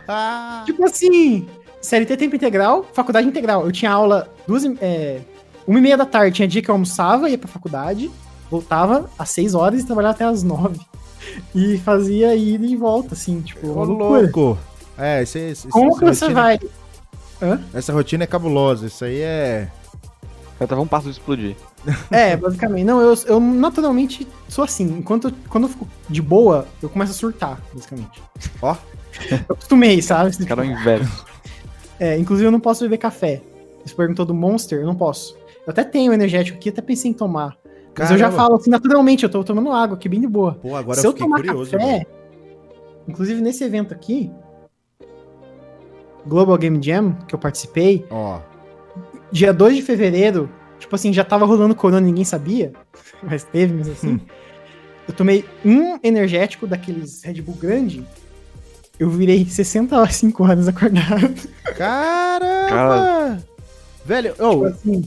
tipo 0.66 0.84
assim, 0.84 1.46
CLT 1.80 2.16
tempo 2.16 2.36
integral, 2.36 2.84
faculdade 2.92 3.26
integral. 3.26 3.64
Eu 3.64 3.72
tinha 3.72 3.90
aula 3.90 4.32
duas, 4.46 4.64
é, 4.80 5.20
uma 5.66 5.78
e 5.78 5.82
meia 5.82 5.96
da 5.96 6.06
tarde, 6.06 6.36
tinha 6.36 6.48
dia 6.48 6.62
que 6.62 6.70
eu 6.70 6.74
almoçava, 6.74 7.28
ia 7.28 7.38
pra 7.38 7.48
faculdade, 7.48 8.10
voltava 8.50 9.10
às 9.18 9.30
seis 9.30 9.54
horas 9.54 9.82
e 9.82 9.86
trabalhava 9.86 10.14
até 10.14 10.24
às 10.24 10.42
nove. 10.42 10.78
E 11.54 11.78
fazia 11.78 12.34
ida 12.34 12.64
e 12.64 12.76
volta, 12.76 13.14
assim, 13.14 13.40
tipo, 13.40 13.66
Ô, 13.68 13.84
louco. 13.84 14.58
É, 14.96 15.22
esse, 15.22 15.38
esse, 15.38 15.68
Como 15.68 15.98
que 15.98 16.04
você 16.04 16.26
rotina- 16.26 16.40
vai? 16.42 16.60
Essa 17.72 17.92
rotina 17.92 18.24
é 18.24 18.26
cabulosa. 18.26 18.86
Isso 18.86 19.04
aí 19.04 19.20
é. 19.20 19.68
Eu 20.60 20.68
tava 20.68 20.80
um 20.82 20.86
passo 20.86 21.06
de 21.06 21.12
explodir. 21.12 21.56
É, 22.10 22.36
basicamente. 22.36 22.84
Não, 22.84 23.00
eu, 23.00 23.14
eu 23.26 23.40
naturalmente 23.40 24.28
sou 24.48 24.62
assim. 24.62 24.84
Enquanto 24.98 25.32
quando 25.48 25.64
eu 25.64 25.70
fico 25.70 25.88
de 26.08 26.20
boa, 26.20 26.66
eu 26.82 26.88
começo 26.90 27.12
a 27.12 27.14
surtar, 27.14 27.58
basicamente. 27.72 28.22
Ó. 28.60 28.76
Eu 29.30 29.38
acostumei, 29.48 30.02
sabe? 30.02 30.30
Esse 30.30 30.44
cara 30.44 30.64
é 30.64 30.68
o 30.68 30.70
inverso. 30.70 31.24
É, 31.98 32.18
inclusive 32.18 32.46
eu 32.46 32.52
não 32.52 32.60
posso 32.60 32.84
beber 32.84 32.98
café. 32.98 33.40
Você 33.84 33.94
perguntou 33.94 34.26
do 34.26 34.34
Monster, 34.34 34.80
eu 34.80 34.86
não 34.86 34.94
posso. 34.94 35.34
Eu 35.66 35.70
até 35.70 35.82
tenho 35.82 36.12
energético 36.12 36.58
aqui, 36.58 36.68
até 36.68 36.82
pensei 36.82 37.10
em 37.10 37.14
tomar. 37.14 37.56
Mas 37.98 38.10
eu 38.10 38.18
já 38.18 38.26
Caramba. 38.26 38.42
falo 38.44 38.56
assim, 38.56 38.70
naturalmente, 38.70 39.24
eu 39.24 39.28
tô 39.30 39.42
tomando 39.42 39.72
água 39.72 39.96
aqui 39.96 40.08
bem 40.08 40.20
de 40.20 40.26
boa. 40.26 40.54
Pô, 40.54 40.76
agora 40.76 41.00
Se 41.00 41.06
eu 41.06 41.10
eu 41.10 41.12
fiquei 41.14 41.26
tomar 41.26 41.42
curioso. 41.42 41.70
café, 41.72 42.06
inclusive 43.08 43.40
nesse 43.40 43.64
evento 43.64 43.92
aqui, 43.92 44.30
Global 46.26 46.56
Game 46.58 46.78
Jam, 46.82 47.12
que 47.26 47.34
eu 47.34 47.38
participei, 47.38 48.06
Ó. 48.10 48.38
dia 49.32 49.52
2 49.52 49.76
de 49.76 49.82
fevereiro, 49.82 50.50
tipo 50.78 50.94
assim, 50.94 51.12
já 51.12 51.24
tava 51.24 51.44
rolando 51.44 51.74
corona, 51.74 52.00
ninguém 52.00 52.24
sabia, 52.24 52.72
mas 53.22 53.44
teve 53.44 53.72
mesmo 53.74 53.92
assim. 53.92 54.08
Hum. 54.14 54.20
Eu 55.08 55.14
tomei 55.14 55.44
um 55.64 55.98
energético 56.04 56.68
daqueles 56.68 57.22
Red 57.24 57.42
Bull 57.42 57.56
grande, 57.56 58.06
eu 58.96 59.10
virei 59.10 59.44
65 59.44 60.44
horas 60.44 60.68
acordado. 60.68 61.34
Caramba! 61.76 62.68
Cara. 62.68 63.44
Velho, 64.04 64.32
Tipo 64.32 64.44
ô, 64.44 64.64
assim, 64.66 65.04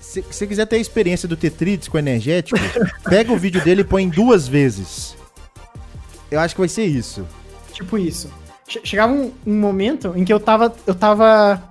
se 0.00 0.20
você 0.22 0.46
quiser 0.48 0.66
ter 0.66 0.76
a 0.76 0.80
experiência 0.80 1.28
do 1.28 1.36
Tetrides 1.36 1.86
com 1.86 1.96
energético, 1.98 2.58
pega 3.08 3.32
o 3.32 3.36
vídeo 3.36 3.62
dele 3.62 3.82
e 3.82 3.84
põe 3.84 4.08
duas 4.08 4.48
vezes. 4.48 5.16
Eu 6.28 6.40
acho 6.40 6.54
que 6.56 6.60
vai 6.60 6.68
ser 6.68 6.84
isso. 6.86 7.24
tipo 7.72 7.96
isso. 7.96 8.28
Che- 8.66 8.80
Chegava 8.82 9.12
um, 9.12 9.30
um 9.46 9.54
momento 9.60 10.12
em 10.16 10.24
que 10.24 10.32
eu 10.32 10.40
tava. 10.40 10.74
Eu 10.86 10.94
tava. 10.94 11.62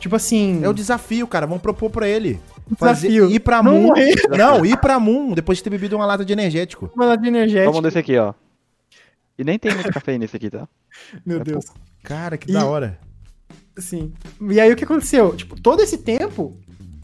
Tipo 0.00 0.16
assim. 0.16 0.64
É 0.64 0.68
o 0.68 0.72
desafio, 0.72 1.26
cara. 1.28 1.46
Vamos 1.46 1.62
propor 1.62 1.90
pra 1.90 2.08
ele. 2.08 2.40
desafio. 2.68 3.30
ir 3.30 3.38
pra 3.40 3.62
Não 3.62 3.74
Moon. 3.74 3.82
morrer. 3.88 4.14
Não, 4.36 4.64
ir 4.66 4.76
pra 4.78 4.98
Moon 4.98 5.32
depois 5.34 5.58
de 5.58 5.64
ter 5.64 5.70
bebido 5.70 5.94
uma 5.94 6.06
lata 6.06 6.24
de 6.24 6.32
energético. 6.32 6.90
Uma 6.96 7.16
de 7.16 7.28
energético. 7.28 7.66
Toma 7.70 7.78
um 7.78 7.82
desse 7.82 7.98
aqui, 7.98 8.16
ó. 8.16 8.32
E 9.38 9.44
nem 9.44 9.58
tem 9.58 9.72
muito 9.72 9.92
café 9.92 10.18
nesse 10.18 10.36
aqui, 10.36 10.50
tá? 10.50 10.66
Meu 11.24 11.40
É 11.40 11.44
Deus. 11.44 11.66
Cara, 12.02 12.36
que 12.36 12.50
E- 12.50 12.54
da 12.54 12.64
hora. 12.66 12.98
Sim. 13.78 14.12
E 14.50 14.60
aí 14.60 14.72
o 14.72 14.76
que 14.76 14.84
aconteceu? 14.84 15.34
Tipo, 15.36 15.58
todo 15.60 15.80
esse 15.82 15.98
tempo, 15.98 16.58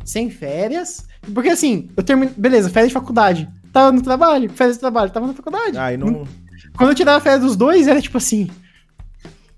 sem 0.05 0.29
férias. 0.31 1.07
Porque 1.33 1.49
assim, 1.49 1.89
eu 1.97 2.03
termino. 2.03 2.33
Beleza, 2.37 2.69
férias 2.69 2.89
de 2.91 2.95
faculdade. 2.95 3.49
Tava 3.73 3.93
no 3.93 4.03
trabalho, 4.03 4.49
férias 4.51 4.77
de 4.77 4.81
trabalho, 4.81 5.11
tava 5.11 5.27
na 5.27 5.35
faculdade. 5.35 5.79
Aí 5.79 5.97
não. 5.97 6.27
Quando 6.77 6.91
eu 6.91 6.95
tirava 6.95 7.21
férias 7.21 7.43
dos 7.43 7.57
dois, 7.57 7.87
era 7.89 8.01
tipo 8.01 8.19
assim. 8.19 8.49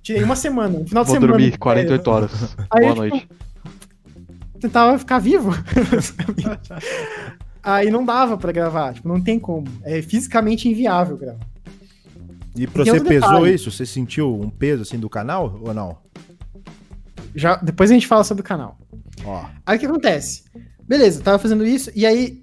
Tirei 0.09 0.23
uma 0.23 0.37
semana, 0.37 0.79
um 0.79 0.87
final 0.87 1.05
de 1.05 1.11
Vou 1.11 1.17
semana. 1.21 1.33
dormir 1.35 1.51
de 1.51 1.59
48 1.59 2.03
férias. 2.03 2.33
horas. 2.33 2.57
Aí, 2.71 2.81
Boa 2.81 2.93
tipo, 2.93 2.97
noite. 2.97 3.29
Tentava 4.59 4.99
ficar 4.99 5.19
vivo. 5.19 5.51
aí 7.63 7.91
não 7.91 8.07
dava 8.07 8.39
pra 8.39 8.51
gravar, 8.51 8.95
tipo, 8.95 9.07
não 9.07 9.21
tem 9.21 9.39
como. 9.39 9.69
É 9.83 10.01
fisicamente 10.01 10.67
inviável 10.67 11.19
gravar. 11.19 11.47
E 12.57 12.67
pra 12.67 12.87
você 12.87 13.01
pesou 13.03 13.33
detalhe. 13.33 13.55
isso? 13.55 13.71
Você 13.71 13.85
sentiu 13.85 14.35
um 14.35 14.49
peso 14.49 14.81
assim 14.81 14.99
do 14.99 15.11
canal 15.11 15.61
ou 15.63 15.75
não? 15.75 15.99
Já, 17.35 17.57
depois 17.57 17.91
a 17.91 17.93
gente 17.93 18.07
fala 18.07 18.25
sobre 18.25 18.41
o 18.41 18.45
canal. 18.45 18.79
Ó. 19.27 19.45
Aí 19.67 19.77
o 19.77 19.79
que 19.79 19.85
acontece? 19.85 20.45
Beleza, 20.89 21.23
tava 21.23 21.39
fazendo 21.39 21.67
isso, 21.67 21.93
e 21.95 22.07
aí, 22.07 22.43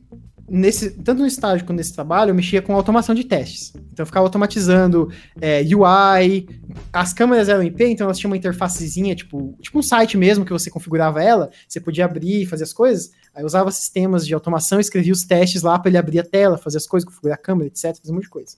nesse, 0.50 0.92
tanto 0.92 1.20
no 1.20 1.28
estágio 1.28 1.66
quanto 1.66 1.78
nesse 1.78 1.94
trabalho, 1.94 2.30
eu 2.30 2.36
mexia 2.36 2.62
com 2.62 2.74
automação 2.74 3.16
de 3.16 3.24
testes. 3.24 3.74
Então 3.76 4.04
eu 4.04 4.06
ficava 4.06 4.26
automatizando 4.26 5.12
é, 5.42 5.62
UI, 5.62 6.48
as 6.94 7.14
câmeras 7.14 7.50
eram 7.50 7.64
IP, 7.64 7.84
então 7.86 8.06
elas 8.06 8.18
tinham 8.18 8.30
uma 8.32 8.38
interfacezinha, 8.38 9.16
tipo, 9.16 9.58
tipo 9.62 9.80
um 9.80 9.82
site 9.82 10.18
mesmo, 10.18 10.46
que 10.46 10.52
você 10.52 10.70
configurava 10.70 11.22
ela, 11.22 11.50
você 11.68 11.80
podia 11.80 12.06
abrir 12.06 12.44
e 12.44 12.46
fazer 12.46 12.64
as 12.64 12.74
coisas. 12.74 13.12
Aí 13.34 13.42
eu 13.42 13.48
usava 13.48 13.72
sistemas 13.72 14.26
de 14.26 14.34
automação, 14.34 14.80
escrevia 14.80 15.14
os 15.14 15.24
testes 15.24 15.62
lá 15.62 15.78
para 15.80 15.90
ele 15.90 15.98
abrir 15.98 16.20
a 16.20 16.24
tela, 16.24 16.58
fazer 16.58 16.78
as 16.78 16.88
coisas, 16.88 17.08
configurar 17.08 17.36
a 17.36 17.42
câmera, 17.42 17.68
etc, 17.68 17.98
fazer 17.98 18.12
um 18.12 18.16
monte 18.16 18.24
de 18.24 18.30
coisa. 18.30 18.56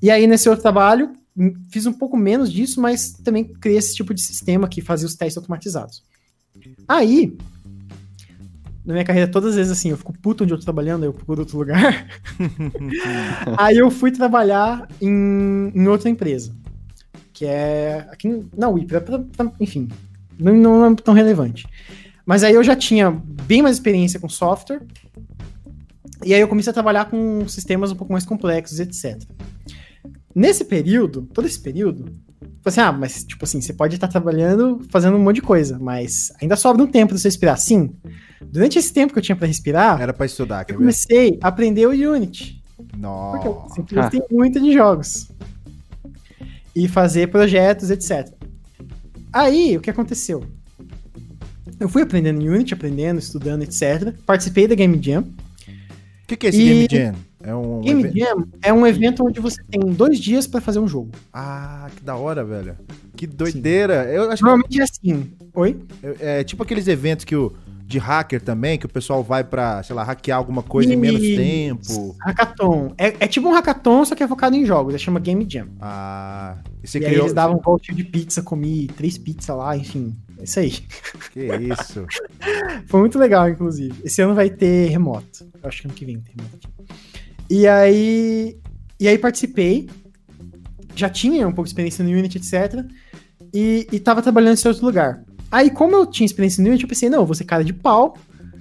E 0.00 0.10
aí, 0.10 0.26
nesse 0.26 0.48
outro 0.48 0.62
trabalho, 0.62 1.12
hum, 1.36 1.54
fiz 1.70 1.86
um 1.86 1.92
pouco 1.92 2.16
menos 2.16 2.52
disso, 2.52 2.80
mas 2.80 3.12
também 3.12 3.44
criei 3.44 3.78
esse 3.78 3.94
tipo 3.94 4.12
de 4.12 4.22
sistema 4.22 4.68
que 4.68 4.80
fazia 4.80 5.06
os 5.06 5.14
testes 5.14 5.36
automatizados. 5.36 6.02
Aí, 6.88 7.36
na 8.84 8.94
minha 8.94 9.04
carreira, 9.04 9.30
todas 9.30 9.50
as 9.50 9.56
vezes 9.56 9.72
assim, 9.72 9.90
eu 9.90 9.96
fico 9.96 10.12
puto 10.12 10.44
onde 10.44 10.52
eu 10.52 10.58
tô 10.58 10.64
trabalhando, 10.64 11.04
eu 11.04 11.12
procuro 11.12 11.40
outro 11.40 11.58
lugar. 11.58 12.06
aí 13.56 13.76
eu 13.76 13.90
fui 13.90 14.10
trabalhar 14.10 14.88
em, 15.00 15.72
em 15.74 15.86
outra 15.86 16.10
empresa, 16.10 16.52
que 17.32 17.46
é 17.46 18.06
aqui 18.10 18.44
na 18.56 18.68
UIP, 18.68 18.92
enfim, 19.60 19.88
não, 20.38 20.54
não 20.56 20.86
é 20.86 20.94
tão 20.96 21.14
relevante. 21.14 21.66
Mas 22.26 22.44
aí 22.44 22.54
eu 22.54 22.62
já 22.62 22.76
tinha 22.76 23.10
bem 23.10 23.62
mais 23.62 23.76
experiência 23.76 24.18
com 24.18 24.28
software, 24.28 24.82
e 26.24 26.34
aí 26.34 26.40
eu 26.40 26.48
comecei 26.48 26.70
a 26.70 26.74
trabalhar 26.74 27.06
com 27.06 27.46
sistemas 27.48 27.90
um 27.90 27.96
pouco 27.96 28.12
mais 28.12 28.24
complexos, 28.24 28.80
etc. 28.80 29.22
Nesse 30.34 30.64
período, 30.64 31.22
todo 31.32 31.46
esse 31.46 31.60
período, 31.60 32.10
assim, 32.64 32.80
ah, 32.80 32.92
mas 32.92 33.24
tipo 33.24 33.44
assim, 33.44 33.60
você 33.60 33.72
pode 33.72 33.94
estar 33.94 34.08
trabalhando, 34.08 34.80
fazendo 34.90 35.16
um 35.16 35.20
monte 35.20 35.36
de 35.36 35.42
coisa, 35.42 35.78
mas 35.78 36.32
ainda 36.40 36.56
sobra 36.56 36.82
um 36.82 36.86
tempo 36.86 37.08
pra 37.10 37.18
você 37.18 37.28
esperar. 37.28 37.56
Sim, 37.56 37.90
durante 38.40 38.78
esse 38.78 38.92
tempo 38.92 39.12
que 39.12 39.18
eu 39.18 39.22
tinha 39.22 39.36
pra 39.36 39.46
respirar, 39.46 40.00
Era 40.00 40.12
pra 40.12 40.26
estudar, 40.26 40.64
eu 40.68 40.76
comecei 40.76 41.38
a 41.42 41.48
aprender 41.48 41.86
o 41.86 41.90
Unity. 41.90 42.62
Porque 42.76 43.48
eu 43.48 43.54
Nossa. 43.54 43.74
sempre 43.74 43.98
Ah. 43.98 44.02
gostei 44.02 44.22
muito 44.30 44.60
de 44.60 44.72
jogos. 44.72 45.28
E 46.74 46.88
fazer 46.88 47.28
projetos, 47.28 47.90
etc. 47.90 48.32
Aí, 49.32 49.76
o 49.76 49.80
que 49.80 49.90
aconteceu? 49.90 50.42
Eu 51.78 51.88
fui 51.88 52.02
aprendendo 52.02 52.40
Unity, 52.40 52.74
aprendendo, 52.74 53.18
estudando, 53.18 53.62
etc. 53.62 54.14
Participei 54.24 54.66
da 54.66 54.74
Game 54.74 54.98
Jam. 55.02 55.22
O 55.22 56.26
que, 56.26 56.36
que 56.36 56.46
é 56.46 56.48
esse 56.50 56.60
E- 56.60 56.86
Game 56.86 56.88
Jam? 56.90 57.14
É 57.42 57.54
um. 57.54 57.80
Game 57.80 58.00
evento- 58.04 58.18
Jam 58.18 58.46
é 58.62 58.72
um 58.72 58.86
evento 58.86 59.24
onde 59.26 59.40
você 59.40 59.62
tem 59.70 59.80
dois 59.92 60.18
dias 60.18 60.46
pra 60.46 60.60
fazer 60.60 60.78
um 60.78 60.86
jogo. 60.88 61.10
Ah, 61.32 61.88
que 61.96 62.02
da 62.02 62.14
hora, 62.16 62.44
velho. 62.44 62.76
Que 63.16 63.26
doideira. 63.26 64.04
Eu 64.04 64.30
acho 64.30 64.36
que 64.38 64.42
Normalmente 64.42 64.80
é 64.80 64.84
assim. 64.84 65.30
Oi? 65.54 65.80
é, 66.02 66.40
é 66.40 66.44
tipo 66.44 66.62
aqueles 66.62 66.86
eventos 66.88 67.24
que 67.24 67.34
o. 67.36 67.52
De 67.84 67.98
hacker 67.98 68.40
também, 68.40 68.78
que 68.78 68.86
o 68.86 68.88
pessoal 68.88 69.22
vai 69.22 69.44
pra, 69.44 69.82
sei 69.82 69.94
lá, 69.94 70.02
hackear 70.02 70.38
alguma 70.38 70.62
coisa 70.62 70.94
em 70.94 70.96
menos 70.96 71.20
tempo. 71.20 72.16
Hackathon. 72.22 72.94
É, 72.96 73.08
é 73.20 73.28
tipo 73.28 73.46
um 73.46 73.52
hackathon, 73.52 74.02
só 74.06 74.14
que 74.14 74.22
é 74.22 74.28
focado 74.28 74.56
em 74.56 74.64
jogos. 74.64 74.98
Chama 74.98 75.20
Game 75.20 75.46
Jam. 75.46 75.66
Ah. 75.78 76.56
E 76.82 76.88
você 76.88 76.98
e 77.00 77.04
aí 77.04 77.10
criou. 77.10 77.24
eles 77.26 77.34
davam 77.34 77.58
um 77.58 77.60
voltinho 77.60 77.94
de 77.98 78.04
pizza, 78.04 78.40
comi 78.40 78.86
três 78.96 79.18
pizzas 79.18 79.54
lá, 79.54 79.76
enfim. 79.76 80.14
É 80.38 80.44
isso 80.44 80.58
aí. 80.60 80.70
Que 81.34 81.40
isso. 81.44 82.06
Foi 82.88 83.00
muito 83.00 83.18
legal, 83.18 83.46
inclusive. 83.50 83.94
Esse 84.02 84.22
ano 84.22 84.34
vai 84.34 84.48
ter 84.48 84.88
remoto. 84.88 85.44
Eu 85.62 85.68
acho 85.68 85.82
que 85.82 85.88
ano 85.88 85.94
que 85.94 86.06
vem 86.06 86.18
tem 86.18 86.34
remoto. 86.34 86.68
E 87.48 87.66
aí. 87.66 88.56
E 88.98 89.08
aí 89.08 89.18
participei. 89.18 89.88
Já 90.94 91.08
tinha 91.08 91.46
um 91.46 91.52
pouco 91.52 91.64
de 91.64 91.70
experiência 91.70 92.04
no 92.04 92.10
Unity, 92.10 92.38
etc. 92.38 92.84
E, 93.52 93.86
e 93.90 93.98
tava 93.98 94.22
trabalhando 94.22 94.58
em 94.58 94.68
outro 94.68 94.84
lugar. 94.84 95.24
Aí, 95.50 95.70
como 95.70 95.94
eu 95.94 96.06
tinha 96.06 96.24
experiência 96.24 96.62
no 96.62 96.68
Unity, 96.68 96.84
eu 96.84 96.88
pensei, 96.88 97.10
não, 97.10 97.20
eu 97.20 97.26
vou 97.26 97.34
ser 97.34 97.44
cara 97.44 97.64
de 97.64 97.72
pau. 97.72 98.16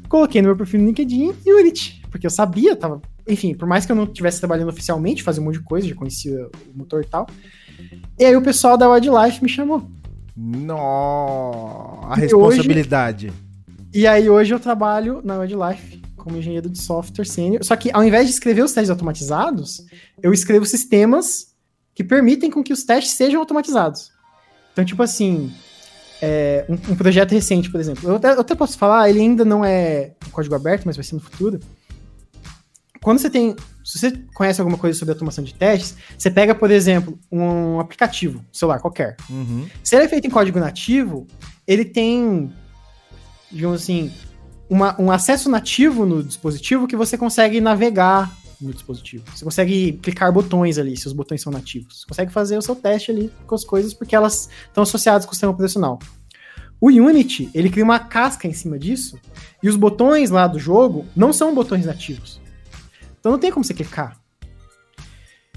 Coloquei 0.10 0.42
no 0.42 0.50
meu 0.50 0.58
perfil 0.58 0.82
no 0.82 0.88
LinkedIn 0.88 1.34
Unity. 1.46 2.02
Porque 2.12 2.26
eu 2.26 2.32
sabia, 2.32 2.76
tava. 2.76 3.02
Enfim, 3.28 3.54
por 3.54 3.68
mais 3.68 3.86
que 3.86 3.92
eu 3.92 3.96
não 3.96 4.04
estivesse 4.04 4.40
trabalhando 4.40 4.68
oficialmente, 4.68 5.24
fazia 5.24 5.42
um 5.42 5.46
monte 5.46 5.60
de 5.60 5.64
coisa, 5.64 5.88
já 5.88 5.96
conhecia 5.96 6.50
o 6.74 6.78
motor 6.78 7.02
e 7.02 7.08
tal. 7.08 7.28
E 8.20 8.26
aí 8.26 8.36
o 8.36 8.42
pessoal 8.42 8.78
da 8.78 8.90
Wildlife 8.90 9.42
me 9.42 9.48
chamou. 9.48 9.90
Nó, 10.36 12.02
a 12.10 12.16
E 12.18 12.22
responsabilidade. 12.22 13.32
E 13.94 14.06
aí 14.06 14.30
hoje 14.30 14.54
eu 14.54 14.60
trabalho 14.60 15.22
na 15.24 15.38
Wildlife 15.38 16.01
como 16.22 16.38
engenheiro 16.38 16.70
de 16.70 16.80
software 16.82 17.26
sênior. 17.26 17.64
Só 17.64 17.76
que 17.76 17.90
ao 17.92 18.04
invés 18.04 18.28
de 18.28 18.34
escrever 18.34 18.64
os 18.64 18.72
testes 18.72 18.90
automatizados, 18.90 19.86
eu 20.22 20.32
escrevo 20.32 20.66
sistemas 20.66 21.54
que 21.94 22.04
permitem 22.04 22.50
com 22.50 22.64
que 22.64 22.72
os 22.72 22.84
testes 22.84 23.16
sejam 23.16 23.40
automatizados. 23.40 24.12
Então, 24.72 24.86
tipo 24.86 25.04
assim, 25.04 25.52
é, 26.22 26.66
um, 26.70 26.74
um 26.74 26.96
projeto 26.96 27.32
recente, 27.32 27.70
por 27.70 27.80
exemplo. 27.80 28.10
Eu 28.10 28.16
até, 28.16 28.34
eu 28.34 28.42
até 28.42 28.56
posso 28.56 28.78
falar, 28.78 29.10
ele 29.10 29.20
ainda 29.20 29.44
não 29.44 29.66
é 29.66 30.14
código 30.32 30.56
aberto, 30.56 30.86
mas 30.86 30.96
vai 30.96 31.04
ser 31.04 31.16
no 31.16 31.22
futuro. 31.22 31.60
Quando 33.02 33.18
você 33.18 33.30
tem. 33.30 33.56
Se 33.84 33.98
você 33.98 34.12
conhece 34.36 34.62
alguma 34.62 34.78
coisa 34.78 34.98
sobre 34.98 35.12
automação 35.12 35.44
de 35.44 35.56
testes, 35.56 35.98
você 36.16 36.30
pega, 36.30 36.54
por 36.54 36.70
exemplo, 36.70 37.20
um 37.32 37.80
aplicativo, 37.80 38.46
celular 38.54 38.80
qualquer. 38.80 39.18
Uhum. 39.28 39.68
Se 39.84 39.96
ele 39.96 40.06
é 40.06 40.08
feito 40.08 40.28
em 40.28 40.30
código 40.30 40.60
nativo, 40.60 41.26
ele 41.68 41.84
tem, 41.84 42.54
digamos 43.52 43.82
assim, 43.82 44.12
uma- 44.72 44.96
um 45.00 45.12
acesso 45.12 45.50
nativo 45.50 46.06
no 46.06 46.24
dispositivo 46.24 46.88
que 46.88 46.96
você 46.96 47.18
consegue 47.18 47.60
navegar 47.60 48.34
no 48.62 48.72
dispositivo. 48.72 49.26
Você 49.36 49.44
consegue 49.44 49.94
clicar 50.02 50.32
botões 50.32 50.78
ali, 50.78 50.96
se 50.96 51.08
os 51.08 51.14
botões 51.14 51.42
são 51.42 51.52
nativos. 51.52 52.00
Você 52.02 52.08
consegue 52.08 52.32
fazer 52.32 52.58
o 52.58 52.62
seu 52.62 52.74
teste 52.76 53.12
ali 53.12 53.30
com 53.46 53.54
as 53.54 53.66
coisas 53.66 53.94
porque 53.94 54.16
elas 54.16 54.48
estão 54.68 54.84
associadas 54.84 55.26
com 55.26 55.32
o 55.32 55.36
sistema 55.36 55.52
operacional. 55.52 56.00
O 56.80 56.88
Unity, 56.88 57.50
ele 57.54 57.70
cria 57.70 57.84
uma 57.84 58.00
casca 58.00 58.48
em 58.48 58.54
cima 58.54 58.80
disso 58.80 59.20
e 59.62 59.68
os 59.68 59.76
botões 59.76 60.30
lá 60.30 60.48
do 60.48 60.58
jogo 60.58 61.06
não 61.16 61.34
são 61.34 61.54
botões 61.54 61.86
nativos. 61.86 62.40
Então 63.20 63.34
não 63.34 63.40
tem 63.40 63.52
como 63.52 63.64
você 63.66 63.74
clicar. 63.74 64.18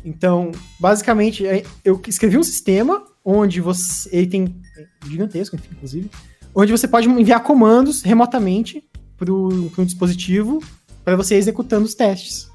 Então, 0.05 0.51
basicamente, 0.81 1.47
é- 1.47 1.65
eu 1.85 2.01
escrevi 2.09 2.36
um 2.36 2.43
sistema 2.43 3.05
onde 3.24 3.61
você. 3.61 4.09
Ele 4.12 4.27
tem. 4.27 4.61
é 4.77 4.86
gigantesco, 5.09 5.55
enfim, 5.57 5.69
inclusive. 5.73 6.11
Onde 6.55 6.73
você 6.73 6.86
pode 6.89 7.09
enviar 7.09 7.43
comandos 7.43 8.03
remotamente 8.03 8.85
para 9.16 9.32
um 9.32 9.85
dispositivo 9.85 10.62
para 11.05 11.16
você 11.16 11.35
ir 11.35 11.39
executando 11.39 11.85
os 11.85 11.95
testes. 11.95 12.49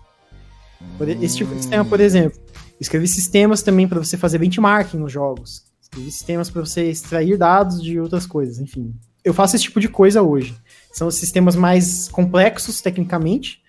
Por- 0.97 1.07
Esse 1.09 1.37
tipo 1.37 1.53
de 1.53 1.61
sistema, 1.61 1.85
por 1.85 1.99
exemplo. 1.99 2.39
Escrevi 2.79 3.07
sistemas 3.07 3.61
também 3.61 3.87
para 3.87 3.99
você 3.99 4.17
fazer 4.17 4.37
benchmarking 4.37 4.97
nos 4.97 5.11
jogos. 5.11 5.63
Escrevi 5.81 6.11
sistemas 6.11 6.49
para 6.49 6.61
você 6.65 6.89
extrair 6.89 7.37
dados 7.37 7.81
de 7.81 7.99
outras 7.99 8.25
coisas, 8.25 8.59
enfim. 8.59 8.93
Eu 9.23 9.33
faço 9.33 9.55
esse 9.55 9.65
tipo 9.65 9.79
de 9.81 9.89
coisa 9.89 10.21
hoje. 10.21 10.55
São 10.93 11.07
os 11.07 11.15
sistemas 11.15 11.55
mais 11.55 12.07
complexos 12.07 12.79
tecnicamente, 12.81 13.61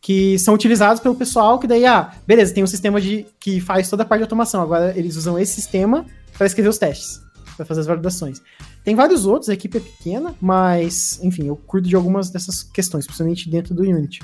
que 0.00 0.38
são 0.38 0.54
utilizados 0.54 1.00
pelo 1.00 1.14
pessoal 1.14 1.58
que 1.58 1.66
daí, 1.66 1.84
ah, 1.84 2.12
beleza, 2.26 2.54
tem 2.54 2.64
um 2.64 2.66
sistema 2.66 3.00
de, 3.00 3.26
que 3.38 3.60
faz 3.60 3.88
toda 3.90 4.02
a 4.02 4.06
parte 4.06 4.20
de 4.20 4.24
automação. 4.24 4.62
Agora 4.62 4.96
eles 4.96 5.16
usam 5.16 5.38
esse 5.38 5.54
sistema 5.54 6.06
para 6.36 6.46
escrever 6.46 6.68
os 6.68 6.78
testes, 6.78 7.20
para 7.56 7.64
fazer 7.64 7.80
as 7.80 7.86
validações. 7.86 8.40
Tem 8.84 8.94
vários 8.94 9.26
outros, 9.26 9.48
a 9.48 9.54
equipe 9.54 9.78
é 9.78 9.80
pequena, 9.80 10.34
mas, 10.40 11.18
enfim, 11.22 11.46
eu 11.46 11.56
cuido 11.56 11.88
de 11.88 11.96
algumas 11.96 12.30
dessas 12.30 12.62
questões, 12.62 13.06
principalmente 13.06 13.48
dentro 13.50 13.74
do 13.74 13.82
Unity. 13.82 14.20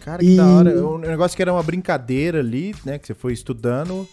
Cara, 0.00 0.18
que 0.22 0.30
E- 0.32 0.36
da 0.36 0.46
hora. 0.46 0.86
Um 0.86 0.98
negócio 0.98 1.36
que 1.36 1.42
era 1.42 1.52
uma 1.52 1.62
brincadeira 1.62 2.38
ali, 2.40 2.74
né? 2.84 2.98
Que 2.98 3.06
você 3.06 3.14
foi 3.14 3.32
estudando. 3.32 4.08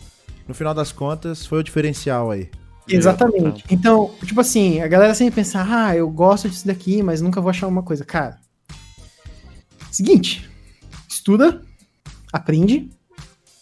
No 0.47 0.53
final 0.53 0.73
das 0.73 0.91
contas, 0.91 1.45
foi 1.45 1.59
o 1.59 1.63
diferencial 1.63 2.31
aí. 2.31 2.49
Exatamente. 2.89 3.65
Então, 3.69 4.11
tipo 4.25 4.39
assim, 4.39 4.79
a 4.81 4.87
galera 4.87 5.13
sempre 5.13 5.35
pensa, 5.35 5.61
ah, 5.67 5.95
eu 5.95 6.09
gosto 6.09 6.49
disso 6.49 6.65
daqui, 6.65 7.03
mas 7.03 7.21
nunca 7.21 7.41
vou 7.41 7.49
achar 7.49 7.67
uma 7.67 7.83
coisa. 7.83 8.05
Cara, 8.05 8.37
seguinte, 9.91 10.49
estuda, 11.07 11.61
aprende, 12.31 12.89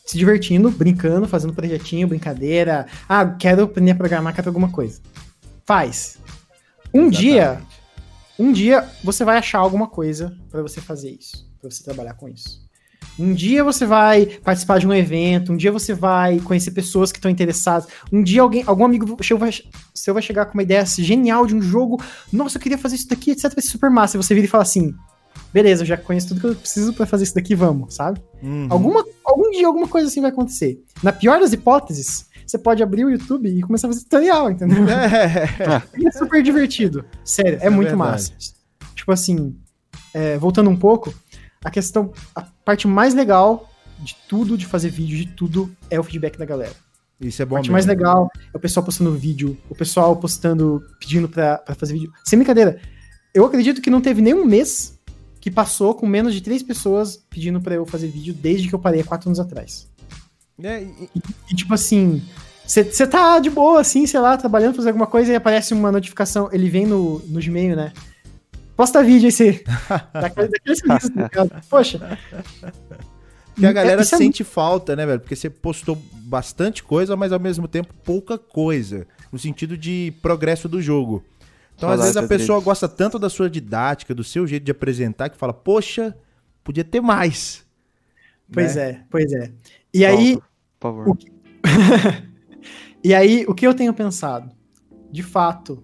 se 0.06 0.18
divertindo, 0.18 0.70
brincando, 0.70 1.28
fazendo 1.28 1.54
projetinho, 1.54 2.08
brincadeira. 2.08 2.86
Ah, 3.10 3.26
quero 3.26 3.64
aprender 3.64 3.92
a 3.92 3.96
programar, 3.96 4.36
quero 4.36 4.50
alguma 4.50 4.70
coisa. 4.70 5.02
Faz. 5.66 6.20
Um 6.94 7.10
dia, 7.10 7.44
Exatamente. 7.44 7.82
um 8.40 8.52
dia 8.54 8.90
você 9.04 9.26
vai 9.26 9.38
achar 9.38 9.60
alguma 9.60 9.88
coisa 9.88 10.38
pra 10.50 10.62
você 10.62 10.80
fazer 10.80 11.10
isso, 11.10 11.46
pra 11.60 11.70
você 11.70 11.84
trabalhar 11.84 12.14
com 12.14 12.30
isso. 12.30 12.64
Um 13.18 13.34
dia 13.34 13.64
você 13.64 13.86
vai 13.86 14.26
participar 14.26 14.78
de 14.78 14.86
um 14.86 14.94
evento, 14.94 15.54
um 15.54 15.58
dia 15.58 15.72
você 15.72 15.94
vai 15.94 16.40
conhecer 16.40 16.72
pessoas 16.72 17.12
que 17.12 17.18
estão 17.18 17.32
interessadas, 17.32 17.88
um 18.12 18.22
dia 18.22 18.42
alguém, 18.42 18.64
algum 18.68 18.84
amigo 18.84 19.24
seu 19.24 19.38
vai, 19.38 19.52
seu 19.94 20.14
vai 20.14 20.22
chegar 20.22 20.46
com 20.48 20.54
uma 20.54 20.64
ideia 20.64 20.86
genial 20.86 21.46
de 21.46 21.56
um 21.56 21.62
jogo, 21.62 22.02
nossa, 22.32 22.58
eu 22.58 22.62
queria 22.62 22.78
fazer 22.78 22.96
isso 22.96 23.08
daqui, 23.08 23.32
etc, 23.32 23.44
vai 23.54 23.62
ser 23.62 23.70
super 23.70 23.90
massa, 23.90 24.18
e 24.18 24.22
você 24.22 24.34
vira 24.34 24.46
e 24.46 24.50
fala 24.50 24.64
assim, 24.64 24.94
beleza, 25.56 25.84
eu 25.84 25.88
já 25.88 25.96
conheço 25.96 26.28
tudo 26.28 26.42
que 26.42 26.48
eu 26.48 26.56
preciso 26.56 26.92
pra 26.92 27.06
fazer 27.06 27.24
isso 27.24 27.34
daqui, 27.34 27.56
vamos, 27.56 27.96
sabe? 27.96 28.22
Uhum. 28.44 28.68
Alguma, 28.70 29.06
algum 29.24 29.50
dia 29.52 29.66
alguma 29.66 29.88
coisa 29.88 30.10
assim 30.10 30.20
vai 30.20 30.30
acontecer. 30.30 30.84
Na 31.02 31.14
pior 31.14 31.40
das 31.40 31.54
hipóteses, 31.54 32.26
você 32.46 32.58
pode 32.58 32.84
abrir 32.84 33.06
o 33.06 33.10
YouTube 33.10 33.48
e 33.48 33.62
começar 33.62 33.88
a 33.88 33.92
fazer 33.92 34.04
tutorial, 34.04 34.52
entendeu? 34.52 34.84
É. 34.86 35.82
E 35.98 36.06
é 36.06 36.12
super 36.12 36.44
divertido. 36.44 37.06
Sério, 37.24 37.58
é, 37.62 37.68
é 37.68 37.70
muito 37.70 37.88
verdade. 37.88 38.12
massa. 38.12 38.34
Tipo 38.94 39.14
assim, 39.14 39.56
é, 40.14 40.38
voltando 40.38 40.70
um 40.70 40.76
pouco, 40.76 41.14
a 41.64 41.72
questão, 41.72 42.12
a 42.36 42.42
parte 42.66 42.86
mais 42.86 43.14
legal 43.14 43.72
de 44.00 44.14
tudo, 44.28 44.58
de 44.58 44.66
fazer 44.66 44.90
vídeo, 44.90 45.18
de 45.18 45.28
tudo, 45.28 45.74
é 45.90 45.98
o 45.98 46.04
feedback 46.04 46.38
da 46.38 46.44
galera. 46.44 46.74
Isso 47.22 47.42
é 47.42 47.44
A 47.44 47.46
bom 47.46 47.56
parte 47.56 47.68
mesmo. 47.68 47.74
mais 47.76 47.86
legal 47.86 48.30
é 48.54 48.58
o 48.58 48.60
pessoal 48.60 48.86
postando 48.86 49.14
vídeo, 49.14 49.58
o 49.70 49.76
pessoal 49.76 50.18
postando, 50.18 50.84
pedindo 51.00 51.30
pra, 51.30 51.60
pra 51.60 51.76
fazer 51.76 51.94
vídeo. 51.94 52.12
Sem 52.26 52.38
brincadeira, 52.38 52.78
eu 53.34 53.46
acredito 53.46 53.82
que 53.82 53.90
não 53.90 54.02
teve 54.02 54.22
nenhum 54.22 54.44
mês 54.44 54.95
que 55.46 55.52
passou 55.52 55.94
com 55.94 56.08
menos 56.08 56.34
de 56.34 56.42
três 56.42 56.64
pessoas 56.64 57.24
pedindo 57.30 57.62
pra 57.62 57.76
eu 57.76 57.86
fazer 57.86 58.08
vídeo 58.08 58.34
desde 58.34 58.68
que 58.68 58.74
eu 58.74 58.80
parei 58.80 59.02
há 59.02 59.04
quatro 59.04 59.30
anos 59.30 59.40
atrás. 59.40 59.88
É, 60.64 60.82
e- 60.82 61.08
E 61.52 61.56
tipo 61.56 61.72
assim, 61.72 62.20
você 62.66 63.06
tá 63.06 63.38
de 63.38 63.52
boa, 63.52 63.80
assim, 63.80 64.08
sei 64.08 64.20
lá, 64.20 64.36
trabalhando, 64.38 64.74
fazendo 64.74 64.88
alguma 64.94 65.06
coisa 65.06 65.32
e 65.32 65.36
aparece 65.36 65.72
uma 65.72 65.92
notificação. 65.92 66.50
Ele 66.52 66.68
vem 66.68 66.88
no, 66.88 67.20
no 67.28 67.40
Gmail, 67.40 67.76
né? 67.76 67.94
Posta 68.76 69.04
vídeo 69.04 69.28
aí, 69.28 69.32
você. 69.32 69.64
Daquele, 70.14 70.48
daquele 70.48 70.76
sorriso, 70.78 71.12
tá? 71.14 71.62
Poxa. 71.70 72.18
que 73.56 73.68
a 73.68 73.72
galera 73.72 74.02
Isso 74.02 74.16
é 74.16 74.18
sente 74.18 74.44
falta, 74.44 74.96
né, 74.96 75.06
velho? 75.06 75.20
Porque 75.20 75.36
você 75.36 75.48
postou 75.48 75.96
bastante 76.24 76.82
coisa, 76.84 77.16
mas 77.16 77.32
ao 77.32 77.40
mesmo 77.40 77.68
tempo 77.68 77.94
pouca 78.04 78.36
coisa. 78.40 79.06
No 79.32 79.38
sentido 79.38 79.78
de 79.78 80.12
progresso 80.24 80.68
do 80.68 80.82
jogo. 80.82 81.24
Então, 81.76 81.90
às 81.90 82.00
vezes, 82.00 82.18
a 82.18 82.22
das 82.22 82.30
pessoa 82.30 82.62
gosta 82.62 82.88
tanto 82.88 83.20
da 83.20 83.30
sua 83.30 83.50
didática, 83.50 84.16
do 84.16 84.24
seu 84.24 84.48
jeito 84.48 84.64
de 84.64 84.72
apresentar, 84.72 85.30
que 85.30 85.38
fala, 85.38 85.54
poxa, 85.54 86.16
podia 86.64 86.84
ter 86.84 87.02
mais. 87.02 87.66
Pois 88.52 88.76
né? 88.76 88.90
é, 88.90 89.04
pois 89.10 89.32
é. 89.34 89.52
E 89.94 90.06
aí, 90.06 90.34
Volta, 90.34 90.48
por 90.80 90.88
favor. 90.88 91.10
o 91.10 91.18
e 93.04 93.14
aí, 93.14 93.46
o 93.48 93.54
que 93.54 93.68
eu 93.68 93.74
tenho 93.74 93.94
pensado? 93.94 94.52
De 95.12 95.22
fato, 95.22 95.84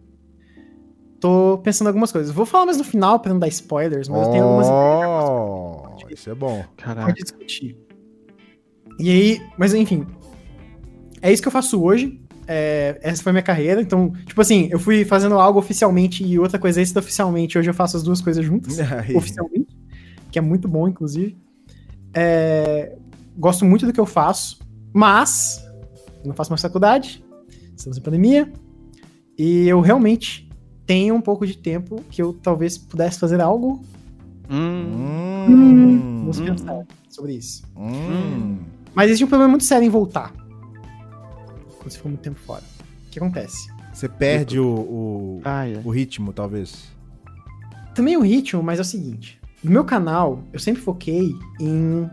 tô 1.19 1.59
pensando 1.63 1.88
algumas 1.88 2.11
coisas. 2.11 2.31
Vou 2.31 2.45
falar 2.45 2.65
mais 2.65 2.77
no 2.77 2.84
final 2.84 3.19
pra 3.19 3.34
não 3.34 3.39
dar 3.39 3.47
spoilers, 3.47 4.07
mas 4.07 4.27
eu 4.27 4.31
tenho 4.31 4.43
algumas 4.43 4.68
Oh, 4.69 6.09
isso 6.09 6.30
é 6.30 6.35
bom. 6.35 6.63
Caraca. 6.77 7.07
pode 7.07 7.22
discutir. 7.22 7.77
E 8.99 9.09
aí, 9.09 9.41
mas 9.57 9.73
enfim, 9.73 10.05
é 11.22 11.31
isso 11.31 11.41
que 11.41 11.47
eu 11.47 11.51
faço 11.51 11.81
hoje. 11.81 12.20
É, 12.53 12.99
essa 13.02 13.23
foi 13.23 13.32
minha 13.32 13.41
carreira. 13.41 13.82
Então, 13.82 14.11
tipo 14.26 14.41
assim, 14.41 14.68
eu 14.72 14.78
fui 14.78 15.06
fazendo 15.06 15.36
algo 15.36 15.57
oficialmente 15.57 16.22
e 16.22 16.38
outra 16.38 16.60
coisa 16.60 16.82
extra 16.82 16.99
oficialmente. 16.99 17.57
Hoje 17.57 17.69
eu 17.69 17.73
faço 17.73 17.95
as 17.95 18.03
duas 18.03 18.19
coisas 18.19 18.44
juntas. 18.45 18.78
Oficialmente. 19.15 19.68
Que 20.30 20.38
é 20.38 20.41
muito 20.41 20.68
bom, 20.68 20.86
inclusive. 20.88 21.38
É, 22.14 22.98
gosto 23.38 23.64
muito 23.64 23.86
do 23.86 23.94
que 23.94 23.99
eu 23.99 24.06
faço. 24.06 24.60
Mas, 24.94 25.65
não 26.26 26.34
faço 26.34 26.52
mais 26.52 26.61
faculdade. 26.61 27.23
Estamos 27.78 27.98
em 27.98 28.02
pandemia. 28.02 28.52
E 29.38 29.68
eu 29.69 29.80
realmente 29.80 30.49
tenho 30.86 31.15
um 31.15 31.22
pouco 31.22 31.48
de 31.48 31.57
tempo 31.57 32.03
que 32.10 32.22
eu 32.22 32.34
talvez 32.34 32.78
pudesse 32.78 33.18
fazer 33.18 33.40
algo. 33.40 33.82
Hum, 34.49 35.48
Hum, 35.48 36.19
Vamos 36.22 36.40
Hum. 36.40 36.45
pensar 36.45 36.84
sobre 37.10 37.34
isso. 37.36 37.64
hum. 37.78 38.57
Mas 38.94 39.06
existe 39.06 39.23
um 39.23 39.28
problema 39.28 39.49
muito 39.52 39.64
sério 39.64 39.86
em 39.86 39.90
voltar. 39.90 40.34
Quando 41.82 41.90
você 41.90 41.98
ficou 41.98 42.12
muito 42.12 42.22
tempo 42.22 42.40
fora. 42.40 42.64
O 43.08 43.10
que 43.10 43.18
acontece? 43.18 43.72
Você 43.91 44.08
perde 44.08 44.60
o, 44.60 44.68
o, 44.68 45.41
ai, 45.44 45.74
ai. 45.76 45.82
o 45.84 45.90
ritmo, 45.90 46.32
talvez. 46.32 46.91
Também 47.95 48.16
o 48.16 48.22
ritmo, 48.22 48.62
mas 48.62 48.78
é 48.78 48.84
o 48.84 48.86
seguinte. 48.86 49.41
No 49.64 49.72
meu 49.72 49.84
canal, 49.84 50.44
eu 50.53 50.60
sempre 50.60 50.82
foquei 50.82 51.34
em. 51.60 52.08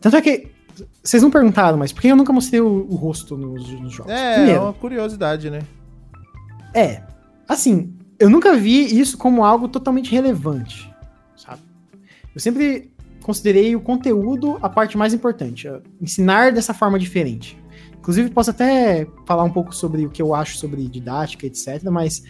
Tanto 0.00 0.16
é 0.16 0.22
que. 0.22 0.48
Vocês 1.02 1.22
não 1.22 1.30
perguntaram, 1.30 1.76
mas 1.76 1.92
por 1.92 2.00
que 2.00 2.08
eu 2.08 2.16
nunca 2.16 2.32
mostrei 2.32 2.60
o, 2.60 2.86
o 2.88 2.94
rosto 2.94 3.36
nos, 3.36 3.68
nos 3.68 3.92
jogos? 3.92 4.10
É, 4.10 4.32
é 4.32 4.34
Primeiro, 4.36 4.62
uma 4.62 4.72
curiosidade, 4.72 5.50
né? 5.50 5.60
é. 6.74 7.02
Assim, 7.46 7.94
eu 8.18 8.30
nunca 8.30 8.54
vi 8.56 8.98
isso 8.98 9.18
como 9.18 9.44
algo 9.44 9.68
totalmente 9.68 10.10
relevante, 10.12 10.90
sabe? 11.36 11.62
Eu 12.34 12.40
sempre 12.40 12.92
considerei 13.22 13.74
o 13.76 13.80
conteúdo 13.80 14.58
a 14.62 14.68
parte 14.68 14.96
mais 14.96 15.12
importante. 15.12 15.66
é 15.68 15.80
Ensinar 16.00 16.52
dessa 16.52 16.72
forma 16.72 16.98
diferente. 16.98 17.57
Inclusive, 18.08 18.30
posso 18.30 18.48
até 18.52 19.06
falar 19.26 19.44
um 19.44 19.50
pouco 19.50 19.74
sobre 19.74 20.06
o 20.06 20.08
que 20.08 20.22
eu 20.22 20.34
acho 20.34 20.56
sobre 20.56 20.88
didática, 20.88 21.46
etc. 21.46 21.84
Mas, 21.90 22.22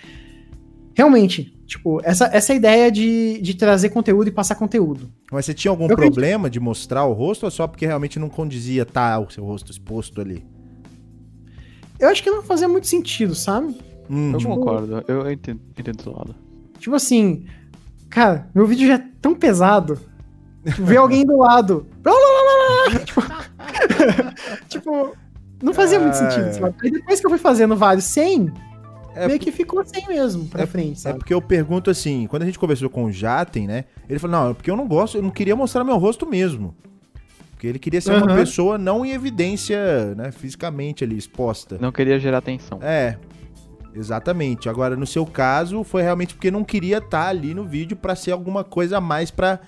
realmente, 0.92 1.56
tipo, 1.68 2.00
essa, 2.02 2.24
essa 2.32 2.52
ideia 2.52 2.90
de, 2.90 3.40
de 3.40 3.54
trazer 3.54 3.90
conteúdo 3.90 4.26
e 4.26 4.32
passar 4.32 4.56
conteúdo. 4.56 5.08
Mas 5.30 5.46
você 5.46 5.54
tinha 5.54 5.70
algum 5.70 5.84
Eu 5.86 5.92
acredito- 5.92 6.14
problema 6.14 6.50
de 6.50 6.58
mostrar 6.58 7.04
o 7.04 7.12
rosto 7.12 7.44
ou 7.44 7.50
só 7.52 7.68
porque 7.68 7.86
realmente 7.86 8.18
não 8.18 8.28
condizia 8.28 8.84
tá 8.84 9.20
o 9.20 9.30
seu 9.30 9.44
rosto 9.44 9.70
exposto 9.70 10.20
ali? 10.20 10.44
Eu 11.96 12.08
acho 12.08 12.24
que 12.24 12.30
não 12.30 12.42
fazia 12.42 12.66
muito 12.66 12.88
sentido, 12.88 13.36
sabe? 13.36 13.76
Hum, 14.10 14.32
Eu 14.32 14.38
tipo- 14.38 14.56
concordo, 14.56 15.04
eu 15.06 15.30
entendo, 15.30 15.60
entendo 15.78 16.02
do 16.02 16.10
lado. 16.10 16.34
Tipo 16.80 16.96
assim, 16.96 17.46
cara, 18.10 18.50
meu 18.52 18.66
vídeo 18.66 18.88
já 18.88 18.94
é 18.94 19.04
tão 19.22 19.32
pesado. 19.32 19.96
Tipo, 20.66 20.82
ver 20.84 20.96
alguém 20.96 21.24
do 21.24 21.36
lado. 21.38 21.86
tipo, 23.06 23.20
tipo, 24.68 25.16
não 25.62 25.74
fazia 25.74 25.98
muito 25.98 26.14
Ah, 26.14 26.30
sentido, 26.30 26.48
é. 26.48 26.52
sabe? 26.52 26.74
Aí 26.82 26.90
depois 26.90 27.20
que 27.20 27.26
eu 27.26 27.30
fui 27.30 27.38
fazendo 27.38 27.76
vários 27.76 28.04
sem, 28.04 28.52
é, 29.14 29.26
meio 29.26 29.38
que 29.38 29.50
ficou 29.50 29.84
sem 29.84 30.06
mesmo 30.06 30.46
pra 30.46 30.66
frente, 30.66 30.92
é 30.92 30.96
sabe? 30.96 31.18
porque 31.18 31.34
eu 31.34 31.42
pergunto 31.42 31.90
assim, 31.90 32.26
quando 32.28 32.42
a 32.42 32.46
gente 32.46 32.58
conversou 32.58 32.88
com 32.88 33.04
o 33.04 33.12
Jaten, 33.12 33.66
né? 33.66 33.84
Ele 34.08 34.18
falou, 34.18 34.38
não, 34.40 34.50
é 34.50 34.54
porque 34.54 34.70
eu 34.70 34.76
não 34.76 34.86
gosto, 34.86 35.16
eu 35.18 35.22
não 35.22 35.30
queria 35.30 35.56
mostrar 35.56 35.82
meu 35.84 35.96
rosto 35.98 36.26
mesmo. 36.26 36.74
Porque 37.52 37.66
ele 37.66 37.78
queria 37.80 38.00
ser 38.00 38.12
uma 38.12 38.26
Aham. 38.26 38.36
pessoa 38.36 38.78
não 38.78 39.04
em 39.04 39.10
evidência, 39.10 40.14
né, 40.14 40.30
fisicamente 40.30 41.02
ali, 41.02 41.18
exposta. 41.18 41.76
Não 41.80 41.90
queria 41.90 42.16
gerar 42.20 42.38
atenção. 42.38 42.78
É, 42.80 43.16
exatamente. 43.92 44.68
Agora, 44.68 44.94
no 44.94 45.04
seu 45.04 45.26
caso, 45.26 45.82
foi 45.82 46.02
realmente 46.02 46.34
porque 46.34 46.52
não 46.52 46.62
queria 46.62 46.98
estar 46.98 47.26
ali 47.26 47.54
no 47.54 47.64
vídeo 47.64 47.96
pra 47.96 48.14
ser 48.14 48.30
alguma 48.30 48.62
coisa 48.62 48.98
a 48.98 49.00
mais 49.00 49.32
pra 49.32 49.58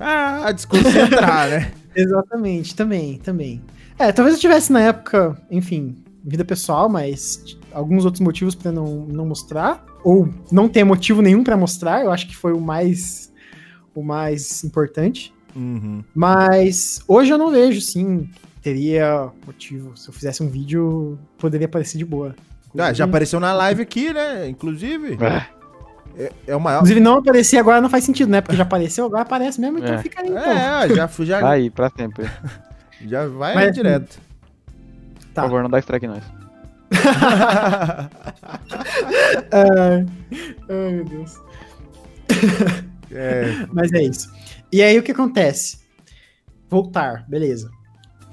ah, 0.00 0.50
desconcentrar, 0.50 1.48
né? 1.50 1.72
Exatamente, 1.94 2.74
também, 2.74 3.18
também. 3.18 3.62
É, 3.98 4.10
talvez 4.12 4.34
eu 4.36 4.40
tivesse 4.40 4.72
na 4.72 4.80
época, 4.80 5.36
enfim, 5.50 5.96
vida 6.24 6.44
pessoal, 6.44 6.88
mas 6.88 7.56
alguns 7.72 8.04
outros 8.04 8.20
motivos 8.20 8.54
pra 8.54 8.72
não, 8.72 9.06
não 9.06 9.26
mostrar, 9.26 9.84
ou 10.02 10.28
não 10.50 10.68
ter 10.68 10.84
motivo 10.84 11.22
nenhum 11.22 11.44
pra 11.44 11.56
mostrar, 11.56 12.02
eu 12.04 12.10
acho 12.10 12.26
que 12.26 12.36
foi 12.36 12.52
o 12.52 12.60
mais 12.60 13.32
o 13.94 14.02
mais 14.02 14.64
importante. 14.64 15.32
Uhum. 15.54 16.02
Mas 16.12 17.00
hoje 17.06 17.30
eu 17.32 17.38
não 17.38 17.50
vejo, 17.52 17.80
sim, 17.80 18.28
teria 18.60 19.28
motivo. 19.46 19.96
Se 19.96 20.08
eu 20.08 20.12
fizesse 20.12 20.42
um 20.42 20.48
vídeo, 20.48 21.16
poderia 21.38 21.66
aparecer 21.66 21.96
de 21.96 22.04
boa. 22.04 22.34
Ah, 22.76 22.92
já 22.92 23.04
apareceu 23.04 23.38
na 23.38 23.52
live 23.52 23.82
aqui, 23.82 24.12
né? 24.12 24.48
Inclusive. 24.48 25.16
É. 25.22 25.46
É, 26.16 26.32
é 26.48 26.56
o 26.56 26.60
maior. 26.60 26.78
Inclusive, 26.78 26.98
não 26.98 27.18
aparecer 27.18 27.58
agora 27.58 27.80
não 27.80 27.88
faz 27.88 28.02
sentido, 28.02 28.28
né? 28.30 28.40
Porque 28.40 28.56
já 28.56 28.64
apareceu, 28.64 29.06
agora 29.06 29.22
aparece 29.22 29.60
mesmo, 29.60 29.78
então 29.78 29.94
É. 29.94 29.98
fica 29.98 30.22
aí. 30.22 30.28
Então. 30.28 30.42
É, 30.52 30.88
já, 30.94 31.06
fui- 31.06 31.26
já, 31.26 31.40
Tá 31.40 31.50
aí, 31.50 31.70
pra 31.70 31.88
sempre. 31.96 32.28
já 33.02 33.26
vai 33.26 33.54
Mas, 33.54 33.74
direto. 33.74 34.18
Tá. 35.32 35.42
Por 35.42 35.48
favor, 35.48 35.62
não 35.62 35.70
dá 35.70 35.78
strike 35.78 36.06
em 36.06 36.08
nós. 36.08 36.24
Ai, 39.50 40.06
ai, 40.68 40.92
meu 40.92 41.04
Deus. 41.04 41.34
É, 43.10 43.66
Mas 43.72 43.92
é 43.92 44.02
isso. 44.02 44.30
E 44.72 44.82
aí 44.82 44.98
o 44.98 45.02
que 45.02 45.12
acontece? 45.12 45.78
Voltar, 46.68 47.24
beleza. 47.28 47.70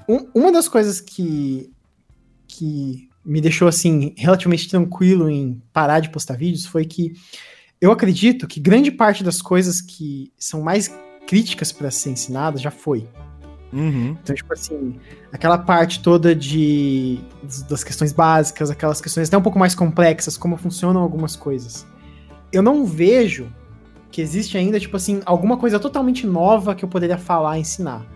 Um- 0.08 0.28
uma 0.34 0.50
das 0.52 0.68
coisas 0.68 1.00
que, 1.00 1.70
que 2.48 3.08
me 3.24 3.40
deixou 3.40 3.68
assim 3.68 4.14
relativamente 4.16 4.68
tranquilo 4.68 5.30
em 5.30 5.62
parar 5.72 6.00
de 6.00 6.10
postar 6.10 6.36
vídeos 6.36 6.66
foi 6.66 6.84
que 6.84 7.12
eu 7.80 7.90
acredito 7.92 8.46
que 8.46 8.60
grande 8.60 8.90
parte 8.90 9.22
das 9.24 9.40
coisas 9.40 9.80
que 9.80 10.32
são 10.38 10.60
mais 10.62 10.90
críticas 11.26 11.72
para 11.72 11.90
ser 11.90 12.10
ensinadas 12.10 12.60
já 12.60 12.70
foi. 12.70 13.08
Uhum. 13.72 14.16
Então, 14.22 14.34
tipo 14.34 14.52
assim, 14.52 14.98
aquela 15.32 15.58
parte 15.58 16.02
toda 16.02 16.34
de 16.34 17.20
das 17.68 17.82
questões 17.82 18.12
básicas, 18.12 18.70
aquelas 18.70 19.00
questões 19.00 19.28
até 19.28 19.36
um 19.36 19.42
pouco 19.42 19.58
mais 19.58 19.74
complexas, 19.74 20.36
como 20.36 20.56
funcionam 20.56 21.00
algumas 21.00 21.36
coisas. 21.36 21.86
Eu 22.52 22.62
não 22.62 22.84
vejo 22.84 23.50
que 24.10 24.20
existe 24.20 24.58
ainda, 24.58 24.78
tipo 24.78 24.96
assim, 24.96 25.22
alguma 25.24 25.56
coisa 25.56 25.80
totalmente 25.80 26.26
nova 26.26 26.74
que 26.74 26.84
eu 26.84 26.88
poderia 26.88 27.16
falar, 27.16 27.58
ensinar. 27.58 28.06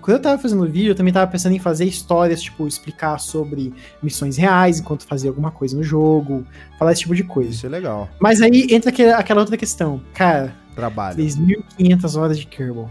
Quando 0.00 0.16
eu 0.16 0.22
tava 0.22 0.40
fazendo 0.40 0.62
o 0.62 0.66
vídeo, 0.66 0.92
eu 0.92 0.94
também 0.94 1.12
tava 1.12 1.30
pensando 1.30 1.54
em 1.54 1.58
fazer 1.58 1.84
histórias, 1.84 2.40
tipo, 2.40 2.66
explicar 2.66 3.18
sobre 3.18 3.74
missões 4.00 4.36
reais 4.36 4.78
enquanto 4.78 5.04
fazia 5.04 5.28
alguma 5.28 5.50
coisa 5.50 5.76
no 5.76 5.82
jogo, 5.82 6.46
falar 6.78 6.92
esse 6.92 7.02
tipo 7.02 7.14
de 7.16 7.24
coisa. 7.24 7.50
Isso 7.50 7.66
é 7.66 7.68
legal. 7.68 8.08
Mas 8.20 8.40
aí 8.40 8.68
entra 8.70 8.90
aquela 9.18 9.40
outra 9.40 9.56
questão. 9.56 10.00
Cara, 10.14 10.54
Trabalho. 10.74 11.18
3.500 11.18 12.16
horas 12.16 12.38
de 12.38 12.46
Kerbal. 12.46 12.88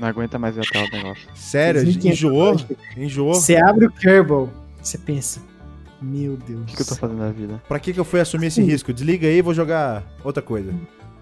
Não 0.00 0.08
aguenta 0.08 0.38
mais 0.38 0.54
ver 0.54 0.62
a 0.66 0.70
tela 0.70 0.88
do 0.88 0.96
negócio. 0.96 1.28
Sério, 1.34 1.82
3.500 1.82 2.04
enjoou? 2.06 2.56
Enjoou? 2.96 3.34
Você 3.34 3.56
abre 3.56 3.84
o 3.84 3.90
Kerbal, 3.90 4.48
você 4.80 4.96
pensa, 4.96 5.42
meu 6.00 6.38
Deus. 6.38 6.62
O 6.62 6.64
que, 6.64 6.76
que 6.76 6.82
eu 6.82 6.86
tô 6.86 6.96
fazendo 6.96 7.18
na 7.18 7.30
vida? 7.30 7.62
Pra 7.68 7.78
que, 7.78 7.92
que 7.92 8.00
eu 8.00 8.04
fui 8.04 8.18
assumir 8.18 8.46
esse 8.46 8.62
risco? 8.62 8.94
Desliga 8.94 9.26
aí 9.26 9.36
e 9.36 9.42
vou 9.42 9.52
jogar 9.52 10.02
outra 10.24 10.42
coisa. 10.42 10.72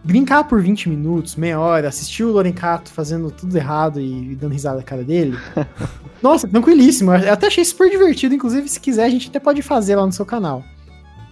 Brincar 0.05 0.45
por 0.45 0.63
20 0.63 0.89
minutos, 0.91 1.35
meia 1.35 1.59
hora, 1.59 1.89
assistir 1.89 2.23
o 2.23 2.31
Lorencato 2.31 2.93
fazendo 2.93 3.33
tudo 3.33 3.57
errado 3.57 4.01
e, 4.01 4.31
e 4.31 4.37
dando 4.37 4.53
risada 4.53 4.77
na 4.77 4.85
cara 4.85 5.03
dele. 5.03 5.37
Nossa, 6.23 6.47
tranquilíssimo. 6.47 7.13
Eu 7.13 7.33
até 7.33 7.49
achei 7.49 7.65
super 7.65 7.91
divertido. 7.91 8.33
Inclusive, 8.33 8.69
se 8.69 8.79
quiser, 8.79 9.05
a 9.05 9.11
gente 9.11 9.29
até 9.29 9.41
pode 9.41 9.61
fazer 9.61 9.97
lá 9.97 10.07
no 10.07 10.13
seu 10.13 10.25
canal. 10.25 10.63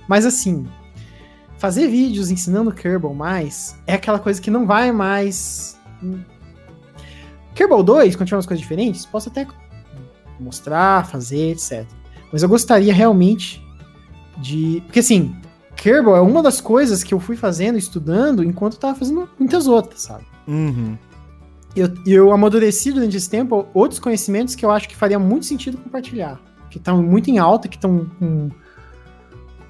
Mas 0.08 0.26
assim, 0.26 0.66
fazer 1.58 1.86
vídeos 1.86 2.28
ensinando 2.28 2.72
Kerbal 2.72 3.14
mais 3.14 3.78
é 3.86 3.94
aquela 3.94 4.18
coisa 4.18 4.42
que 4.42 4.50
não 4.50 4.66
vai 4.66 4.90
mais. 4.90 5.78
Kerbal 7.56 7.82
2, 7.82 8.14
quando 8.14 8.26
tiver 8.28 8.36
umas 8.36 8.46
coisas 8.46 8.60
diferentes, 8.60 9.06
posso 9.06 9.30
até 9.30 9.46
mostrar, 10.38 11.06
fazer, 11.06 11.52
etc. 11.52 11.86
Mas 12.30 12.42
eu 12.42 12.48
gostaria 12.48 12.92
realmente 12.92 13.64
de. 14.36 14.82
Porque 14.84 15.00
assim, 15.00 15.34
Kerbal 15.74 16.14
é 16.14 16.20
uma 16.20 16.42
das 16.42 16.60
coisas 16.60 17.02
que 17.02 17.14
eu 17.14 17.18
fui 17.18 17.34
fazendo, 17.34 17.78
estudando, 17.78 18.44
enquanto 18.44 18.74
eu 18.74 18.78
tava 18.78 18.98
fazendo 18.98 19.26
muitas 19.38 19.66
outras, 19.66 20.02
sabe? 20.02 20.26
Uhum. 20.46 20.98
E 21.74 21.80
eu, 21.80 21.94
eu 22.06 22.32
amadureci 22.32 22.92
durante 22.92 23.16
esse 23.16 23.28
tempo 23.28 23.66
outros 23.72 23.98
conhecimentos 23.98 24.54
que 24.54 24.64
eu 24.64 24.70
acho 24.70 24.86
que 24.86 24.94
faria 24.94 25.18
muito 25.18 25.46
sentido 25.46 25.78
compartilhar. 25.78 26.38
Que 26.70 26.76
estão 26.76 27.02
muito 27.02 27.30
em 27.30 27.38
alta, 27.38 27.68
que 27.68 27.76
estão 27.76 28.06
com. 28.18 28.48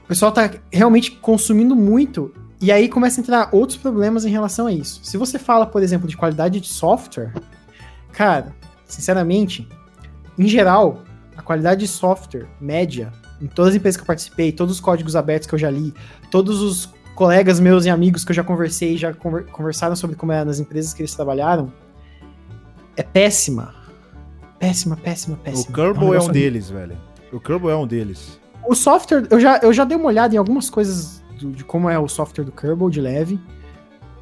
O 0.05 0.09
pessoal 0.09 0.33
tá 0.33 0.51
realmente 0.73 1.13
consumindo 1.13 1.77
muito. 1.77 2.35
E 2.61 2.73
aí 2.73 2.89
começa 2.89 3.21
a 3.21 3.23
entrar 3.23 3.49
outros 3.53 3.79
problemas 3.79 4.25
em 4.25 4.31
relação 4.31 4.67
a 4.67 4.73
isso. 4.73 5.01
Se 5.05 5.17
você 5.17 5.39
fala, 5.39 5.67
por 5.67 5.85
exemplo, 5.85 6.09
de 6.09 6.17
qualidade 6.17 6.59
de 6.59 6.67
software, 6.67 7.33
cara, 8.17 8.55
sinceramente, 8.87 9.69
em 10.39 10.49
geral, 10.49 11.03
a 11.37 11.43
qualidade 11.43 11.81
de 11.81 11.89
software 11.89 12.47
média, 12.61 13.13
em 13.41 13.47
todas 13.47 13.71
as 13.71 13.77
empresas 13.77 13.97
que 13.97 14.03
eu 14.03 14.07
participei, 14.07 14.51
todos 14.53 14.75
os 14.77 14.81
códigos 14.81 15.15
abertos 15.15 15.47
que 15.47 15.55
eu 15.55 15.59
já 15.59 15.71
li, 15.71 15.93
todos 16.31 16.61
os 16.63 16.89
colegas 17.15 17.61
meus 17.61 17.85
e 17.85 17.91
amigos 17.91 18.25
que 18.25 18.31
eu 18.31 18.35
já 18.35 18.43
conversei, 18.43 18.97
já 18.97 19.13
conver- 19.13 19.45
conversaram 19.47 19.95
sobre 19.95 20.17
como 20.17 20.33
era 20.33 20.45
nas 20.45 20.59
empresas 20.59 20.93
que 20.95 21.03
eles 21.03 21.15
trabalharam, 21.15 21.73
é 22.97 23.03
péssima. 23.03 23.75
Péssima, 24.59 24.97
péssima, 24.97 25.37
péssima. 25.37 25.71
O 25.71 25.73
Kerbal 25.73 26.03
é 26.05 26.07
um 26.07 26.11
negócio 26.13 26.33
deles, 26.33 26.71
velho. 26.71 26.97
O 27.33 27.39
Kerbal 27.39 27.71
é 27.71 27.77
um 27.77 27.87
deles. 27.87 28.41
o 28.69 28.75
software, 28.75 29.27
eu 29.31 29.39
já, 29.39 29.59
eu 29.63 29.73
já 29.73 29.85
dei 29.85 29.97
uma 29.97 30.07
olhada 30.09 30.35
em 30.35 30.39
algumas 30.39 30.69
coisas 30.71 31.23
do- 31.39 31.53
de 31.53 31.63
como 31.65 31.89
é 31.91 31.99
o 31.99 32.09
software 32.09 32.45
do 32.45 32.51
Kerbal 32.53 32.89
de 32.91 33.01
leve. 33.01 33.39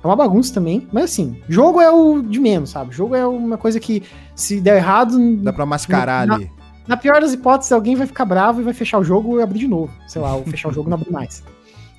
É 0.04 0.06
uma 0.06 0.14
bagunça 0.16 0.52
também, 0.52 0.86
mas 0.92 1.04
assim, 1.04 1.40
jogo 1.48 1.80
é 1.80 1.90
o 1.90 2.20
de 2.20 2.38
menos, 2.38 2.68
sabe? 2.70 2.94
Jogo 2.94 3.14
é 3.16 3.26
uma 3.26 3.56
coisa 3.56 3.80
que 3.80 4.02
se 4.34 4.60
der 4.60 4.76
errado, 4.76 5.16
Dá 5.38 5.50
pra 5.50 5.64
mascarar 5.64 6.26
Na- 6.26 6.34
ali. 6.34 6.50
Na 6.86 6.94
pior 6.98 7.18
das 7.22 7.32
hipóteses, 7.32 7.72
alguém 7.72 7.96
vai 7.96 8.06
ficar 8.06 8.26
bravo 8.26 8.60
e 8.60 8.64
vai 8.64 8.74
fechar 8.74 8.98
o 8.98 9.04
jogo 9.04 9.40
e 9.40 9.42
abrir 9.42 9.60
de 9.60 9.66
novo. 9.68 9.90
Sei 10.06 10.20
lá, 10.20 10.34
ou 10.36 10.44
fechar 10.44 10.68
o 10.68 10.72
jogo 10.72 10.88
e 10.88 10.90
não 10.90 10.98
abrir 10.98 11.10
mais. 11.10 11.42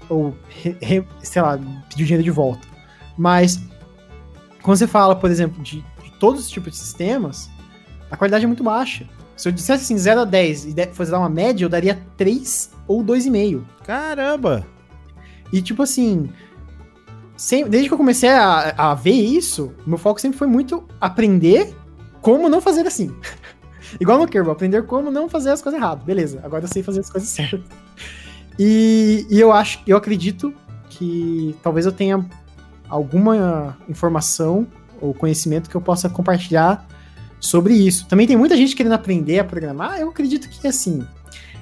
Ou, 0.07 0.35
re- 0.47 0.77
re- 0.79 1.03
sei 1.23 1.41
lá, 1.41 1.57
pedir 1.89 2.03
o 2.03 2.05
dinheiro 2.05 2.23
de 2.23 2.29
volta. 2.29 2.67
Mas, 3.17 3.59
quando 4.61 4.77
você 4.77 4.85
fala, 4.85 5.15
por 5.15 5.31
exemplo, 5.31 5.63
de, 5.63 5.77
de 6.03 6.11
todos 6.19 6.41
os 6.41 6.49
tipos 6.51 6.73
de 6.73 6.77
sistemas, 6.77 7.49
a 8.11 8.15
qualidade 8.15 8.43
é 8.43 8.47
muito 8.47 8.63
baixa. 8.63 9.09
Se 9.35 9.47
eu 9.49 9.51
dissesse 9.51 9.83
assim, 9.85 9.97
0 9.97 10.21
a 10.21 10.25
10 10.25 10.65
e 10.77 10.87
fosse 10.93 11.09
dar 11.09 11.17
uma 11.17 11.29
média, 11.29 11.65
eu 11.65 11.69
daria 11.69 11.99
3 12.15 12.69
ou 12.87 13.03
2,5. 13.03 13.63
Caramba! 13.83 14.63
E 15.51 15.59
tipo 15.63 15.81
assim, 15.81 16.29
desde 17.67 17.87
que 17.87 17.93
eu 17.93 17.97
comecei 17.97 18.29
a, 18.29 18.73
a 18.77 18.93
ver 18.95 19.11
isso, 19.11 19.73
meu 19.85 19.97
foco 19.97 20.19
sempre 20.19 20.37
foi 20.37 20.47
muito 20.47 20.83
aprender 20.99 21.75
como 22.21 22.49
não 22.49 22.61
fazer 22.61 22.87
assim. 22.87 23.13
Igual 23.99 24.19
no 24.19 24.27
Kerbal, 24.27 24.53
aprender 24.53 24.83
como 24.83 25.11
não 25.11 25.29
fazer 25.29 25.51
as 25.51 25.61
coisas 25.61 25.79
erradas. 25.79 26.03
Beleza, 26.03 26.41
agora 26.43 26.63
eu 26.63 26.67
sei 26.67 26.81
fazer 26.81 27.01
as 27.01 27.09
coisas 27.09 27.29
certas. 27.29 27.61
E, 28.57 29.27
e 29.29 29.39
eu 29.39 29.51
acho, 29.51 29.79
eu 29.85 29.97
acredito 29.97 30.53
que 30.89 31.55
talvez 31.61 31.85
eu 31.85 31.91
tenha 31.91 32.25
alguma 32.89 33.77
informação 33.89 34.65
ou 35.01 35.13
conhecimento 35.13 35.69
que 35.69 35.75
eu 35.75 35.81
possa 35.81 36.09
compartilhar 36.09 36.87
sobre 37.39 37.73
isso. 37.73 38.07
Também 38.07 38.25
tem 38.25 38.37
muita 38.37 38.55
gente 38.55 38.75
querendo 38.75 38.93
aprender 38.93 39.39
a 39.39 39.43
programar. 39.43 39.99
Eu 39.99 40.09
acredito 40.09 40.49
que 40.49 40.67
assim, 40.67 41.05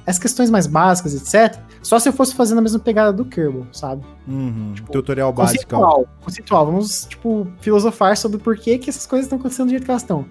as 0.06 0.20
questões 0.20 0.50
mais 0.50 0.68
básicas, 0.68 1.16
etc. 1.16 1.60
Só 1.82 1.98
se 2.00 2.10
eu 2.10 2.14
fosse 2.14 2.36
fazendo 2.36 2.58
a 2.60 2.62
mesma 2.62 2.80
pegada 2.80 3.14
do 3.14 3.26
Kerbal, 3.26 3.66
sabe? 3.72 4.04
Uhum, 4.28 4.74
Tipo, 4.76 4.92
Tutorial 4.92 5.32
básico. 5.32 5.64
Conceitual, 5.64 6.08
conceitual. 6.22 6.66
Vamos, 6.66 7.06
tipo, 7.06 7.48
filosofar 7.62 8.18
sobre 8.18 8.38
por 8.38 8.58
que, 8.58 8.78
que 8.78 8.90
essas 8.90 9.06
coisas 9.06 9.26
estão 9.26 9.40
acontecendo 9.40 9.68
do 9.68 9.72
jeito 9.72 9.86
que 9.86 9.92
elas 9.92 10.02
estão. 10.02 10.26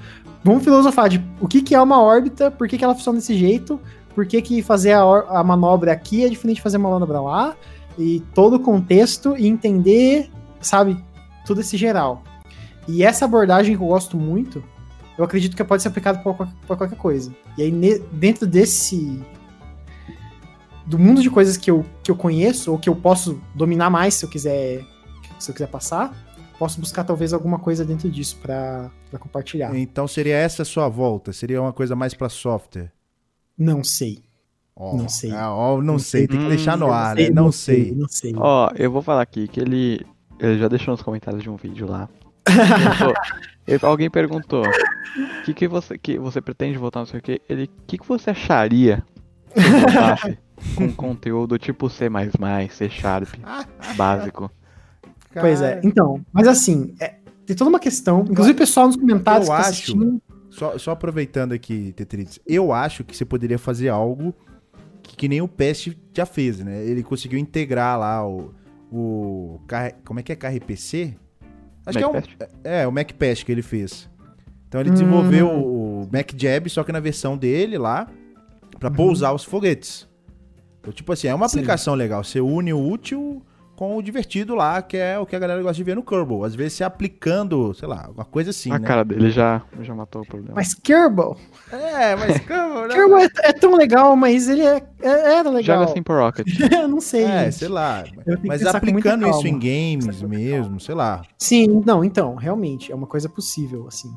Vamos 0.44 0.65
filosofar 0.65 1.09
de 1.09 1.24
o 1.40 1.49
que, 1.49 1.62
que 1.62 1.74
é 1.74 1.81
uma 1.81 2.03
órbita, 2.03 2.51
por 2.51 2.69
que, 2.69 2.77
que 2.77 2.85
ela 2.85 2.94
funciona 2.94 3.19
desse 3.19 3.36
jeito, 3.36 3.81
por 4.15 4.27
que, 4.27 4.43
que 4.43 4.62
fazer 4.62 4.93
a, 4.93 5.03
a 5.03 5.44
manobra 5.44 5.93
aqui 5.93 6.24
é 6.24 6.28
diferente 6.28 6.57
de 6.57 6.62
fazer 6.62 6.77
uma 6.77 6.90
manobra 6.90 7.20
lá, 7.20 7.57
e 7.99 8.20
todo 8.35 8.57
o 8.57 8.61
contexto 8.61 9.36
e 9.36 9.47
entender, 9.47 10.31
sabe, 10.61 11.03
tudo 11.47 11.61
esse 11.61 11.77
geral. 11.77 12.23
E 12.89 13.05
essa 13.05 13.24
abordagem 13.24 13.77
que 13.77 13.82
eu 13.82 13.86
gosto 13.86 14.16
muito, 14.16 14.62
eu 15.16 15.24
acredito 15.24 15.57
que 15.57 15.62
pode 15.62 15.82
ser 15.82 15.89
aplicada 15.89 16.19
para 16.19 16.77
qualquer, 16.77 16.97
coisa. 16.97 17.32
E 17.57 17.62
aí, 17.62 18.03
dentro 18.12 18.47
desse. 18.47 19.20
Do 20.87 20.99
mundo 20.99 21.23
de 21.23 21.31
coisas 21.31 21.57
que 21.57 21.71
eu, 21.71 21.85
que 22.03 22.11
eu 22.11 22.17
conheço, 22.17 22.73
ou 22.73 22.79
que 22.79 22.89
eu 22.89 22.95
posso 22.97 23.41
dominar 23.55 23.89
mais 23.91 24.15
se 24.15 24.25
eu 24.25 24.29
quiser, 24.29 24.85
se 25.39 25.51
eu 25.51 25.55
quiser 25.55 25.69
passar, 25.69 26.15
posso 26.59 26.81
buscar 26.81 27.05
talvez 27.05 27.33
alguma 27.33 27.59
coisa 27.59 27.85
dentro 27.85 28.11
disso 28.11 28.37
para 28.43 28.91
compartilhar. 29.19 29.75
Então 29.77 30.07
seria 30.09 30.37
essa 30.37 30.63
a 30.63 30.65
sua 30.65 30.89
volta? 30.89 31.33
Seria 31.33 31.61
uma 31.61 31.73
coisa 31.73 31.95
mais 31.97 32.15
pra 32.15 32.29
software? 32.29 32.93
Não 33.57 33.83
sei. 33.85 34.23
Ó, 34.75 34.97
Não 34.97 35.09
sei. 35.09 35.31
ah, 35.33 35.53
ó, 35.55 35.77
não, 35.77 35.83
Não 35.95 35.99
sei, 35.99 36.21
sei. 36.21 36.29
tem 36.29 36.39
que 36.41 36.49
deixar 36.49 36.77
no 36.79 36.87
Eu 36.87 36.93
ar, 36.93 37.15
né? 37.15 37.29
Não 37.31 37.53
sei. 37.53 37.93
Não 37.95 38.09
sei. 38.09 38.33
Ó, 38.37 38.71
eu 38.75 38.91
vou 38.91 39.03
falar 39.03 39.21
aqui 39.23 39.47
que 39.47 39.61
ele, 39.61 40.05
ele 40.41 40.59
já 40.59 40.67
deixou 40.67 40.93
nos 40.93 41.03
comentários 41.03 41.43
de 41.43 41.51
um 41.51 41.57
vídeo 41.57 41.87
lá. 41.87 42.09
Ele- 43.67 43.79
alguém 43.85 44.11
perguntou: 44.11 44.65
o 44.67 45.43
que, 45.45 45.55
que, 45.55 45.69
você, 45.69 45.97
que 45.97 46.19
você 46.19 46.41
pretende 46.41 46.79
votar, 46.79 47.03
não 47.03 47.07
sei 47.07 47.21
o 47.21 47.23
que. 47.23 47.41
Ele, 47.49 47.65
o 47.65 47.69
que, 47.87 47.99
que 47.99 48.09
você 48.09 48.31
acharia 48.31 49.05
se 49.55 50.39
com 50.77 50.93
conteúdo 50.93 51.59
tipo 51.59 51.89
C, 51.89 52.09
C 52.71 52.89
Sharp, 52.91 53.29
básico? 53.97 54.51
Pois 55.35 55.61
é. 55.63 55.75
Cara, 55.77 55.87
Então, 55.87 56.25
mas 56.33 56.47
assim, 56.47 56.95
é- 57.01 57.15
tem 57.47 57.57
toda 57.57 57.69
uma 57.71 57.81
questão. 57.81 58.21
Inclusive, 58.29 58.55
o 58.55 58.59
pessoal 58.59 58.87
nos 58.87 58.97
comentários 58.97 59.49
eu 59.49 59.55
que 59.55 59.61
tá 59.63 59.69
acho- 59.69 59.71
assistindo. 59.71 60.23
Só, 60.51 60.77
só 60.77 60.91
aproveitando 60.91 61.53
aqui, 61.53 61.93
Tetris, 61.97 62.39
eu 62.47 62.73
acho 62.75 63.03
que 63.05 63.17
você 63.17 63.25
poderia 63.25 63.59
fazer 63.59 63.89
algo 63.89 64.35
que, 65.03 65.17
que 65.17 65.27
nem 65.29 65.41
o 65.41 65.49
Pest 65.49 65.89
já 66.15 66.27
fez, 66.27 66.59
né? 66.61 66.85
Ele 66.85 67.03
conseguiu 67.03 67.39
integrar 67.39 67.99
lá 67.99 68.27
o. 68.27 68.53
o 68.93 69.59
como 70.05 70.21
é 70.21 70.23
que 70.23 70.31
é? 70.33 70.37
KRPC? 70.37 71.15
Acho 71.87 71.99
que 71.99 72.05
é, 72.05 72.09
um, 72.09 72.13
é, 72.63 72.87
o 72.87 72.93
MacPest 72.93 73.45
que 73.47 73.51
ele 73.51 73.63
fez. 73.63 74.09
Então 74.69 74.81
ele 74.81 74.91
Hum. 74.91 74.93
desenvolveu 74.93 75.49
o 75.51 76.09
MacJab, 76.13 76.69
só 76.69 76.85
que 76.85 76.93
na 76.93 77.01
versão 77.01 77.37
dele 77.37 77.77
lá, 77.79 78.07
pra 78.79 78.91
pousar 78.91 79.33
os 79.33 79.43
foguetes. 79.45 80.07
Então, 80.83 80.93
tipo 80.93 81.13
assim, 81.13 81.29
é 81.29 81.35
uma 81.35 81.49
Sim. 81.49 81.59
aplicação 81.59 81.95
legal. 81.95 82.25
Você 82.25 82.41
une 82.41 82.73
o 82.73 82.85
útil 82.85 83.41
com 83.77 83.97
o 83.97 84.03
divertido 84.03 84.57
lá, 84.57 84.83
que 84.83 84.97
é 84.97 85.17
o 85.17 85.25
que 85.25 85.35
a 85.35 85.39
galera 85.39 85.63
gosta 85.63 85.77
de 85.77 85.85
ver 85.85 85.95
no 85.95 86.03
Kerbal. 86.03 86.45
Às 86.45 86.57
vezes 86.57 86.75
você 86.75 86.85
aplicando, 86.85 87.73
sei 87.73 87.89
lá, 87.89 88.11
uma 88.13 88.25
coisa 88.25 88.51
assim, 88.51 88.71
a 88.71 88.79
né? 88.79 88.87
cara 88.87 89.05
dele 89.05 89.31
já, 89.31 89.63
já 89.81 89.95
matou 89.95 90.23
o 90.23 90.27
problema. 90.27 90.55
Mas 90.57 90.75
Kerbal. 90.75 91.37
É, 91.71 92.17
mas 92.17 92.39
Kerbal... 92.45 92.89
né? 92.89 92.95
Kerbal 92.95 93.19
é, 93.21 93.29
é 93.45 93.53
tão 93.53 93.77
legal, 93.77 94.17
mas 94.17 94.49
ele 94.49 94.63
é, 94.63 94.83
é- 95.01 95.35
era 95.37 95.51
legal. 95.51 95.79
Joga 95.79 95.91
assim 95.91 96.03
pro 96.03 96.19
Rocket. 96.19 96.47
Eu 96.73 96.89
não 96.89 97.01
sei. 97.01 97.25
É, 97.25 97.45
gente. 97.45 97.55
sei 97.55 97.69
lá. 97.69 98.05
Mas 98.45 98.67
aplicando 98.67 99.27
isso 99.29 99.47
em 99.47 99.59
games 99.59 100.21
mesmo, 100.21 100.81
sei 100.81 100.97
lá. 100.97 101.23
Sim, 101.39 101.81
não, 101.87 102.05
então, 102.05 102.35
realmente, 102.35 102.91
é 102.91 102.95
uma 102.95 103.07
coisa 103.07 103.29
possível, 103.29 103.87
assim. 103.87 104.13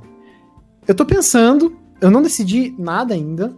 Eu 0.87 0.95
tô 0.95 1.05
pensando, 1.05 1.77
eu 2.01 2.09
não 2.09 2.23
decidi 2.23 2.75
nada 2.77 3.13
ainda. 3.13 3.55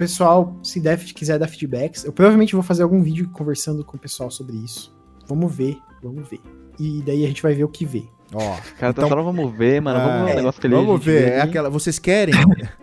Pessoal, 0.00 0.56
se 0.62 0.80
der, 0.80 0.96
quiser 0.98 1.38
dar 1.38 1.46
feedbacks, 1.46 2.06
eu 2.06 2.12
provavelmente 2.14 2.54
vou 2.54 2.62
fazer 2.62 2.82
algum 2.82 3.02
vídeo 3.02 3.28
conversando 3.34 3.84
com 3.84 3.98
o 3.98 4.00
pessoal 4.00 4.30
sobre 4.30 4.56
isso. 4.56 4.96
Vamos 5.28 5.54
ver, 5.54 5.76
vamos 6.02 6.26
ver. 6.26 6.40
E 6.78 7.02
daí 7.02 7.22
a 7.22 7.28
gente 7.28 7.42
vai 7.42 7.52
ver 7.52 7.64
o 7.64 7.68
que 7.68 7.84
vê. 7.84 8.04
Ó, 8.32 8.38
Cara, 8.78 8.94
tá 8.94 9.02
Então- 9.02 9.08
só 9.10 9.14
não 9.16 9.24
vamos 9.24 9.52
ver, 9.54 9.78
mano. 9.82 10.00
Vamos 10.00 10.22
ver 10.24 10.30
É, 10.30 10.32
um 10.32 10.36
negócio 10.36 10.58
que 10.58 10.66
ele 10.66 10.74
vamos 10.74 11.04
ver. 11.04 11.22
vê 11.24 11.30
É 11.32 11.40
aquela. 11.42 11.68
Vocês 11.68 11.98
querem? 11.98 12.32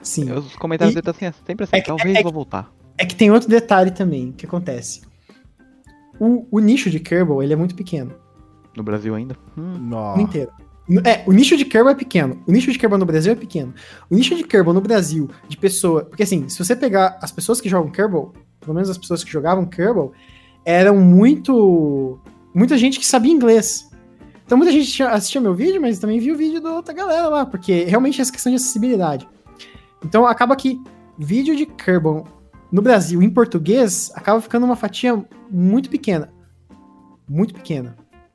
Sim. 0.00 0.30
Os 0.30 0.54
comentários 0.54 0.92
E- 0.92 0.94
dele 0.94 1.04
tá 1.04 1.10
assim, 1.10 1.36
sempre 1.44 1.64
assim, 1.64 1.74
é 1.76 1.80
que- 1.80 1.88
talvez 1.88 2.16
é 2.16 2.22
vou 2.22 2.32
voltar. 2.32 2.72
É 2.96 3.04
que 3.04 3.16
tem 3.16 3.32
outro 3.32 3.48
detalhe 3.48 3.90
também, 3.90 4.30
que 4.30 4.46
acontece. 4.46 5.02
O, 6.20 6.46
o 6.52 6.60
nicho 6.60 6.88
de 6.88 7.00
Kerbal, 7.00 7.42
ele 7.42 7.52
é 7.52 7.56
muito 7.56 7.74
pequeno. 7.74 8.14
No 8.76 8.84
Brasil 8.84 9.12
ainda. 9.12 9.36
Hum, 9.56 9.76
Nó. 9.76 10.14
No 10.14 10.22
inteiro. 10.22 10.52
É, 11.04 11.22
o 11.26 11.32
nicho 11.32 11.56
de 11.56 11.64
Kerbal 11.64 11.92
é 11.92 11.94
pequeno. 11.94 12.42
O 12.46 12.52
nicho 12.52 12.72
de 12.72 12.78
Kerbal 12.78 12.98
no 12.98 13.04
Brasil 13.04 13.32
é 13.32 13.36
pequeno. 13.36 13.74
O 14.10 14.14
nicho 14.14 14.34
de 14.34 14.44
Kerbal 14.44 14.72
no 14.72 14.80
Brasil, 14.80 15.28
de 15.46 15.56
pessoa. 15.56 16.04
Porque 16.04 16.22
assim, 16.22 16.48
se 16.48 16.58
você 16.58 16.74
pegar 16.74 17.18
as 17.20 17.30
pessoas 17.30 17.60
que 17.60 17.68
jogam 17.68 17.90
Kerbal, 17.90 18.32
pelo 18.60 18.74
menos 18.74 18.88
as 18.88 18.96
pessoas 18.96 19.22
que 19.22 19.30
jogavam 19.30 19.66
Kerbal, 19.66 20.12
eram 20.64 20.96
muito. 20.96 22.18
Muita 22.54 22.78
gente 22.78 22.98
que 22.98 23.06
sabia 23.06 23.32
inglês. 23.32 23.88
Então 24.46 24.56
muita 24.56 24.72
gente 24.72 25.02
assistia 25.02 25.42
meu 25.42 25.54
vídeo, 25.54 25.80
mas 25.80 25.98
também 25.98 26.18
viu 26.18 26.34
o 26.34 26.38
vídeo 26.38 26.58
da 26.58 26.72
outra 26.72 26.94
galera 26.94 27.28
lá, 27.28 27.44
porque 27.44 27.84
realmente 27.84 28.18
é 28.18 28.22
essa 28.22 28.32
questão 28.32 28.50
de 28.50 28.56
acessibilidade. 28.56 29.28
Então 30.02 30.26
acaba 30.26 30.56
que 30.56 30.80
vídeo 31.18 31.54
de 31.54 31.66
Kerbal 31.66 32.26
no 32.72 32.80
Brasil 32.80 33.22
em 33.22 33.28
português 33.28 34.10
acaba 34.14 34.40
ficando 34.40 34.64
uma 34.64 34.76
fatia 34.76 35.22
muito 35.50 35.90
pequena. 35.90 36.32
Muito 37.28 37.52
pequena. 37.52 37.94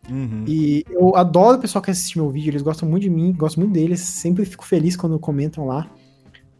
Uhum. 0.09 0.43
E 0.47 0.83
eu 0.89 1.15
adoro 1.15 1.57
o 1.57 1.61
pessoal 1.61 1.81
que 1.81 1.91
assiste 1.91 2.17
meu 2.17 2.29
vídeo, 2.29 2.49
eles 2.49 2.61
gostam 2.61 2.87
muito 2.87 3.03
de 3.03 3.09
mim, 3.09 3.33
gosto 3.33 3.59
muito 3.59 3.71
deles, 3.71 4.01
sempre 4.01 4.45
fico 4.45 4.65
feliz 4.65 4.95
quando 4.95 5.17
comentam 5.17 5.65
lá. 5.65 5.87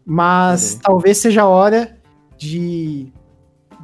Mas 0.04 0.72
Adorei. 0.72 0.82
talvez 0.82 1.18
seja 1.18 1.42
a 1.42 1.46
hora 1.46 1.96
de 2.36 3.12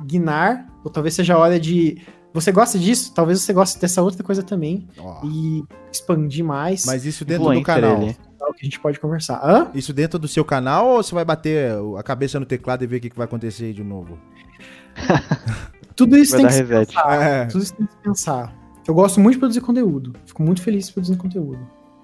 guinar, 0.04 0.66
ou 0.84 0.90
talvez 0.90 1.14
seja 1.14 1.34
a 1.34 1.38
hora 1.38 1.58
de. 1.58 1.98
Você 2.32 2.52
gosta 2.52 2.78
disso? 2.78 3.12
Talvez 3.12 3.40
você 3.40 3.52
goste 3.52 3.78
dessa 3.80 4.02
outra 4.02 4.22
coisa 4.22 4.42
também. 4.42 4.86
Ó. 4.98 5.20
E 5.24 5.64
expandir 5.90 6.44
mais. 6.44 6.84
Mas 6.86 7.04
isso 7.04 7.24
dentro 7.24 7.44
do 7.44 7.54
influencer 7.54 7.82
canal. 7.82 8.02
ele. 8.02 8.16
é 8.40 8.44
o 8.44 8.52
que 8.52 8.60
a 8.60 8.64
gente 8.64 8.78
pode 8.78 9.00
conversar. 9.00 9.40
Hã? 9.42 9.68
Isso 9.74 9.92
dentro 9.92 10.18
do 10.18 10.28
seu 10.28 10.44
canal 10.44 10.86
ou 10.86 11.02
você 11.02 11.14
vai 11.14 11.24
bater 11.24 11.72
a 11.98 12.02
cabeça 12.02 12.38
no 12.38 12.46
teclado 12.46 12.84
e 12.84 12.86
ver 12.86 12.98
o 12.98 13.00
que 13.00 13.10
vai 13.16 13.24
acontecer 13.24 13.66
aí 13.66 13.72
de 13.72 13.82
novo? 13.82 14.16
Tudo 15.96 16.16
isso 16.16 16.36
tem 16.36 16.46
que 16.46 16.52
se 16.52 16.62
reset. 16.62 16.86
pensar. 16.86 17.22
É. 17.22 17.46
Tudo 17.46 17.62
isso 17.64 17.74
tem 17.74 17.86
que 17.86 17.92
se 17.92 17.98
pensar. 17.98 18.59
Eu 18.90 18.94
gosto 18.94 19.20
muito 19.20 19.34
de 19.34 19.38
produzir 19.38 19.60
conteúdo. 19.60 20.12
Fico 20.26 20.42
muito 20.42 20.60
feliz 20.62 20.90
produzindo 20.90 21.16
conteúdo. 21.16 21.60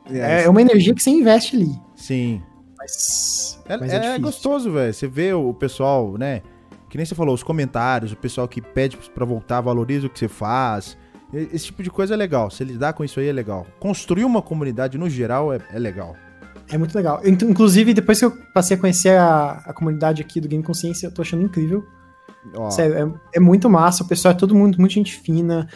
É, 0.09 0.45
É, 0.45 0.49
uma 0.49 0.61
energia 0.63 0.95
que 0.95 1.03
você 1.03 1.11
investe 1.11 1.57
ali. 1.57 1.71
sim. 1.97 2.41
Mas, 2.79 3.59
É, 3.69 3.77
mas 3.77 3.93
é 3.93 3.99
difícil. 3.99 4.21
gostoso, 4.23 4.71
velho. 4.71 4.95
Você 4.95 5.09
vê 5.09 5.33
o 5.33 5.53
pessoal, 5.53 6.17
né? 6.17 6.43
Que 6.89 6.97
nem 6.97 7.05
você 7.05 7.15
falou, 7.15 7.35
os 7.35 7.43
comentários, 7.43 8.13
o 8.13 8.17
pessoal 8.17 8.47
que 8.47 8.61
pede 8.61 8.97
pra 9.13 9.25
voltar, 9.25 9.61
valoriza 9.63 10.07
o 10.07 10.11
que 10.11 10.19
você 10.19 10.29
faz. 10.29 10.97
Esse 11.33 11.65
tipo 11.67 11.83
de 11.83 11.91
coisa 11.91 12.15
é 12.15 12.17
legal. 12.17 12.51
Você 12.51 12.63
lidar 12.63 12.93
com 12.93 13.03
isso 13.03 13.19
aí 13.19 13.27
é 13.27 13.33
legal. 13.33 13.67
Construir 13.81 14.25
uma 14.25 14.41
comunidade 14.41 14.97
no 14.97 15.11
geral 15.11 15.53
é, 15.53 15.59
é 15.73 15.79
legal. 15.79 16.15
É 16.69 16.79
muito 16.79 16.95
legal. 16.95 17.21
Inclusive, 17.25 17.93
depois 17.95 18.19
que 18.21 18.27
eu 18.27 18.33
passei 18.55 18.77
a 18.77 18.81
conhecer 18.81 19.19
a, 19.19 19.63
a 19.67 19.73
comunidade 19.73 20.23
aqui 20.23 20.41
do 20.41 20.47
Game 20.47 20.63
Consciência, 20.63 21.09
eu 21.09 21.11
tô 21.13 21.23
achando 21.23 21.43
incrível. 21.43 21.85
Ó, 22.55 22.71
Sério, 22.71 22.95
é, 23.35 23.39
é 23.39 23.41
muito 23.41 23.69
massa. 23.69 24.05
O 24.05 24.07
pessoal 24.07 24.33
é 24.33 24.37
todo 24.37 24.55
mundo, 24.55 24.79
muito 24.79 24.93
gente 24.93 25.15
fina. 25.19 25.69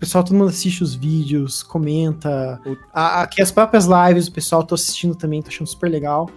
O 0.00 0.06
pessoal, 0.10 0.24
todo 0.24 0.34
mundo 0.34 0.48
assiste 0.48 0.82
os 0.82 0.94
vídeos, 0.94 1.62
comenta. 1.62 2.58
O- 2.64 2.74
A- 2.90 3.20
aqui 3.22 3.42
as 3.42 3.52
próprias 3.52 3.84
lives, 3.86 4.28
o 4.28 4.32
pessoal 4.32 4.62
tô 4.64 4.74
assistindo 4.74 5.14
também, 5.14 5.42
tô 5.42 5.48
achando 5.48 5.66
super 5.66 5.90
legal. 5.90 6.30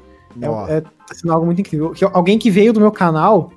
É, 0.68 0.77
é- 0.77 0.81
tá 0.81 0.91
sendo 1.14 1.31
algo 1.31 1.45
muito 1.45 1.61
incrível. 1.61 1.91
Que 1.91 2.03
alguém 2.03 2.38
que 2.38 2.52
veio 2.52 2.73
do 2.73 2.81
meu 2.81 2.91
canal, 2.91 3.53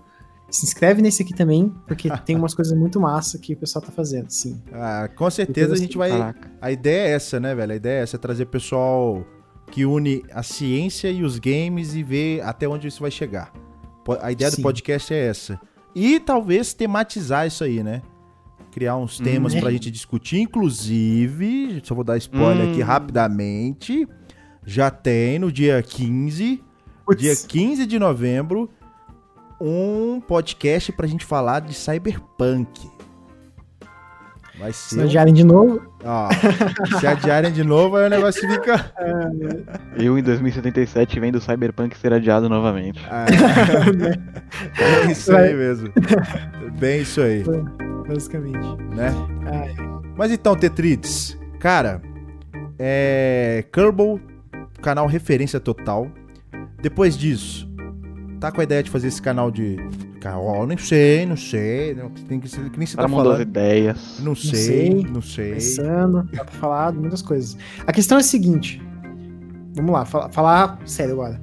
se 0.49 0.65
inscreve 0.65 1.03
nesse 1.03 1.23
aqui 1.24 1.35
também, 1.35 1.74
porque 1.89 2.09
tem 2.24 2.37
umas 2.37 2.55
coisas 2.55 2.78
muito 2.78 3.01
massa 3.01 3.37
que 3.37 3.55
o 3.55 3.57
pessoal 3.57 3.85
tá 3.85 3.91
fazendo, 3.91 4.31
sim. 4.31 4.62
ah, 4.73 5.09
com 5.16 5.28
certeza 5.28 5.74
a 5.74 5.77
gente 5.77 5.99
vai. 5.99 6.11
Caraca. 6.11 6.53
A 6.61 6.70
ideia 6.70 7.09
é 7.09 7.11
essa, 7.11 7.41
né, 7.41 7.53
velho? 7.53 7.73
A 7.73 7.77
ideia 7.77 7.99
é 7.99 8.03
essa, 8.05 8.15
é 8.16 8.19
trazer 8.20 8.47
pessoal 8.47 9.24
que 9.73 9.85
une 9.85 10.23
a 10.33 10.45
ciência 10.45 11.11
e 11.11 11.24
os 11.24 11.41
games 11.41 11.97
e 11.97 12.03
ver 12.05 12.43
até 12.43 12.69
onde 12.69 12.87
isso 12.87 13.01
vai 13.01 13.11
chegar. 13.11 13.53
A 14.23 14.31
ideia 14.31 14.53
do 14.53 14.57
Sim. 14.59 14.62
podcast 14.62 15.12
é 15.12 15.27
essa. 15.27 15.61
E 15.97 16.20
talvez 16.20 16.73
tematizar 16.73 17.45
isso 17.49 17.65
aí, 17.65 17.83
né? 17.83 18.03
Criar 18.77 18.94
uns 18.98 19.19
temas 19.19 19.55
Hum. 19.55 19.61
pra 19.61 19.70
gente 19.70 19.90
discutir. 19.90 20.39
Inclusive, 20.39 21.81
só 21.82 21.94
vou 21.94 22.05
dar 22.05 22.19
spoiler 22.19 22.66
Hum. 22.66 22.70
aqui 22.73 22.82
rapidamente. 22.82 24.07
Já 24.66 24.90
tem 24.90 25.39
no 25.39 25.51
dia 25.51 25.82
15, 25.82 26.62
Putz, 27.07 27.23
dia 27.23 27.35
15 27.35 27.86
de 27.86 27.98
novembro, 27.98 28.69
um 29.59 30.20
podcast 30.20 30.93
pra 30.93 31.07
gente 31.07 31.24
falar 31.24 31.61
de 31.61 31.73
cyberpunk. 31.73 32.69
Vai 34.59 34.73
se 34.74 34.90
ser. 34.94 35.01
um- 35.01 35.05
adiarem 35.05 35.32
de 35.32 35.44
novo. 35.44 35.81
Ó, 36.05 36.28
se 37.01 37.07
adiarem 37.07 37.53
de 37.53 37.65
novo, 37.65 37.97
aí 37.97 38.07
o 38.07 38.11
negócio 38.11 38.47
fica. 38.47 38.93
Eu, 39.97 40.19
em 40.19 40.23
2077, 40.23 41.19
vendo 41.19 41.36
o 41.36 41.40
Cyberpunk 41.40 41.97
ser 41.97 42.12
adiado 42.12 42.47
novamente. 42.48 43.01
É, 43.07 43.24
é 45.09 45.12
isso 45.12 45.35
aí 45.35 45.55
mesmo. 45.55 45.90
Bem 46.78 47.01
isso 47.01 47.23
aí, 47.23 47.43
Basicamente. 48.09 48.83
né? 48.95 49.09
Ai. 49.47 49.74
Mas 50.16 50.31
então, 50.33 50.55
Tetrides, 50.57 51.37
cara, 51.59 52.01
é. 52.78 53.65
Kerbal, 53.73 54.20
canal 54.81 55.07
referência 55.07 55.59
total. 55.61 56.11
Depois 56.81 57.16
disso, 57.16 57.69
tá 58.39 58.53
com 58.53 58.61
a 58.61 58.65
ideia 58.65 58.83
de 58.83 58.91
fazer 58.91 59.09
esse 59.09 59.20
canal 59.20 59.51
de. 59.51 59.77
Ó, 60.28 60.66
não 60.66 60.77
sei, 60.77 61.24
não 61.24 61.37
sei. 61.37 61.95
Não, 61.95 62.11
tem 62.11 62.41
que 62.41 62.49
que 62.49 62.77
nem 62.78 62.85
você 62.87 62.97
tá 62.97 63.03
Ela 63.03 63.09
falando. 63.09 63.43
ideias. 63.43 64.19
Não 64.20 64.35
sei, 64.35 64.55
sei. 64.57 65.07
não 65.09 65.23
sei. 65.23 65.53
Pensando, 65.53 66.24
dá 66.33 66.45
pra 66.45 66.55
falar 66.55 66.93
muitas 66.93 67.23
coisas. 67.23 67.57
A 67.87 67.93
questão 67.93 68.19
é 68.19 68.20
a 68.20 68.24
seguinte. 68.24 68.83
Vamos 69.77 69.93
lá, 69.93 70.05
fala- 70.05 70.28
falar 70.31 70.81
sério 70.85 71.12
agora. 71.15 71.41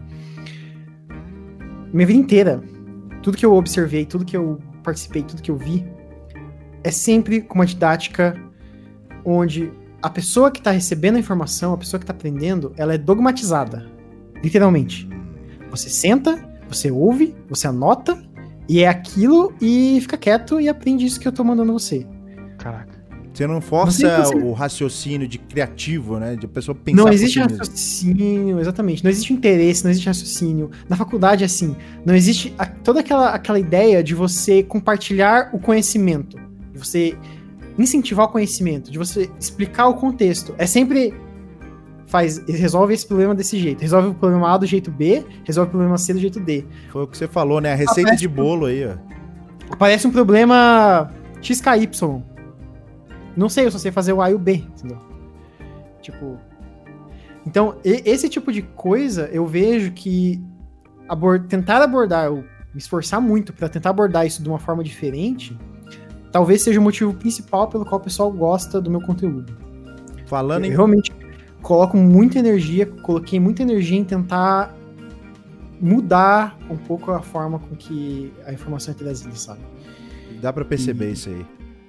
Minha 1.94 2.08
vida 2.08 2.20
inteira, 2.20 2.62
tudo 3.22 3.38
que 3.38 3.46
eu 3.46 3.54
observei, 3.54 4.06
tudo 4.06 4.26
que 4.26 4.36
eu 4.36 4.60
participei, 4.84 5.24
tudo 5.24 5.42
que 5.42 5.52
eu 5.52 5.56
vi, 5.56 5.86
é 6.84 6.92
sempre 6.92 7.42
com 7.42 7.56
uma 7.56 7.66
didática 7.66 8.36
onde 9.26 9.72
a 10.02 10.10
pessoa 10.10 10.52
que 10.52 10.62
tá 10.62 10.72
recebendo 10.72 11.16
a 11.16 11.20
informação, 11.20 11.74
a 11.74 11.78
pessoa 11.78 12.00
que 12.00 12.06
tá 12.06 12.12
aprendendo, 12.14 12.74
ela 12.78 12.94
é 12.94 12.98
dogmatizada. 12.98 13.86
Literalmente. 14.44 15.08
Você 15.72 15.90
senta, 15.90 16.38
você 16.68 16.92
ouve, 16.92 17.34
você 17.50 17.68
anota, 17.68 18.22
e 18.68 18.82
é 18.82 18.88
aquilo, 18.88 19.54
e 19.62 20.00
fica 20.02 20.18
quieto 20.18 20.60
e 20.60 20.68
aprende 20.68 21.06
isso 21.06 21.20
que 21.20 21.28
eu 21.28 21.32
tô 21.32 21.44
mandando 21.44 21.72
você. 21.74 22.06
Caraca. 22.58 23.02
Você 23.34 23.48
não 23.48 23.60
força 23.62 24.24
você- 24.26 24.36
o 24.36 24.52
raciocínio 24.52 25.28
de 25.28 25.40
criativo, 25.40 26.20
né? 26.20 26.36
De 26.36 26.46
a 26.46 26.50
pessoa 26.50 26.76
pensar 26.76 26.98
Não 26.98 27.06
por 27.06 27.14
existe 27.14 27.34
si 27.34 27.40
raciocínio, 27.40 28.60
exatamente. 28.60 29.04
Não 29.04 29.10
existe 29.10 29.34
interesse, 29.34 29.84
não 29.84 29.90
existe 29.90 30.06
raciocínio. 30.06 30.70
Na 30.88 30.96
faculdade 30.96 31.42
é 31.42 31.46
assim. 31.48 31.76
Não 32.06 32.14
existe 32.14 32.54
a- 32.60 32.66
toda 32.68 33.00
aquela, 33.00 33.30
aquela 33.30 33.58
ideia 33.58 34.04
de 34.04 34.14
você 34.14 34.62
compartilhar 34.62 35.50
o 35.52 35.58
conhecimento. 35.58 36.38
De 36.74 36.80
você 36.80 37.18
incentivar 37.78 38.26
o 38.26 38.30
conhecimento, 38.30 38.92
de 38.92 38.98
você 38.98 39.30
explicar 39.40 39.88
o 39.88 39.94
contexto. 39.94 40.54
É 40.58 40.66
sempre. 40.66 41.14
Faz, 42.06 42.38
resolve 42.48 42.94
esse 42.94 43.08
problema 43.08 43.34
desse 43.34 43.58
jeito. 43.58 43.82
Resolve 43.82 44.10
o 44.10 44.14
problema 44.14 44.54
A 44.54 44.58
do 44.58 44.66
jeito 44.66 44.92
B, 44.92 45.26
resolve 45.46 45.70
o 45.70 45.72
problema 45.72 45.98
C 45.98 46.14
do 46.14 46.20
jeito 46.20 46.40
D. 46.40 46.66
Foi 46.92 47.04
o 47.04 47.08
que 47.08 47.18
você 47.18 47.28
falou, 47.28 47.60
né? 47.62 47.72
A 47.74 47.76
receita 47.76 48.10
parece 48.10 48.22
de 48.22 48.28
bolo 48.28 48.66
aí, 48.68 48.86
ó. 48.86 48.96
Aparece 49.72 50.06
um 50.06 50.12
problema 50.12 51.10
XKY. 51.42 51.90
Não 53.36 53.50
sei, 53.50 53.66
eu 53.66 53.72
só 53.72 53.80
sei 53.80 53.92
fazer 53.92 54.14
o 54.14 54.22
A 54.22 54.30
e 54.30 54.36
o 54.36 54.40
B, 54.40 54.56
entendeu? 54.56 55.00
Tipo. 56.02 56.38
Então, 57.48 57.76
esse 57.84 58.30
tipo 58.30 58.52
de 58.52 58.62
coisa 58.62 59.30
eu 59.34 59.46
vejo 59.48 59.92
que 59.92 60.40
abor- 61.10 61.42
tentar 61.48 61.82
abordar, 61.82 62.32
me 62.32 62.44
esforçar 62.76 63.20
muito 63.20 63.52
pra 63.54 63.68
tentar 63.68 63.90
abordar 63.90 64.26
isso 64.26 64.42
de 64.44 64.48
uma 64.50 64.60
forma 64.60 64.84
diferente, 64.84 65.58
talvez 66.34 66.64
seja 66.64 66.80
o 66.80 66.84
motivo 66.84 67.14
principal 67.14 67.68
pelo 67.70 67.86
qual 67.86 68.02
o 68.02 68.04
pessoal 68.04 68.30
gosta 68.32 68.82
do 68.82 68.90
meu 68.90 69.00
conteúdo. 69.00 69.56
Falando 70.26 70.66
Eu 70.66 70.72
em 70.72 70.74
realmente 70.74 71.14
coloco 71.62 71.96
muita 71.96 72.40
energia, 72.40 72.86
coloquei 72.88 73.40
muita 73.40 73.62
energia 73.62 73.98
em 74.00 74.04
tentar 74.04 74.76
mudar 75.80 76.58
um 76.70 76.76
pouco 76.76 77.12
a 77.12 77.22
forma 77.22 77.60
com 77.60 77.76
que 77.76 78.34
a 78.46 78.52
informação 78.52 78.94
é 78.94 78.98
trazida, 78.98 79.36
sabe? 79.36 79.62
Dá 80.42 80.52
pra 80.52 80.66
perceber 80.66 81.12
isso 81.12 81.30
aí. 81.30 81.46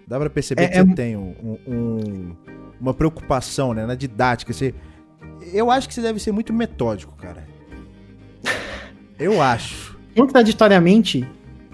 Dá 0.07 0.19
pra 0.21 0.29
perceber 0.29 0.65
É- 0.65 0.69
que 0.69 0.79
é- 0.79 0.85
você 0.85 0.95
tem 0.95 1.17
um- 1.17 1.59
um- 1.67 2.37
uma 2.81 2.93
preocupação, 2.93 3.73
né, 3.73 3.87
na 3.87 3.95
didática. 3.95 4.53
Você, 4.53 4.75
eu 5.53 5.71
acho 5.71 5.89
que 5.89 5.95
você 5.95 6.03
deve 6.03 6.21
ser 6.21 6.33
muito 6.33 6.53
metódico, 6.53 7.17
cara. 7.17 7.47
Eu 9.19 9.41
acho. 9.41 9.99
Contraditoriamente, 10.15 11.27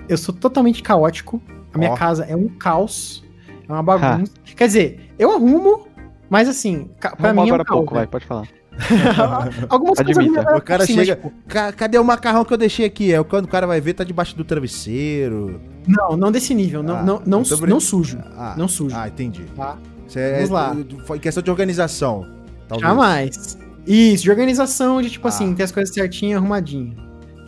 eu 0.09 0.17
sou 0.17 0.33
totalmente 0.35 0.83
caótico. 0.83 1.43
A 1.73 1.79
minha 1.79 1.91
Ó. 1.93 1.97
casa 1.97 2.25
é 2.25 2.35
um 2.37 2.49
caos. 2.49 3.23
É 3.69 3.73
uma 3.73 3.83
bagunça. 3.83 4.33
Quer 4.57 4.67
dizer, 4.67 5.13
eu 5.19 5.31
arrumo, 5.33 5.87
mas 6.29 6.49
assim, 6.49 6.91
Vamos 7.19 7.45
mim 7.45 7.51
é 7.51 7.53
um 7.53 7.55
agora 7.55 7.63
há 7.63 7.65
caos. 7.65 7.79
pouco, 7.79 7.95
né? 7.95 8.01
vai, 8.01 8.07
pode 8.07 8.27
falar. 8.27 8.49
Algumas 9.69 9.99
coisas 9.99 10.17
Admita. 10.17 10.33
melhoraram 10.33 10.59
O 10.59 10.63
cara 10.63 10.85
assim, 10.85 10.97
mas, 10.97 11.07
chega- 11.07 11.21
tipo, 11.21 11.33
Ca- 11.47 11.73
Cadê 11.73 11.99
o 11.99 12.05
macarrão 12.05 12.45
que 12.45 12.53
eu 12.53 12.57
deixei 12.57 12.87
aqui? 12.87 13.13
É 13.13 13.23
quando 13.23 13.45
o 13.45 13.49
cara 13.49 13.67
vai 13.67 13.81
ver, 13.81 13.95
tá 13.95 14.05
debaixo 14.05 14.37
do 14.37 14.45
travesseiro. 14.45 15.61
não, 15.87 16.17
não 16.17 16.33
desse 16.33 16.55
nível. 16.55 16.83
Não, 16.83 16.97
Ah, 16.97 17.03
não, 17.03 17.23
não, 17.27 17.45
su- 17.45 17.67
não 17.67 17.79
sujo. 17.81 18.19
Ah, 18.37 18.55
Não 18.57 18.69
sujo. 18.69 18.97
Ah, 18.97 19.07
entendi. 19.09 19.43
Tá? 19.57 19.77
É, 20.15 20.35
Vamos 20.37 20.51
lá. 20.51 20.77
Foi 21.05 21.19
questão 21.19 21.43
de 21.43 21.51
organização. 21.51 22.27
Talvez. 22.69 22.89
Jamais. 22.91 23.59
Isso, 23.87 24.25
de 24.25 24.31
organização, 24.31 25.01
de 25.03 25.11
tipo 25.11 25.27
Ah. 25.27 25.31
assim, 25.31 25.55
ter 25.55 25.65
as 25.65 25.73
coisas 25.73 25.93
certinhas, 25.95 26.39
arrumadinho. 26.39 26.97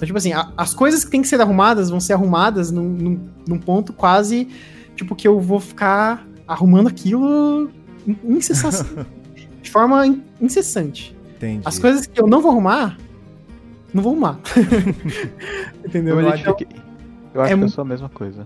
Então, 0.02 0.06
tipo 0.08 0.18
assim, 0.18 0.32
a- 0.32 0.50
as 0.56 0.74
coisas 0.74 1.04
que 1.04 1.10
tem 1.12 1.22
que 1.22 1.28
ser 1.28 1.40
arrumadas 1.40 1.88
vão 1.88 2.00
ser 2.00 2.14
arrumadas 2.14 2.72
num, 2.72 2.88
num, 2.88 3.20
num 3.46 3.58
ponto 3.58 3.92
quase, 3.92 4.48
tipo, 4.96 5.14
que 5.14 5.28
eu 5.28 5.38
vou 5.38 5.60
ficar 5.60 6.26
arrumando 6.48 6.88
aquilo 6.88 7.70
in- 8.04 8.16
incessa- 8.24 8.84
de 9.62 9.70
forma 9.70 10.04
in- 10.04 10.20
incessante. 10.40 11.16
Entendi. 11.36 11.62
As 11.64 11.78
coisas 11.78 12.04
que 12.04 12.20
eu 12.20 12.26
não 12.26 12.40
vou 12.42 12.50
arrumar, 12.50 12.98
não 13.94 14.02
vou 14.02 14.10
arrumar. 14.12 14.40
Entendeu? 15.86 16.20
Eu, 16.20 16.28
Então, 16.34 16.54
que, 16.54 16.66
eu 17.34 17.40
acho 17.40 17.52
é 17.52 17.56
que 17.56 17.62
eu 17.62 17.68
sou 17.68 17.82
a 17.82 17.84
mesma 17.84 18.08
coisa. 18.08 18.44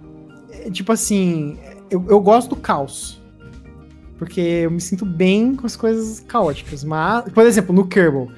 é, 0.51 0.71
tipo 0.71 0.93
assim, 0.93 1.57
eu, 1.91 2.05
eu 2.09 2.21
gosto 2.21 2.51
do 2.51 2.57
caos. 2.57 3.19
Porque 4.19 4.41
eu 4.41 4.71
me 4.71 4.81
sinto 4.81 5.05
bem 5.07 5.55
com 5.55 5.67
as 5.67 5.77
coisas 5.77 6.21
caóticas. 6.21 6.83
Mas, 6.85 7.31
por 7.33 7.45
exemplo, 7.45 7.75
no 7.75 7.87
Kerbal, 7.87 8.29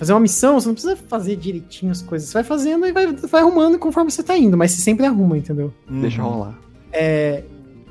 fazer 0.00 0.12
uma 0.12 0.20
missão, 0.20 0.58
você 0.58 0.66
não 0.66 0.74
precisa 0.74 0.96
fazer 0.96 1.36
direitinho 1.36 1.92
as 1.92 2.02
coisas. 2.02 2.28
Você 2.28 2.34
vai 2.34 2.42
fazendo 2.44 2.86
e 2.86 2.92
vai, 2.92 3.06
vai 3.14 3.40
arrumando 3.42 3.78
conforme 3.78 4.10
você 4.10 4.22
tá 4.22 4.36
indo. 4.36 4.56
Mas 4.56 4.72
você 4.72 4.80
sempre 4.80 5.06
arruma, 5.06 5.36
entendeu? 5.38 5.72
Uhum. 5.88 6.00
Deixa 6.00 6.22
rolar. 6.22 6.58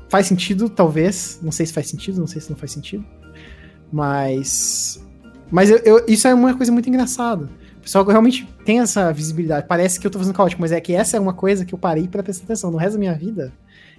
Faz 0.08 0.26
sentido, 0.26 0.68
talvez. 0.68 1.38
Não 1.40 1.52
sei 1.52 1.64
se 1.66 1.72
faz 1.72 1.88
sentido, 1.88 2.18
não 2.18 2.26
sei 2.26 2.40
se 2.40 2.50
não 2.50 2.56
faz 2.56 2.72
sentido. 2.72 3.04
Mas. 3.92 5.00
Mas 5.50 5.70
eu, 5.70 5.78
eu- 5.78 6.04
isso 6.08 6.26
é 6.28 6.34
uma 6.34 6.54
coisa 6.54 6.70
muito 6.72 6.88
engraçada. 6.88 7.48
O 7.78 7.82
pessoal 7.82 8.04
realmente 8.04 8.46
tem 8.64 8.80
essa 8.80 9.12
visibilidade. 9.12 9.66
Parece 9.66 9.98
que 9.98 10.06
eu 10.06 10.10
tô 10.10 10.18
fazendo 10.18 10.34
caótico, 10.34 10.60
mas 10.60 10.70
é 10.72 10.80
que 10.80 10.92
essa 10.92 11.16
é 11.16 11.20
uma 11.20 11.32
coisa 11.32 11.64
que 11.64 11.72
eu 11.74 11.78
parei 11.78 12.06
pra 12.08 12.22
prestar 12.22 12.44
atenção. 12.44 12.70
No 12.70 12.76
resto 12.76 12.92
da 12.94 12.98
minha 12.98 13.14
vida, 13.14 13.52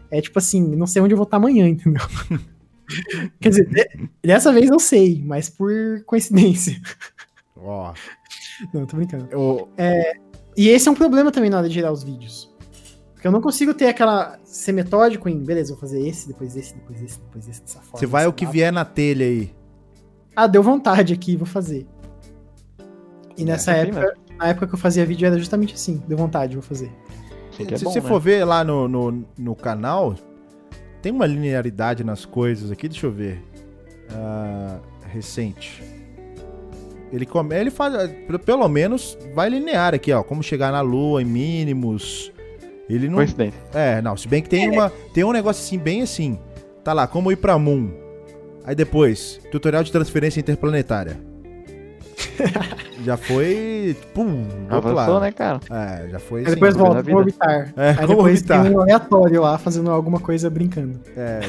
é 0.10 0.22
tipo 0.22 0.38
assim, 0.38 0.76
não 0.76 0.86
sei 0.86 1.02
onde 1.02 1.14
eu 1.14 1.18
vou 1.18 1.24
estar 1.26 1.38
amanhã, 1.38 1.68
entendeu? 1.68 2.02
Quer 3.40 3.50
dizer, 3.50 3.68
de- 3.70 4.10
dessa 4.22 4.52
vez 4.52 4.70
eu 4.70 4.80
sei, 4.80 5.24
mas 5.26 5.50
por 5.50 6.04
coincidência. 6.06 6.80
Ó, 7.64 7.94
Não, 8.74 8.86
tô 8.86 8.98
brincando. 8.98 9.28
eu- 9.32 9.70
E 10.58 10.68
esse 10.70 10.88
é 10.88 10.92
um 10.92 10.96
problema 10.96 11.32
também 11.32 11.50
na 11.50 11.58
hora 11.60 11.68
de 11.70 11.74
gerar 11.76 11.92
os 11.92 12.04
vídeos. 12.04 12.52
Porque 13.14 13.28
eu 13.28 13.32
não 13.32 13.40
consigo 13.42 13.74
ter 13.74 13.88
aquela. 13.88 14.40
ser 14.44 14.72
metódico 14.72 15.30
em, 15.30 15.44
beleza, 15.44 15.72
vou 15.74 15.80
fazer 15.80 16.06
esse, 16.08 16.28
depois 16.28 16.56
esse, 16.58 16.74
depois 16.76 17.02
esse, 17.02 17.20
depois 17.20 17.48
esse, 17.48 17.62
dessa 17.62 17.80
forma. 17.82 18.00
você 18.00 18.06
vai 18.08 18.26
o 18.28 18.34
que 18.34 18.46
lado. 18.46 18.54
vier 18.54 18.74
na 18.74 18.84
telha 18.84 19.26
aí. 19.26 19.54
Ah, 20.36 20.48
deu 20.48 20.64
vontade 20.64 21.14
aqui, 21.14 21.36
vou 21.38 21.46
fazer. 21.46 21.86
E 23.38 23.46
nessa 23.46 23.72
É, 23.74 23.82
assim 23.82 23.92
época, 23.92 24.18
na 24.38 24.48
época 24.48 24.68
que 24.68 24.74
eu 24.74 24.78
fazia 24.80 25.06
vídeo 25.06 25.26
era 25.26 25.38
justamente 25.38 25.74
assim, 25.76 26.02
deu 26.08 26.18
vontade, 26.18 26.56
vou 26.56 26.64
fazer. 26.64 26.92
É 27.60 27.78
Se 27.78 27.84
você 27.86 28.02
né? 28.02 28.08
for 28.08 28.20
ver 28.20 28.44
lá 28.44 28.64
no, 28.64 28.88
no, 28.88 29.26
no 29.38 29.56
canal, 29.56 30.16
tem 31.02 31.12
uma 31.12 31.28
linearidade 31.28 32.04
nas 32.04 32.26
coisas 32.26 32.72
aqui, 32.72 32.90
deixa 32.90 33.06
eu 33.06 33.12
ver. 33.12 33.44
Ah, 34.12 34.80
recente. 35.08 35.84
Ele, 37.12 37.26
come, 37.26 37.56
ele 37.56 37.70
faz, 37.70 38.10
pelo- 38.28 38.40
pelo 38.40 38.68
menos, 38.70 39.18
vai 39.36 39.50
linear 39.50 39.94
aqui, 39.94 40.12
ó. 40.14 40.24
Como 40.24 40.42
chegar 40.42 40.72
na 40.72 40.82
lua 40.82 41.22
em 41.22 41.26
mínimos. 41.26 42.32
Ele 42.90 43.08
não. 43.08 43.16
Coincidência. 43.16 43.60
É, 43.74 44.02
não. 44.02 44.16
Se 44.18 44.28
bem 44.28 44.42
que 44.42 44.50
tem, 44.50 44.70
uma, 44.70 44.92
tem 45.14 45.24
um 45.24 45.32
negócio 45.32 45.62
assim, 45.64 45.78
bem 45.78 46.02
assim. 46.02 46.40
Tá 46.84 46.94
lá, 46.94 47.08
como 47.08 47.32
ir 47.32 47.36
pra 47.36 47.58
Moon. 47.58 47.90
Aí 48.64 48.76
depois, 48.76 49.40
tutorial 49.52 49.84
de 49.84 49.92
transferência 49.92 50.40
interplanetária. 50.40 51.18
já 53.04 53.18
foi. 53.18 53.96
Pum, 54.14 54.46
Avançou, 54.70 54.94
lado. 54.96 55.20
né, 55.22 55.32
cara? 55.32 55.60
É, 55.70 56.10
já 56.10 56.20
foi 56.20 56.42
Aí 56.42 56.46
assim. 56.48 56.56
depois 56.56 56.76
volta 56.76 57.02
vida. 57.02 57.18
orbitar. 57.18 57.74
É, 57.76 57.90
Aí 57.90 57.96
como 57.96 58.08
depois 58.10 58.36
orbitar. 58.36 58.64
tem 58.64 58.72
um 58.76 58.82
aleatório 58.82 59.42
lá 59.42 59.58
fazendo 59.58 59.90
alguma 59.92 60.20
coisa 60.20 60.50
brincando. 60.50 61.00
É, 61.16 61.40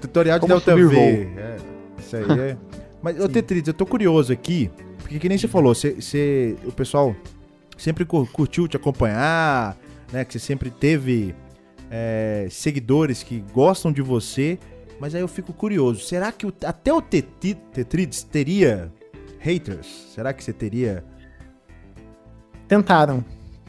tutorial 0.00 0.38
de 0.38 0.46
Delta 0.46 0.74
V. 0.76 1.28
É, 1.36 1.56
isso 1.98 2.16
aí 2.16 2.40
é. 2.40 2.56
Mas, 3.02 3.20
ô 3.20 3.28
Tetris, 3.28 3.66
eu 3.68 3.74
tô 3.74 3.86
curioso 3.86 4.32
aqui, 4.32 4.70
porque 5.06 5.20
que 5.20 5.28
nem 5.28 5.38
você 5.38 5.46
falou, 5.46 5.72
você, 5.72 5.92
você- 5.92 6.56
o 6.64 6.72
pessoal 6.72 7.14
sempre 7.78 8.04
cur- 8.04 8.28
curtiu 8.32 8.66
te 8.66 8.76
acompanhar, 8.76 9.76
né? 10.12 10.24
Que 10.24 10.32
você 10.32 10.38
sempre 10.40 10.68
teve 10.68 11.32
é, 11.90 12.48
seguidores 12.50 13.22
que 13.22 13.38
gostam 13.52 13.92
de 13.92 14.02
você. 14.02 14.58
Mas 14.98 15.14
aí 15.14 15.20
eu 15.20 15.28
fico 15.28 15.52
curioso, 15.52 16.00
será 16.00 16.32
que 16.32 16.44
o- 16.46 16.52
até 16.64 16.92
o 16.92 17.00
Tetrides 17.00 18.22
teria 18.24 18.92
haters? 19.38 19.86
Será 20.12 20.32
que 20.32 20.42
você 20.42 20.52
teria... 20.52 21.04
Tentaram. 22.66 23.24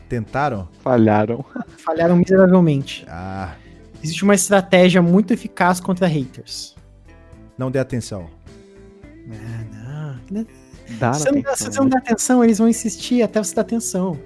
Tentaram? 0.10 0.68
Falharam. 0.82 1.46
Falharam 1.78 2.16
miseravelmente. 2.16 3.06
Ah, 3.08 3.56
Existe 4.04 4.24
uma 4.24 4.34
estratégia 4.36 5.02
muito 5.02 5.34
eficaz 5.34 5.80
contra 5.80 6.08
haters. 6.08 6.76
não 7.58 7.70
dê 7.70 7.78
atenção. 7.80 8.30
Ah, 9.86 10.16
não. 10.32 10.46
Dá 11.00 11.14
Se 11.14 11.20
você, 11.24 11.32
não, 11.32 11.56
se 11.56 11.64
você 11.66 11.80
não 11.80 11.90
der 11.90 11.98
atenção, 12.00 12.44
eles 12.44 12.58
vão 12.58 12.68
insistir 12.68 13.22
até 13.22 13.42
você 13.44 13.54
dar 13.54 13.62
atenção. 13.62 14.18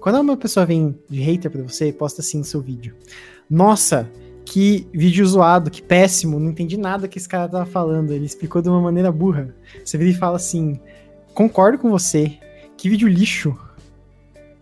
Quando 0.00 0.20
uma 0.20 0.36
pessoa 0.36 0.64
vem 0.66 0.98
de 1.08 1.20
hater 1.20 1.50
pra 1.50 1.62
você, 1.62 1.92
posta 1.92 2.20
assim 2.20 2.38
no 2.38 2.44
seu 2.44 2.60
vídeo. 2.60 2.94
Nossa, 3.50 4.08
que 4.44 4.86
vídeo 4.92 5.26
zoado, 5.26 5.70
que 5.70 5.82
péssimo, 5.82 6.38
não 6.38 6.50
entendi 6.50 6.76
nada 6.76 7.08
que 7.08 7.18
esse 7.18 7.28
cara 7.28 7.48
tava 7.48 7.66
falando. 7.66 8.12
Ele 8.12 8.24
explicou 8.26 8.62
de 8.62 8.68
uma 8.68 8.80
maneira 8.80 9.10
burra. 9.12 9.54
Você 9.84 9.98
vira 9.98 10.10
e 10.10 10.14
fala 10.14 10.36
assim: 10.36 10.80
concordo 11.34 11.78
com 11.78 11.90
você, 11.90 12.32
que 12.76 12.88
vídeo 12.88 13.08
lixo. 13.08 13.56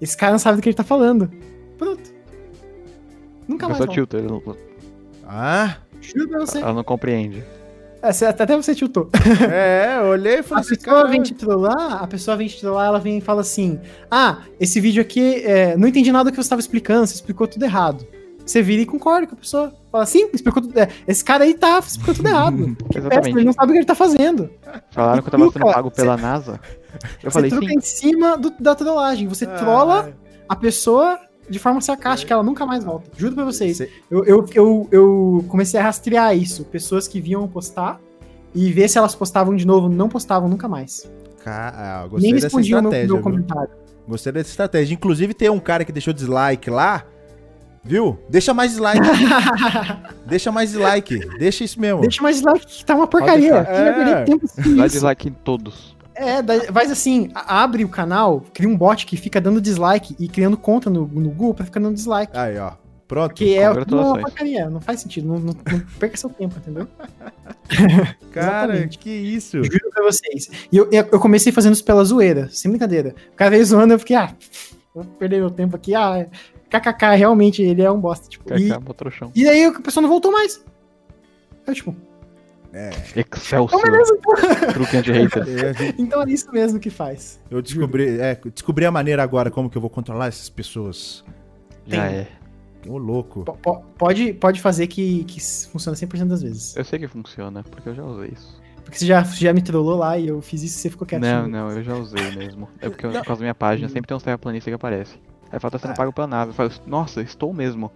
Esse 0.00 0.16
cara 0.16 0.32
não 0.32 0.38
sabe 0.38 0.56
do 0.56 0.62
que 0.62 0.68
ele 0.68 0.76
tá 0.76 0.84
falando. 0.84 1.30
Pronto. 1.78 2.14
Nunca 3.48 3.66
mais. 3.66 3.78
volta. 3.78 3.92
tilta, 3.92 4.18
ele 4.18 4.28
não- 4.28 4.42
Ah, 5.26 5.78
Juro 6.00 6.28
pra 6.28 6.40
você. 6.40 6.58
ela 6.58 6.72
não 6.72 6.84
compreende. 6.84 7.42
É, 8.06 8.28
até 8.28 8.56
você 8.56 8.74
tiltou. 8.74 9.08
é, 9.50 9.98
eu 10.00 10.06
olhei 10.08 10.36
e 10.36 10.38
A 10.38 10.42
falei 10.42 10.60
assim, 10.64 10.76
pessoa 10.76 10.96
cara... 10.96 11.08
vem 11.08 11.22
te 11.22 11.34
trollar, 11.34 12.02
a 12.02 12.06
pessoa 12.06 12.36
vem 12.36 12.46
te 12.46 12.60
trollar, 12.60 12.86
ela 12.86 12.98
vem 13.00 13.18
e 13.18 13.20
fala 13.20 13.40
assim: 13.40 13.80
Ah, 14.10 14.38
esse 14.60 14.80
vídeo 14.80 15.00
aqui, 15.02 15.42
é, 15.44 15.76
não 15.76 15.88
entendi 15.88 16.10
nada 16.12 16.24
do 16.24 16.30
que 16.30 16.36
você 16.36 16.42
estava 16.46 16.60
explicando, 16.60 17.06
você 17.06 17.14
explicou 17.14 17.46
tudo 17.46 17.64
errado. 17.64 18.06
Você 18.44 18.62
vira 18.62 18.82
e 18.82 18.86
concorda 18.86 19.26
com 19.26 19.34
a 19.34 19.38
pessoa. 19.38 19.74
Fala 19.90 20.04
assim, 20.04 20.28
explicou 20.32 20.62
tudo. 20.62 20.78
é, 20.78 20.88
esse 21.08 21.24
cara 21.24 21.42
aí 21.42 21.52
tá, 21.52 21.80
explicou 21.80 22.14
tudo 22.14 22.28
errado. 22.28 22.76
Exatamente. 22.94 23.36
ele 23.36 23.44
não 23.44 23.52
sabe 23.52 23.70
o 23.70 23.72
que 23.72 23.78
ele 23.78 23.84
tá 23.86 23.94
fazendo. 23.96 24.48
Falaram 24.92 25.20
que 25.20 25.26
eu 25.26 25.32
tava 25.32 25.50
sendo 25.50 25.64
pago 25.72 25.90
pela 25.90 26.16
NASA. 26.16 26.60
Eu 27.24 27.28
você 27.28 27.30
falei 27.30 27.50
truca 27.50 27.66
sim. 27.66 27.74
em 27.74 27.80
cima 27.80 28.38
do- 28.38 28.52
da 28.60 28.76
trollagem. 28.76 29.26
Você 29.26 29.46
Ah, 29.46 29.56
trola 29.56 30.12
a 30.48 30.54
pessoa 30.54 31.18
de 31.48 31.58
forma 31.58 31.80
sarcástica, 31.80 32.32
ela 32.34 32.42
nunca 32.42 32.64
mais 32.66 32.82
volta. 32.84 33.10
Juro 33.16 33.34
pra 33.34 33.44
vocês. 33.44 33.76
Cê- 33.76 33.90
Eu, 34.10 34.24
eu, 34.24 34.44
eu, 34.54 34.88
eu 34.90 35.44
comecei 35.48 35.78
a 35.78 35.82
rastrear 35.82 36.36
isso. 36.36 36.64
Pessoas 36.64 37.06
que 37.06 37.20
vinham 37.20 37.46
postar 37.48 38.00
e 38.54 38.72
ver 38.72 38.88
se 38.88 38.98
elas 38.98 39.14
postavam 39.14 39.54
de 39.54 39.66
novo. 39.66 39.88
Não 39.88 40.08
postavam 40.08 40.48
nunca 40.48 40.66
mais. 40.68 41.08
Ah, 41.44 42.06
gostei 42.10 42.32
Nem 42.32 42.40
respondiam 42.40 42.82
no 42.82 42.90
meu, 42.90 43.06
meu 43.06 43.20
comentário. 43.20 43.70
Gostei 44.08 44.32
dessa 44.32 44.50
estratégia. 44.50 44.94
Inclusive, 44.94 45.32
tem 45.34 45.48
um 45.50 45.60
cara 45.60 45.84
que 45.84 45.92
deixou 45.92 46.12
dislike 46.12 46.68
lá. 46.70 47.04
Viu? 47.84 48.18
Deixa 48.28 48.52
mais 48.52 48.72
dislike. 48.72 49.00
Deixa 50.26 50.50
mais 50.50 50.70
dislike. 50.70 51.18
Deixa 51.38 51.62
isso 51.62 51.80
mesmo. 51.80 52.00
Deixa 52.00 52.20
mais 52.20 52.36
dislike 52.36 52.66
que 52.66 52.84
tá 52.84 52.96
uma 52.96 53.06
porcaria. 53.06 53.54
É. 53.54 54.24
tempo 54.24 54.46
Dá 54.56 54.62
isso? 54.86 54.88
dislike 54.94 55.28
em 55.28 55.32
todos. 55.32 55.95
É, 56.16 56.72
faz 56.72 56.90
assim, 56.90 57.30
abre 57.34 57.84
o 57.84 57.88
canal, 57.88 58.42
cria 58.54 58.68
um 58.68 58.76
bot 58.76 59.04
que 59.04 59.16
fica 59.16 59.40
dando 59.40 59.60
dislike 59.60 60.16
e 60.18 60.28
criando 60.28 60.56
conta 60.56 60.88
no, 60.88 61.06
no 61.06 61.28
Google 61.30 61.54
pra 61.54 61.64
ficar 61.66 61.80
dando 61.80 61.94
dislike. 61.94 62.36
Aí, 62.36 62.56
ó. 62.58 62.72
Pronto. 63.06 63.28
Porque 63.28 63.50
é 63.50 63.70
uma 63.70 64.18
porcaria, 64.18 64.68
não 64.68 64.80
faz 64.80 65.00
sentido, 65.00 65.28
não, 65.28 65.38
não- 65.38 65.54
não 65.54 65.80
perca 66.00 66.16
seu 66.16 66.28
tempo, 66.28 66.56
entendeu? 66.58 66.88
Cara, 68.32 68.86
que 68.88 69.10
isso. 69.10 69.62
Juro 69.62 69.90
pra 69.92 70.02
vocês. 70.04 70.50
E 70.72 70.76
eu, 70.76 70.88
eu 70.90 71.20
comecei 71.20 71.52
fazendo 71.52 71.74
isso 71.74 71.84
pela 71.84 72.04
zoeira, 72.04 72.48
sem 72.50 72.70
brincadeira. 72.70 73.14
O 73.32 73.36
cara 73.36 73.50
veio 73.52 73.64
zoando, 73.64 73.94
eu 73.94 73.98
fiquei, 73.98 74.16
ah, 74.16 74.34
vou 74.94 75.04
perder 75.04 75.38
meu 75.38 75.50
tempo 75.50 75.76
aqui, 75.76 75.94
ah, 75.94 76.26
kkk, 76.68 77.14
realmente, 77.16 77.62
ele 77.62 77.82
é 77.82 77.90
um 77.90 78.00
bosta, 78.00 78.28
tipo. 78.28 78.52
E, 78.54 78.70
KK, 78.70 78.94
trouxão. 78.94 79.30
e 79.34 79.46
aí 79.48 79.64
a 79.64 79.80
pessoa 79.80 80.02
não 80.02 80.08
voltou 80.08 80.32
mais. 80.32 80.64
Eu, 81.66 81.74
tipo, 81.74 81.94
então 83.16 83.36
Excelsior. 83.38 83.82
beleza, 83.82 84.18
Truque 84.74 84.96
anti-hater. 84.96 85.42
É, 85.48 85.94
então 85.98 86.22
é 86.22 86.30
isso 86.30 86.50
mesmo 86.52 86.78
que 86.78 86.90
faz. 86.90 87.40
Eu 87.50 87.62
descobri, 87.62 88.20
é, 88.20 88.38
descobri 88.54 88.84
a 88.84 88.90
maneira 88.90 89.22
agora 89.22 89.50
como 89.50 89.70
que 89.70 89.76
eu 89.76 89.80
vou 89.80 89.90
controlar 89.90 90.26
essas 90.26 90.48
pessoas. 90.48 91.24
Já 91.86 92.06
Tem. 92.08 92.16
é. 92.18 92.28
Ô, 92.88 92.98
louco. 92.98 93.44
Po- 93.44 93.82
Pode, 93.98 94.32
pode 94.34 94.60
fazer 94.60 94.86
que, 94.86 95.24
que 95.24 95.40
funciona 95.68 95.96
100% 95.96 96.24
das 96.28 96.42
vezes. 96.42 96.76
Eu 96.76 96.84
sei 96.84 96.98
que 96.98 97.08
funciona, 97.08 97.64
porque 97.64 97.88
eu 97.88 97.94
já 97.94 98.04
usei 98.04 98.30
isso. 98.32 98.60
Porque 98.84 98.98
você 98.98 99.06
já, 99.06 99.24
você 99.24 99.44
já 99.44 99.52
me 99.52 99.60
trollou 99.62 99.96
lá 99.96 100.16
e 100.16 100.28
eu 100.28 100.40
fiz 100.40 100.62
isso 100.62 100.78
e 100.78 100.80
você 100.82 100.90
ficou 100.90 101.04
quietinho. 101.06 101.48
Não, 101.48 101.48
não, 101.48 101.70
eu 101.72 101.82
já 101.82 101.94
usei 101.96 102.30
mesmo. 102.36 102.68
É 102.80 102.88
porque 102.88 103.04
eu, 103.06 103.10
por 103.10 103.24
causa 103.24 103.40
da 103.40 103.44
minha 103.44 103.54
página 103.54 103.88
sempre 103.88 104.06
tem 104.06 104.16
uns 104.16 104.22
terraplanistas 104.22 104.70
que 104.70 104.74
aparece. 104.74 105.18
Aí 105.50 105.58
fala, 105.58 105.72
tá 105.72 105.78
sendo 105.78 105.90
Ah. 105.92 105.94
pago 105.94 106.12
pela 106.12 106.26
NASA. 106.28 106.50
Eu 106.50 106.54
falo, 106.54 106.70
nossa, 106.86 107.20
estou 107.22 107.52
mesmo. 107.52 107.90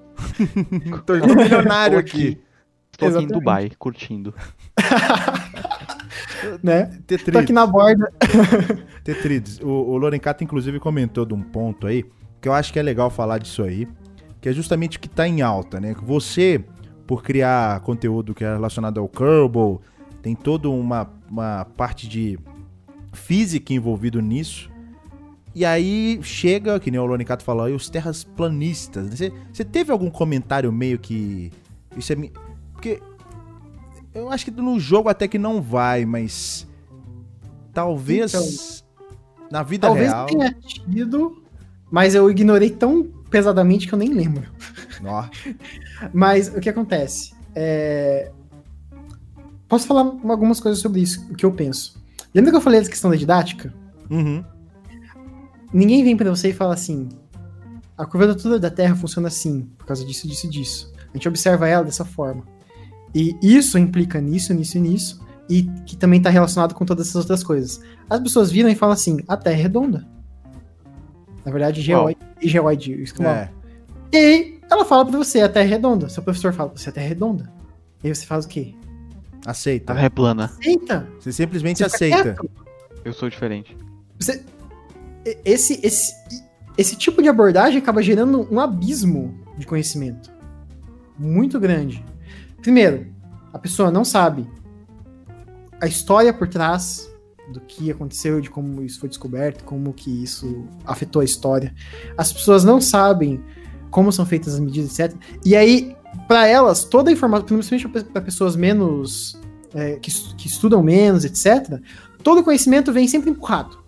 Tô 1.07 1.13
milionário 1.15 2.01
Estou 2.01 2.19
aqui. 2.21 2.41
Estou 3.07 3.19
aqui 3.19 3.25
em. 3.25 3.29
Dubai, 3.29 3.71
curtindo. 3.79 4.35
Né? 6.63 6.87
Tô 6.87 7.03
Tetrides. 7.07 7.43
aqui 7.43 7.53
na 7.53 7.67
borda. 7.67 8.11
Tetrides. 9.05 9.61
O, 9.61 9.69
o 9.69 9.97
Lorencato, 9.99 10.43
inclusive, 10.43 10.81
comentou 10.81 11.27
de 11.27 11.35
um 11.35 11.43
ponto 11.43 11.87
aí, 11.87 12.05
que 12.41 12.49
eu 12.49 12.53
acho 12.53 12.73
que 12.73 12.79
é 12.79 12.83
legal 12.83 13.11
falar 13.11 13.39
disso 13.39 13.63
aí, 13.63 13.87
que 14.41 14.49
é 14.49 14.53
justamente 14.53 14.97
o 14.97 15.01
que 15.01 15.09
tá 15.09 15.29
em 15.29 15.43
alta, 15.43 15.79
né? 15.79 15.95
Você, 16.03 16.65
por 17.07 17.23
criar 17.23 17.81
conteúdo 17.81 18.35
que 18.35 18.43
é 18.43 18.53
relacionado 18.55 18.99
ao 18.99 19.09
Kerbal, 19.09 19.83
tem 20.23 20.35
toda 20.35 20.69
uma, 20.69 21.11
uma 21.31 21.67
parte 21.77 22.09
de 22.09 22.39
física 23.13 23.73
envolvido 23.73 24.21
nisso. 24.21 24.71
E 25.55 25.65
aí 25.65 26.21
chega, 26.23 26.79
que 26.79 26.91
nem 26.91 27.01
o 27.01 27.07
Lorencato 27.07 27.43
falou, 27.43 27.65
aí 27.65 27.75
os 27.75 27.91
terras 27.91 28.23
planistas. 28.23 29.07
né? 29.11 29.17
Você, 29.17 29.33
você 29.53 29.65
teve 29.65 29.91
algum 29.91 30.11
comentário 30.11 30.71
meio 30.73 30.99
que. 30.99 31.51
Isso 31.97 32.13
é. 32.13 32.17
Porque. 32.81 33.03
Eu 34.15 34.31
acho 34.31 34.47
que 34.47 34.51
no 34.51 34.81
jogo 34.81 35.11
até 35.11 35.29
que 35.29 35.39
não 35.39 35.61
vai, 35.61 36.07
mas. 36.07 36.67
Talvez. 37.75 38.83
na 39.51 39.63
vida 39.63 39.87
Talvez 39.87 40.09
real. 40.09 40.27
tenha 40.27 40.53
tido, 40.55 41.45
mas 41.91 42.15
eu 42.15 42.31
ignorei 42.31 42.71
tão 42.71 43.05
pesadamente 43.31 43.87
que 43.87 43.93
eu 43.93 43.99
nem 43.99 44.09
lembro. 44.09 44.51
Ó, 45.05 45.29
Mas 46.13 46.49
o 46.49 46.61
que 46.61 46.69
acontece? 46.69 47.33
É... 47.55 48.33
Posso 49.69 49.87
falar 49.87 50.01
algumas 50.01 50.59
coisas 50.59 50.81
sobre 50.81 51.01
isso, 51.01 51.25
o 51.31 51.35
que 51.35 51.47
eu 51.47 51.53
penso. 51.53 52.03
Lembra 52.35 52.51
que 52.51 52.57
eu 52.57 52.61
falei 52.61 52.81
da 52.81 52.89
questão 52.89 53.11
da 53.11 53.17
didática? 53.17 53.73
Uhum. 54.11 54.45
Ninguém 55.73 56.03
vem 56.03 56.17
pra 56.17 56.31
você 56.31 56.49
e 56.49 56.53
fala 56.53 56.75
assim: 56.75 57.09
a 57.97 58.05
curvatura 58.05 58.59
da 58.59 58.71
Terra 58.71 58.97
funciona 58.97 59.29
assim, 59.29 59.69
por 59.79 59.87
causa 59.87 60.05
disso, 60.05 60.27
disso 60.27 60.47
e 60.47 60.51
disso. 60.51 60.93
A 61.11 61.17
gente 61.17 61.29
observa 61.29 61.69
ela 61.69 61.85
dessa 61.85 62.05
forma. 62.05 62.45
E 63.15 63.37
isso 63.43 63.77
implica 63.79 64.21
nisso, 64.21 64.55
nisso 64.55 64.79
e 64.79 64.81
nisso, 64.81 65.21
e 65.49 65.63
que 65.85 65.97
também 65.97 66.19
está 66.19 66.31
relacionado 66.31 66.75
com 66.75 66.85
todas 66.85 67.09
essas 67.09 67.17
outras 67.23 67.43
coisas. 67.43 67.81
As 68.09 68.21
pessoas 68.21 68.51
viram 68.51 68.69
e 68.69 68.75
falam 68.75 68.93
assim: 68.93 69.19
a 69.27 69.37
Terra 69.37 69.57
é 69.59 69.63
redonda. 69.63 70.07
Na 71.45 71.51
verdade, 71.51 71.81
geoide, 71.81 72.19
geoide. 72.43 73.05
É. 73.21 73.49
E 74.13 74.17
aí, 74.17 74.61
ela 74.71 74.85
fala 74.85 75.07
pra 75.07 75.17
você: 75.19 75.41
a 75.41 75.49
Terra 75.49 75.67
é 75.67 75.69
redonda. 75.69 76.09
Seu 76.09 76.23
professor 76.23 76.53
fala 76.53 76.71
pra 76.71 76.81
você: 76.81 76.89
a 76.89 76.93
Terra 76.93 77.07
é 77.07 77.09
redonda. 77.09 77.53
E 78.03 78.09
aí 78.09 78.15
você 78.15 78.27
faz 78.27 78.45
o 78.45 78.49
quê? 78.49 78.75
Aceita. 79.45 79.93
A 79.93 79.97
Terra 79.97 80.07
é 80.07 80.11
plana. 80.11 80.45
Aceita. 80.45 81.09
Você 81.19 81.33
simplesmente 81.33 81.79
Você 81.79 81.85
aceita. 81.85 82.23
quieto. 82.35 82.51
Eu 83.05 83.13
sou 83.13 83.29
diferente. 83.29 83.77
Você- 84.19 84.45
esse, 85.45 85.81
esse, 85.83 86.15
esse 86.79 86.97
tipo 86.97 87.23
de 87.23 87.29
abordagem 87.29 87.79
acaba 87.79 88.03
gerando 88.03 88.47
um 88.51 88.59
abismo 88.61 89.35
de 89.59 89.67
conhecimento 89.67 90.31
muito 91.19 91.59
grande. 91.61 92.05
Primeiro, 92.61 93.07
a 93.53 93.59
pessoa 93.59 93.91
não 93.91 94.05
sabe 94.05 94.47
a 95.81 95.87
história 95.87 96.33
por 96.33 96.47
trás 96.49 97.11
do 97.53 97.61
que 97.61 97.91
aconteceu, 97.91 98.41
de 98.41 98.49
como 98.49 98.83
isso 98.83 99.01
foi 99.01 99.09
descoberto, 99.09 99.65
como 99.65 99.93
que 99.93 100.23
isso 100.23 100.65
afetou 100.85 101.21
a 101.21 101.25
história. 101.25 101.75
As 102.17 102.33
pessoas 102.33 102.65
não 102.65 102.81
sabem 102.81 103.43
como 103.91 104.13
são 104.13 104.25
feitas 104.25 104.55
as 104.55 104.61
medidas, 104.61 104.99
etc. 104.99 105.17
E 105.45 105.57
aí, 105.57 105.97
para 106.29 106.47
elas, 106.47 106.85
toda 106.85 107.11
a 107.11 107.13
informação, 107.13 107.47
principalmente 107.47 108.05
para 108.05 108.23
pessoas 108.23 108.55
menos 108.55 109.41
é, 109.75 109.97
que, 109.97 110.13
que 110.35 110.47
estudam 110.47 110.83
menos, 110.83 111.25
etc. 111.25 111.81
Todo 112.23 112.45
conhecimento 112.45 112.93
vem 112.93 113.09
sempre 113.09 113.31
empurrado. 113.31 113.80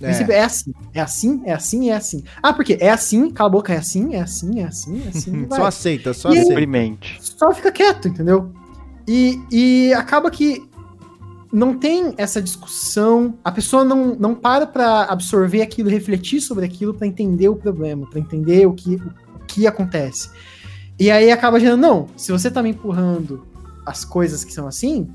É. 0.00 0.10
É 0.32 0.42
assim, 0.42 0.74
é 0.92 1.00
assim, 1.00 1.42
é 1.44 1.52
assim, 1.52 1.90
é 1.90 1.96
assim. 1.96 2.24
Ah, 2.42 2.52
porque 2.52 2.76
é 2.80 2.90
assim, 2.90 3.30
cala 3.30 3.48
a 3.48 3.52
boca, 3.52 3.72
é 3.72 3.78
assim, 3.78 4.14
é 4.14 4.20
assim, 4.20 4.60
é 4.60 4.64
assim, 4.64 5.02
é 5.04 5.08
assim. 5.08 5.46
Só 5.50 5.64
aceita, 5.64 6.12
só 6.12 6.30
E 6.30 6.38
aceita. 6.38 6.54
Só 7.20 7.54
fica 7.54 7.72
quieto, 7.72 8.08
entendeu? 8.08 8.52
E, 9.08 9.40
e 9.50 9.94
acaba 9.94 10.30
que 10.30 10.68
não 11.52 11.78
tem 11.78 12.12
essa 12.18 12.42
discussão, 12.42 13.38
a 13.42 13.50
pessoa 13.50 13.84
não, 13.84 14.14
não 14.14 14.34
para 14.34 14.66
pra 14.66 15.04
absorver 15.04 15.62
aquilo, 15.62 15.88
refletir 15.88 16.40
sobre 16.40 16.66
aquilo 16.66 16.92
pra 16.92 17.06
entender 17.06 17.48
o 17.48 17.56
problema, 17.56 18.06
pra 18.10 18.18
entender 18.18 18.66
o 18.66 18.74
que, 18.74 18.96
o 18.96 19.44
que 19.46 19.66
acontece. 19.66 20.30
E 20.98 21.10
aí 21.10 21.30
acaba 21.30 21.60
gerando, 21.60 21.80
não, 21.80 22.08
se 22.16 22.32
você 22.32 22.50
tá 22.50 22.62
me 22.62 22.70
empurrando 22.70 23.46
as 23.86 24.04
coisas 24.04 24.44
que 24.44 24.52
são 24.52 24.66
assim, 24.66 25.08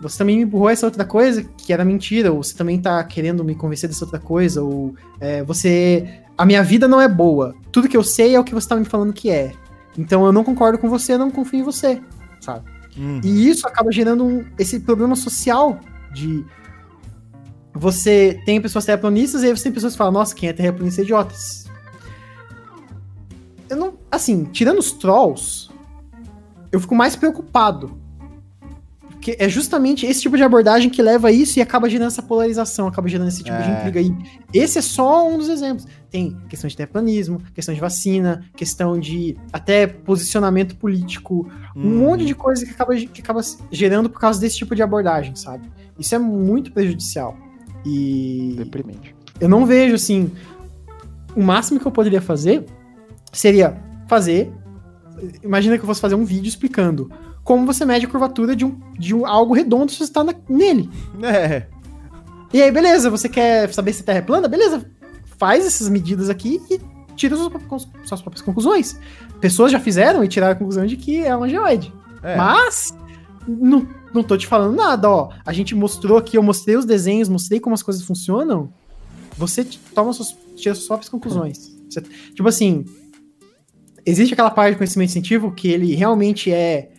você 0.00 0.18
também 0.18 0.36
me 0.36 0.42
empurrou 0.42 0.68
essa 0.68 0.86
outra 0.86 1.04
coisa 1.04 1.42
que 1.42 1.72
era 1.72 1.84
mentira, 1.84 2.32
ou 2.32 2.42
você 2.42 2.54
também 2.54 2.80
tá 2.80 3.02
querendo 3.04 3.42
me 3.44 3.54
convencer 3.54 3.88
dessa 3.88 4.04
outra 4.04 4.18
coisa, 4.20 4.62
ou 4.62 4.94
é, 5.20 5.42
você 5.42 6.20
a 6.36 6.44
minha 6.44 6.62
vida 6.62 6.86
não 6.86 7.00
é 7.00 7.08
boa. 7.08 7.54
Tudo 7.72 7.88
que 7.88 7.96
eu 7.96 8.04
sei 8.04 8.34
é 8.34 8.40
o 8.40 8.44
que 8.44 8.54
você 8.54 8.68
tá 8.68 8.76
me 8.76 8.84
falando 8.84 9.12
que 9.12 9.30
é. 9.30 9.52
Então 9.96 10.24
eu 10.26 10.32
não 10.32 10.44
concordo 10.44 10.78
com 10.78 10.88
você, 10.88 11.14
eu 11.14 11.18
não 11.18 11.30
confio 11.30 11.60
em 11.60 11.62
você, 11.62 12.00
sabe? 12.40 12.68
Uhum. 12.96 13.20
E 13.24 13.48
isso 13.48 13.66
acaba 13.66 13.90
gerando 13.90 14.24
um- 14.24 14.44
esse 14.58 14.80
problema 14.80 15.16
social 15.16 15.80
de 16.12 16.44
você 17.72 18.40
tem 18.44 18.60
pessoas 18.60 18.84
terraplanistas 18.84 19.42
e 19.42 19.46
aí 19.46 19.56
você 19.56 19.64
tem 19.64 19.72
pessoas 19.72 19.92
que 19.94 19.98
falam, 19.98 20.12
nossa, 20.12 20.34
quem 20.34 20.48
é 20.48 20.52
terraplanista 20.52 21.00
é 21.00 21.04
idiota. 21.04 21.34
Eu 23.68 23.76
não, 23.76 23.94
assim, 24.10 24.44
tirando 24.44 24.78
os 24.78 24.92
trolls, 24.92 25.70
eu 26.70 26.80
fico 26.80 26.94
mais 26.94 27.16
preocupado. 27.16 27.98
Porque 29.26 29.42
é 29.42 29.48
justamente 29.48 30.06
esse 30.06 30.20
tipo 30.22 30.36
de 30.36 30.44
abordagem 30.44 30.88
que 30.88 31.02
leva 31.02 31.26
a 31.26 31.32
isso 31.32 31.58
e 31.58 31.62
acaba 31.62 31.90
gerando 31.90 32.06
essa 32.06 32.22
polarização, 32.22 32.86
acaba 32.86 33.08
gerando 33.08 33.26
esse 33.26 33.42
tipo 33.42 33.56
de 33.60 33.68
É. 33.68 33.72
intriga 33.80 33.98
aí. 33.98 34.14
Esse 34.54 34.78
é 34.78 34.80
só 34.82 35.28
um 35.28 35.36
dos 35.36 35.48
exemplos. 35.48 35.84
Tem 36.08 36.36
questão 36.48 36.68
de 36.68 36.76
terraplanismo, 36.76 37.42
questão 37.52 37.74
de 37.74 37.80
vacina, 37.80 38.44
questão 38.54 38.96
de 39.00 39.36
até 39.52 39.84
posicionamento 39.88 40.76
político, 40.76 41.48
um 41.74 41.80
Uhum. 41.82 41.98
monte 42.06 42.24
de 42.24 42.36
coisa 42.36 42.64
que 42.64 42.70
acaba, 42.70 42.94
que 42.94 43.20
acaba 43.20 43.40
gerando 43.68 44.08
por 44.08 44.20
causa 44.20 44.38
desse 44.40 44.58
tipo 44.58 44.76
de 44.76 44.82
abordagem, 44.84 45.34
sabe? 45.34 45.68
Isso 45.98 46.14
é 46.14 46.18
muito 46.20 46.70
prejudicial. 46.70 47.36
E 47.84 48.54
Deprimente. 48.58 49.12
eu 49.40 49.48
não 49.48 49.66
vejo 49.66 49.96
assim. 49.96 50.30
O 51.34 51.42
máximo 51.42 51.80
que 51.80 51.86
eu 51.86 51.90
poderia 51.90 52.20
fazer 52.22 52.64
seria 53.32 53.76
fazer. 54.06 54.52
Imagina 55.42 55.76
que 55.76 55.82
eu 55.82 55.86
fosse 55.88 56.00
fazer 56.00 56.14
um 56.14 56.24
vídeo 56.24 56.48
explicando 56.48 57.10
como 57.46 57.64
você 57.64 57.84
mede 57.84 58.04
a 58.04 58.08
curvatura 58.08 58.54
de, 58.56 58.64
um, 58.64 58.78
de 58.98 59.14
um, 59.14 59.24
algo 59.24 59.54
redondo 59.54 59.90
se 59.92 59.98
você 59.98 60.04
está 60.04 60.22
na- 60.24 60.34
nele. 60.48 60.90
É. 61.22 61.66
E 62.52 62.60
aí, 62.60 62.70
beleza, 62.72 63.08
você 63.08 63.28
quer 63.28 63.72
saber 63.72 63.92
se 63.92 64.02
a 64.02 64.04
Terra 64.04 64.18
é 64.18 64.22
plana? 64.22 64.48
Beleza, 64.48 64.84
faz 65.38 65.64
essas 65.64 65.88
medidas 65.88 66.28
aqui 66.28 66.60
e 66.70 66.80
tira 67.14 67.36
suas 67.36 67.48
próprias, 67.48 67.88
suas 68.04 68.20
próprias 68.20 68.42
conclusões. 68.44 68.98
Pessoas 69.40 69.70
já 69.72 69.78
fizeram 69.80 70.22
e 70.24 70.28
tiraram 70.28 70.52
a 70.52 70.56
conclusão 70.56 70.84
de 70.86 70.96
que 70.96 71.18
é 71.24 71.34
uma 71.36 71.48
geoide. 71.48 71.92
é. 72.22 72.36
Mas 72.36 72.92
não, 73.46 73.86
não 74.12 74.22
tô 74.24 74.36
te 74.36 74.46
falando 74.46 74.74
nada, 74.74 75.08
ó. 75.08 75.30
A 75.44 75.52
gente 75.52 75.74
mostrou 75.74 76.18
aqui, 76.18 76.36
eu 76.36 76.42
mostrei 76.42 76.76
os 76.76 76.84
desenhos, 76.84 77.28
mostrei 77.28 77.60
como 77.60 77.74
as 77.74 77.82
coisas 77.82 78.02
funcionam. 78.02 78.72
Você 79.38 79.64
toma 79.94 80.12
suas, 80.12 80.36
tira 80.56 80.74
suas 80.74 80.86
próprias 80.88 81.08
conclusões. 81.08 81.70
Você- 81.88 82.00
tipo 82.34 82.48
assim, 82.48 82.84
existe 84.04 84.32
aquela 84.34 84.50
parte 84.50 84.74
do 84.74 84.78
conhecimento 84.78 85.12
científico 85.12 85.52
que 85.52 85.68
ele 85.68 85.94
realmente 85.94 86.50
é, 86.50 86.90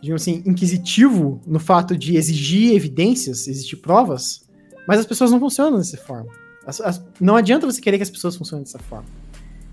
digamos 0.00 0.22
assim, 0.22 0.42
inquisitivo 0.46 1.40
no 1.46 1.58
fato 1.58 1.96
de 1.96 2.16
exigir 2.16 2.74
evidências, 2.74 3.46
exigir 3.48 3.80
provas, 3.80 4.42
mas 4.86 5.00
as 5.00 5.06
pessoas 5.06 5.30
não 5.30 5.40
funcionam 5.40 5.78
dessa 5.78 5.96
forma. 5.96 6.30
As- 6.66 6.80
as- 6.80 7.02
não 7.20 7.34
adianta 7.36 7.66
você 7.66 7.80
querer 7.80 7.96
que 7.96 8.02
as 8.02 8.10
pessoas 8.10 8.36
funcionem 8.36 8.64
dessa 8.64 8.78
forma. 8.78 9.06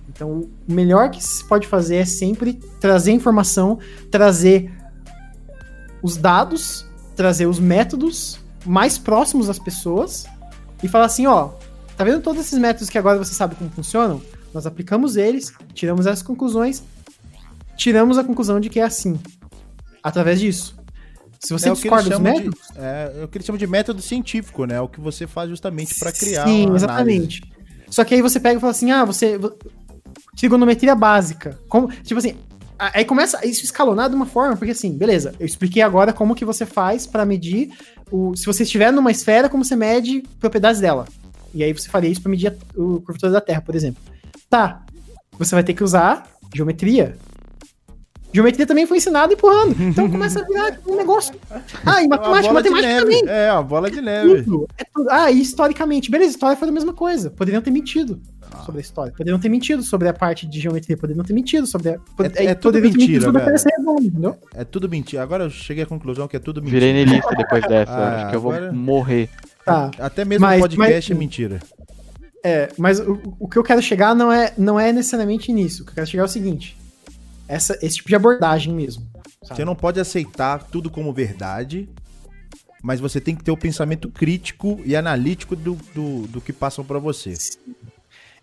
Então, 0.09 0.31
o 0.67 0.73
melhor 0.73 1.09
que 1.11 1.21
se 1.23 1.43
pode 1.43 1.67
fazer 1.67 1.97
é 1.97 2.05
sempre 2.05 2.53
trazer 2.79 3.11
informação, 3.11 3.79
trazer 4.09 4.71
os 6.01 6.15
dados, 6.17 6.85
trazer 7.15 7.47
os 7.47 7.59
métodos 7.59 8.39
mais 8.65 8.97
próximos 8.97 9.47
das 9.47 9.59
pessoas 9.59 10.25
e 10.83 10.87
falar 10.87 11.05
assim, 11.05 11.25
ó, 11.27 11.49
tá 11.97 12.03
vendo 12.03 12.21
todos 12.21 12.41
esses 12.41 12.57
métodos 12.57 12.89
que 12.89 12.97
agora 12.97 13.17
você 13.17 13.33
sabe 13.33 13.55
como 13.55 13.69
funcionam? 13.69 14.21
Nós 14.53 14.65
aplicamos 14.65 15.17
eles, 15.17 15.51
tiramos 15.73 16.07
as 16.07 16.21
conclusões, 16.21 16.83
tiramos 17.75 18.17
a 18.17 18.23
conclusão 18.23 18.59
de 18.59 18.69
que 18.69 18.79
é 18.79 18.83
assim. 18.83 19.19
Através 20.05 20.39
disso. 20.39 20.75
Se 21.39 21.51
você 21.51 21.67
é 21.67 21.73
discorda 21.73 22.03
dos 22.03 22.13
chamam 22.13 22.33
de, 22.33 22.43
métodos, 22.43 22.59
é, 22.75 23.21
é 23.21 23.23
o 23.23 23.27
que 23.27 23.37
eles 23.39 23.45
chamam 23.47 23.57
de 23.57 23.65
método 23.65 24.03
científico, 24.03 24.65
né? 24.65 24.79
O 24.79 24.87
que 24.87 24.99
você 24.99 25.25
faz 25.25 25.49
justamente 25.49 25.97
para 25.97 26.11
criar 26.11 26.45
Sim, 26.45 26.71
exatamente. 26.75 27.41
Só 27.89 28.03
que 28.03 28.13
aí 28.13 28.21
você 28.21 28.39
pega 28.39 28.57
e 28.57 28.61
fala 28.61 28.69
assim: 28.69 28.91
ah, 28.91 29.03
você. 29.03 29.39
Trigonometria 30.37 30.93
básica. 30.93 31.59
Como, 31.67 31.87
tipo 32.03 32.19
assim, 32.19 32.35
aí 32.77 33.03
começa 33.03 33.45
isso 33.47 33.63
escalonar 33.63 34.09
de 34.09 34.15
uma 34.15 34.27
forma, 34.27 34.55
porque 34.55 34.71
assim, 34.71 34.95
beleza, 34.95 35.33
eu 35.39 35.45
expliquei 35.45 35.81
agora 35.81 36.13
como 36.13 36.35
que 36.35 36.45
você 36.45 36.67
faz 36.67 37.07
para 37.07 37.25
medir 37.25 37.71
o. 38.11 38.35
Se 38.35 38.45
você 38.45 38.61
estiver 38.61 38.93
numa 38.93 39.09
esfera, 39.09 39.49
como 39.49 39.65
você 39.65 39.75
mede 39.75 40.21
propriedades 40.39 40.79
dela. 40.79 41.07
E 41.51 41.63
aí 41.63 41.73
você 41.73 41.89
faria 41.89 42.11
isso 42.11 42.21
pra 42.21 42.29
medir 42.29 42.49
a 42.49 42.79
o 42.79 43.01
curvatura 43.01 43.31
da 43.31 43.41
Terra, 43.41 43.61
por 43.61 43.73
exemplo. 43.73 44.03
Tá. 44.49 44.85
Você 45.39 45.55
vai 45.55 45.63
ter 45.63 45.73
que 45.73 45.83
usar 45.83 46.27
geometria. 46.53 47.17
Geometria 48.35 48.65
também 48.65 48.85
foi 48.85 48.97
ensinada 48.97 49.33
empurrando. 49.33 49.75
Então 49.81 50.09
começa 50.09 50.41
a 50.41 50.43
virar 50.43 50.79
um 50.87 50.95
negócio. 50.95 51.33
Ah, 51.85 52.01
e 52.03 52.05
Uma 52.05 52.17
matemática, 52.17 52.47
de 52.47 52.53
matemática 52.53 52.99
também. 53.01 53.23
É, 53.27 53.51
uma 53.53 53.63
bola 53.63 53.89
de 53.89 54.01
neve. 54.01 54.43
Tudo, 54.43 54.67
é 54.77 54.83
tudo. 54.93 55.07
Ah, 55.09 55.31
e 55.31 55.41
historicamente, 55.41 56.11
beleza, 56.11 56.31
história 56.31 56.55
foi 56.57 56.67
a 56.67 56.71
mesma 56.71 56.93
coisa. 56.93 57.29
Poderiam 57.29 57.61
ter 57.61 57.71
mentido 57.71 58.19
sobre 58.65 58.79
a 58.79 58.81
história. 58.81 59.11
Poderiam 59.11 59.39
ter 59.39 59.49
mentido 59.49 59.83
sobre 59.83 60.07
a 60.07 60.13
parte 60.13 60.45
de 60.45 60.59
geometria. 60.59 60.97
Poderiam 60.97 61.23
ter 61.23 61.33
mentido 61.33 61.65
sobre 61.67 61.89
a. 61.89 61.99
pod- 62.15 62.31
É- 62.37 62.45
é 62.45 62.49
aí 62.49 62.55
tudo 62.55 62.79
mentira, 62.81 63.21
sobre 63.25 63.41
a 63.41 63.45
velho. 63.45 64.35
É 64.53 64.63
tudo 64.63 64.89
mentira. 64.89 65.23
Agora 65.23 65.43
eu 65.45 65.49
cheguei 65.49 65.83
à 65.83 65.87
conclusão 65.87 66.27
que 66.27 66.35
é 66.35 66.39
tudo 66.39 66.61
mentira. 66.61 66.79
Virei 66.79 66.93
niilista 67.05 67.33
depois 67.35 67.63
dessa. 67.67 67.91
Ah, 67.91 68.15
Acho 68.21 68.29
que 68.29 68.35
eu 68.35 68.41
vou 68.41 68.51
agora- 68.51 68.71
morrer. 68.71 69.29
Tá. 69.65 69.91
Até 69.99 70.23
mesmo 70.25 70.45
Mas- 70.45 70.59
o 70.59 70.61
podcast 70.61 71.11
mas- 71.11 71.17
é 71.17 71.19
mentira. 71.19 71.59
É, 72.43 72.69
mas 72.77 72.99
o, 72.99 73.19
o 73.39 73.47
que 73.47 73.57
eu 73.57 73.63
quero 73.63 73.81
chegar 73.81 74.13
não 74.13 74.31
é, 74.31 74.53
não 74.57 74.79
é 74.79 74.91
necessariamente 74.93 75.51
nisso. 75.51 75.81
O 75.81 75.85
que 75.85 75.91
eu 75.91 75.95
quero 75.95 76.07
chegar 76.07 76.23
é 76.23 76.25
o 76.25 76.29
seguinte: 76.29 76.77
essa, 77.47 77.77
esse 77.81 77.97
tipo 77.97 78.09
de 78.09 78.15
abordagem 78.15 78.73
mesmo. 78.73 79.05
sabe? 79.43 79.57
Você 79.57 79.65
não 79.65 79.75
pode 79.75 79.99
aceitar 79.99 80.63
tudo 80.63 80.89
como 80.89 81.13
verdade, 81.13 81.87
mas 82.83 82.99
você 82.99 83.19
tem 83.21 83.35
que 83.35 83.43
ter 83.43 83.51
o 83.51 83.57
pensamento 83.57 84.09
crítico 84.09 84.79
e 84.85 84.95
analítico 84.95 85.55
do, 85.55 85.75
do, 85.93 86.27
do 86.27 86.41
que 86.41 86.53
passam 86.53 86.83
pra 86.85 86.99
você. 86.99 87.33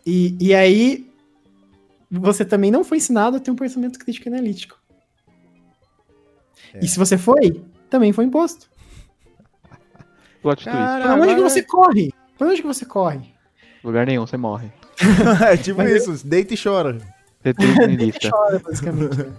E, 0.07 0.37
e 0.41 0.55
aí, 0.55 1.09
você 2.11 2.45
também 2.45 2.71
não 2.71 2.85
foi 2.85 2.99
ensinado 2.99 3.37
a 3.37 3.41
ter 3.41 3.51
um 3.51 3.57
pensamento 3.57 3.99
crítico 3.99 4.29
e 4.29 4.33
analítico. 4.33 4.79
É. 6.75 6.81
E 6.85 6.89
se 6.89 6.99
você 6.99 7.17
foi, 7.19 7.63
também 7.91 8.13
foi 8.13 8.25
imposto. 8.25 8.71
Plot 10.41 10.65
twist. 10.65 10.77
Cara, 10.77 11.05
Pra 11.05 11.15
onde 11.15 11.27
que 11.27 11.31
agora- 11.35 11.49
você 11.51 11.63
corre? 11.63 12.13
Pra 12.37 12.49
onde 12.49 12.61
que 12.61 12.67
você 12.67 12.85
corre? 12.85 13.33
Lugar 13.85 14.07
nenhum, 14.07 14.27
você 14.27 14.37
morre. 14.37 14.73
é 15.51 15.57
tipo 15.57 15.79
Mas 15.79 16.07
isso, 16.07 16.27
deita 16.27 16.55
e 16.55 16.57
chora. 16.61 16.99
Niilista. 17.87 18.31
chora, 18.31 18.59
basicamente. 18.59 19.17
né? 19.17 19.33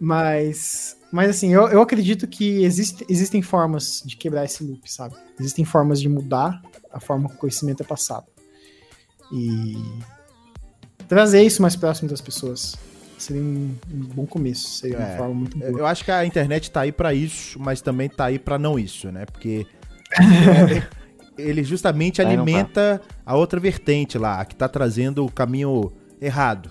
mas, 0.00 0.96
mas 1.12 1.30
assim, 1.30 1.52
eu, 1.52 1.68
eu 1.68 1.80
acredito 1.80 2.26
que 2.26 2.64
existe, 2.64 3.04
existem 3.08 3.42
formas 3.42 4.02
de 4.04 4.16
quebrar 4.16 4.44
esse 4.44 4.62
loop, 4.64 4.90
sabe? 4.90 5.14
Existem 5.38 5.64
formas 5.64 6.00
de 6.00 6.08
mudar 6.08 6.62
a 6.92 7.00
forma 7.00 7.28
que 7.28 7.34
o 7.34 7.38
conhecimento 7.38 7.82
é 7.82 7.86
passado. 7.86 8.26
E 9.32 9.76
trazer 11.08 11.42
isso 11.42 11.60
mais 11.60 11.74
próximo 11.76 12.08
das 12.08 12.20
pessoas 12.20 12.76
seria 13.18 13.42
um, 13.42 13.74
um 13.92 14.00
bom 14.14 14.26
começo. 14.26 14.68
Seria 14.68 14.98
uma 14.98 15.08
É, 15.08 15.16
forma 15.16 15.34
muito 15.34 15.58
boa. 15.58 15.70
Eu 15.70 15.86
acho 15.86 16.04
que 16.04 16.10
a 16.10 16.24
internet 16.24 16.70
tá 16.70 16.82
aí 16.82 16.92
pra 16.92 17.14
isso, 17.14 17.58
mas 17.58 17.80
também 17.80 18.08
tá 18.08 18.26
aí 18.26 18.38
pra 18.38 18.58
não 18.58 18.78
isso, 18.78 19.10
né? 19.10 19.24
Porque 19.26 19.66
ele 21.38 21.64
justamente 21.64 22.20
alimenta 22.20 23.00
a 23.24 23.36
outra 23.36 23.58
vertente 23.58 24.18
lá, 24.18 24.40
a 24.40 24.44
que 24.44 24.54
tá 24.54 24.68
trazendo 24.68 25.24
o 25.24 25.30
caminho 25.30 25.92
errado. 26.20 26.70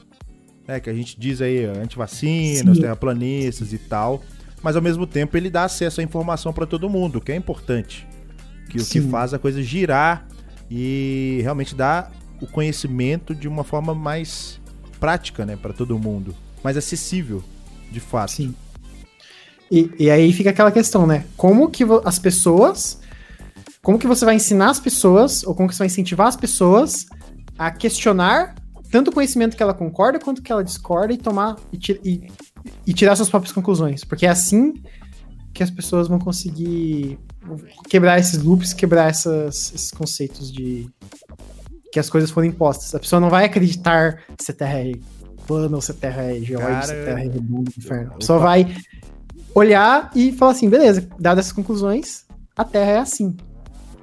É, 0.67 0.79
que 0.79 0.89
a 0.89 0.93
gente 0.93 1.19
diz 1.19 1.41
aí, 1.41 1.65
antivacinas, 1.65 2.75
Sim. 2.75 2.81
terraplanistas 2.81 3.73
e 3.73 3.77
tal. 3.77 4.23
Mas 4.61 4.75
ao 4.75 4.81
mesmo 4.81 5.05
tempo 5.05 5.35
ele 5.35 5.49
dá 5.49 5.65
acesso 5.65 5.99
à 5.99 6.03
informação 6.03 6.53
pra 6.53 6.65
todo 6.65 6.89
mundo, 6.89 7.17
o 7.17 7.21
que 7.21 7.31
é 7.31 7.35
importante. 7.35 8.07
Que 8.69 8.77
o 8.77 8.85
que 8.85 9.01
Sim. 9.01 9.09
faz 9.09 9.33
a 9.33 9.39
coisa 9.39 9.61
girar 9.61 10.25
e 10.71 11.39
realmente 11.41 11.75
dá 11.75 12.09
o 12.41 12.47
conhecimento 12.47 13.35
de 13.35 13.47
uma 13.47 13.63
forma 13.63 13.93
mais 13.93 14.59
prática, 14.99 15.45
né, 15.45 15.57
para 15.57 15.73
todo 15.73 15.99
mundo, 15.99 16.33
mais 16.63 16.77
acessível, 16.77 17.43
de 17.91 17.99
fato. 17.99 18.31
Sim. 18.31 18.55
E, 19.69 19.91
e 19.99 20.09
aí 20.09 20.31
fica 20.31 20.49
aquela 20.51 20.71
questão, 20.71 21.05
né? 21.05 21.25
Como 21.35 21.69
que 21.69 21.83
as 22.05 22.19
pessoas. 22.19 23.01
Como 23.81 23.99
que 23.99 24.07
você 24.07 24.23
vai 24.23 24.35
ensinar 24.35 24.69
as 24.69 24.79
pessoas, 24.79 25.43
ou 25.43 25.53
como 25.53 25.67
que 25.67 25.75
você 25.75 25.79
vai 25.79 25.87
incentivar 25.87 26.27
as 26.27 26.37
pessoas 26.37 27.05
a 27.57 27.69
questionar 27.69 28.55
tanto 28.93 29.09
o 29.09 29.11
conhecimento 29.11 29.57
que 29.57 29.63
ela 29.63 29.73
concorda 29.73 30.19
quanto 30.19 30.39
que 30.43 30.51
ela 30.51 30.63
discorda 30.63 31.11
e 31.11 31.17
tomar 31.17 31.55
e, 31.71 31.77
ti- 31.79 31.99
e- 32.03 32.27
e 32.85 32.93
tirar 32.93 33.15
suas 33.15 33.27
próprias 33.27 33.51
conclusões. 33.51 34.03
Porque 34.03 34.23
é 34.27 34.29
assim 34.29 34.71
que 35.51 35.63
as 35.63 35.71
pessoas 35.71 36.07
vão 36.07 36.19
conseguir 36.19 37.17
quebrar 37.89 38.19
esses 38.19 38.43
loops, 38.43 38.71
quebrar 38.71 39.09
essas- 39.09 39.73
esses 39.73 39.89
conceitos 39.89 40.51
de 40.51 40.87
que 41.91 41.99
as 41.99 42.07
coisas 42.07 42.29
foram 42.29 42.47
impostas. 42.47 42.93
A 42.93 42.99
pessoa 42.99 43.19
não 43.19 43.31
vai 43.31 43.45
acreditar 43.45 44.19
se 44.39 44.51
a 44.51 44.53
Terra 44.53 44.79
é 44.79 44.91
plana 45.47 45.75
ou 45.75 45.81
se 45.81 45.89
a 45.89 45.95
Terra 45.95 46.21
é 46.23 46.39
geóide, 46.39 46.85
se 46.85 46.91
a 46.91 47.05
Terra 47.05 47.19
é 47.19 47.23
redonda, 47.23 47.71
inferno. 47.75 48.11
A 48.13 48.17
pessoa 48.17 48.37
vai 48.39 48.75
olhar 49.55 50.11
e 50.15 50.31
falar 50.33 50.51
assim, 50.51 50.69
beleza, 50.69 51.07
dadas 51.19 51.45
essas 51.45 51.51
conclusões, 51.53 52.25
a 52.55 52.63
Terra 52.63 52.91
é 52.91 52.99
assim. 52.99 53.35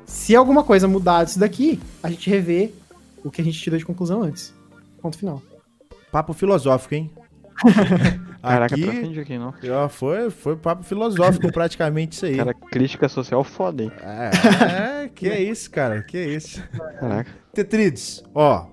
Se 0.04 0.34
alguma 0.34 0.64
coisa 0.64 0.88
mudar 0.88 1.22
disso 1.22 1.38
daqui, 1.38 1.78
a 2.02 2.10
gente 2.10 2.28
revê 2.28 2.72
o 3.24 3.30
que 3.30 3.40
a 3.40 3.44
gente 3.44 3.56
tirou 3.60 3.78
de 3.78 3.84
conclusão 3.84 4.22
antes. 4.24 4.52
Ponto 5.00 5.18
final. 5.18 5.42
Papo 6.10 6.32
filosófico, 6.32 6.94
hein? 6.94 7.10
Caraca, 8.42 8.74
Aqui, 8.74 9.08
de 9.08 9.20
aqui, 9.20 9.38
não. 9.38 9.52
ó, 9.70 9.88
foi, 9.88 10.30
foi 10.30 10.56
papo 10.56 10.82
filosófico 10.82 11.50
praticamente 11.52 12.14
isso 12.14 12.24
aí. 12.26 12.36
Cara, 12.36 12.54
crítica 12.54 13.06
social 13.08 13.44
foda, 13.44 13.82
hein? 13.82 13.92
É, 14.00 15.04
é, 15.04 15.08
que 15.08 15.28
é 15.28 15.42
isso, 15.42 15.70
cara, 15.70 16.02
que 16.02 16.16
é 16.16 16.26
isso. 16.26 16.62
Caraca. 16.98 17.30
Tetrides, 17.52 18.24
ó, 18.34 18.66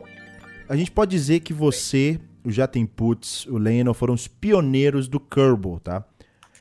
a 0.70 0.76
gente 0.76 0.90
pode 0.90 1.12
dizer 1.12 1.42
que 1.42 1.52
você, 1.52 2.18
o 2.46 2.52
Jatem 2.52 2.86
Putz, 2.86 3.46
o 3.48 3.58
Leno 3.58 3.94
foram 3.94 4.14
os 4.14 4.28
pioneiros 4.28 5.10
do 5.10 5.20
Kerbal, 5.20 5.82
tá? 5.82 6.04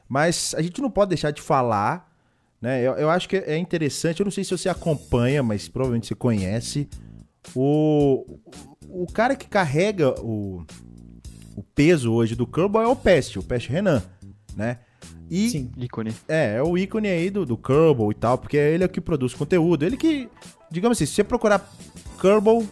Mas 0.08 0.52
a 0.56 0.62
gente 0.62 0.80
não 0.80 0.90
pode 0.90 1.10
deixar 1.10 1.30
de 1.30 1.40
falar, 1.40 2.12
né? 2.60 2.82
Eu, 2.82 2.94
eu 2.94 3.08
acho 3.08 3.28
que 3.28 3.36
é 3.36 3.56
interessante, 3.56 4.18
eu 4.20 4.24
não 4.24 4.32
sei 4.32 4.42
se 4.42 4.50
você 4.50 4.68
acompanha, 4.68 5.44
mas 5.44 5.68
provavelmente 5.68 6.08
você 6.08 6.14
conhece, 6.16 6.88
o, 7.54 8.38
o 9.02 9.06
cara 9.06 9.36
que 9.36 9.46
carrega 9.46 10.10
o, 10.20 10.64
o 11.56 11.62
peso 11.62 12.12
hoje 12.12 12.34
do 12.34 12.46
Kerbal 12.46 12.82
é 12.82 12.88
o 12.88 12.96
Pest, 12.96 13.36
o 13.36 13.42
Pest 13.42 13.68
Renan, 13.68 14.02
né? 14.56 14.78
E 15.30 15.50
Sim. 15.50 15.70
Ícone. 15.76 16.14
é, 16.28 16.56
é 16.56 16.62
o 16.62 16.78
ícone 16.78 17.08
aí 17.08 17.30
do, 17.30 17.44
do 17.44 17.56
Kerbal 17.56 18.10
e 18.10 18.14
tal, 18.14 18.38
porque 18.38 18.56
ele 18.56 18.82
é 18.84 18.86
o 18.86 18.90
que 18.90 19.00
produz 19.00 19.34
conteúdo. 19.34 19.84
Ele 19.84 19.96
que, 19.96 20.28
digamos 20.70 20.96
assim, 20.96 21.06
se 21.06 21.12
você 21.12 21.24
procurar 21.24 21.68
Kerbal, 22.20 22.62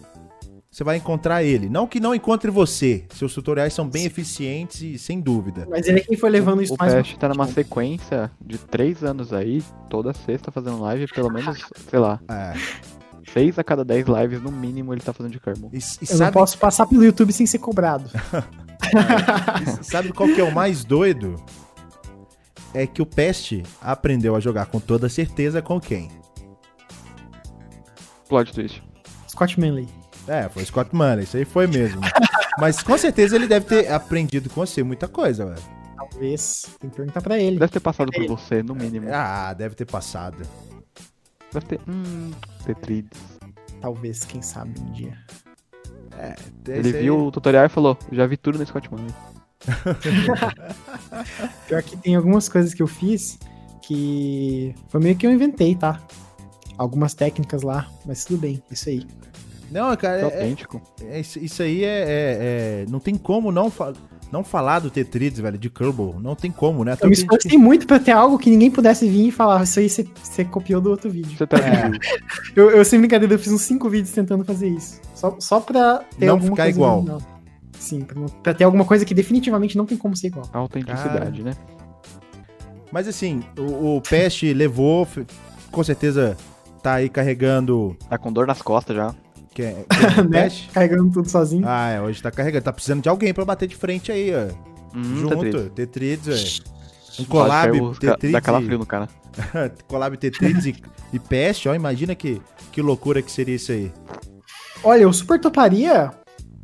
você 0.71 0.83
vai 0.83 0.97
encontrar 0.97 1.43
ele. 1.43 1.69
Não 1.69 1.87
que 1.87 2.01
não 2.01 2.15
encontre 2.15 2.51
você. 2.51 3.05
Seus 3.15 3.33
tutoriais 3.35 3.73
são 3.73 3.89
bem 3.89 4.07
eficientes 4.07 4.83
e 4.83 4.99
sem 4.99 5.21
dúvida. 5.21 5.67
Mas 5.71 5.87
ele 5.87 6.01
é 6.01 6.03
quem 6.03 6.17
foi 6.17 6.31
levando 6.31 6.63
isso 6.63 6.75
O 6.75 6.77
mais 6.79 6.95
Pest 6.95 7.17
tá 7.17 7.29
numa 7.29 7.47
sequência 7.47 8.31
de 8.41 8.59
três 8.59 9.05
anos 9.05 9.33
aí, 9.33 9.63
toda 9.91 10.13
sexta 10.13 10.51
fazendo 10.51 10.81
live, 10.81 11.07
pelo 11.09 11.31
menos, 11.31 11.65
sei 11.89 11.99
lá, 11.99 12.21
É. 12.29 12.55
seis 13.35 13.59
a 13.59 13.65
cada 13.65 13.85
dez 13.85 14.07
lives 14.07 14.41
no 14.41 14.53
mínimo 14.53 14.95
ele 14.95 15.01
tá 15.01 15.13
fazendo 15.13 15.33
de 15.33 15.41
Kerbal. 15.41 15.69
E, 15.73 15.79
e 15.79 15.81
Eu 15.81 16.11
não 16.11 16.19
sabe, 16.19 16.33
posso 16.33 16.57
passar 16.57 16.87
pelo 16.87 17.05
YouTube 17.05 17.33
sem 17.33 17.45
ser 17.47 17.59
cobrado. 17.59 18.09
e 19.81 19.85
sabe 19.85 20.13
qual 20.13 20.29
que 20.29 20.41
é 20.41 20.45
o 20.45 20.55
mais 20.55 20.85
doido? 20.85 21.35
É 22.73 22.87
que 22.87 23.03
o 23.03 23.07
Pest 23.07 23.63
aprendeu 23.83 24.37
a 24.37 24.41
jogar 24.41 24.67
com 24.67 24.79
toda 24.79 25.09
certeza 25.09 25.61
com 25.61 25.81
quem? 25.81 26.11
Plot 28.29 28.53
twist. 28.53 28.83
Scott 29.29 29.59
Manley. 29.61 29.89
É, 30.27 30.49
foi 30.49 30.65
Scott 30.65 30.95
Manley, 30.95 31.25
isso 31.25 31.37
aí 31.37 31.45
foi 31.45 31.67
mesmo. 31.67 32.01
Mas 32.59 32.83
com 32.83 32.97
certeza 32.97 33.37
ele 33.37 33.49
deve 33.49 33.67
ter 33.67 33.93
aprendido 33.93 34.49
com 34.49 34.65
você 34.65 34.83
muita 34.83 35.09
coisa, 35.09 35.45
velho. 35.45 35.63
Talvez. 35.97 36.67
Tem 36.81 36.89
que 36.89 36.97
perguntar 36.97 37.21
pra 37.21 37.39
ele. 37.39 37.59
Deve 37.59 37.73
ter 37.73 37.81
passado 37.81 38.11
por 38.13 38.27
você, 38.27 38.63
no 38.63 38.75
mínimo. 38.75 39.09
Ah, 39.13 39.53
deve 39.53 39.75
ter 39.75 39.85
passado. 39.85 40.39
Deve 41.55 41.67
ter. 41.67 41.81
Hum. 41.89 42.31
Tetrides. 42.67 43.19
Talvez, 43.81 44.25
quem 44.25 44.43
sabe, 44.43 44.79
um 44.81 44.93
dia. 44.93 45.17
É 46.19 46.35
Ele 46.69 46.95
aí- 46.97 47.03
viu 47.03 47.27
o 47.27 47.31
tutorial 47.33 47.65
e 47.67 47.69
falou: 47.69 47.97
já 48.13 48.27
vi 48.27 48.37
tudo 48.37 48.59
no 48.59 48.67
Scott 48.67 48.89
Manley. 48.93 49.15
Pior 51.67 51.83
que 51.83 51.97
tem 51.97 52.15
algumas 52.17 52.49
coisas 52.49 52.75
que 52.75 52.83
eu 52.83 52.87
fiz 52.87 53.39
que 53.83 54.75
foi 54.89 55.01
meio 55.01 55.17
que 55.17 55.27
eu 55.27 55.33
inventei, 55.33 55.75
tá? 55.75 56.01
Algumas 56.79 57.15
técnicas 57.15 57.63
lá, 57.63 57.89
mas 58.05 58.25
tudo 58.25 58.41
bem, 58.41 58.63
isso 58.71 58.89
aí. 58.89 59.07
Não, 59.71 59.95
cara, 59.97 60.21
É 60.29 60.49
é- 60.49 60.55
é- 61.17 61.21
isso, 61.21 61.39
isso 61.39 61.63
aí 61.63 61.85
é, 61.85 61.89
é- 61.89 62.39
é- 62.83 62.87
Não 62.89 63.01
tem 63.01 63.17
como 63.17 63.51
não, 63.53 63.71
fa- 63.71 63.93
não 64.35 64.45
falar 64.45 64.81
do 64.81 64.91
Tetrides, 64.91 65.39
velho, 65.41 65.57
de 65.57 65.71
Kerbal. 65.71 66.17
Não 66.21 66.35
tem 66.35 66.51
como, 66.51 66.85
né? 66.85 66.93
Eu 66.93 66.97
Tanto 66.97 67.07
me 67.09 67.13
a 67.13 67.17
gente- 67.17 67.25
esforcei 67.25 67.57
muito 67.59 67.87
pra 67.87 67.99
ter 67.99 68.11
algo 68.13 68.37
que 68.39 68.51
ninguém 68.51 68.71
pudesse 68.71 69.09
vir 69.09 69.29
e 69.29 69.31
falar, 69.31 69.63
isso 69.63 69.79
aí 69.81 69.89
você, 69.89 70.45
copiou 70.45 70.81
do 70.81 70.91
outro 70.91 71.09
vídeo. 71.11 71.37
Você 71.39 71.47
tá 71.47 71.57
É. 71.59 71.91
Eu, 72.57 72.71
eu 72.71 72.85
sem 72.85 72.99
brincadeira, 72.99 73.35
eu 73.35 73.39
fiz 73.39 73.53
uns 73.53 73.63
cinco 73.63 73.89
vídeos 73.89 74.11
tentando 74.13 74.45
fazer 74.45 74.69
isso. 74.69 75.01
Só, 75.15 75.37
só 75.39 75.61
pra 75.61 76.01
ter 76.19 76.27
Não 76.27 76.35
alguma 76.35 76.51
ficar 76.51 76.65
coisa 76.65 76.77
igual. 76.79 76.97
original. 76.99 77.23
Sim, 77.79 78.01
pra, 78.03 78.21
não- 78.21 78.29
pra 78.29 78.53
ter 78.55 78.65
alguma 78.65 78.85
coisa 78.85 79.05
que 79.05 79.15
definitivamente 79.15 79.77
não 79.79 79.87
tem 79.87 79.97
como 79.97 80.17
ser 80.17 80.27
igual. 80.29 80.47
A 80.53 80.59
autenticidade, 80.59 81.43
né? 81.43 81.53
Mas 82.93 83.09
assim, 83.09 83.43
o, 83.59 83.97
o 83.97 84.01
Pest 84.01 84.43
levou, 84.53 85.07
com 85.71 85.83
certeza 85.83 86.37
tá 86.83 86.95
aí 86.95 87.09
carregando. 87.09 87.97
Tá 88.09 88.17
com 88.19 88.33
dor 88.33 88.47
nas 88.47 88.63
costas 88.63 88.95
já. 88.97 89.15
É, 89.63 89.85
é 90.19 90.21
o 90.21 90.29
Né? 90.29 90.49
Carregando 90.73 91.11
tudo 91.13 91.29
sozinho. 91.29 91.65
Ah, 91.67 91.89
é, 91.91 92.01
hoje 92.01 92.23
tá 92.23 92.31
carregando. 92.31 92.65
Tá 92.65 92.73
precisando 92.73 93.03
de 93.03 93.09
alguém 93.09 93.33
pra 93.35 93.45
bater 93.45 93.69
de 93.69 93.77
frente 93.77 94.11
aí, 94.13 94.31
ó. 94.35 94.53
Hum, 94.97 95.17
Junto. 95.17 95.71
Tetrides, 95.71 96.27
velho. 96.27 96.75
Um 97.21 97.25
Pode 97.25 97.29
collab 97.29 97.81
os 97.81 97.99
ca- 97.99 98.17
Dá 98.33 98.41
calafrio 98.41 98.75
e- 98.75 98.79
no 98.79 98.87
cara. 98.87 99.09
collab 99.87 100.17
Tetrides 100.17 100.67
e, 100.67 100.75
e 101.13 101.19
Pest, 101.19 101.67
ó. 101.67 101.75
Imagina 101.75 102.15
que, 102.15 102.41
que 102.73 102.81
loucura 102.83 103.23
que 103.23 103.31
seria 103.31 103.55
isso 103.55 103.71
aí. 103.73 103.93
Olha, 104.83 105.03
eu 105.03 105.13
super 105.13 105.41
toparia 105.41 106.11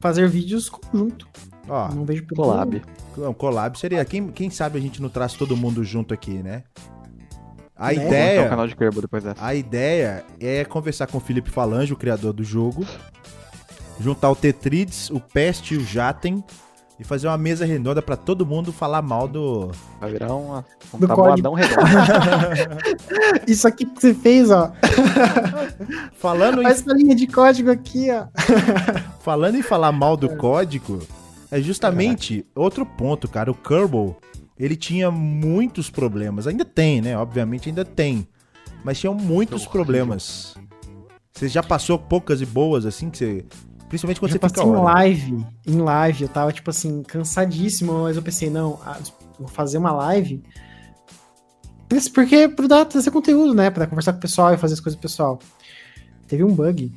fazer 0.01 0.29
vídeos 0.29 0.69
conjunto. 0.69 1.29
Ó, 1.69 1.89
Não 1.95 2.05
vejo 2.05 2.25
problema. 2.27 2.53
Collab. 2.53 2.83
um 3.19 3.33
collab 3.33 3.79
seria. 3.79 4.05
Quem, 4.05 4.29
quem 4.29 4.51
sabe 4.51 4.79
a 4.79 4.81
gente 4.81 5.01
não 5.01 5.09
traz 5.09 5.35
todo 5.35 5.57
mundo 5.57 5.85
junto 5.85 6.13
aqui, 6.13 6.43
né? 6.43 6.65
A 7.81 7.93
Né? 7.93 8.07
Ideia. 8.07 8.49
canal 8.49 8.69
de 8.69 8.77
Kerbal 8.77 9.01
depois 9.01 9.25
dessa. 9.25 9.43
A 9.45 9.55
ideia 9.55 10.23
é 10.39 10.65
conversar 10.65 11.07
com 11.07 11.17
o 11.17 11.21
Felipe 11.21 11.51
Falange, 11.51 11.93
o 11.93 11.97
criador 11.97 12.33
do 12.35 12.45
jogo, 12.45 12.87
juntar 13.99 14.31
o 14.31 14.37
Tetrides, 14.37 15.09
o 15.11 15.19
Pest 15.19 15.71
e 15.71 15.77
o 15.77 15.85
Jaten 15.85 16.45
e 16.99 17.05
fazer 17.05 17.27
uma 17.29 17.39
mesa 17.39 17.65
redonda 17.65 18.03
pra 18.03 18.15
todo 18.17 18.45
mundo 18.45 18.71
falar 18.75 19.01
mal 19.01 19.27
do. 19.27 19.71
Vai 19.99 20.11
virar 20.13 20.35
uma, 20.35 20.63
um 20.93 20.99
Do 20.99 21.09
tabuadão 21.09 21.55
redondo. 21.55 21.81
Isso 23.49 23.67
aqui 23.67 23.87
que 23.87 23.99
você 23.99 24.13
fez, 24.13 24.51
ó. 24.51 24.71
Falando 26.13 26.63
em, 26.63 26.67
Essa 26.67 26.93
linha 26.93 27.15
de 27.17 27.27
código 27.27 27.71
aqui, 27.71 28.09
ó. 28.11 28.27
falando 29.21 29.55
em 29.57 29.63
falar 29.63 29.93
mal 29.93 30.15
do 30.15 30.29
código, 30.37 30.99
é 31.51 31.59
justamente 31.61 32.45
outro 32.55 32.85
ponto, 32.85 33.27
cara. 33.27 33.51
O 33.51 33.55
Kerbal, 33.55 34.17
ele 34.61 34.77
tinha 34.77 35.11
muitos 35.11 35.89
problemas. 35.89 36.47
Ainda 36.47 36.65
tem, 36.67 37.01
né? 37.01 37.17
Obviamente 37.17 37.71
ainda 37.71 37.85
tem. 37.85 38.29
Mas 38.85 39.01
tinham 39.01 39.15
muitos 39.15 39.67
problemas. 39.67 40.55
Você 41.33 41.49
já 41.49 41.63
passou 41.63 41.99
poucas 41.99 42.43
e 42.43 42.47
boas, 42.47 42.85
assim, 42.85 43.09
que 43.09 43.17
você. 43.17 43.45
Principalmente 43.89 44.21
quando 44.21 44.31
Eu 44.31 44.35
você 44.35 44.39
passei 44.39 44.63
fica 44.63 44.69
em 44.69 44.79
hora. 44.79 44.95
live, 44.95 45.47
em 45.67 45.79
live, 45.79 46.23
eu 46.23 46.29
tava, 46.29 46.53
tipo 46.53 46.71
assim, 46.71 47.03
cansadíssimo, 47.03 48.03
mas 48.03 48.17
eu 48.17 48.23
pensei, 48.23 48.49
não, 48.51 48.79
ah, 48.85 49.01
vou 49.39 49.49
fazer 49.49 49.79
uma 49.79 49.91
live. 49.93 50.45
Porque 52.15 52.47
pra 52.47 52.67
dar, 52.69 52.85
trazer 52.85 53.11
conteúdo, 53.11 53.53
né? 53.53 53.69
Pra 53.71 53.87
conversar 53.87 54.13
com 54.13 54.19
o 54.19 54.23
pessoal 54.23 54.55
e 54.55 54.59
fazer 54.59 54.75
as 54.75 54.81
coisas 54.81 54.97
pro 54.97 55.09
pessoal. 55.09 55.41
Teve 56.29 56.45
um 56.45 56.55
bug 56.55 56.93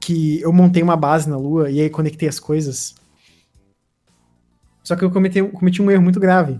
que 0.00 0.40
eu 0.40 0.52
montei 0.52 0.82
uma 0.82 0.96
base 0.96 1.30
na 1.30 1.36
Lua 1.36 1.70
e 1.70 1.80
aí 1.80 1.88
conectei 1.88 2.28
as 2.28 2.38
coisas. 2.38 2.94
Só 4.90 4.96
que 4.96 5.04
eu 5.04 5.10
cometi, 5.12 5.40
cometi 5.40 5.80
um 5.80 5.88
erro 5.88 6.02
muito 6.02 6.18
grave. 6.18 6.58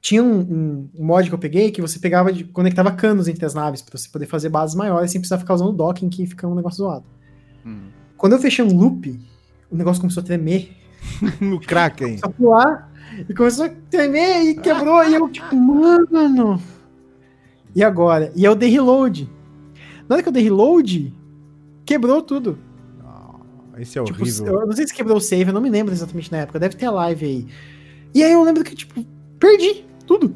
Tinha 0.00 0.22
um, 0.22 0.38
um- 0.38 0.88
um 1.00 1.04
mod 1.04 1.28
que 1.28 1.34
eu 1.34 1.38
peguei 1.38 1.72
que 1.72 1.80
você 1.82 1.98
pegava, 1.98 2.32
de, 2.32 2.44
conectava 2.44 2.92
canos 2.92 3.26
entre 3.26 3.44
as 3.44 3.54
naves 3.54 3.82
pra 3.82 3.98
você 3.98 4.08
poder 4.08 4.26
fazer 4.26 4.50
bases 4.50 4.76
maiores 4.76 5.10
sem 5.10 5.20
precisar 5.20 5.38
ficar 5.38 5.54
usando 5.54 5.72
docking 5.72 6.08
que 6.08 6.24
fica 6.28 6.46
um 6.46 6.54
negócio 6.54 6.84
zoado. 6.84 7.04
Hum. 7.66 7.88
Quando 8.16 8.34
eu 8.34 8.38
fechei 8.38 8.64
um 8.64 8.72
loop, 8.72 9.20
o 9.68 9.76
negócio 9.76 10.00
começou 10.00 10.20
a 10.20 10.24
tremer. 10.24 10.70
o 11.42 11.58
Kraken. 11.58 12.18
Só 12.18 12.28
pular 12.28 12.88
e 13.28 13.34
começou 13.34 13.64
a 13.66 13.70
tremer 13.90 14.42
e 14.44 14.54
quebrou. 14.54 15.02
e 15.02 15.12
eu, 15.12 15.28
tipo, 15.28 15.56
mano. 15.56 16.62
E 17.74 17.82
agora? 17.82 18.30
E 18.36 18.44
eu 18.44 18.54
dei 18.54 18.70
reload. 18.70 19.28
Na 20.08 20.14
hora 20.14 20.22
que 20.22 20.28
eu 20.28 20.32
dei 20.32 20.44
reload, 20.44 21.12
quebrou 21.84 22.22
tudo. 22.22 22.60
Esse 23.78 23.98
é 23.98 24.04
Tipo, 24.04 24.20
horrível. 24.22 24.60
eu 24.60 24.66
não 24.66 24.72
sei 24.74 24.86
se 24.86 24.94
quebrou 24.94 25.16
o 25.16 25.20
save, 25.20 25.50
eu 25.50 25.54
não 25.54 25.60
me 25.60 25.70
lembro 25.70 25.92
exatamente 25.92 26.30
na 26.32 26.38
época. 26.38 26.58
Deve 26.58 26.76
ter 26.76 26.86
a 26.86 26.90
live 26.90 27.24
aí. 27.26 27.46
E 28.14 28.22
aí 28.22 28.32
eu 28.32 28.42
lembro 28.42 28.64
que, 28.64 28.74
tipo, 28.74 29.04
perdi 29.38 29.84
tudo. 30.06 30.34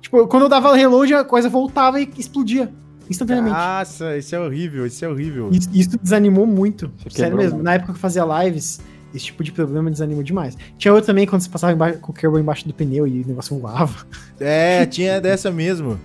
Tipo, 0.00 0.26
quando 0.26 0.42
eu 0.44 0.48
dava 0.48 0.74
reload, 0.76 1.14
a 1.14 1.24
coisa 1.24 1.48
voltava 1.48 2.00
e 2.00 2.08
explodia 2.18 2.70
instantaneamente. 3.08 3.56
Nossa, 3.56 4.16
isso 4.16 4.34
é 4.34 4.38
horrível, 4.40 4.86
isso 4.86 5.04
é 5.04 5.08
horrível. 5.08 5.48
Isso, 5.52 5.68
isso 5.72 5.98
desanimou 6.02 6.46
muito. 6.46 6.90
Você 6.98 7.18
Sério 7.18 7.36
mesmo. 7.36 7.54
muito. 7.54 7.64
Na 7.64 7.74
época 7.74 7.92
que 7.92 7.96
eu 7.98 8.00
fazia 8.00 8.24
lives, 8.44 8.80
esse 9.14 9.26
tipo 9.26 9.42
de 9.42 9.52
problema 9.52 9.90
desanimou 9.90 10.22
demais. 10.22 10.56
Tinha 10.76 10.92
outro 10.92 11.06
também 11.06 11.26
quando 11.26 11.40
você 11.42 11.48
passava 11.48 11.72
embaixo, 11.72 11.98
com 12.00 12.12
o 12.12 12.14
Kerbal 12.14 12.38
embaixo 12.40 12.66
do 12.68 12.74
pneu 12.74 13.06
e 13.06 13.22
o 13.22 13.26
negócio 13.26 13.58
voava. 13.58 14.06
É, 14.38 14.84
tinha 14.86 15.20
dessa 15.20 15.50
mesmo. 15.50 15.98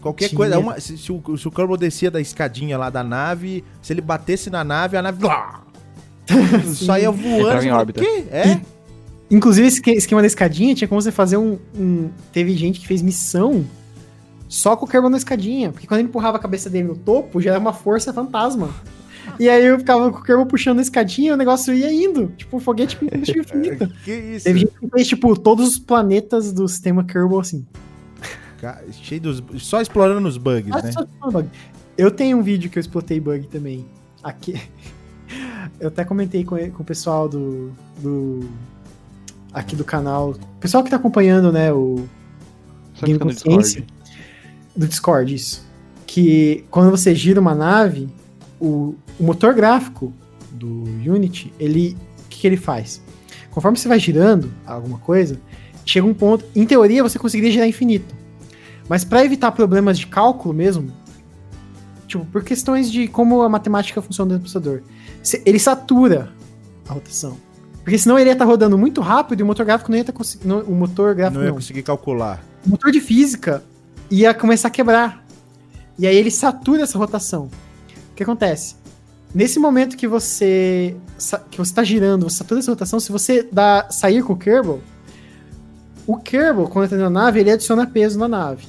Qualquer 0.00 0.28
Tinha. 0.28 0.36
coisa, 0.36 0.58
uma- 0.58 0.78
se, 0.80 0.98
se 0.98 1.10
o, 1.10 1.36
se 1.36 1.48
o 1.48 1.50
Kerbal 1.50 1.78
descia 1.78 2.10
da 2.10 2.20
escadinha 2.20 2.76
lá 2.76 2.90
da 2.90 3.02
nave, 3.02 3.64
se 3.80 3.90
ele 3.92 4.02
batesse 4.02 4.50
na 4.50 4.62
nave, 4.62 4.98
a 4.98 5.02
nave 5.02 5.18
blá, 5.18 5.63
saía 6.74 7.10
voando. 7.10 7.40
Entrava 7.40 7.64
em 7.64 7.68
fala, 7.68 7.80
órbita. 7.80 8.00
"O 8.00 8.04
quê? 8.04 8.24
É? 8.30 8.60
Inclusive, 9.30 9.66
esse 9.66 9.76
esque- 9.78 9.92
esquema 9.92 10.20
da 10.20 10.26
escadinha 10.26 10.74
tinha 10.74 10.86
como 10.88 11.00
você 11.00 11.10
fazer 11.10 11.36
um, 11.36 11.58
um- 11.76 12.10
Teve 12.32 12.54
gente 12.56 12.80
que 12.80 12.86
fez 12.86 13.02
missão 13.02 13.64
só 14.48 14.76
com 14.76 14.84
o 14.84 14.88
Kerbal 14.88 15.10
na 15.10 15.16
escadinha. 15.16 15.72
Porque 15.72 15.86
quando 15.86 16.00
ele 16.00 16.08
empurrava 16.08 16.36
a 16.36 16.40
cabeça 16.40 16.68
dele 16.70 16.88
no 16.88 16.96
topo, 16.96 17.40
já 17.40 17.50
era 17.52 17.58
uma 17.58 17.72
força 17.72 18.12
fantasma. 18.12 18.68
E 19.40 19.48
aí 19.48 19.64
eu 19.64 19.78
ficava 19.78 20.12
com 20.12 20.18
o 20.18 20.22
Kerbal 20.22 20.46
puxando 20.46 20.78
a 20.78 20.82
escadinha 20.82 21.30
e 21.30 21.32
o 21.32 21.36
negócio 21.36 21.72
ia 21.74 21.90
indo. 21.92 22.28
Tipo, 22.36 22.58
um 22.58 22.60
foguete 22.60 22.96
com 22.96 23.08
combustível 23.08 23.42
infinito. 23.42 23.90
Que 24.04 24.12
isso? 24.12 24.44
Teve 24.44 24.58
gente 24.60 24.72
que 24.78 24.88
fez, 24.88 25.08
tipo, 25.08 25.36
todos 25.38 25.66
os 25.68 25.78
planetas 25.78 26.52
do 26.52 26.68
sistema 26.68 27.02
Kerbal 27.02 27.40
assim. 27.40 27.66
Cheio 28.92 29.20
dos. 29.20 29.42
Só 29.58 29.80
explorando 29.80 30.26
os 30.28 30.36
bugs, 30.38 30.70
Ah, 30.72 30.80
né? 30.82 30.92
só 30.92 31.06
bug. 31.30 31.48
Eu 31.98 32.10
tenho 32.10 32.38
um 32.38 32.42
vídeo 32.42 32.70
que 32.70 32.78
eu 32.78 32.80
explotei 32.80 33.20
bug 33.20 33.46
também. 33.48 33.84
Aqui. 34.22 34.60
Eu 35.80 35.88
até 35.88 36.04
comentei 36.04 36.44
com, 36.44 36.56
com 36.70 36.82
o 36.82 36.86
pessoal 36.86 37.28
do, 37.28 37.72
do. 37.98 38.48
Aqui 39.52 39.76
do 39.76 39.84
canal. 39.84 40.34
Pessoal 40.60 40.82
que 40.82 40.90
tá 40.90 40.96
acompanhando, 40.96 41.52
né? 41.52 41.72
O 41.72 42.06
Só 42.94 43.06
Game 43.06 43.18
Consciência. 43.18 43.82
Discord. 43.82 43.94
do 44.76 44.88
Discord, 44.88 45.34
isso. 45.34 45.66
Que 46.06 46.64
quando 46.70 46.90
você 46.90 47.14
gira 47.14 47.40
uma 47.40 47.54
nave, 47.54 48.08
o, 48.60 48.94
o 49.18 49.24
motor 49.24 49.54
gráfico 49.54 50.12
do 50.50 50.84
Unity, 51.06 51.52
ele 51.58 51.96
o 52.24 52.28
que, 52.28 52.40
que 52.40 52.46
ele 52.46 52.56
faz? 52.56 53.02
Conforme 53.50 53.78
você 53.78 53.86
vai 53.86 54.00
girando 54.00 54.50
alguma 54.66 54.98
coisa, 54.98 55.38
chega 55.86 56.06
um 56.06 56.14
ponto, 56.14 56.44
em 56.56 56.66
teoria 56.66 57.02
você 57.02 57.18
conseguiria 57.18 57.52
girar 57.52 57.68
infinito. 57.68 58.14
Mas 58.88 59.04
para 59.04 59.24
evitar 59.24 59.52
problemas 59.52 59.98
de 59.98 60.06
cálculo 60.06 60.52
mesmo, 60.52 60.92
tipo, 62.06 62.24
por 62.26 62.42
questões 62.42 62.90
de 62.90 63.08
como 63.08 63.42
a 63.42 63.48
matemática 63.48 64.00
funciona 64.02 64.30
dentro 64.34 64.48
do 64.48 64.50
processador, 64.50 64.82
ele 65.44 65.58
satura 65.58 66.32
a 66.88 66.92
rotação. 66.92 67.36
Porque 67.82 67.98
senão 67.98 68.18
ele 68.18 68.30
ia 68.30 68.32
estar 68.32 68.46
rodando 68.46 68.78
muito 68.78 69.00
rápido 69.00 69.40
e 69.40 69.42
o 69.42 69.46
motor 69.46 69.66
gráfico 69.66 69.90
não 69.90 69.98
ia 69.98 70.02
estar 70.02 70.12
conseguindo. 70.12 70.60
O 70.60 70.72
motor 70.72 71.14
gráfico 71.14 71.38
Não 71.38 71.44
ia 71.44 71.50
não. 71.50 71.56
conseguir 71.56 71.82
calcular. 71.82 72.42
O 72.66 72.70
motor 72.70 72.90
de 72.90 73.00
física 73.00 73.62
ia 74.10 74.32
começar 74.32 74.68
a 74.68 74.70
quebrar. 74.70 75.22
E 75.98 76.06
aí 76.06 76.16
ele 76.16 76.30
satura 76.30 76.82
essa 76.82 76.96
rotação. 76.96 77.50
O 78.10 78.14
que 78.14 78.22
acontece? 78.22 78.76
Nesse 79.34 79.58
momento 79.58 79.96
que 79.96 80.06
você 80.06 80.96
que 81.50 81.58
você 81.58 81.70
está 81.70 81.84
girando, 81.84 82.28
você 82.28 82.38
satura 82.38 82.60
essa 82.60 82.70
rotação, 82.70 82.98
se 83.00 83.12
você 83.12 83.46
dá 83.50 83.86
sair 83.90 84.22
com 84.22 84.32
o 84.32 84.36
Kerbal, 84.36 84.80
o 86.06 86.16
Kerbal, 86.16 86.68
quando 86.68 86.84
entra 86.86 86.98
na 86.98 87.10
nave, 87.10 87.40
ele 87.40 87.50
adiciona 87.50 87.86
peso 87.86 88.18
na 88.18 88.28
nave. 88.28 88.66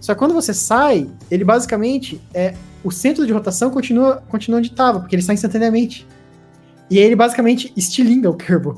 Só 0.00 0.14
que 0.14 0.18
quando 0.18 0.34
você 0.34 0.52
sai, 0.54 1.08
ele 1.30 1.44
basicamente 1.44 2.20
é 2.32 2.54
o 2.84 2.90
centro 2.90 3.26
de 3.26 3.32
rotação 3.32 3.70
continua, 3.70 4.22
continua 4.28 4.58
onde 4.58 4.68
estava, 4.68 5.00
porque 5.00 5.16
ele 5.16 5.22
sai 5.22 5.34
instantaneamente. 5.34 6.06
E 6.90 6.98
aí 6.98 7.04
ele 7.04 7.16
basicamente 7.16 7.72
estilinga 7.76 8.28
o 8.30 8.34
Kerbal. 8.34 8.76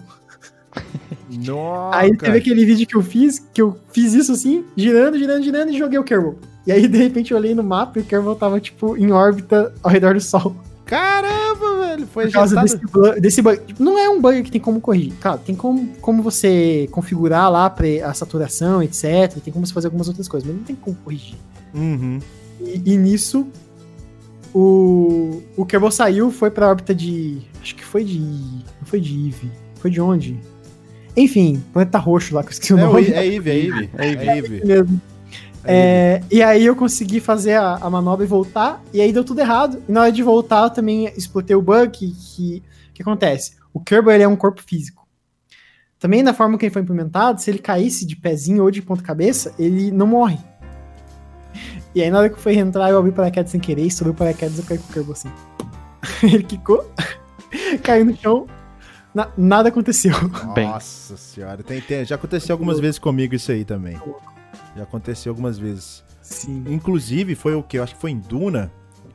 Nossa. 1.30 1.98
Aí 1.98 2.16
teve 2.16 2.38
aquele 2.38 2.64
vídeo 2.64 2.86
que 2.86 2.96
eu 2.96 3.02
fiz, 3.02 3.44
que 3.52 3.60
eu 3.60 3.76
fiz 3.92 4.14
isso 4.14 4.32
assim, 4.32 4.64
girando, 4.76 5.18
girando, 5.18 5.42
girando 5.42 5.72
e 5.72 5.78
joguei 5.78 5.98
o 5.98 6.04
Kerbal. 6.04 6.36
E 6.66 6.72
aí, 6.72 6.88
de 6.88 6.98
repente, 6.98 7.30
eu 7.32 7.38
olhei 7.38 7.54
no 7.54 7.62
mapa 7.62 7.98
e 7.98 8.02
o 8.02 8.04
Kerbal 8.04 8.34
tava, 8.34 8.60
tipo, 8.60 8.96
em 8.96 9.12
órbita 9.12 9.72
ao 9.82 9.90
redor 9.90 10.14
do 10.14 10.20
Sol. 10.20 10.54
Caramba, 10.84 11.78
velho. 11.86 12.06
Foi 12.06 12.26
Por 12.26 12.32
causa 12.32 12.54
ejetado. 12.60 12.80
desse, 12.80 12.92
bu- 12.92 13.20
desse 13.20 13.42
bug. 13.42 13.60
Tipo, 13.66 13.82
não 13.82 13.98
é 13.98 14.08
um 14.08 14.20
bug 14.20 14.42
que 14.42 14.50
tem 14.50 14.60
como 14.60 14.80
corrigir. 14.80 15.12
Claro, 15.20 15.40
tem 15.44 15.54
como, 15.54 15.88
como 16.00 16.22
você 16.22 16.88
configurar 16.90 17.50
lá 17.50 17.72
a 18.04 18.14
saturação, 18.14 18.82
etc. 18.82 19.40
Tem 19.44 19.52
como 19.52 19.66
você 19.66 19.72
fazer 19.72 19.88
algumas 19.88 20.08
outras 20.08 20.26
coisas, 20.28 20.48
mas 20.48 20.56
não 20.56 20.64
tem 20.64 20.76
como 20.76 20.96
corrigir. 21.04 21.36
Uhum. 21.74 22.20
E, 22.60 22.82
e 22.92 22.96
nisso, 22.96 23.46
o, 24.54 25.42
o 25.56 25.64
Kerbal 25.66 25.90
saiu, 25.90 26.30
foi 26.30 26.50
pra 26.50 26.68
órbita 26.68 26.94
de. 26.94 27.38
Acho 27.60 27.74
que 27.74 27.84
foi 27.84 28.04
de. 28.04 28.18
Não 28.20 28.84
foi 28.84 29.00
de 29.00 29.28
Eve. 29.28 29.50
Foi 29.76 29.90
de 29.90 30.00
onde? 30.00 30.38
Enfim, 31.16 31.62
planeta 31.72 31.98
roxo 31.98 32.34
lá, 32.34 32.42
que 32.42 32.48
eu 32.48 32.52
esqueci 32.52 32.74
o 32.74 32.78
É, 32.78 32.82
nome. 32.82 33.02
I- 33.02 33.12
é 33.12 33.26
Eve, 33.26 33.50
é 33.50 33.58
Eve. 33.58 33.90
É 33.96 34.36
Eve. 34.38 34.64
mesmo. 34.64 35.00
É 35.64 35.74
É, 36.18 36.22
e 36.30 36.42
aí 36.42 36.64
eu 36.64 36.76
consegui 36.76 37.18
fazer 37.20 37.54
a, 37.54 37.74
a 37.76 37.90
manobra 37.90 38.24
e 38.24 38.28
voltar, 38.28 38.82
e 38.92 39.00
aí 39.00 39.12
deu 39.12 39.24
tudo 39.24 39.40
errado. 39.40 39.82
E 39.88 39.92
na 39.92 40.02
hora 40.02 40.12
de 40.12 40.22
voltar, 40.22 40.64
eu 40.64 40.70
também 40.70 41.06
explotei 41.16 41.56
o 41.56 41.62
bug 41.62 41.88
que, 41.90 42.12
que, 42.12 42.62
que 42.94 43.02
acontece. 43.02 43.52
O 43.74 43.80
Kerbal 43.80 44.14
ele 44.14 44.22
é 44.22 44.28
um 44.28 44.36
corpo 44.36 44.62
físico. 44.62 45.04
Também 45.98 46.22
da 46.22 46.32
forma 46.34 46.56
que 46.58 46.66
ele 46.66 46.72
foi 46.72 46.82
implementado, 46.82 47.40
se 47.40 47.50
ele 47.50 47.58
caísse 47.58 48.06
de 48.06 48.14
pezinho 48.14 48.62
ou 48.62 48.70
de 48.70 48.80
ponta 48.82 49.02
cabeça, 49.02 49.54
ele 49.58 49.90
não 49.90 50.06
morre. 50.06 50.38
E 51.96 52.02
aí 52.02 52.10
na 52.10 52.18
hora 52.18 52.28
que 52.28 52.38
fui 52.38 52.54
entrar, 52.58 52.90
eu 52.90 52.98
abri 52.98 53.08
o 53.08 53.12
paraquedas 53.14 53.50
sem 53.50 53.58
querer, 53.58 53.86
estourei 53.86 54.12
o 54.12 54.14
paraquedas 54.14 54.58
e 54.58 54.60
eu 54.60 54.66
caí 54.66 54.76
com 54.76 54.84
o 54.84 54.92
Kerbal 54.92 55.12
assim. 55.12 55.32
ele 56.22 56.42
quicou, 56.42 56.92
caiu 57.82 58.04
no 58.04 58.14
chão, 58.14 58.46
na- 59.14 59.30
nada 59.34 59.70
aconteceu. 59.70 60.12
Bem. 60.54 60.68
Nossa 60.68 61.16
senhora. 61.16 61.62
Tem, 61.62 61.80
tem- 61.80 62.04
já 62.04 62.16
aconteceu 62.16 62.52
algumas 62.52 62.78
vezes 62.78 62.98
comigo 62.98 63.34
isso 63.34 63.50
aí 63.50 63.64
também. 63.64 63.98
Já 64.76 64.82
aconteceu 64.82 65.30
algumas 65.32 65.56
vezes. 65.56 66.04
Sim. 66.20 66.64
Inclusive, 66.68 67.34
foi 67.34 67.54
o 67.54 67.62
que? 67.62 67.78
Eu 67.78 67.82
acho 67.82 67.94
que 67.94 68.00
foi 68.02 68.10
em 68.10 68.18
Duna. 68.18 68.70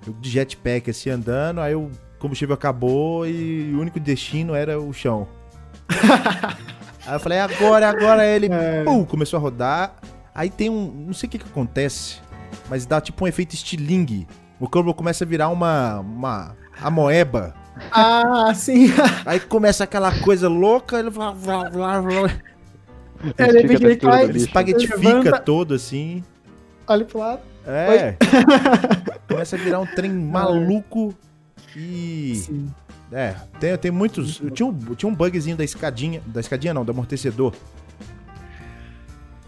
Eu 0.07 0.13
de 0.13 0.31
jetpack 0.31 0.89
assim 0.89 1.11
andando, 1.11 1.61
aí 1.61 1.75
o 1.75 1.91
combustível 2.17 2.55
acabou 2.55 3.27
e 3.27 3.71
o 3.75 3.79
único 3.79 3.99
destino 3.99 4.55
era 4.55 4.81
o 4.81 4.91
chão. 4.91 5.27
aí 7.05 7.13
eu 7.13 7.19
falei, 7.19 7.37
agora, 7.37 7.87
agora 7.89 8.25
ele. 8.25 8.47
É. 8.51 8.83
Pum, 8.83 9.05
começou 9.05 9.37
a 9.37 9.39
rodar. 9.39 9.93
Aí 10.33 10.49
tem 10.49 10.67
um. 10.67 10.91
Não 11.05 11.13
sei 11.13 11.27
o 11.27 11.29
que, 11.29 11.37
que 11.37 11.45
acontece, 11.45 12.19
mas 12.69 12.85
dá 12.85 12.99
tipo 13.01 13.25
um 13.25 13.27
efeito 13.27 13.53
estilingue. 13.53 14.27
O 14.59 14.67
Kerbal 14.69 14.93
começa 14.93 15.23
a 15.23 15.27
virar 15.27 15.49
uma. 15.49 15.99
uma 15.99 16.55
amoeba. 16.79 17.53
Ah, 17.91 18.53
sim. 18.53 18.87
Aí 19.25 19.39
começa 19.39 19.83
aquela 19.83 20.11
coisa 20.19 20.47
louca, 20.47 20.99
ele 20.99 21.09
vai. 21.09 21.33
vai, 21.33 21.69
vai, 21.69 22.01
vai, 22.01 22.41
É, 23.37 23.49
ele 23.49 23.77
do 23.77 23.87
lixo. 23.87 24.37
espaguetifica 24.37 25.07
Levanta. 25.07 25.39
todo 25.39 25.73
assim. 25.73 26.23
Olha 26.87 27.05
pro 27.05 27.19
lado. 27.19 27.41
É. 27.65 28.17
Começa 29.27 29.55
a 29.55 29.59
virar 29.59 29.79
um 29.79 29.85
trem 29.85 30.11
maluco 30.11 31.13
e. 31.75 32.35
Sim. 32.35 32.71
É, 33.11 33.35
tem, 33.59 33.77
tem 33.77 33.91
muitos. 33.91 34.41
Tinha 34.53 34.67
um, 34.67 34.73
tinha 34.95 35.09
um 35.09 35.13
bugzinho 35.15 35.57
da 35.57 35.63
escadinha. 35.63 36.21
Da 36.25 36.39
escadinha 36.39 36.73
não, 36.73 36.85
do 36.85 36.91
amortecedor. 36.91 37.53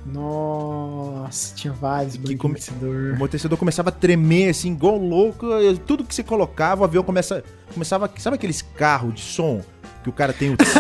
Nossa, 0.06 1.56
tinha 1.56 1.74
vários 1.74 2.18
Que 2.18 2.36
come- 2.36 2.60
O 2.82 3.14
amortecedor. 3.16 3.58
começava 3.58 3.90
a 3.90 3.92
tremer 3.92 4.50
assim, 4.50 4.72
igual 4.72 4.98
louco. 4.98 5.48
Tudo 5.86 6.04
que 6.04 6.14
você 6.14 6.24
colocava, 6.24 6.82
o 6.82 6.84
avião 6.84 7.04
começa, 7.04 7.44
começava. 7.74 8.10
Sabe 8.18 8.36
aqueles 8.36 8.62
carros 8.62 9.14
de 9.16 9.22
som 9.22 9.62
que 10.04 10.10
o 10.10 10.14
cara 10.14 10.34
tem 10.34 10.52
o. 10.54 10.58
tss, 10.58 10.74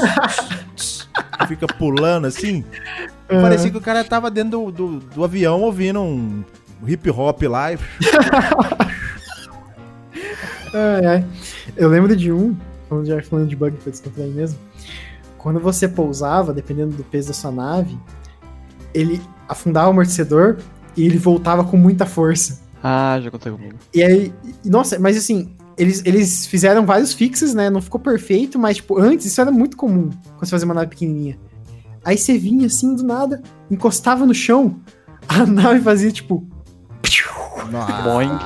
tss, 0.75 1.07
fica 1.47 1.67
pulando 1.67 2.27
assim? 2.27 2.63
Parecia 3.27 3.71
que 3.71 3.77
o 3.77 3.81
cara 3.81 4.03
tava 4.03 4.29
dentro 4.29 4.71
do, 4.71 4.71
do, 4.71 4.99
do 4.99 5.23
avião 5.23 5.61
ouvindo 5.61 6.01
um 6.01 6.43
hip 6.85 7.09
hop 7.09 7.41
lá. 7.43 7.71
E... 7.73 7.77
Ai, 10.75 11.05
ai. 11.05 11.25
Eu 11.77 11.87
lembro 11.87 12.15
de 12.15 12.31
um, 12.31 12.55
falando 12.89 13.05
já 13.05 13.21
falando 13.21 13.47
de 13.47 13.55
bug 13.55 13.77
pra 13.77 13.91
descontrair 13.91 14.31
mesmo. 14.31 14.57
Quando 15.37 15.59
você 15.59 15.87
pousava, 15.87 16.53
dependendo 16.53 16.95
do 16.95 17.03
peso 17.03 17.27
da 17.27 17.33
sua 17.33 17.51
nave, 17.51 17.97
ele 18.93 19.21
afundava 19.47 19.87
o 19.87 19.91
amortecedor 19.91 20.57
e 20.95 21.05
ele 21.05 21.17
voltava 21.17 21.63
com 21.63 21.77
muita 21.77 22.05
força. 22.05 22.61
Ah, 22.83 23.19
já 23.21 23.29
aconteceu 23.29 23.57
comigo. 23.57 23.77
E 23.93 24.03
aí, 24.03 24.33
nossa, 24.65 24.99
mas 24.99 25.17
assim, 25.17 25.55
eles, 25.77 26.01
eles 26.05 26.45
fizeram 26.45 26.85
vários 26.85 27.13
fixes, 27.13 27.53
né? 27.53 27.69
Não 27.69 27.81
ficou 27.81 27.99
perfeito, 27.99 28.59
mas, 28.59 28.77
tipo, 28.77 28.99
antes 28.99 29.25
isso 29.25 29.39
era 29.39 29.51
muito 29.51 29.77
comum 29.77 30.09
quando 30.09 30.45
você 30.45 30.51
fazia 30.51 30.65
uma 30.65 30.73
nave 30.73 30.89
pequenininha. 30.89 31.37
Aí 32.03 32.17
você 32.17 32.37
vinha 32.37 32.67
assim 32.67 32.95
do 32.95 33.03
nada, 33.03 33.41
encostava 33.71 34.25
no 34.25 34.33
chão, 34.33 34.79
a 35.27 35.45
nave 35.47 35.81
fazia 35.81 36.11
tipo. 36.11 36.45
Boing. 38.03 38.39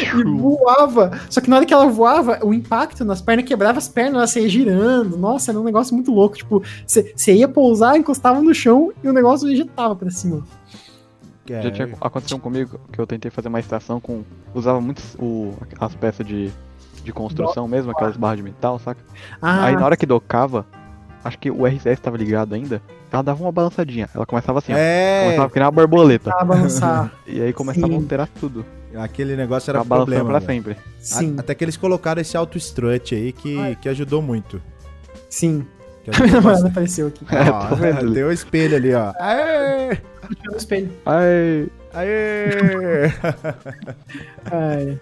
E 0.00 0.24
voava. 0.38 1.10
Só 1.28 1.40
que 1.40 1.48
na 1.48 1.56
hora 1.56 1.66
que 1.66 1.72
ela 1.74 1.86
voava, 1.86 2.38
o 2.42 2.52
impacto 2.52 3.04
nas 3.04 3.20
pernas 3.20 3.44
quebrava 3.44 3.78
as 3.78 3.88
pernas, 3.88 4.14
ela 4.14 4.26
saía 4.26 4.48
girando. 4.48 5.16
Nossa, 5.16 5.50
era 5.50 5.60
um 5.60 5.64
negócio 5.64 5.94
muito 5.94 6.12
louco. 6.12 6.36
Tipo, 6.36 6.62
você 6.86 7.34
ia 7.34 7.48
pousar, 7.48 7.96
encostava 7.96 8.40
no 8.40 8.54
chão 8.54 8.92
e 9.02 9.08
o 9.08 9.12
negócio 9.12 9.48
ejetava 9.48 9.94
pra 9.96 10.10
cima. 10.10 10.42
Já 11.46 11.70
tinha 11.70 11.88
acontecido 12.00 12.38
comigo 12.40 12.80
que 12.92 12.98
eu 12.98 13.06
tentei 13.06 13.30
fazer 13.30 13.48
uma 13.48 13.60
estação 13.60 14.00
com. 14.00 14.22
Usava 14.54 14.80
muito 14.80 15.02
o, 15.18 15.54
as 15.78 15.94
peças 15.94 16.26
de, 16.26 16.50
de 17.02 17.12
construção 17.12 17.66
mesmo, 17.66 17.90
aquelas 17.90 18.16
barras 18.16 18.36
de 18.36 18.42
metal, 18.44 18.78
saca? 18.78 19.00
Ah, 19.40 19.64
Aí 19.64 19.74
na 19.76 19.84
hora 19.84 19.96
que 19.96 20.06
docava, 20.06 20.64
acho 21.24 21.38
que 21.38 21.50
o 21.50 21.66
RCS 21.66 22.00
tava 22.00 22.16
ligado 22.16 22.54
ainda, 22.54 22.80
ela 23.10 23.22
dava 23.22 23.42
uma 23.42 23.52
balançadinha. 23.52 24.08
Ela 24.14 24.24
começava 24.26 24.58
assim, 24.58 24.72
ó. 24.72 24.76
É, 24.76 25.22
Começava 25.24 25.46
a 25.46 25.50
criar 25.50 25.64
uma 25.66 25.72
borboleta. 25.72 26.30
balançar. 26.44 27.12
E 27.26 27.40
aí 27.40 27.52
começava 27.52 27.86
Sim. 27.88 27.92
a 27.94 27.96
alterar 27.96 28.28
tudo. 28.40 28.64
aquele 28.96 29.36
negócio 29.36 29.70
era 29.70 29.82
balançando 29.84 30.16
problema. 30.16 30.38
pra 30.40 30.46
velho. 30.46 30.62
sempre. 30.74 30.76
Sim, 31.00 31.34
A- 31.38 31.40
Até 31.40 31.54
que 31.54 31.64
eles 31.64 31.76
colocaram 31.76 32.20
esse 32.20 32.36
auto 32.36 32.58
strut 32.58 33.14
aí 33.14 33.32
que, 33.32 33.58
Ai. 33.58 33.76
que 33.80 33.88
ajudou 33.88 34.20
muito. 34.22 34.60
sim. 35.30 35.66
Que 36.04 36.10
A 36.10 36.18
minha 36.24 36.32
namorada 36.40 36.66
apareceu 36.66 37.06
aqui. 37.06 37.24
Ó, 37.30 37.74
vendo 37.76 37.98
ali. 37.98 38.10
Deu 38.14 38.26
o 38.26 38.32
espelho 38.32 38.74
ali, 38.76 38.92
ó. 38.92 39.12
Aê! 39.20 39.98
No 40.50 40.56
espelho. 40.56 40.90
Ai, 41.06 41.68
Aê! 41.94 43.12
Ai, 44.50 44.98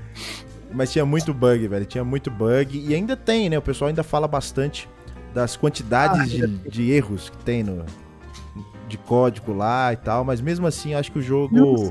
Mas 0.72 0.92
tinha 0.92 1.04
muito 1.06 1.32
bug, 1.32 1.66
velho. 1.68 1.86
Tinha 1.86 2.04
muito 2.04 2.30
bug. 2.30 2.78
E 2.86 2.94
ainda 2.94 3.16
tem, 3.16 3.48
né? 3.48 3.58
O 3.58 3.62
pessoal 3.62 3.88
ainda 3.88 4.02
fala 4.02 4.28
bastante 4.28 4.88
das 5.34 5.56
quantidades 5.56 6.20
Ah, 6.20 6.24
de, 6.24 6.46
de 6.46 6.90
erros 6.90 7.30
que 7.30 7.38
tem 7.38 7.62
no 7.62 7.84
de 8.88 8.98
código 8.98 9.52
lá 9.52 9.92
e 9.92 9.96
tal. 9.96 10.24
Mas 10.24 10.40
mesmo 10.40 10.66
assim, 10.66 10.94
acho 10.94 11.12
que 11.12 11.18
o 11.18 11.22
jogo 11.22 11.90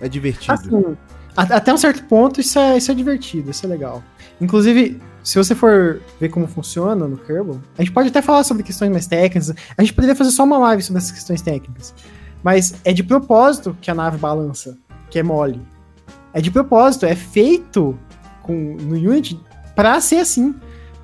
é 0.00 0.08
divertido. 0.08 0.52
Assim, 0.52 0.96
até 1.36 1.72
um 1.72 1.76
certo 1.76 2.04
ponto, 2.04 2.40
isso 2.40 2.58
é, 2.58 2.76
isso 2.76 2.90
é 2.90 2.94
divertido, 2.94 3.50
isso 3.50 3.64
é 3.64 3.68
legal. 3.68 4.02
Inclusive, 4.40 5.00
se 5.22 5.38
você 5.38 5.54
for 5.54 6.00
ver 6.20 6.28
como 6.28 6.46
funciona 6.46 7.06
no 7.06 7.16
Kerbal, 7.16 7.60
a 7.78 7.82
gente 7.82 7.92
pode 7.92 8.08
até 8.08 8.20
falar 8.20 8.42
sobre 8.44 8.62
questões 8.62 8.90
mais 8.90 9.06
técnicas. 9.06 9.54
A 9.76 9.82
gente 9.82 9.94
poderia 9.94 10.16
fazer 10.16 10.30
só 10.30 10.44
uma 10.44 10.58
live 10.58 10.82
sobre 10.82 10.98
essas 10.98 11.12
questões 11.12 11.40
técnicas. 11.40 11.94
Mas 12.42 12.74
é 12.84 12.92
de 12.92 13.04
propósito 13.04 13.76
que 13.80 13.90
a 13.90 13.94
nave 13.94 14.18
balança, 14.18 14.76
que 15.08 15.18
é 15.18 15.22
mole. 15.22 15.60
É 16.34 16.40
de 16.40 16.50
propósito, 16.50 17.06
é 17.06 17.14
feito 17.14 17.96
com, 18.42 18.76
no 18.80 18.96
Unity 18.96 19.40
pra 19.76 20.00
ser 20.00 20.16
assim. 20.16 20.54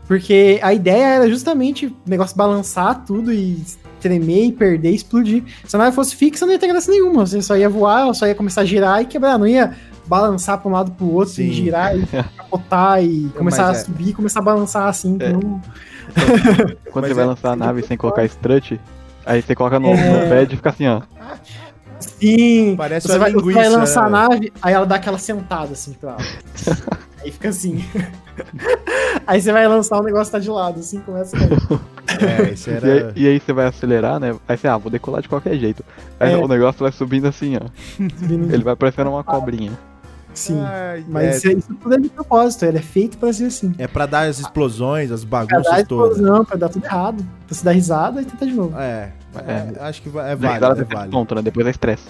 Porque 0.08 0.58
a 0.62 0.72
ideia 0.72 1.04
era 1.16 1.28
justamente 1.28 1.86
o 1.86 1.94
negócio 2.06 2.34
balançar 2.36 3.04
tudo 3.04 3.30
e 3.32 3.62
tremer 4.00 4.46
e 4.46 4.52
perder 4.52 4.90
e 4.92 4.94
explodir. 4.94 5.42
Se 5.66 5.76
a 5.76 5.78
nave 5.78 5.94
fosse 5.94 6.16
fixa, 6.16 6.46
não 6.46 6.52
ia 6.54 6.58
ter 6.58 6.66
graça 6.66 6.90
nenhuma. 6.90 7.26
Você 7.26 7.42
só 7.42 7.54
ia 7.56 7.68
voar, 7.68 8.12
só 8.14 8.26
ia 8.26 8.34
começar 8.34 8.62
a 8.62 8.64
girar 8.64 9.02
e 9.02 9.04
quebrar. 9.04 9.38
Não 9.38 9.46
ia 9.46 9.76
balançar 10.06 10.56
pra 10.58 10.68
um 10.70 10.72
lado 10.72 10.90
pro 10.92 11.12
outro 11.12 11.34
Sim. 11.34 11.42
e 11.48 11.52
girar 11.52 11.94
e 11.94 12.06
capotar 12.36 13.04
e 13.04 13.28
começar 13.36 13.68
a 13.68 13.72
é- 13.72 13.74
subir 13.74 14.08
e 14.08 14.12
começar 14.14 14.40
a 14.40 14.42
balançar 14.42 14.88
assim. 14.88 15.18
É. 15.20 15.30
não- 15.30 15.60
Quando 16.90 17.04
Mas 17.04 17.08
você 17.08 17.14
vai 17.14 17.24
é- 17.24 17.26
lançar 17.26 17.52
a 17.52 17.56
nave 17.56 17.82
sem 17.82 17.96
colocar 17.98 18.24
strut, 18.24 18.80
aí 19.26 19.42
você 19.42 19.54
coloca 19.54 19.78
no, 19.78 19.88
É. 19.88 20.22
no 20.24 20.28
pad 20.30 20.54
e 20.54 20.56
fica 20.56 20.70
assim, 20.70 20.86
ó. 20.88 21.02
Sim. 22.00 22.76
Parece 22.78 23.08
você 23.08 23.18
vai, 23.18 23.32
você 23.32 23.52
vai 23.52 23.68
lançar 23.68 24.06
a 24.06 24.10
né? 24.10 24.10
nave, 24.28 24.52
aí 24.62 24.72
ela 24.72 24.86
dá 24.86 24.94
aquela 24.96 25.18
sentada 25.18 25.72
assim 25.72 25.92
pra 25.92 26.12
ela. 26.12 26.18
aí 27.22 27.30
fica 27.30 27.50
assim. 27.50 27.84
aí 29.26 29.40
você 29.40 29.52
vai 29.52 29.66
lançar 29.68 29.98
o 29.98 30.02
negócio 30.02 30.32
tá 30.32 30.38
de 30.38 30.50
lado, 30.50 30.80
assim, 30.80 31.00
começa 31.00 31.36
a 31.36 31.40
cair. 31.40 31.58
É, 32.20 32.50
isso 32.52 32.68
E, 32.68 32.72
era. 32.72 32.86
aí, 32.86 33.12
e 33.14 33.28
aí 33.28 33.38
você 33.38 33.52
vai 33.52 33.66
acelerar, 33.66 34.18
né? 34.18 34.34
Aí 34.48 34.56
você, 34.56 34.66
ah, 34.66 34.76
vou 34.78 34.90
decolar 34.90 35.20
de 35.22 35.28
qualquer 35.28 35.56
jeito. 35.56 35.84
Aí 36.18 36.32
É. 36.32 36.36
o 36.36 36.48
negócio 36.48 36.80
vai 36.80 36.90
subindo 36.90 37.26
assim, 37.28 37.56
ó. 37.56 37.68
subindo. 38.18 38.52
Ele 38.52 38.64
vai 38.64 38.74
parecendo 38.74 39.10
uma 39.10 39.22
cobrinha. 39.22 39.70
Sim. 40.34 40.58
Ai, 40.60 41.04
Mas 41.08 41.24
é, 41.24 41.30
isso, 41.36 41.58
isso 41.58 41.74
tudo 41.74 41.94
é 41.94 41.98
de 41.98 42.08
propósito, 42.08 42.64
ele 42.64 42.78
é 42.78 42.82
feito 42.82 43.18
pra 43.18 43.32
ser 43.32 43.44
assim. 43.44 43.74
é 43.78 43.86
pra 43.86 44.06
dar 44.06 44.22
as 44.28 44.38
explosões, 44.40 45.12
as 45.12 45.24
Pra 45.24 45.44
bagunças 45.44 45.64
dar 45.72 45.86
todas. 45.86 46.16
explosão, 46.16 46.44
pra 46.44 46.56
dar 46.56 46.68
tudo 46.70 46.84
errado. 46.84 47.16
Pra 47.46 47.54
você 47.56 47.64
dar 47.64 47.72
risada 47.72 48.22
e 48.22 48.24
tentar 48.24 48.46
de 48.46 48.52
novo. 48.54 48.76
É, 48.78 49.12
é, 49.46 49.72
acho 49.80 50.00
que 50.02 50.08
vai- 50.08 50.32
é 50.32 50.36
Daí 50.36 50.58
válido, 50.58 50.66
é 50.66 50.74
depois 50.76 50.98
válido. 50.98 51.16
ponto, 51.16 51.34
né? 51.34 51.42
Depois 51.42 51.66
é 51.66 51.70
estresse. 51.70 52.04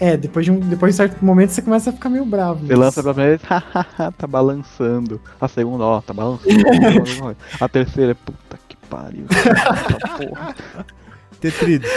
É, 0.00 0.16
depois 0.16 0.46
de 0.46 0.50
um, 0.50 0.58
depois 0.58 0.96
de 0.96 1.02
um 1.02 1.06
certo 1.06 1.22
momento 1.24 1.50
você 1.50 1.60
começa 1.60 1.90
a 1.90 1.92
ficar 1.92 2.08
meio 2.08 2.24
bravo. 2.24 2.60
Você 2.60 2.68
mas- 2.72 2.78
lança 2.78 3.02
pela 3.02 3.14
primeira 3.14 3.36
vez, 3.38 3.48
tá 4.16 4.26
balançando. 4.26 5.20
A 5.38 5.46
segunda, 5.46 5.84
ó, 5.84 6.00
tá 6.00 6.14
balançando. 6.14 7.36
a 7.60 7.68
terceira, 7.68 8.14
puta 8.14 8.58
que 8.66 8.76
pariu. 8.88 9.26
Tetrides, 11.40 11.90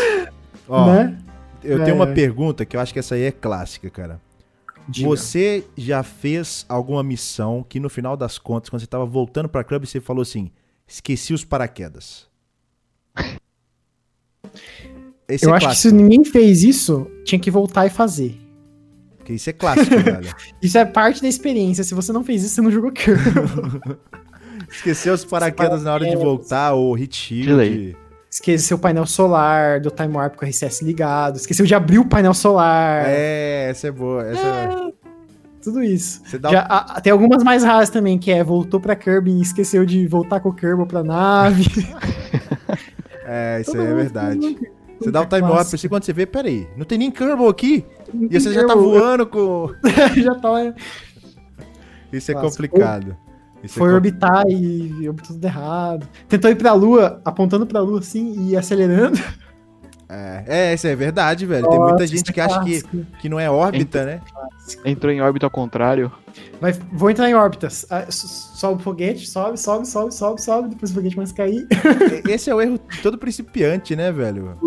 ó, 0.68 0.86
né? 0.94 1.18
eu 1.64 1.82
É, 1.82 1.86
tenho 1.86 1.96
uma 1.96 2.10
é. 2.10 2.14
pergunta 2.14 2.66
que 2.66 2.76
eu 2.76 2.82
acho 2.82 2.92
que 2.94 3.00
essa 3.00 3.16
aí 3.16 3.24
é 3.24 3.32
clássica, 3.32 3.90
cara. 3.90 4.20
Diga. 4.88 5.08
Você 5.08 5.66
já 5.78 6.04
fez 6.04 6.66
alguma 6.68 7.02
missão 7.04 7.66
que 7.68 7.80
no 7.80 7.90
final 7.90 8.18
das 8.18 8.38
contas, 8.38 8.70
quando 8.70 8.82
você 8.82 8.88
tava 8.88 9.06
voltando 9.06 9.48
pra 9.48 9.64
clube, 9.64 9.88
você 9.88 10.02
falou 10.02 10.22
assim: 10.24 10.52
esqueci 10.86 11.34
os 11.34 11.46
paraquedas? 11.46 12.28
Esse 15.28 15.46
Eu 15.46 15.50
é 15.52 15.54
acho 15.54 15.60
que 15.62 15.66
clássico, 15.68 15.90
se 15.90 15.96
ninguém 15.96 16.24
fez 16.26 16.64
isso, 16.64 17.08
tinha 17.24 17.40
que 17.40 17.50
voltar 17.50 17.86
e 17.86 17.90
fazer. 17.90 18.38
porque 19.18 19.34
isso 19.34 19.50
é 19.50 19.54
clássico, 19.54 19.90
velho. 20.00 20.34
Isso 20.62 20.78
é 20.78 20.86
parte 20.86 21.22
da 21.22 21.28
experiência. 21.28 21.84
Se 21.84 21.94
você 21.96 22.12
não 22.12 22.24
fez 22.24 22.44
isso, 22.44 22.56
você 22.56 22.62
não 22.62 22.72
jogou 22.72 22.92
Kirby. 22.92 23.22
Esqueceu 24.70 25.14
os 25.14 25.24
paraquedas 25.24 25.84
na 25.84 25.94
hora 25.94 26.06
de 26.06 26.16
voltar, 26.16 26.74
ou 26.74 26.94
hit 26.94 27.16
shield. 27.16 27.96
Esqueceu 28.30 28.78
o 28.78 28.80
painel 28.80 29.06
solar, 29.06 29.80
do 29.80 29.92
Time 29.92 30.16
Warp 30.16 30.36
com 30.36 30.46
o 30.46 30.50
RCS 30.50 30.82
ligado. 30.82 31.36
Esqueceu 31.38 31.66
de 31.66 31.76
abrir 31.76 32.00
o 32.00 32.06
painel 32.06 32.34
solar. 32.34 33.04
É, 33.06 33.68
essa 33.70 33.88
é 33.88 33.92
boa. 33.92 34.26
Essa 34.26 34.42
é- 34.42 34.94
Tudo 35.62 35.84
isso. 35.84 36.22
Já, 36.52 36.62
a- 36.62 37.00
tem 37.00 37.14
algumas 37.14 37.44
mais 37.44 37.64
raras 37.64 37.90
também, 37.92 38.18
que 38.18 38.32
é 38.32 38.44
voltou 38.44 38.80
pra 38.80 38.96
Kirby 38.96 39.32
e 39.32 39.42
esqueceu 39.42 39.86
de 39.86 40.08
voltar 40.08 40.40
com 40.40 40.50
o 40.50 40.54
Kirby 40.54 40.86
pra 40.88 41.04
nave. 41.04 41.64
É, 43.26 43.62
isso 43.62 43.72
Todo 43.72 43.82
aí 43.82 43.88
é 43.88 43.94
verdade. 43.96 44.58
Você 45.04 45.12
dá 45.12 45.22
o 45.22 45.26
time 45.26 45.42
warp 45.42 45.54
Clássico. 45.56 45.76
assim 45.76 45.90
quando 45.90 46.04
você 46.04 46.14
vê, 46.14 46.26
peraí, 46.26 46.68
não 46.78 46.86
tem 46.86 46.98
nem 46.98 47.12
Kerbal 47.12 47.48
aqui. 47.50 47.86
Não 48.14 48.28
E 48.32 48.40
você 48.40 48.54
já 48.54 48.66
tá 48.66 48.76
voando 48.76 49.26
com. 49.28 49.70
já 50.22 50.36
tá. 50.36 50.74
Isso 52.12 52.32
é 52.32 52.36
complicado. 52.36 53.16
Isso 53.64 53.76
é 53.76 53.80
Foi 53.80 53.90
com- 53.90 53.96
orbitar 53.96 54.44
e 54.48 55.08
orbitou 55.08 55.36
tudo 55.36 55.46
errado. 55.46 56.08
Tentou 56.28 56.52
ir 56.52 56.56
pra 56.56 56.74
lua, 56.74 57.22
apontando 57.24 57.66
pra 57.66 57.80
lua 57.82 58.00
assim 58.00 58.50
e 58.50 58.58
acelerando. 58.58 59.18
É, 60.14 60.44
é, 60.48 60.74
isso 60.74 60.86
é 60.86 60.96
verdade, 60.96 61.46
velho. 61.46 61.68
Tem 61.68 61.80
muita 61.80 61.94
Nossa, 61.94 62.08
gente 62.08 62.22
isso 62.22 62.32
é 62.32 62.34
que 62.34 62.40
acha 62.42 62.64
que, 62.64 62.84
que 63.20 63.30
não 63.30 63.40
é 63.40 63.50
órbita, 63.50 64.06
né? 64.06 64.22
Entrou 64.86 65.12
em 65.12 65.22
órbita 65.22 65.46
ao 65.46 65.50
contrário. 65.50 66.12
Vai, 66.62 66.72
vou 66.92 67.10
entrar 67.10 67.30
em 67.30 67.34
órbitas. 67.34 67.86
Ah, 67.90 68.06
so- 68.10 68.28
Sobe 68.54 68.80
o 68.82 68.84
foguete, 68.84 69.28
sobe, 69.28 69.60
sobe, 69.60 69.88
sobe, 69.88 70.14
sobe, 70.14 70.42
sobe. 70.42 70.70
Depois 70.70 70.92
o 70.92 70.94
foguete 70.94 71.16
começa 71.16 71.34
a 71.34 71.36
cair. 71.36 71.68
Esse 72.30 72.50
é 72.50 72.56
o 72.56 72.62
erro 72.62 72.80
de 72.90 73.02
todo 73.02 73.18
principiante, 73.18 73.96
né, 73.96 74.12
velho? 74.12 74.58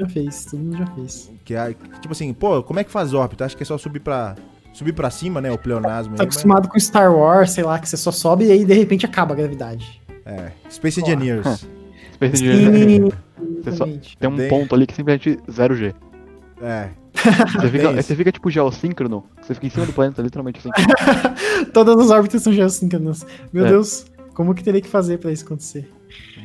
Já 0.00 0.08
fez, 0.08 0.44
todo 0.46 0.58
mundo 0.60 0.76
já 0.78 0.86
fez. 0.86 1.30
Que 1.44 1.54
é, 1.54 1.74
tipo 2.00 2.10
assim, 2.12 2.32
pô, 2.32 2.62
como 2.62 2.80
é 2.80 2.84
que 2.84 2.90
faz 2.90 3.14
órbita? 3.14 3.44
Acho 3.44 3.56
que 3.56 3.62
é 3.62 3.66
só 3.66 3.78
subir 3.78 4.00
pra, 4.00 4.34
subir 4.72 4.92
pra 4.92 5.08
cima, 5.10 5.40
né? 5.40 5.52
O 5.52 5.58
pleonasmo. 5.58 6.16
Tá 6.16 6.22
aí, 6.22 6.26
mas- 6.26 6.34
acostumado 6.34 6.68
com 6.68 6.80
Star 6.80 7.14
Wars, 7.14 7.52
sei 7.52 7.62
lá, 7.62 7.78
que 7.78 7.88
você 7.88 7.96
só 7.96 8.10
sobe 8.10 8.46
e 8.46 8.50
aí 8.52 8.64
de 8.64 8.74
repente 8.74 9.06
acaba 9.06 9.34
a 9.34 9.36
gravidade. 9.36 10.00
É, 10.26 10.50
Space. 10.70 11.00
Engineers. 11.00 11.66
Space 12.14 12.36
Sim, 12.38 13.08
Só- 13.72 13.84
exatamente. 13.84 14.16
Tem 14.18 14.30
um 14.30 14.48
ponto 14.48 14.74
ali 14.74 14.86
que 14.86 14.94
simplesmente 14.94 15.38
0G. 15.48 15.94
É. 16.62 16.88
Você 17.14 17.70
fica, 17.70 17.90
isso. 17.92 18.02
você 18.02 18.16
fica 18.16 18.32
tipo 18.32 18.50
geossíncrono. 18.50 19.24
Você 19.42 19.54
fica 19.54 19.66
em 19.66 19.70
cima 19.70 19.86
do 19.86 19.92
planeta, 19.92 20.20
literalmente 20.22 20.58
assim. 20.60 20.70
Todas 21.72 21.98
as 21.98 22.10
órbitas 22.10 22.42
são 22.42 22.52
geossíncronas. 22.52 23.26
Meu 23.52 23.64
É. 23.66 23.68
Deus, 23.70 24.06
como 24.34 24.54
que 24.54 24.62
teria 24.62 24.80
que 24.80 24.88
fazer 24.88 25.18
pra 25.18 25.30
isso 25.32 25.44
acontecer? 25.44 25.90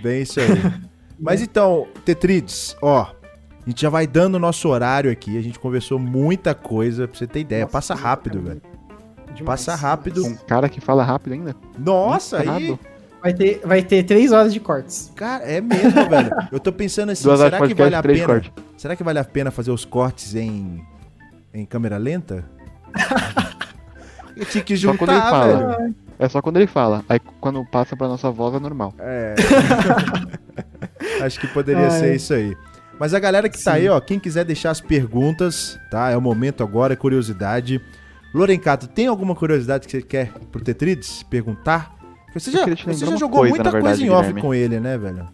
Bem 0.02 0.22
isso 0.22 0.40
aí. 0.40 0.48
Mas 1.20 1.42
então, 1.42 1.88
Tetrides, 2.06 2.78
ó, 2.82 3.02
a 3.02 3.70
gente 3.70 3.82
já 3.82 3.90
vai 3.90 4.08
dando 4.08 4.36
o 4.36 4.40
nosso 4.40 4.70
horário 4.70 5.12
aqui. 5.12 5.38
A 5.38 5.42
gente 5.42 5.60
conversou 5.60 6.00
muita 6.00 6.56
coisa, 6.56 7.08
pra 7.08 7.18
você 7.18 7.28
ter 7.28 7.42
ideia. 7.42 7.64
Nossa, 7.64 7.74
Passa 7.74 7.96
rápido, 7.96 8.42
velho. 8.42 8.62
Demais, 9.36 9.44
Passa 9.66 9.76
rápido. 9.76 10.26
Um 10.26 10.36
cara 10.36 10.70
que 10.70 10.80
fala 10.80 11.04
rápido 11.04 11.34
ainda. 11.34 11.56
Nossa, 11.78 12.38
aí. 12.40 12.78
Vai 13.22 13.34
ter, 13.34 13.62
vai 13.66 13.82
ter 13.84 14.04
três 14.04 14.32
horas 14.32 14.54
de 14.54 14.60
cortes. 14.60 15.12
Cara, 15.16 15.44
é 15.44 15.60
mesmo, 15.60 15.92
velho. 16.10 16.32
Eu 16.52 16.60
tô 16.60 16.72
pensando 16.72 17.12
assim, 17.12 17.24
Duas 17.24 17.40
horas 17.42 17.52
de 17.52 17.58
será 17.58 17.68
que 17.68 17.76
podcast, 17.76 17.84
vale 17.84 17.96
a 17.96 18.02
pena? 18.16 18.26
cortes. 18.26 18.52
Será 18.78 18.96
que 18.96 19.04
vale 19.04 19.20
a 19.20 19.24
pena 19.26 19.52
fazer 19.52 19.72
os 19.72 19.84
cortes 19.86 20.36
em 20.36 20.82
em 21.54 21.66
câmera 21.66 21.98
lenta? 21.98 22.46
Eu 24.38 24.46
tinha 24.46 24.64
que 24.64 24.78
Só 24.78 24.94
quando 24.96 25.10
ele 25.12 25.20
juntar, 25.20 25.30
fala. 25.32 25.78
velho. 25.78 25.96
É 26.18 26.30
só 26.30 26.42
quando 26.42 26.58
ele 26.58 26.68
fala. 26.68 27.04
Aí 27.10 27.20
quando 27.42 27.66
passa 27.66 27.96
pra 27.98 28.08
nossa 28.08 28.32
voz 28.32 28.56
é 28.56 28.60
normal. 28.60 28.94
É. 29.00 29.36
Acho 31.24 31.40
que 31.40 31.48
poderia 31.48 31.88
Ah, 31.88 31.92
ser 31.92 32.16
isso 32.16 32.34
aí. 32.34 32.56
Mas 33.00 33.14
a 33.14 33.20
galera 33.20 33.50
que 33.50 33.58
tá 33.62 33.72
Sim. 33.74 33.78
aí, 33.80 33.90
ó, 33.90 34.00
quem 34.00 34.20
quiser 34.20 34.44
deixar 34.46 34.72
as 34.72 34.82
perguntas, 34.82 35.78
tá? 35.90 36.10
É 36.10 36.18
o 36.18 36.22
momento 36.22 36.64
agora, 36.64 36.94
é 36.94 36.96
curiosidade. 36.96 37.82
Lorencato, 38.34 38.88
tem 38.88 39.08
alguma 39.08 39.36
curiosidade 39.36 39.88
que 39.88 39.92
você 39.92 40.02
quer 40.02 40.32
pro 40.52 40.62
Tetrides 40.62 41.24
perguntar? 41.24 41.96
Você 42.34 42.52
já, 42.52 42.66
você 42.66 43.06
já 43.06 43.16
jogou 43.16 43.40
coisa, 43.40 43.56
muita 43.56 43.64
na 43.64 43.72
coisa 43.72 43.88
verdade, 43.88 44.06
em 44.06 44.10
off 44.10 44.22
Guilherme. 44.22 44.42
com 44.42 44.54
ele, 44.54 44.80
né, 44.80 44.98
velho? 44.98 45.28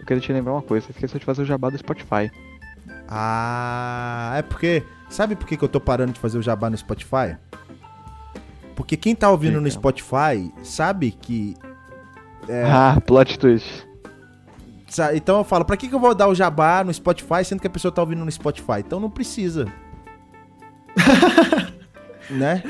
Eu 0.00 0.06
queria 0.06 0.20
te 0.20 0.32
lembrar 0.32 0.52
uma 0.52 0.62
coisa. 0.62 0.86
Você 0.86 0.92
esqueceu 0.92 1.18
de 1.18 1.24
fazer 1.26 1.42
o 1.42 1.44
jabá 1.44 1.68
do 1.68 1.76
Spotify. 1.78 2.30
Ah, 3.08 4.34
é 4.36 4.42
porque. 4.42 4.82
Sabe 5.08 5.34
por 5.36 5.46
que, 5.46 5.56
que 5.56 5.64
eu 5.64 5.68
tô 5.68 5.80
parando 5.80 6.12
de 6.12 6.20
fazer 6.20 6.38
o 6.38 6.42
jabá 6.42 6.68
no 6.70 6.76
Spotify? 6.76 7.36
Porque 8.74 8.96
quem 8.96 9.14
tá 9.14 9.30
ouvindo 9.30 9.60
no 9.60 9.66
Então. 9.68 9.80
Spotify 9.80 10.52
sabe 10.62 11.10
que. 11.10 11.54
É. 12.48 12.64
Ah, 12.70 13.00
plot 13.04 13.38
twist. 13.38 13.86
Então 15.14 15.38
eu 15.38 15.44
falo, 15.44 15.64
pra 15.64 15.76
que, 15.76 15.88
que 15.88 15.94
eu 15.94 15.98
vou 15.98 16.14
dar 16.14 16.28
o 16.28 16.34
jabá 16.34 16.84
no 16.84 16.94
Spotify 16.94 17.44
sendo 17.44 17.60
que 17.60 17.66
a 17.66 17.70
pessoa 17.70 17.90
tá 17.90 18.00
ouvindo 18.00 18.24
no 18.24 18.30
Spotify? 18.30 18.78
Então 18.78 19.00
não 19.00 19.10
precisa. 19.10 19.66
né? 22.30 22.62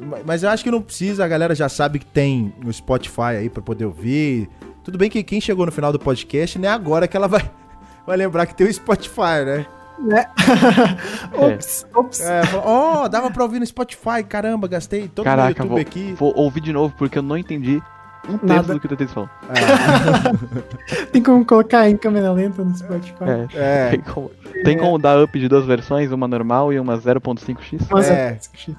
Ma- 0.00 0.18
Mas 0.24 0.42
eu 0.42 0.50
acho 0.50 0.62
que 0.64 0.70
não 0.70 0.80
precisa, 0.82 1.24
a 1.24 1.28
galera 1.28 1.54
já 1.54 1.68
sabe 1.68 1.98
que 1.98 2.06
tem 2.06 2.52
no 2.62 2.72
Spotify 2.72 3.36
aí 3.38 3.48
pra 3.50 3.62
poder 3.62 3.84
ouvir. 3.84 4.48
Tudo 4.82 4.98
bem 4.98 5.08
que 5.10 5.22
quem 5.22 5.40
chegou 5.40 5.64
no 5.66 5.72
final 5.72 5.92
do 5.92 5.98
podcast, 5.98 6.58
não 6.58 6.68
é 6.68 6.72
agora 6.72 7.08
que 7.08 7.16
ela 7.16 7.26
vai, 7.28 7.42
vai 8.06 8.16
lembrar 8.16 8.46
que 8.46 8.54
tem 8.54 8.66
o 8.66 8.72
Spotify, 8.72 9.44
né? 9.44 9.66
ops, 11.32 11.86
ops. 11.94 12.20
É, 12.20 12.42
ó, 12.64 13.06
dava 13.08 13.30
pra 13.30 13.42
ouvir 13.44 13.60
no 13.60 13.66
Spotify, 13.66 14.22
caramba, 14.28 14.66
gastei 14.68 15.08
todo 15.08 15.26
o 15.26 15.48
YouTube 15.48 15.80
aqui. 15.80 16.12
vou 16.18 16.36
ouvir 16.36 16.60
de 16.60 16.72
novo 16.72 16.94
porque 16.98 17.18
eu 17.18 17.22
não 17.22 17.38
entendi 17.38 17.80
um 18.28 18.38
terço 18.38 18.46
Nada. 18.46 18.74
do 18.74 18.80
que 18.80 18.86
o 18.86 18.88
Tetris 18.88 19.12
falou. 19.12 19.28
Tem 21.12 21.22
como 21.22 21.44
colocar 21.44 21.88
em 21.88 21.96
câmera 21.96 22.32
lenta 22.32 22.64
no 22.64 22.76
Spotify. 22.76 23.24
É, 23.54 23.86
É, 23.86 23.90
Tem, 23.90 24.00
como, 24.00 24.30
tem 24.64 24.78
como 24.78 24.98
dar 24.98 25.22
up 25.22 25.38
de 25.38 25.48
duas 25.48 25.64
versões, 25.66 26.10
uma 26.12 26.26
normal 26.28 26.72
e 26.72 26.78
uma 26.80 26.96
0.5x? 26.98 27.86
Mas 27.90 28.08
É. 28.10 28.38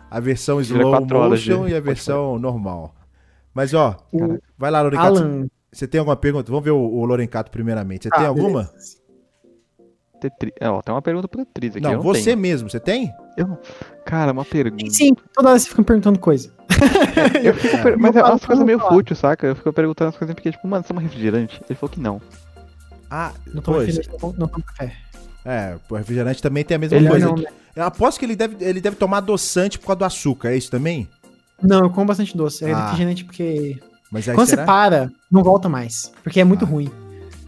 a 0.09 0.19
versão 0.19 0.59
slow 0.61 1.05
de 1.05 1.13
motion 1.13 1.67
e 1.67 1.75
a 1.75 1.79
versão 1.79 2.39
normal. 2.39 2.93
Mas 3.53 3.73
ó, 3.73 3.97
O 4.11 4.37
vai 4.57 4.71
lá, 4.71 4.81
Lorencato. 4.81 5.17
Alan. 5.19 5.47
Você 5.71 5.87
tem 5.87 5.99
alguma 5.99 6.15
pergunta? 6.15 6.49
Vamos 6.49 6.63
ver 6.63 6.71
o, 6.71 6.77
o 6.79 7.05
Lorencato 7.05 7.51
primeiramente. 7.51 8.03
Você 8.03 8.09
Ah, 8.13 8.17
tem 8.17 8.25
alguma? 8.27 8.69
Tetri... 10.19 10.53
É, 10.59 10.69
ó, 10.69 10.81
tem 10.81 10.93
uma 10.93 11.01
pergunta 11.01 11.27
pro 11.27 11.45
Tetris 11.45 11.71
aqui. 11.75 11.81
Não, 11.83 11.91
eu 11.91 11.97
não 11.97 12.03
você 12.03 12.23
tenho. 12.31 12.37
mesmo, 12.37 12.69
você 12.69 12.79
tem? 12.79 13.11
Eu... 13.37 13.57
Cara, 14.05 14.31
uma 14.31 14.45
pergunta. 14.45 14.89
Sim, 14.91 15.13
toda 15.33 15.49
hora 15.49 15.59
você 15.59 15.67
fica 15.67 15.81
me 15.81 15.85
perguntando 15.85 16.19
coisa. 16.19 16.51
Eu 17.43 17.53
fico 17.53 17.77
per- 17.81 17.97
Mas 17.99 18.15
Eu 18.15 18.25
é 18.25 18.29
umas 18.29 18.45
coisas 18.45 18.65
meio 18.65 18.79
fútil, 18.79 19.15
saca? 19.15 19.47
Eu 19.47 19.55
fico 19.55 19.71
perguntando 19.73 20.09
as 20.09 20.17
coisas 20.17 20.33
porque, 20.33 20.51
tipo, 20.51 20.67
mano, 20.67 20.83
você 20.85 20.93
é 20.93 20.95
um 20.95 20.99
refrigerante? 20.99 21.61
Ele 21.69 21.77
falou 21.79 21.91
que 21.93 21.99
não. 21.99 22.21
Ah, 23.09 23.31
Não 23.53 23.61
pois. 23.61 23.87
refrigerante, 23.87 24.23
não 24.39 24.47
tomo 24.47 24.63
café. 24.65 24.93
É, 25.43 25.75
o 25.89 25.95
refrigerante 25.95 26.41
também 26.41 26.63
tem 26.63 26.75
a 26.75 26.77
mesma 26.79 26.97
Ele 26.97 27.07
coisa. 27.09 27.25
não, 27.27 27.35
né? 27.35 27.45
Eu 27.75 27.83
aposto 27.83 28.17
que 28.19 28.25
ele 28.25 28.35
deve, 28.35 28.55
ele 28.63 28.79
deve 28.81 28.95
tomar 28.95 29.17
adoçante 29.17 29.77
por 29.77 29.87
causa 29.87 29.99
do 29.99 30.05
açúcar, 30.05 30.49
é 30.49 30.57
isso 30.57 30.71
também? 30.71 31.07
Não, 31.61 31.79
eu 31.81 31.89
como 31.89 32.05
bastante 32.07 32.35
doce. 32.35 32.63
É 32.65 32.71
Ah. 32.73 32.85
refrigerante 32.85 33.25
porque. 33.25 33.79
Mas 34.11 34.27
aí 34.29 34.35
Quando 34.35 34.47
será? 34.47 34.61
você 34.63 34.65
para, 34.65 35.11
não 35.31 35.43
volta 35.43 35.67
mais. 35.67 36.11
Porque 36.23 36.39
é 36.39 36.43
muito 36.43 36.63
Ah. 36.65 36.67
ruim. 36.67 36.89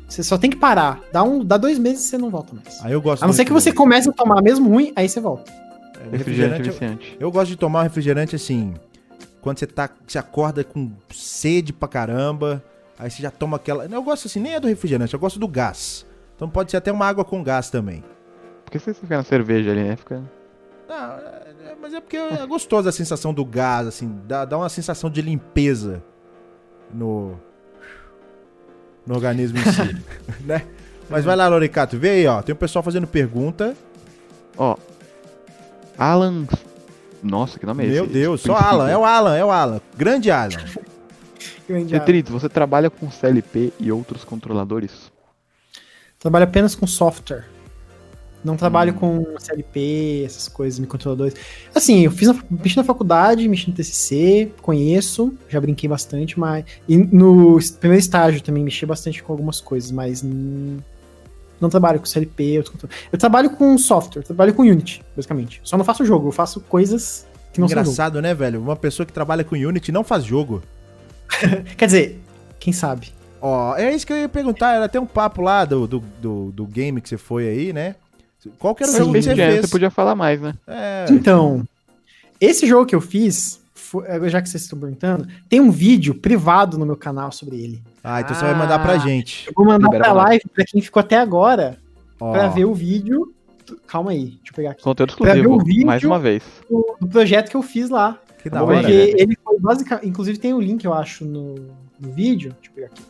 Você 0.08 0.24
só 0.24 0.38
tem 0.38 0.50
que 0.50 0.56
parar. 0.58 1.00
Dá, 1.12 1.22
um, 1.24 1.44
dá 1.44 1.58
dois 1.58 1.78
meses 1.80 2.06
e 2.06 2.08
você 2.10 2.18
não 2.18 2.30
volta 2.30 2.54
mais. 2.56 2.80
Aí 2.84 2.94
eu 2.94 3.02
gosto 3.02 3.24
A 3.24 3.28
não 3.28 3.34
ser 3.34 3.44
que 3.46 3.52
você 3.52 3.74
comece 3.74 4.10
a 4.10 4.14
tomar 4.14 4.42
mesmo 4.42 4.70
ruim, 4.70 4.94
aí 4.96 5.08
você 5.10 5.20
volta. 5.20 5.52
Refrigerante 6.12 6.70
viciante. 6.70 7.18
Eu 7.20 7.32
gosto 7.32 7.50
de 7.50 7.56
tomar 7.58 7.80
um 7.80 7.84
refrigerante 7.84 8.36
assim, 8.36 8.74
quando 9.42 9.60
você 9.60 9.68
tá, 9.68 9.90
você 10.06 10.18
acorda 10.18 10.64
com 10.64 10.92
sede 11.14 11.72
pra 11.74 11.88
caramba, 11.88 12.64
aí 12.98 13.10
você 13.10 13.22
já 13.22 13.32
toma 13.32 13.58
aquela. 13.58 13.86
Eu 13.86 14.04
gosto 14.04 14.28
assim, 14.28 14.40
nem 14.40 14.54
é 14.54 14.60
do 14.60 14.68
refrigerante, 14.68 15.14
eu 15.14 15.20
gosto 15.20 15.40
do 15.40 15.48
gás. 15.48 16.06
Então 16.36 16.50
pode 16.50 16.72
ser 16.72 16.78
até 16.78 16.92
uma 16.92 17.06
água 17.06 17.26
com 17.26 17.42
gás 17.44 17.70
também. 17.70 18.04
Por 18.66 18.72
que 18.72 18.80
você 18.80 18.94
fica 18.94 19.18
na 19.18 19.24
cerveja 19.24 19.72
ali, 19.72 19.84
né? 19.84 19.96
Fica... 19.96 20.22
Não, 20.88 20.96
é- 21.18 21.54
é- 21.72 21.76
mas 21.82 21.94
é 21.94 22.00
porque 22.02 22.18
é 22.18 22.46
gostosa 22.46 22.90
a 22.90 22.92
sensação 22.92 23.34
do 23.34 23.44
gás, 23.46 23.88
assim, 23.88 24.20
dá, 24.28 24.46
dá 24.46 24.58
uma 24.58 24.70
sensação 24.70 25.10
de 25.10 25.22
limpeza 25.22 26.04
no, 26.94 27.40
no 29.06 29.16
organismo 29.16 29.58
em 29.58 29.64
si, 29.64 30.04
né? 30.46 30.66
Mas 31.10 31.24
vai 31.24 31.36
lá, 31.38 31.48
Loricato, 31.48 31.98
vê 31.98 32.10
aí, 32.10 32.28
ó. 32.28 32.42
Tem 32.42 32.54
o 32.54 32.58
pessoal 32.58 32.84
fazendo 32.84 33.08
pergunta. 33.08 33.76
Ó. 34.58 34.76
Alan. 35.98 36.46
Nossa, 37.24 37.58
que 37.60 37.66
nome 37.66 37.84
é 37.84 37.88
esse? 37.88 37.96
Meu 37.96 38.08
Deus, 38.08 38.42
só 38.42 38.56
Alan, 38.56 38.90
é 38.90 38.98
o 38.98 39.04
Alan, 39.04 39.36
é 39.36 39.44
o 39.44 39.52
Alan. 39.52 39.82
Grande 39.98 40.30
Alan. 40.32 40.50
Grande 41.68 42.22
você 42.30 42.48
trabalha 42.48 42.90
com 42.90 43.12
CLP 43.12 43.74
e 43.80 43.92
outros 43.92 44.24
controladores? 44.24 45.12
Trabalho 46.18 46.46
apenas 46.46 46.74
com 46.76 46.88
software. 46.88 47.46
Não 48.44 48.56
trabalho 48.56 48.94
Hum. 48.94 49.24
com 49.26 49.40
CLP, 49.40 50.24
essas 50.26 50.48
coisas, 50.48 50.80
microcontroladores. 50.80 51.34
Assim, 51.76 52.06
eu 52.06 52.12
fiz 52.12 52.30
na, 52.30 52.42
mexi 52.50 52.78
na 52.78 52.84
faculdade, 52.84 53.48
mexi 53.48 53.70
no 53.70 53.76
TCC, 53.76 54.52
conheço, 54.62 55.34
já 55.50 55.60
brinquei 55.60 55.90
bastante, 55.90 56.40
mas. 56.40 56.64
E 56.88 56.96
no 56.98 57.60
primeiro 57.80 58.00
estágio 58.00 58.42
também 58.42 58.64
mexi 58.64 58.86
bastante 58.86 59.22
com 59.22 59.34
algumas 59.34 59.60
coisas, 59.60 59.92
mas. 59.92 60.24
Não 61.60 61.70
trabalho 61.70 62.00
com 62.00 62.06
CLP. 62.06 62.64
contro- 62.72 62.90
Eu 63.12 63.18
trabalho 63.18 63.50
com 63.52 63.78
software, 63.78 64.24
trabalho 64.24 64.54
com 64.54 64.62
Unity, 64.64 65.04
basicamente. 65.16 65.60
Só 65.64 65.78
não 65.78 65.86
faço 65.86 66.06
jogo, 66.06 66.28
eu 66.28 66.32
faço 66.32 66.60
coisas 66.62 67.26
que 67.54 67.60
não 67.60 67.68
são 67.68 67.76
jogo. 67.78 67.82
Engraçado, 67.90 68.22
né, 68.22 68.34
velho? 68.34 68.62
Uma 68.62 68.76
pessoa 68.76 69.06
que 69.06 69.14
trabalha 69.14 69.44
com 69.44 69.56
Unity 69.56 69.92
não 69.92 70.04
faz 70.04 70.24
jogo. 70.24 70.62
Quer 71.78 71.86
dizer, 71.86 72.22
quem 72.60 72.72
sabe? 72.74 73.12
Ó, 73.42 73.76
é 73.76 73.94
isso 73.94 74.06
que 74.06 74.14
eu 74.14 74.18
ia 74.18 74.30
perguntar. 74.30 74.74
Era 74.76 74.86
até 74.86 75.00
um 75.00 75.06
papo 75.06 75.42
lá 75.42 75.64
do, 75.66 75.86
do, 75.88 76.00
do, 76.22 76.52
do 76.52 76.66
game 76.66 77.00
que 77.02 77.10
você 77.10 77.18
foi 77.18 77.48
aí, 77.48 77.74
né? 77.74 77.96
Qual 78.58 78.74
que 78.74 78.84
era 78.84 78.92
o 78.92 78.96
Sim. 78.96 79.00
jogo 79.02 79.14
que 79.14 79.22
você 79.24 79.36
fez? 79.36 79.62
você 79.62 79.68
podia 79.68 79.92
falar 79.92 80.16
mais, 80.16 80.40
né? 80.40 80.54
É, 80.66 81.06
Então, 81.10 81.64
esse 82.40 82.66
jogo 82.66 82.86
que 82.86 82.96
eu 82.96 83.02
fiz, 83.02 83.60
já 84.28 84.42
que 84.42 84.48
vocês 84.50 84.64
estão 84.64 84.80
perguntando, 84.80 85.28
tem 85.50 85.60
um 85.60 85.70
vídeo 85.70 86.16
privado 86.16 86.78
no 86.78 86.86
meu 86.86 86.96
canal 86.96 87.32
sobre 87.32 87.58
ele. 87.58 87.84
Ah, 88.10 88.22
então 88.22 88.34
você 88.36 88.46
vai 88.46 88.56
mandar 88.56 88.80
pra 88.80 88.94
Ah. 88.94 88.98
gente. 88.98 89.48
Eu 89.48 89.54
vou 89.56 89.66
mandar 89.66 89.86
Libera 89.86 90.04
pra 90.06 90.14
live 90.14 90.44
pra 90.54 90.64
quem 90.66 90.82
ficou 90.82 91.00
até 91.02 91.18
agora 91.18 91.78
Ó, 92.20 92.32
pra 92.32 92.48
ver 92.48 92.66
o 92.66 92.74
vídeo. 92.74 93.34
Calma 93.86 94.12
aí, 94.12 94.26
deixa 94.28 94.40
eu 94.52 94.54
pegar 94.56 94.72
aqui. 94.72 94.82
Conteúdo 94.84 95.16
Pra 95.18 95.34
ver 95.34 95.40
exclusivo, 95.42 95.62
o 95.62 95.66
vídeo- 95.66 95.86
mais 95.88 96.04
uma 96.04 96.18
vez. 96.18 96.42
Do, 96.70 96.96
do 97.02 97.08
projeto 97.08 97.50
que 97.50 97.58
eu 97.58 97.62
fiz 97.62 97.90
lá. 97.90 98.18
que 98.42 98.50
da 98.50 98.64
hora. 98.64 98.82
ver. 98.82 99.08
Porque 99.10 99.22
ele 99.24 99.38
foi 99.44 99.60
basicamente. 99.60 100.08
Inclusive 100.08 100.38
tem 100.38 100.54
o 100.54 100.62
link, 100.62 100.86
eu 100.86 100.94
acho, 100.94 101.26
no, 101.26 101.56
no 102.00 102.12
vídeo. 102.14 102.56
Deixa 102.62 102.70
eu 102.70 102.76
pegar 102.76 102.88
aqui. 102.88 103.02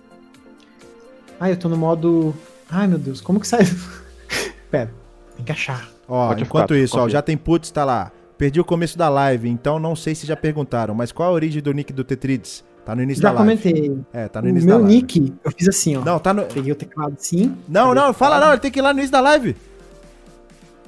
Ah, 1.40 1.50
eu 1.52 1.58
tô 1.58 1.70
no 1.70 1.78
modo. 1.78 2.34
Ai, 2.70 2.88
meu 2.88 2.98
Deus, 2.98 3.22
como 3.22 3.40
que 3.40 3.48
sai? 3.48 3.60
Pera, 4.72 4.92
tem 5.36 5.46
que 5.46 5.52
achar. 5.52 5.88
Ó, 6.08 6.30
Pode 6.30 6.44
enquanto 6.44 6.70
ficar, 6.74 6.84
isso, 6.84 6.98
ó, 7.00 7.08
já 7.08 7.22
tem 7.22 7.38
putz, 7.38 7.70
tá 7.70 7.86
lá. 7.86 8.12
Perdi 8.38 8.60
o 8.60 8.66
começo 8.66 8.98
da 8.98 9.10
live, 9.10 9.48
então 9.50 9.78
não 9.80 9.96
sei 9.96 10.16
se 10.16 10.26
já 10.26 10.36
perguntaram, 10.36 10.94
mas 10.96 11.12
qual 11.12 11.30
a 11.30 11.32
origem 11.32 11.62
do 11.62 11.72
nick 11.74 11.92
do 11.94 12.04
Tetrides? 12.04 12.64
Tá 12.88 12.96
no 12.96 13.04
início 13.04 13.22
Já 13.22 13.34
da 13.34 13.44
live. 13.44 13.62
comentei. 13.62 14.00
É, 14.14 14.28
tá 14.30 14.40
O 14.40 14.44
no 14.44 14.50
início 14.50 14.66
da 14.70 14.76
meu 14.78 14.84
live. 14.86 14.96
nick, 15.02 15.34
eu 15.44 15.52
fiz 15.52 15.68
assim, 15.68 15.98
ó. 15.98 16.06
Não, 16.06 16.18
tá 16.20 16.34
no. 16.34 16.44
Peguei 16.46 16.72
o 16.72 16.76
teclado 16.76 17.16
assim. 17.20 17.54
Não, 17.68 17.94
não, 17.94 18.14
fala 18.14 18.40
não, 18.40 18.54
ele 18.54 18.62
tem 18.62 18.72
que 18.72 18.80
ir 18.80 18.82
lá 18.82 18.94
no 18.94 19.00
início 19.00 19.12
da 19.12 19.20
live. 19.20 19.58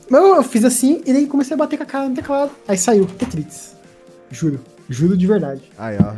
Eu, 0.10 0.36
eu 0.38 0.44
fiz 0.44 0.64
assim 0.64 1.02
e 1.06 1.12
daí 1.12 1.28
comecei 1.28 1.54
a 1.54 1.58
bater 1.58 1.76
com 1.76 1.84
a 1.84 1.86
cara 1.86 2.08
no 2.08 2.16
teclado. 2.16 2.52
Aí 2.68 2.78
saiu, 2.78 3.06
Tetris. 3.06 3.76
Juro. 4.32 4.62
Juro 4.90 5.18
de 5.18 5.28
verdade. 5.28 5.62
Aí, 5.78 5.98
ó. 6.00 6.14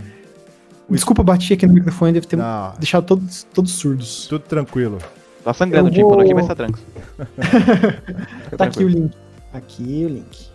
Desculpa, 0.88 1.24
bati 1.24 1.54
aqui 1.54 1.66
no 1.66 1.74
microfone, 1.74 2.14
deve 2.14 2.28
ter 2.28 2.36
Não, 2.36 2.74
deixado 2.78 3.06
todos, 3.06 3.44
todos 3.54 3.72
surdos. 3.72 4.28
tudo 4.28 4.44
tranquilo. 4.44 5.00
Tá 5.44 5.52
sangrando 5.54 5.88
o 5.90 5.92
tímpano 5.92 6.14
vou- 6.14 6.22
aqui, 6.22 6.34
mas 6.36 6.46
tá 6.48 6.54
tranquilo. 6.56 6.86
Tá 8.56 8.66
aqui 8.66 8.84
o 8.84 8.88
link. 8.88 9.12
Aqui 9.52 10.04
o 10.06 10.10
link. 10.10 10.48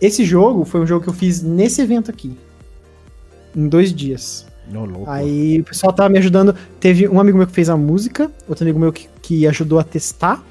Esse 0.00 0.24
jogo 0.24 0.64
foi 0.66 0.80
um 0.80 0.86
jogo 0.86 1.02
que 1.04 1.08
eu 1.08 1.14
fiz 1.14 1.42
nesse 1.42 1.80
evento 1.80 2.10
aqui. 2.10 2.36
Em 3.56 3.68
dois 3.68 3.92
dias. 3.92 4.46
Aí 5.06 5.60
o 5.60 5.64
pessoal 5.64 5.92
tava 5.92 6.08
me 6.08 6.18
ajudando. 6.18 6.54
Teve 6.78 7.08
um 7.08 7.18
amigo 7.18 7.38
meu 7.38 7.46
que 7.46 7.52
fez 7.52 7.70
a 7.70 7.76
música, 7.76 8.30
outro 8.46 8.64
amigo 8.64 8.78
meu 8.78 8.92
que, 8.92 9.08
que 9.22 9.46
ajudou 9.46 9.78
a 9.78 9.84
testar 9.84 10.44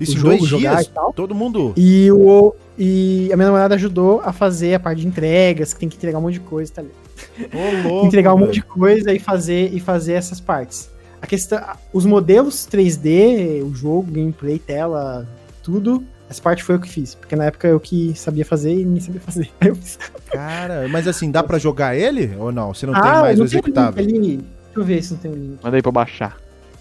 Isso 0.00 0.12
o 0.12 0.16
jogo, 0.16 0.36
dois 0.36 0.48
jogar 0.48 0.76
dias? 0.76 0.86
e 0.86 0.90
tal. 0.90 1.12
Todo 1.12 1.34
mundo. 1.34 1.72
E, 1.76 2.10
o, 2.12 2.54
e 2.78 3.28
a 3.32 3.36
minha 3.36 3.46
namorada 3.46 3.74
ajudou 3.74 4.20
a 4.24 4.32
fazer 4.32 4.74
a 4.74 4.80
parte 4.80 5.00
de 5.00 5.08
entregas, 5.08 5.74
que 5.74 5.80
tem 5.80 5.88
que 5.88 5.96
entregar 5.96 6.18
um 6.18 6.22
monte 6.22 6.34
de 6.34 6.40
coisa, 6.40 6.72
tá 6.72 6.82
ligado? 6.82 7.86
Louco. 7.88 8.06
entregar 8.06 8.34
um 8.34 8.38
monte 8.38 8.54
de 8.54 8.62
coisa 8.62 9.12
e 9.12 9.18
fazer 9.18 9.72
e 9.74 9.80
fazer 9.80 10.12
essas 10.12 10.40
partes. 10.40 10.88
A 11.20 11.26
questão, 11.26 11.60
os 11.92 12.04
modelos 12.04 12.68
3D, 12.70 13.64
o 13.64 13.74
jogo, 13.74 14.12
gameplay, 14.12 14.58
tela, 14.58 15.26
tudo, 15.62 16.04
essa 16.28 16.42
parte 16.42 16.62
foi 16.62 16.74
eu 16.74 16.80
que 16.80 16.88
fiz, 16.88 17.14
porque 17.14 17.36
na 17.36 17.44
época 17.44 17.68
eu 17.68 17.78
que 17.78 18.14
sabia 18.16 18.44
fazer 18.44 18.74
e 18.80 18.84
nem 18.84 19.00
sabia 19.00 19.20
fazer. 19.20 19.50
Cara, 20.30 20.88
mas 20.88 21.06
assim, 21.06 21.30
dá 21.30 21.42
pra 21.42 21.58
jogar 21.58 21.96
ele 21.96 22.34
ou 22.38 22.50
não? 22.52 22.74
Você 22.74 22.86
não 22.86 22.94
tem 22.94 23.02
Ah, 23.02 23.20
mais 23.22 23.38
o 23.38 23.42
não 23.44 23.48
tem 23.48 23.58
executável? 23.58 24.04
link 24.04 24.16
ali. 24.18 24.36
Deixa 24.36 24.46
eu 24.80 24.84
ver 24.84 25.02
se 25.02 25.12
não 25.14 25.20
tem 25.20 25.30
o 25.30 25.34
link. 25.34 25.58
Manda 25.62 25.76
aí 25.76 25.82
pra 25.82 25.92
baixar. 25.92 26.36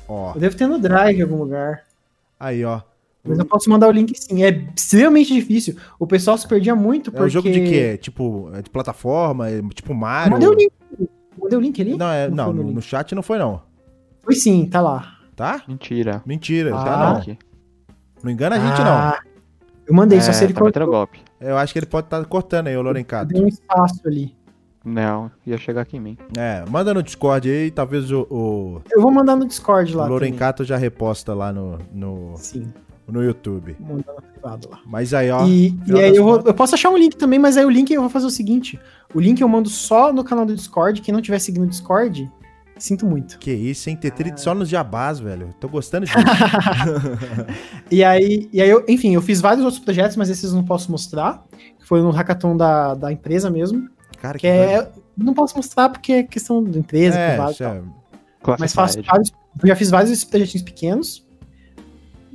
Ó, 0.07 0.33
Eu 0.35 0.39
devo 0.41 0.55
ter 0.55 0.67
no 0.67 0.77
Drive 0.79 1.17
em 1.17 1.21
algum 1.21 1.37
lugar. 1.37 1.83
aí, 2.39 2.63
ó. 2.65 2.81
Mas 3.27 3.39
eu 3.39 3.45
posso 3.45 3.69
mandar 3.71 3.87
o 3.87 3.91
link 3.91 4.13
sim. 4.15 4.43
É 4.43 4.67
extremamente 4.77 5.33
difícil. 5.33 5.75
O 5.97 6.05
pessoal 6.05 6.37
se 6.37 6.47
perdia 6.47 6.75
muito 6.75 7.09
É 7.09 7.11
porque. 7.11 7.25
um 7.25 7.29
jogo 7.29 7.49
de 7.51 7.59
quê? 7.61 7.97
Tipo, 7.97 8.51
é 8.53 8.61
de 8.61 8.69
plataforma? 8.69 9.49
É 9.49 9.61
tipo 9.73 9.95
Mario? 9.95 10.33
Mandei 10.33 10.47
o 10.47 10.53
link. 10.53 10.71
Mandei 11.41 11.57
o 11.57 11.61
link 11.61 11.81
ali? 11.81 11.97
Não, 11.97 12.11
é, 12.11 12.29
não, 12.29 12.53
foi 12.53 12.63
no, 12.63 12.71
no 12.71 12.81
chat 12.83 13.15
não 13.15 13.23
foi 13.23 13.39
não. 13.39 13.61
Foi 14.23 14.35
sim, 14.35 14.65
tá 14.67 14.79
lá. 14.79 15.15
Tá? 15.35 15.63
Mentira. 15.67 16.21
Mentira, 16.25 16.75
Ah. 16.75 16.83
tá 16.83 16.97
não. 16.99 17.17
Aqui. 17.17 17.37
Não 18.23 18.31
engana 18.31 18.57
a 18.57 18.59
gente 18.59 18.81
Ah, 18.81 19.19
Eu 19.87 19.93
mandei, 19.93 20.19
só 20.21 20.31
É, 20.31 20.33
se 20.33 20.43
ele 20.43 20.53
tá 20.53 20.61
cortou. 20.61 20.87
golpe. 20.87 21.19
Eu 21.39 21.57
acho 21.57 21.71
que 21.73 21.79
ele 21.79 21.85
pode 21.85 22.07
estar 22.07 22.23
cortando 22.25 22.67
aí, 22.67 22.75
o 22.77 22.81
Lorencato. 22.81 23.33
Deu 23.33 23.43
um 23.43 23.47
espaço 23.47 24.01
ali. 24.05 24.35
Não, 24.83 25.31
ia 25.45 25.57
chegar 25.57 25.81
aqui 25.81 25.97
em 25.97 25.99
mim. 25.99 26.17
É, 26.37 26.63
manda 26.69 26.93
no 26.93 27.01
Discord 27.01 27.49
aí, 27.49 27.71
talvez 27.71 28.11
o, 28.11 28.21
o, 28.29 28.81
Eu 28.91 29.01
vou 29.01 29.11
mandar 29.11 29.35
no 29.35 29.45
Discord 29.45 29.93
o 29.93 29.97
lá. 29.97 30.05
Lorencato 30.07 30.63
já 30.63 30.77
reposta 30.77 31.33
lá 31.33 31.51
no, 31.51 31.79
no. 31.91 32.33
Sim, 32.37 32.71
no 33.07 33.23
YouTube. 33.23 33.75
no 33.79 34.03
privado 34.03 34.69
lá. 34.69 34.79
Mas 34.85 35.11
aí, 35.13 35.31
ó. 35.31 35.43
e 35.45 35.75
e 35.87 35.99
aí 35.99 36.15
eu, 36.15 36.27
eu 36.45 36.53
posso 36.53 36.75
achar 36.75 36.89
um 36.91 36.97
link 36.97 37.15
também, 37.17 37.39
mas 37.39 37.57
aí 37.57 37.65
o 37.65 37.69
link 37.69 37.91
eu 37.91 38.01
vou 38.01 38.09
fazer 38.11 38.27
o 38.27 38.31
seguinte: 38.31 38.79
o 39.13 39.19
link 39.19 39.41
eu 39.41 39.47
mando 39.47 39.69
só 39.69 40.13
no 40.13 40.23
canal 40.23 40.45
do 40.45 40.55
Discord. 40.55 41.01
Quem 41.01 41.13
não 41.13 41.21
tiver 41.21 41.39
seguindo 41.39 41.63
o 41.63 41.67
Discord, 41.67 42.31
sinto 42.77 43.05
muito. 43.05 43.37
Que 43.39 43.51
isso, 43.51 43.89
hein? 43.89 43.95
Tetrite 43.95 44.39
só 44.41 44.53
nos 44.53 44.67
jabás, 44.69 45.19
velho. 45.19 45.53
Tô 45.59 45.67
gostando 45.69 46.05
disso. 46.05 46.17
E 47.91 48.03
aí, 48.03 48.49
e 48.51 48.61
aí 48.61 48.69
eu, 48.69 48.83
enfim, 48.87 49.13
eu 49.13 49.21
fiz 49.21 49.39
vários 49.41 49.63
outros 49.63 49.81
projetos, 49.83 50.15
mas 50.17 50.29
esses 50.29 50.49
eu 50.51 50.55
não 50.55 50.63
posso 50.65 50.91
mostrar. 50.91 51.43
que 51.79 51.85
Foi 51.87 52.01
no 52.01 52.09
hackathon 52.09 52.57
da, 52.57 52.95
da 52.95 53.11
empresa 53.11 53.49
mesmo. 53.49 53.87
Cara, 54.19 54.37
Que 54.39 54.47
é. 54.47 54.89
Não 55.17 55.33
posso 55.33 55.55
mostrar 55.55 55.89
porque 55.89 56.11
é 56.11 56.23
questão 56.23 56.63
da 56.63 56.77
empresa, 56.77 57.17
É, 57.17 57.27
privado 57.29 57.63
é- 57.63 57.81
Mas 58.59 58.73
faço 58.73 59.01
vários. 59.03 59.31
Eu 59.61 59.67
já 59.69 59.75
fiz 59.75 59.89
vários 59.89 60.23
projetinhos 60.23 60.63
pequenos. 60.63 61.24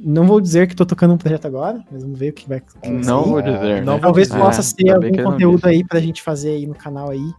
Não 0.02 0.26
vou 0.26 0.40
dizer 0.40 0.66
que 0.66 0.74
tô 0.74 0.86
tocando 0.86 1.12
um 1.12 1.18
projeto 1.18 1.46
agora, 1.46 1.84
mas 1.92 2.02
vamos 2.02 2.18
ver 2.18 2.30
o 2.30 2.32
que 2.32 2.48
vai 2.48 2.58
acontecer. 2.58 3.06
Não 3.06 3.22
vou 3.24 3.42
dizer. 3.42 3.82
Não 3.84 3.94
né? 3.96 4.00
Talvez 4.00 4.30
Ah, 4.30 4.38
possa 4.38 4.62
ser 4.62 4.88
algum 4.90 5.22
conteúdo 5.22 5.66
aí 5.66 5.84
pra 5.84 6.00
gente 6.00 6.22
fazer 6.22 6.50
aí 6.52 6.66
no 6.66 6.74
canal 6.74 7.10
aí. 7.10 7.30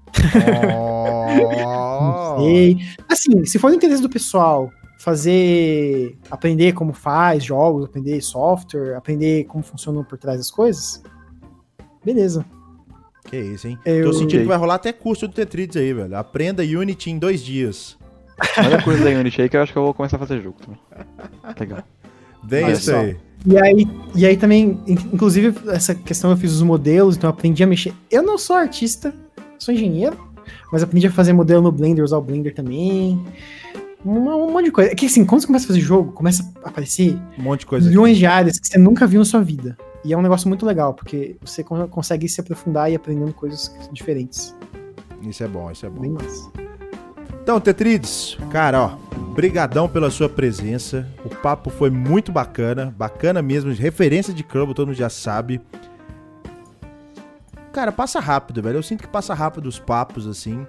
Ó. 0.76 2.38
Não 2.38 2.46
sei. 2.46 2.78
Assim, 3.10 3.46
se 3.46 3.58
for 3.58 3.70
do 3.72 3.78
interesse 3.78 4.02
do 4.02 4.10
pessoal 4.10 4.70
fazer. 5.00 6.16
aprender 6.30 6.74
como 6.74 6.94
faz 6.94 7.44
jogos, 7.44 7.86
aprender 7.86 8.22
software, 8.22 8.96
aprender 8.96 9.46
como 9.46 9.64
funcionam 9.64 10.04
por 10.04 10.18
trás 10.18 10.38
das 10.38 10.52
coisas. 10.52 11.02
Beleza. 12.06 12.46
Que 13.26 13.38
isso, 13.38 13.68
hein? 13.68 13.78
Eu- 13.86 14.06
Tô 14.06 14.14
sentindo 14.14 14.42
que 14.42 14.48
vai 14.48 14.58
rolar 14.58 14.76
até 14.76 14.92
curso 14.94 15.28
do 15.28 15.34
Tetrides 15.34 15.78
aí, 15.78 15.94
velho. 15.94 16.16
Aprenda 16.16 16.62
Unity 16.64 17.10
em 17.12 17.18
dois 17.18 17.44
dias. 17.44 17.98
Olha 18.58 18.82
coisa 18.84 19.04
da 19.04 19.10
Unity 19.12 19.42
aí 19.44 19.50
que 19.50 19.58
eu 19.58 19.62
acho 19.62 19.72
que 19.72 19.78
eu 19.78 19.84
vou 19.84 19.94
começar 19.94 20.18
a 20.18 20.20
fazer 20.20 20.42
jogo 20.42 20.58
também. 20.60 20.80
Legal. 21.60 21.84
Bem 22.44 22.66
Olha 22.66 22.74
isso 22.74 22.94
aí. 22.94 23.18
E 23.46 23.58
aí, 23.58 23.88
e 24.16 24.26
aí 24.26 24.38
também, 24.38 24.80
in- 24.88 24.94
inclusive, 25.14 25.54
essa 25.70 25.96
questão 25.96 26.30
eu 26.32 26.38
fiz 26.38 26.52
os 26.54 26.62
modelos, 26.62 27.16
então 27.18 27.28
eu 27.30 27.34
aprendi 27.34 27.64
a 27.64 27.68
mexer. 27.68 27.94
Eu 28.10 28.22
não 28.22 28.38
sou 28.38 28.56
artista, 28.56 29.14
sou 29.58 29.74
engenheiro, 29.74 30.16
mas 30.72 30.84
aprendi 30.84 31.08
a 31.08 31.12
fazer 31.12 31.34
modelo 31.34 31.62
no 31.62 31.72
Blender, 31.72 32.04
usar 32.04 32.18
o 32.18 32.22
Blender 32.22 32.54
também. 32.54 33.20
Um, 34.06 34.18
um 34.30 34.52
monte 34.52 34.66
de 34.66 34.72
coisa. 34.72 34.92
É 34.92 34.96
que 34.96 35.06
assim, 35.08 35.26
quando 35.26 35.42
você 35.42 35.48
começa 35.48 35.66
a 35.66 35.68
fazer 35.68 35.80
jogo, 35.80 36.12
começa 36.12 36.52
a 36.64 36.70
aparecer 36.70 37.18
Um 37.38 37.44
monte 37.44 37.62
de 37.62 37.66
coisa. 37.68 37.88
aqui. 37.88 37.96
milhões 37.96 38.18
de 38.18 38.26
áreas 38.26 38.60
que 38.60 38.68
você 38.68 38.78
nunca 38.78 39.06
viu 39.08 39.20
na 39.20 39.26
sua 39.26 39.42
vida. 39.42 39.78
E 40.04 40.14
é 40.14 40.18
um 40.18 40.22
negócio 40.22 40.48
muito 40.48 40.66
legal, 40.66 40.94
porque 40.96 41.36
você 41.42 41.64
con- 41.64 41.88
consegue 41.88 42.28
se 42.28 42.42
aprofundar 42.42 42.90
e 42.90 42.94
ir 42.94 42.96
aprendendo 42.96 43.34
coisas 43.34 43.72
diferentes. 43.92 44.56
Isso 45.22 45.44
é 45.44 45.48
bom, 45.48 45.70
isso 45.72 45.86
é 45.86 45.90
bom. 45.90 46.02
Bem 46.02 46.12
massa. 46.12 46.50
Então, 47.52 47.60
Tetrides, 47.60 48.38
cara, 48.50 48.82
ó, 48.82 48.88
brigadão 49.34 49.86
pela 49.90 50.10
sua 50.10 50.30
presença. 50.30 51.06
O 51.26 51.28
papo 51.30 51.70
foi 51.70 51.90
muito 51.90 52.32
bacana, 52.32 52.96
bacana 52.98 53.42
mesmo, 53.42 53.74
referência 53.74 54.34
de 54.34 54.42
Crumble, 54.42 54.74
todo 54.74 54.88
mundo 54.88 54.96
já 54.96 55.10
sabe. 55.10 55.60
cara, 57.74 57.92
passa 57.92 58.22
rápido, 58.22 58.62
velho. 58.62 58.78
Eu 58.78 58.84
sinto 58.84 59.02
que 59.04 59.08
passa 59.10 59.34
rápido 59.34 59.66
os 59.68 59.78
papos, 59.78 60.26
assim. 60.28 60.66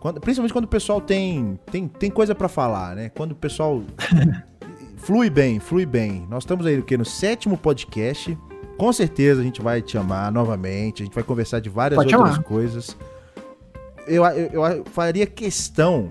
Quando- 0.00 0.20
principalmente 0.20 0.52
quando 0.52 0.64
o 0.64 0.68
pessoal 0.68 1.00
tem, 1.00 1.56
tem, 1.70 1.86
tem 1.86 2.10
coisa 2.10 2.34
pra 2.34 2.48
falar, 2.48 2.96
né? 2.96 3.10
Quando 3.10 3.30
o 3.30 3.36
pessoal 3.36 3.80
flui 4.98 5.30
bem, 5.30 5.60
flui 5.60 5.86
bem. 5.86 6.26
Nós 6.28 6.42
estamos 6.42 6.66
aí 6.66 6.76
o 6.80 6.82
quê? 6.82 6.96
no 6.96 7.04
sétimo 7.04 7.56
podcast. 7.56 8.36
Com 8.76 8.92
certeza 8.92 9.40
a 9.40 9.44
gente 9.44 9.62
vai 9.62 9.80
te 9.82 9.92
chamar 9.92 10.32
novamente. 10.32 11.00
A 11.02 11.06
gente 11.06 11.14
vai 11.14 11.22
conversar 11.22 11.60
de 11.60 11.68
várias 11.68 11.96
Pode 11.96 12.12
outras 12.12 12.34
chamar. 12.34 12.44
coisas. 12.44 12.96
Eu, 14.08 14.24
eu, 14.24 14.64
eu 14.66 14.84
faria 14.92 15.26
questão, 15.26 16.10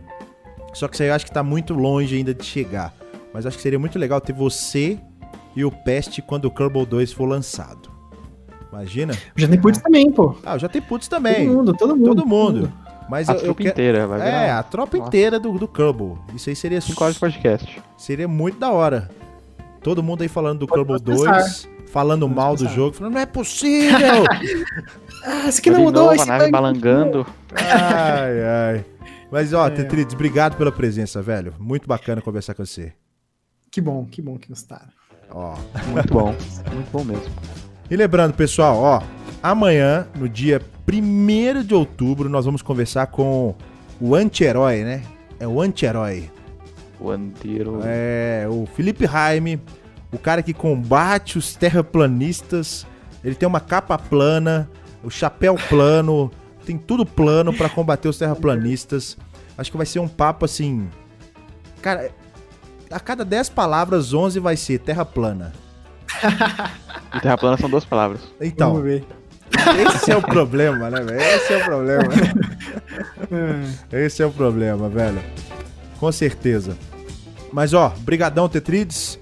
só 0.74 0.88
que 0.88 0.95
isso 0.95 1.03
aí 1.03 1.10
eu 1.10 1.15
acho 1.15 1.26
que 1.26 1.32
tá 1.32 1.44
muito 1.44 1.74
longe 1.74 2.15
ainda 2.15 2.34
de 2.34 2.45
chegar. 2.45 2.94
Mas 3.34 3.45
acho 3.45 3.57
que 3.57 3.64
seria 3.64 3.80
muito 3.80 3.98
legal 3.99 4.19
ter 4.22 4.34
você 4.34 4.98
e 5.56 5.64
o 5.65 5.72
Pest 5.72 6.22
quando 6.22 6.45
o 6.45 6.52
Kerbal 6.52 6.86
2 6.86 7.11
for 7.11 7.26
lançado. 7.26 7.90
Imagina? 8.72 9.14
Já 9.36 9.48
tem 9.48 9.60
putz 9.60 9.80
também, 9.82 10.11
pô. 10.11 10.36
Ah, 10.45 10.56
eu 10.56 10.60
já 10.60 10.68
tem 10.69 10.82
putz 10.82 11.07
também. 11.07 11.45
Todo 11.48 11.56
mundo, 11.57 11.74
todo 11.76 11.95
mundo. 11.95 12.06
Todo 12.06 12.26
mundo. 12.26 12.74
Mas 13.10 13.30
A 13.30 13.34
eu, 13.34 13.38
eu 13.38 13.44
trupe 13.45 13.64
quero. 13.64 13.74
inteira, 13.74 14.06
vai 14.07 14.19
virar 14.19 14.41
É, 14.44 14.52
a 14.52 14.61
tropa 14.61 14.98
Nossa. 14.98 15.07
inteira 15.07 15.40
do, 15.40 15.52
do 15.57 15.68
Kerbal. 15.68 16.19
Isso 16.36 16.49
aí 16.49 16.56
seria, 16.56 16.82
5 16.82 17.02
horas 17.02 17.14
de 17.15 17.19
podcast. 17.22 17.82
seria 17.98 18.28
muito 18.28 18.60
da 18.60 18.69
hora. 18.69 19.10
Todo 19.82 20.03
mundo 20.03 20.22
aí 20.24 20.28
falando 20.28 20.60
do 20.60 20.68
Pode 20.68 20.82
Kerbal 20.86 20.99
pensar. 20.99 21.40
2, 21.40 21.69
falando 21.90 22.22
Pode 22.28 22.36
mal 22.36 22.56
do 22.56 22.64
pensar. 22.64 22.76
jogo, 22.76 22.94
falando, 22.95 23.14
não 23.14 23.22
é 23.22 23.26
possível! 23.26 24.26
Ah, 25.30 25.49
esse 25.49 25.60
aqui 25.60 25.70
não 25.70 25.82
mudou, 25.82 26.12
novo, 26.12 26.22
a 26.22 26.26
nave 26.26 26.49
balangando. 26.49 27.26
ai, 27.54 28.44
ai. 28.76 28.86
Mas, 29.30 29.52
ó, 29.52 29.68
É. 29.68 29.70
Tetrides, 29.70 30.14
obrigado 30.14 30.56
pela 30.56 30.72
presença, 30.72 31.22
velho. 31.22 31.54
Muito 31.60 31.86
bacana 31.88 32.22
conversar 32.22 32.54
com 32.54 32.66
você. 32.66 32.94
Que 33.70 33.82
bom, 33.82 34.06
que 34.06 34.22
bom 34.22 34.38
que 34.38 34.48
gostaram. 34.48 34.88
Ó. 35.30 35.56
Muito 35.91 36.14
bom. 36.14 36.34
Muito 36.74 36.90
bom 36.91 37.04
mesmo. 37.04 37.26
E 37.90 37.95
lembrando, 37.95 38.34
pessoal, 38.34 38.78
ó, 38.78 39.02
amanhã, 39.44 40.08
no 40.16 40.30
dia 40.30 40.62
1 40.90 41.62
de 41.64 41.74
outubro, 41.76 42.30
nós 42.30 42.45
vamos 42.45 42.62
conversar 42.62 43.08
com 43.08 43.54
o 43.99 44.16
anti-herói, 44.16 44.84
né? 44.84 45.02
É 45.40 45.48
o 45.48 45.62
anti-herói. 45.62 46.32
O 46.99 47.12
Antiro. 47.12 47.80
É 47.84 48.48
o 48.49 48.66
Felipe 48.66 49.06
Raime, 49.06 49.62
o 50.12 50.18
cara 50.18 50.41
que 50.41 50.54
combate 50.54 51.38
os 51.38 51.54
terraplanistas. 51.56 52.88
Ele 53.24 53.36
tem 53.36 53.48
uma 53.48 53.60
capa 53.60 53.98
plana, 53.98 54.70
o 55.03 55.10
chapéu 55.10 55.56
plano, 55.69 56.32
tem 56.65 56.78
tudo 56.78 57.06
plano 57.06 57.53
pra 57.53 57.69
combater 57.69 58.07
os 58.07 58.18
terraplanistas. 58.18 59.18
Acho 59.57 59.72
que 59.72 59.78
vai 59.78 59.86
ser 59.86 59.99
um 59.99 60.07
papo 60.07 60.45
assim. 60.45 60.88
Cara, 61.82 62.11
a 62.91 62.99
cada 62.99 63.24
10 63.24 63.49
palavras, 63.49 64.14
11 64.14 64.40
vai 64.40 64.56
ser 64.57 64.80
terra 64.80 65.06
plana. 65.06 65.53
E 67.14 67.19
Terra 67.19 67.38
plana 67.38 67.57
são 67.57 67.69
duas 67.69 67.86
palavras. 67.86 68.22
Então, 68.41 68.72
Vamos 68.74 68.84
ver. 68.84 69.06
esse 69.95 70.11
é 70.11 70.15
o 70.15 70.22
problema, 70.22 70.90
né, 70.90 71.02
velho? 71.02 71.22
Esse 71.22 71.53
é 71.53 71.57
o 71.57 71.65
problema. 71.65 72.03
É. 73.91 74.06
Esse 74.06 74.24
é 74.24 74.26
o 74.26 74.32
problema, 74.32 74.90
velho. 74.90 75.22
Com 75.99 76.11
certeza. 76.11 76.78
Mas 77.52 77.74
ó, 77.74 77.94
brigadão 77.99 78.48
Tetrides. 78.49 79.19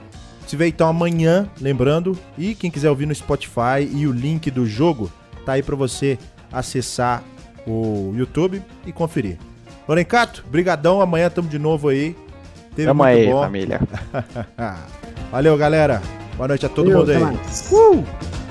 Se 0.47 0.55
vê 0.55 0.67
então 0.67 0.87
amanhã, 0.87 1.49
lembrando. 1.59 2.17
E 2.37 2.53
quem 2.53 2.69
quiser 2.69 2.89
ouvir 2.89 3.05
no 3.05 3.15
Spotify 3.15 3.89
e 3.91 4.05
o 4.07 4.11
link 4.11 4.51
do 4.51 4.65
jogo 4.65 5.11
tá 5.45 5.53
aí 5.53 5.63
pra 5.63 5.75
você 5.75 6.17
acessar 6.51 7.23
o 7.67 8.13
YouTube 8.15 8.61
e 8.85 8.91
conferir. 8.91 9.37
Lorencato, 9.87 10.43
brigadão. 10.49 11.01
Amanhã 11.01 11.29
tamo 11.29 11.47
de 11.47 11.59
novo 11.59 11.89
aí. 11.89 12.15
Teve 12.75 12.87
Tamo 12.87 13.03
muito 13.03 13.17
aí, 13.17 13.25
bom. 13.27 13.41
família. 13.41 13.79
Valeu, 15.31 15.57
galera. 15.57 16.01
Boa 16.35 16.49
noite 16.49 16.65
a 16.65 16.69
todo 16.69 16.91
Valeu, 16.91 16.99
mundo 16.99 17.11
aí. 17.11 17.37
Uh! 17.71 18.44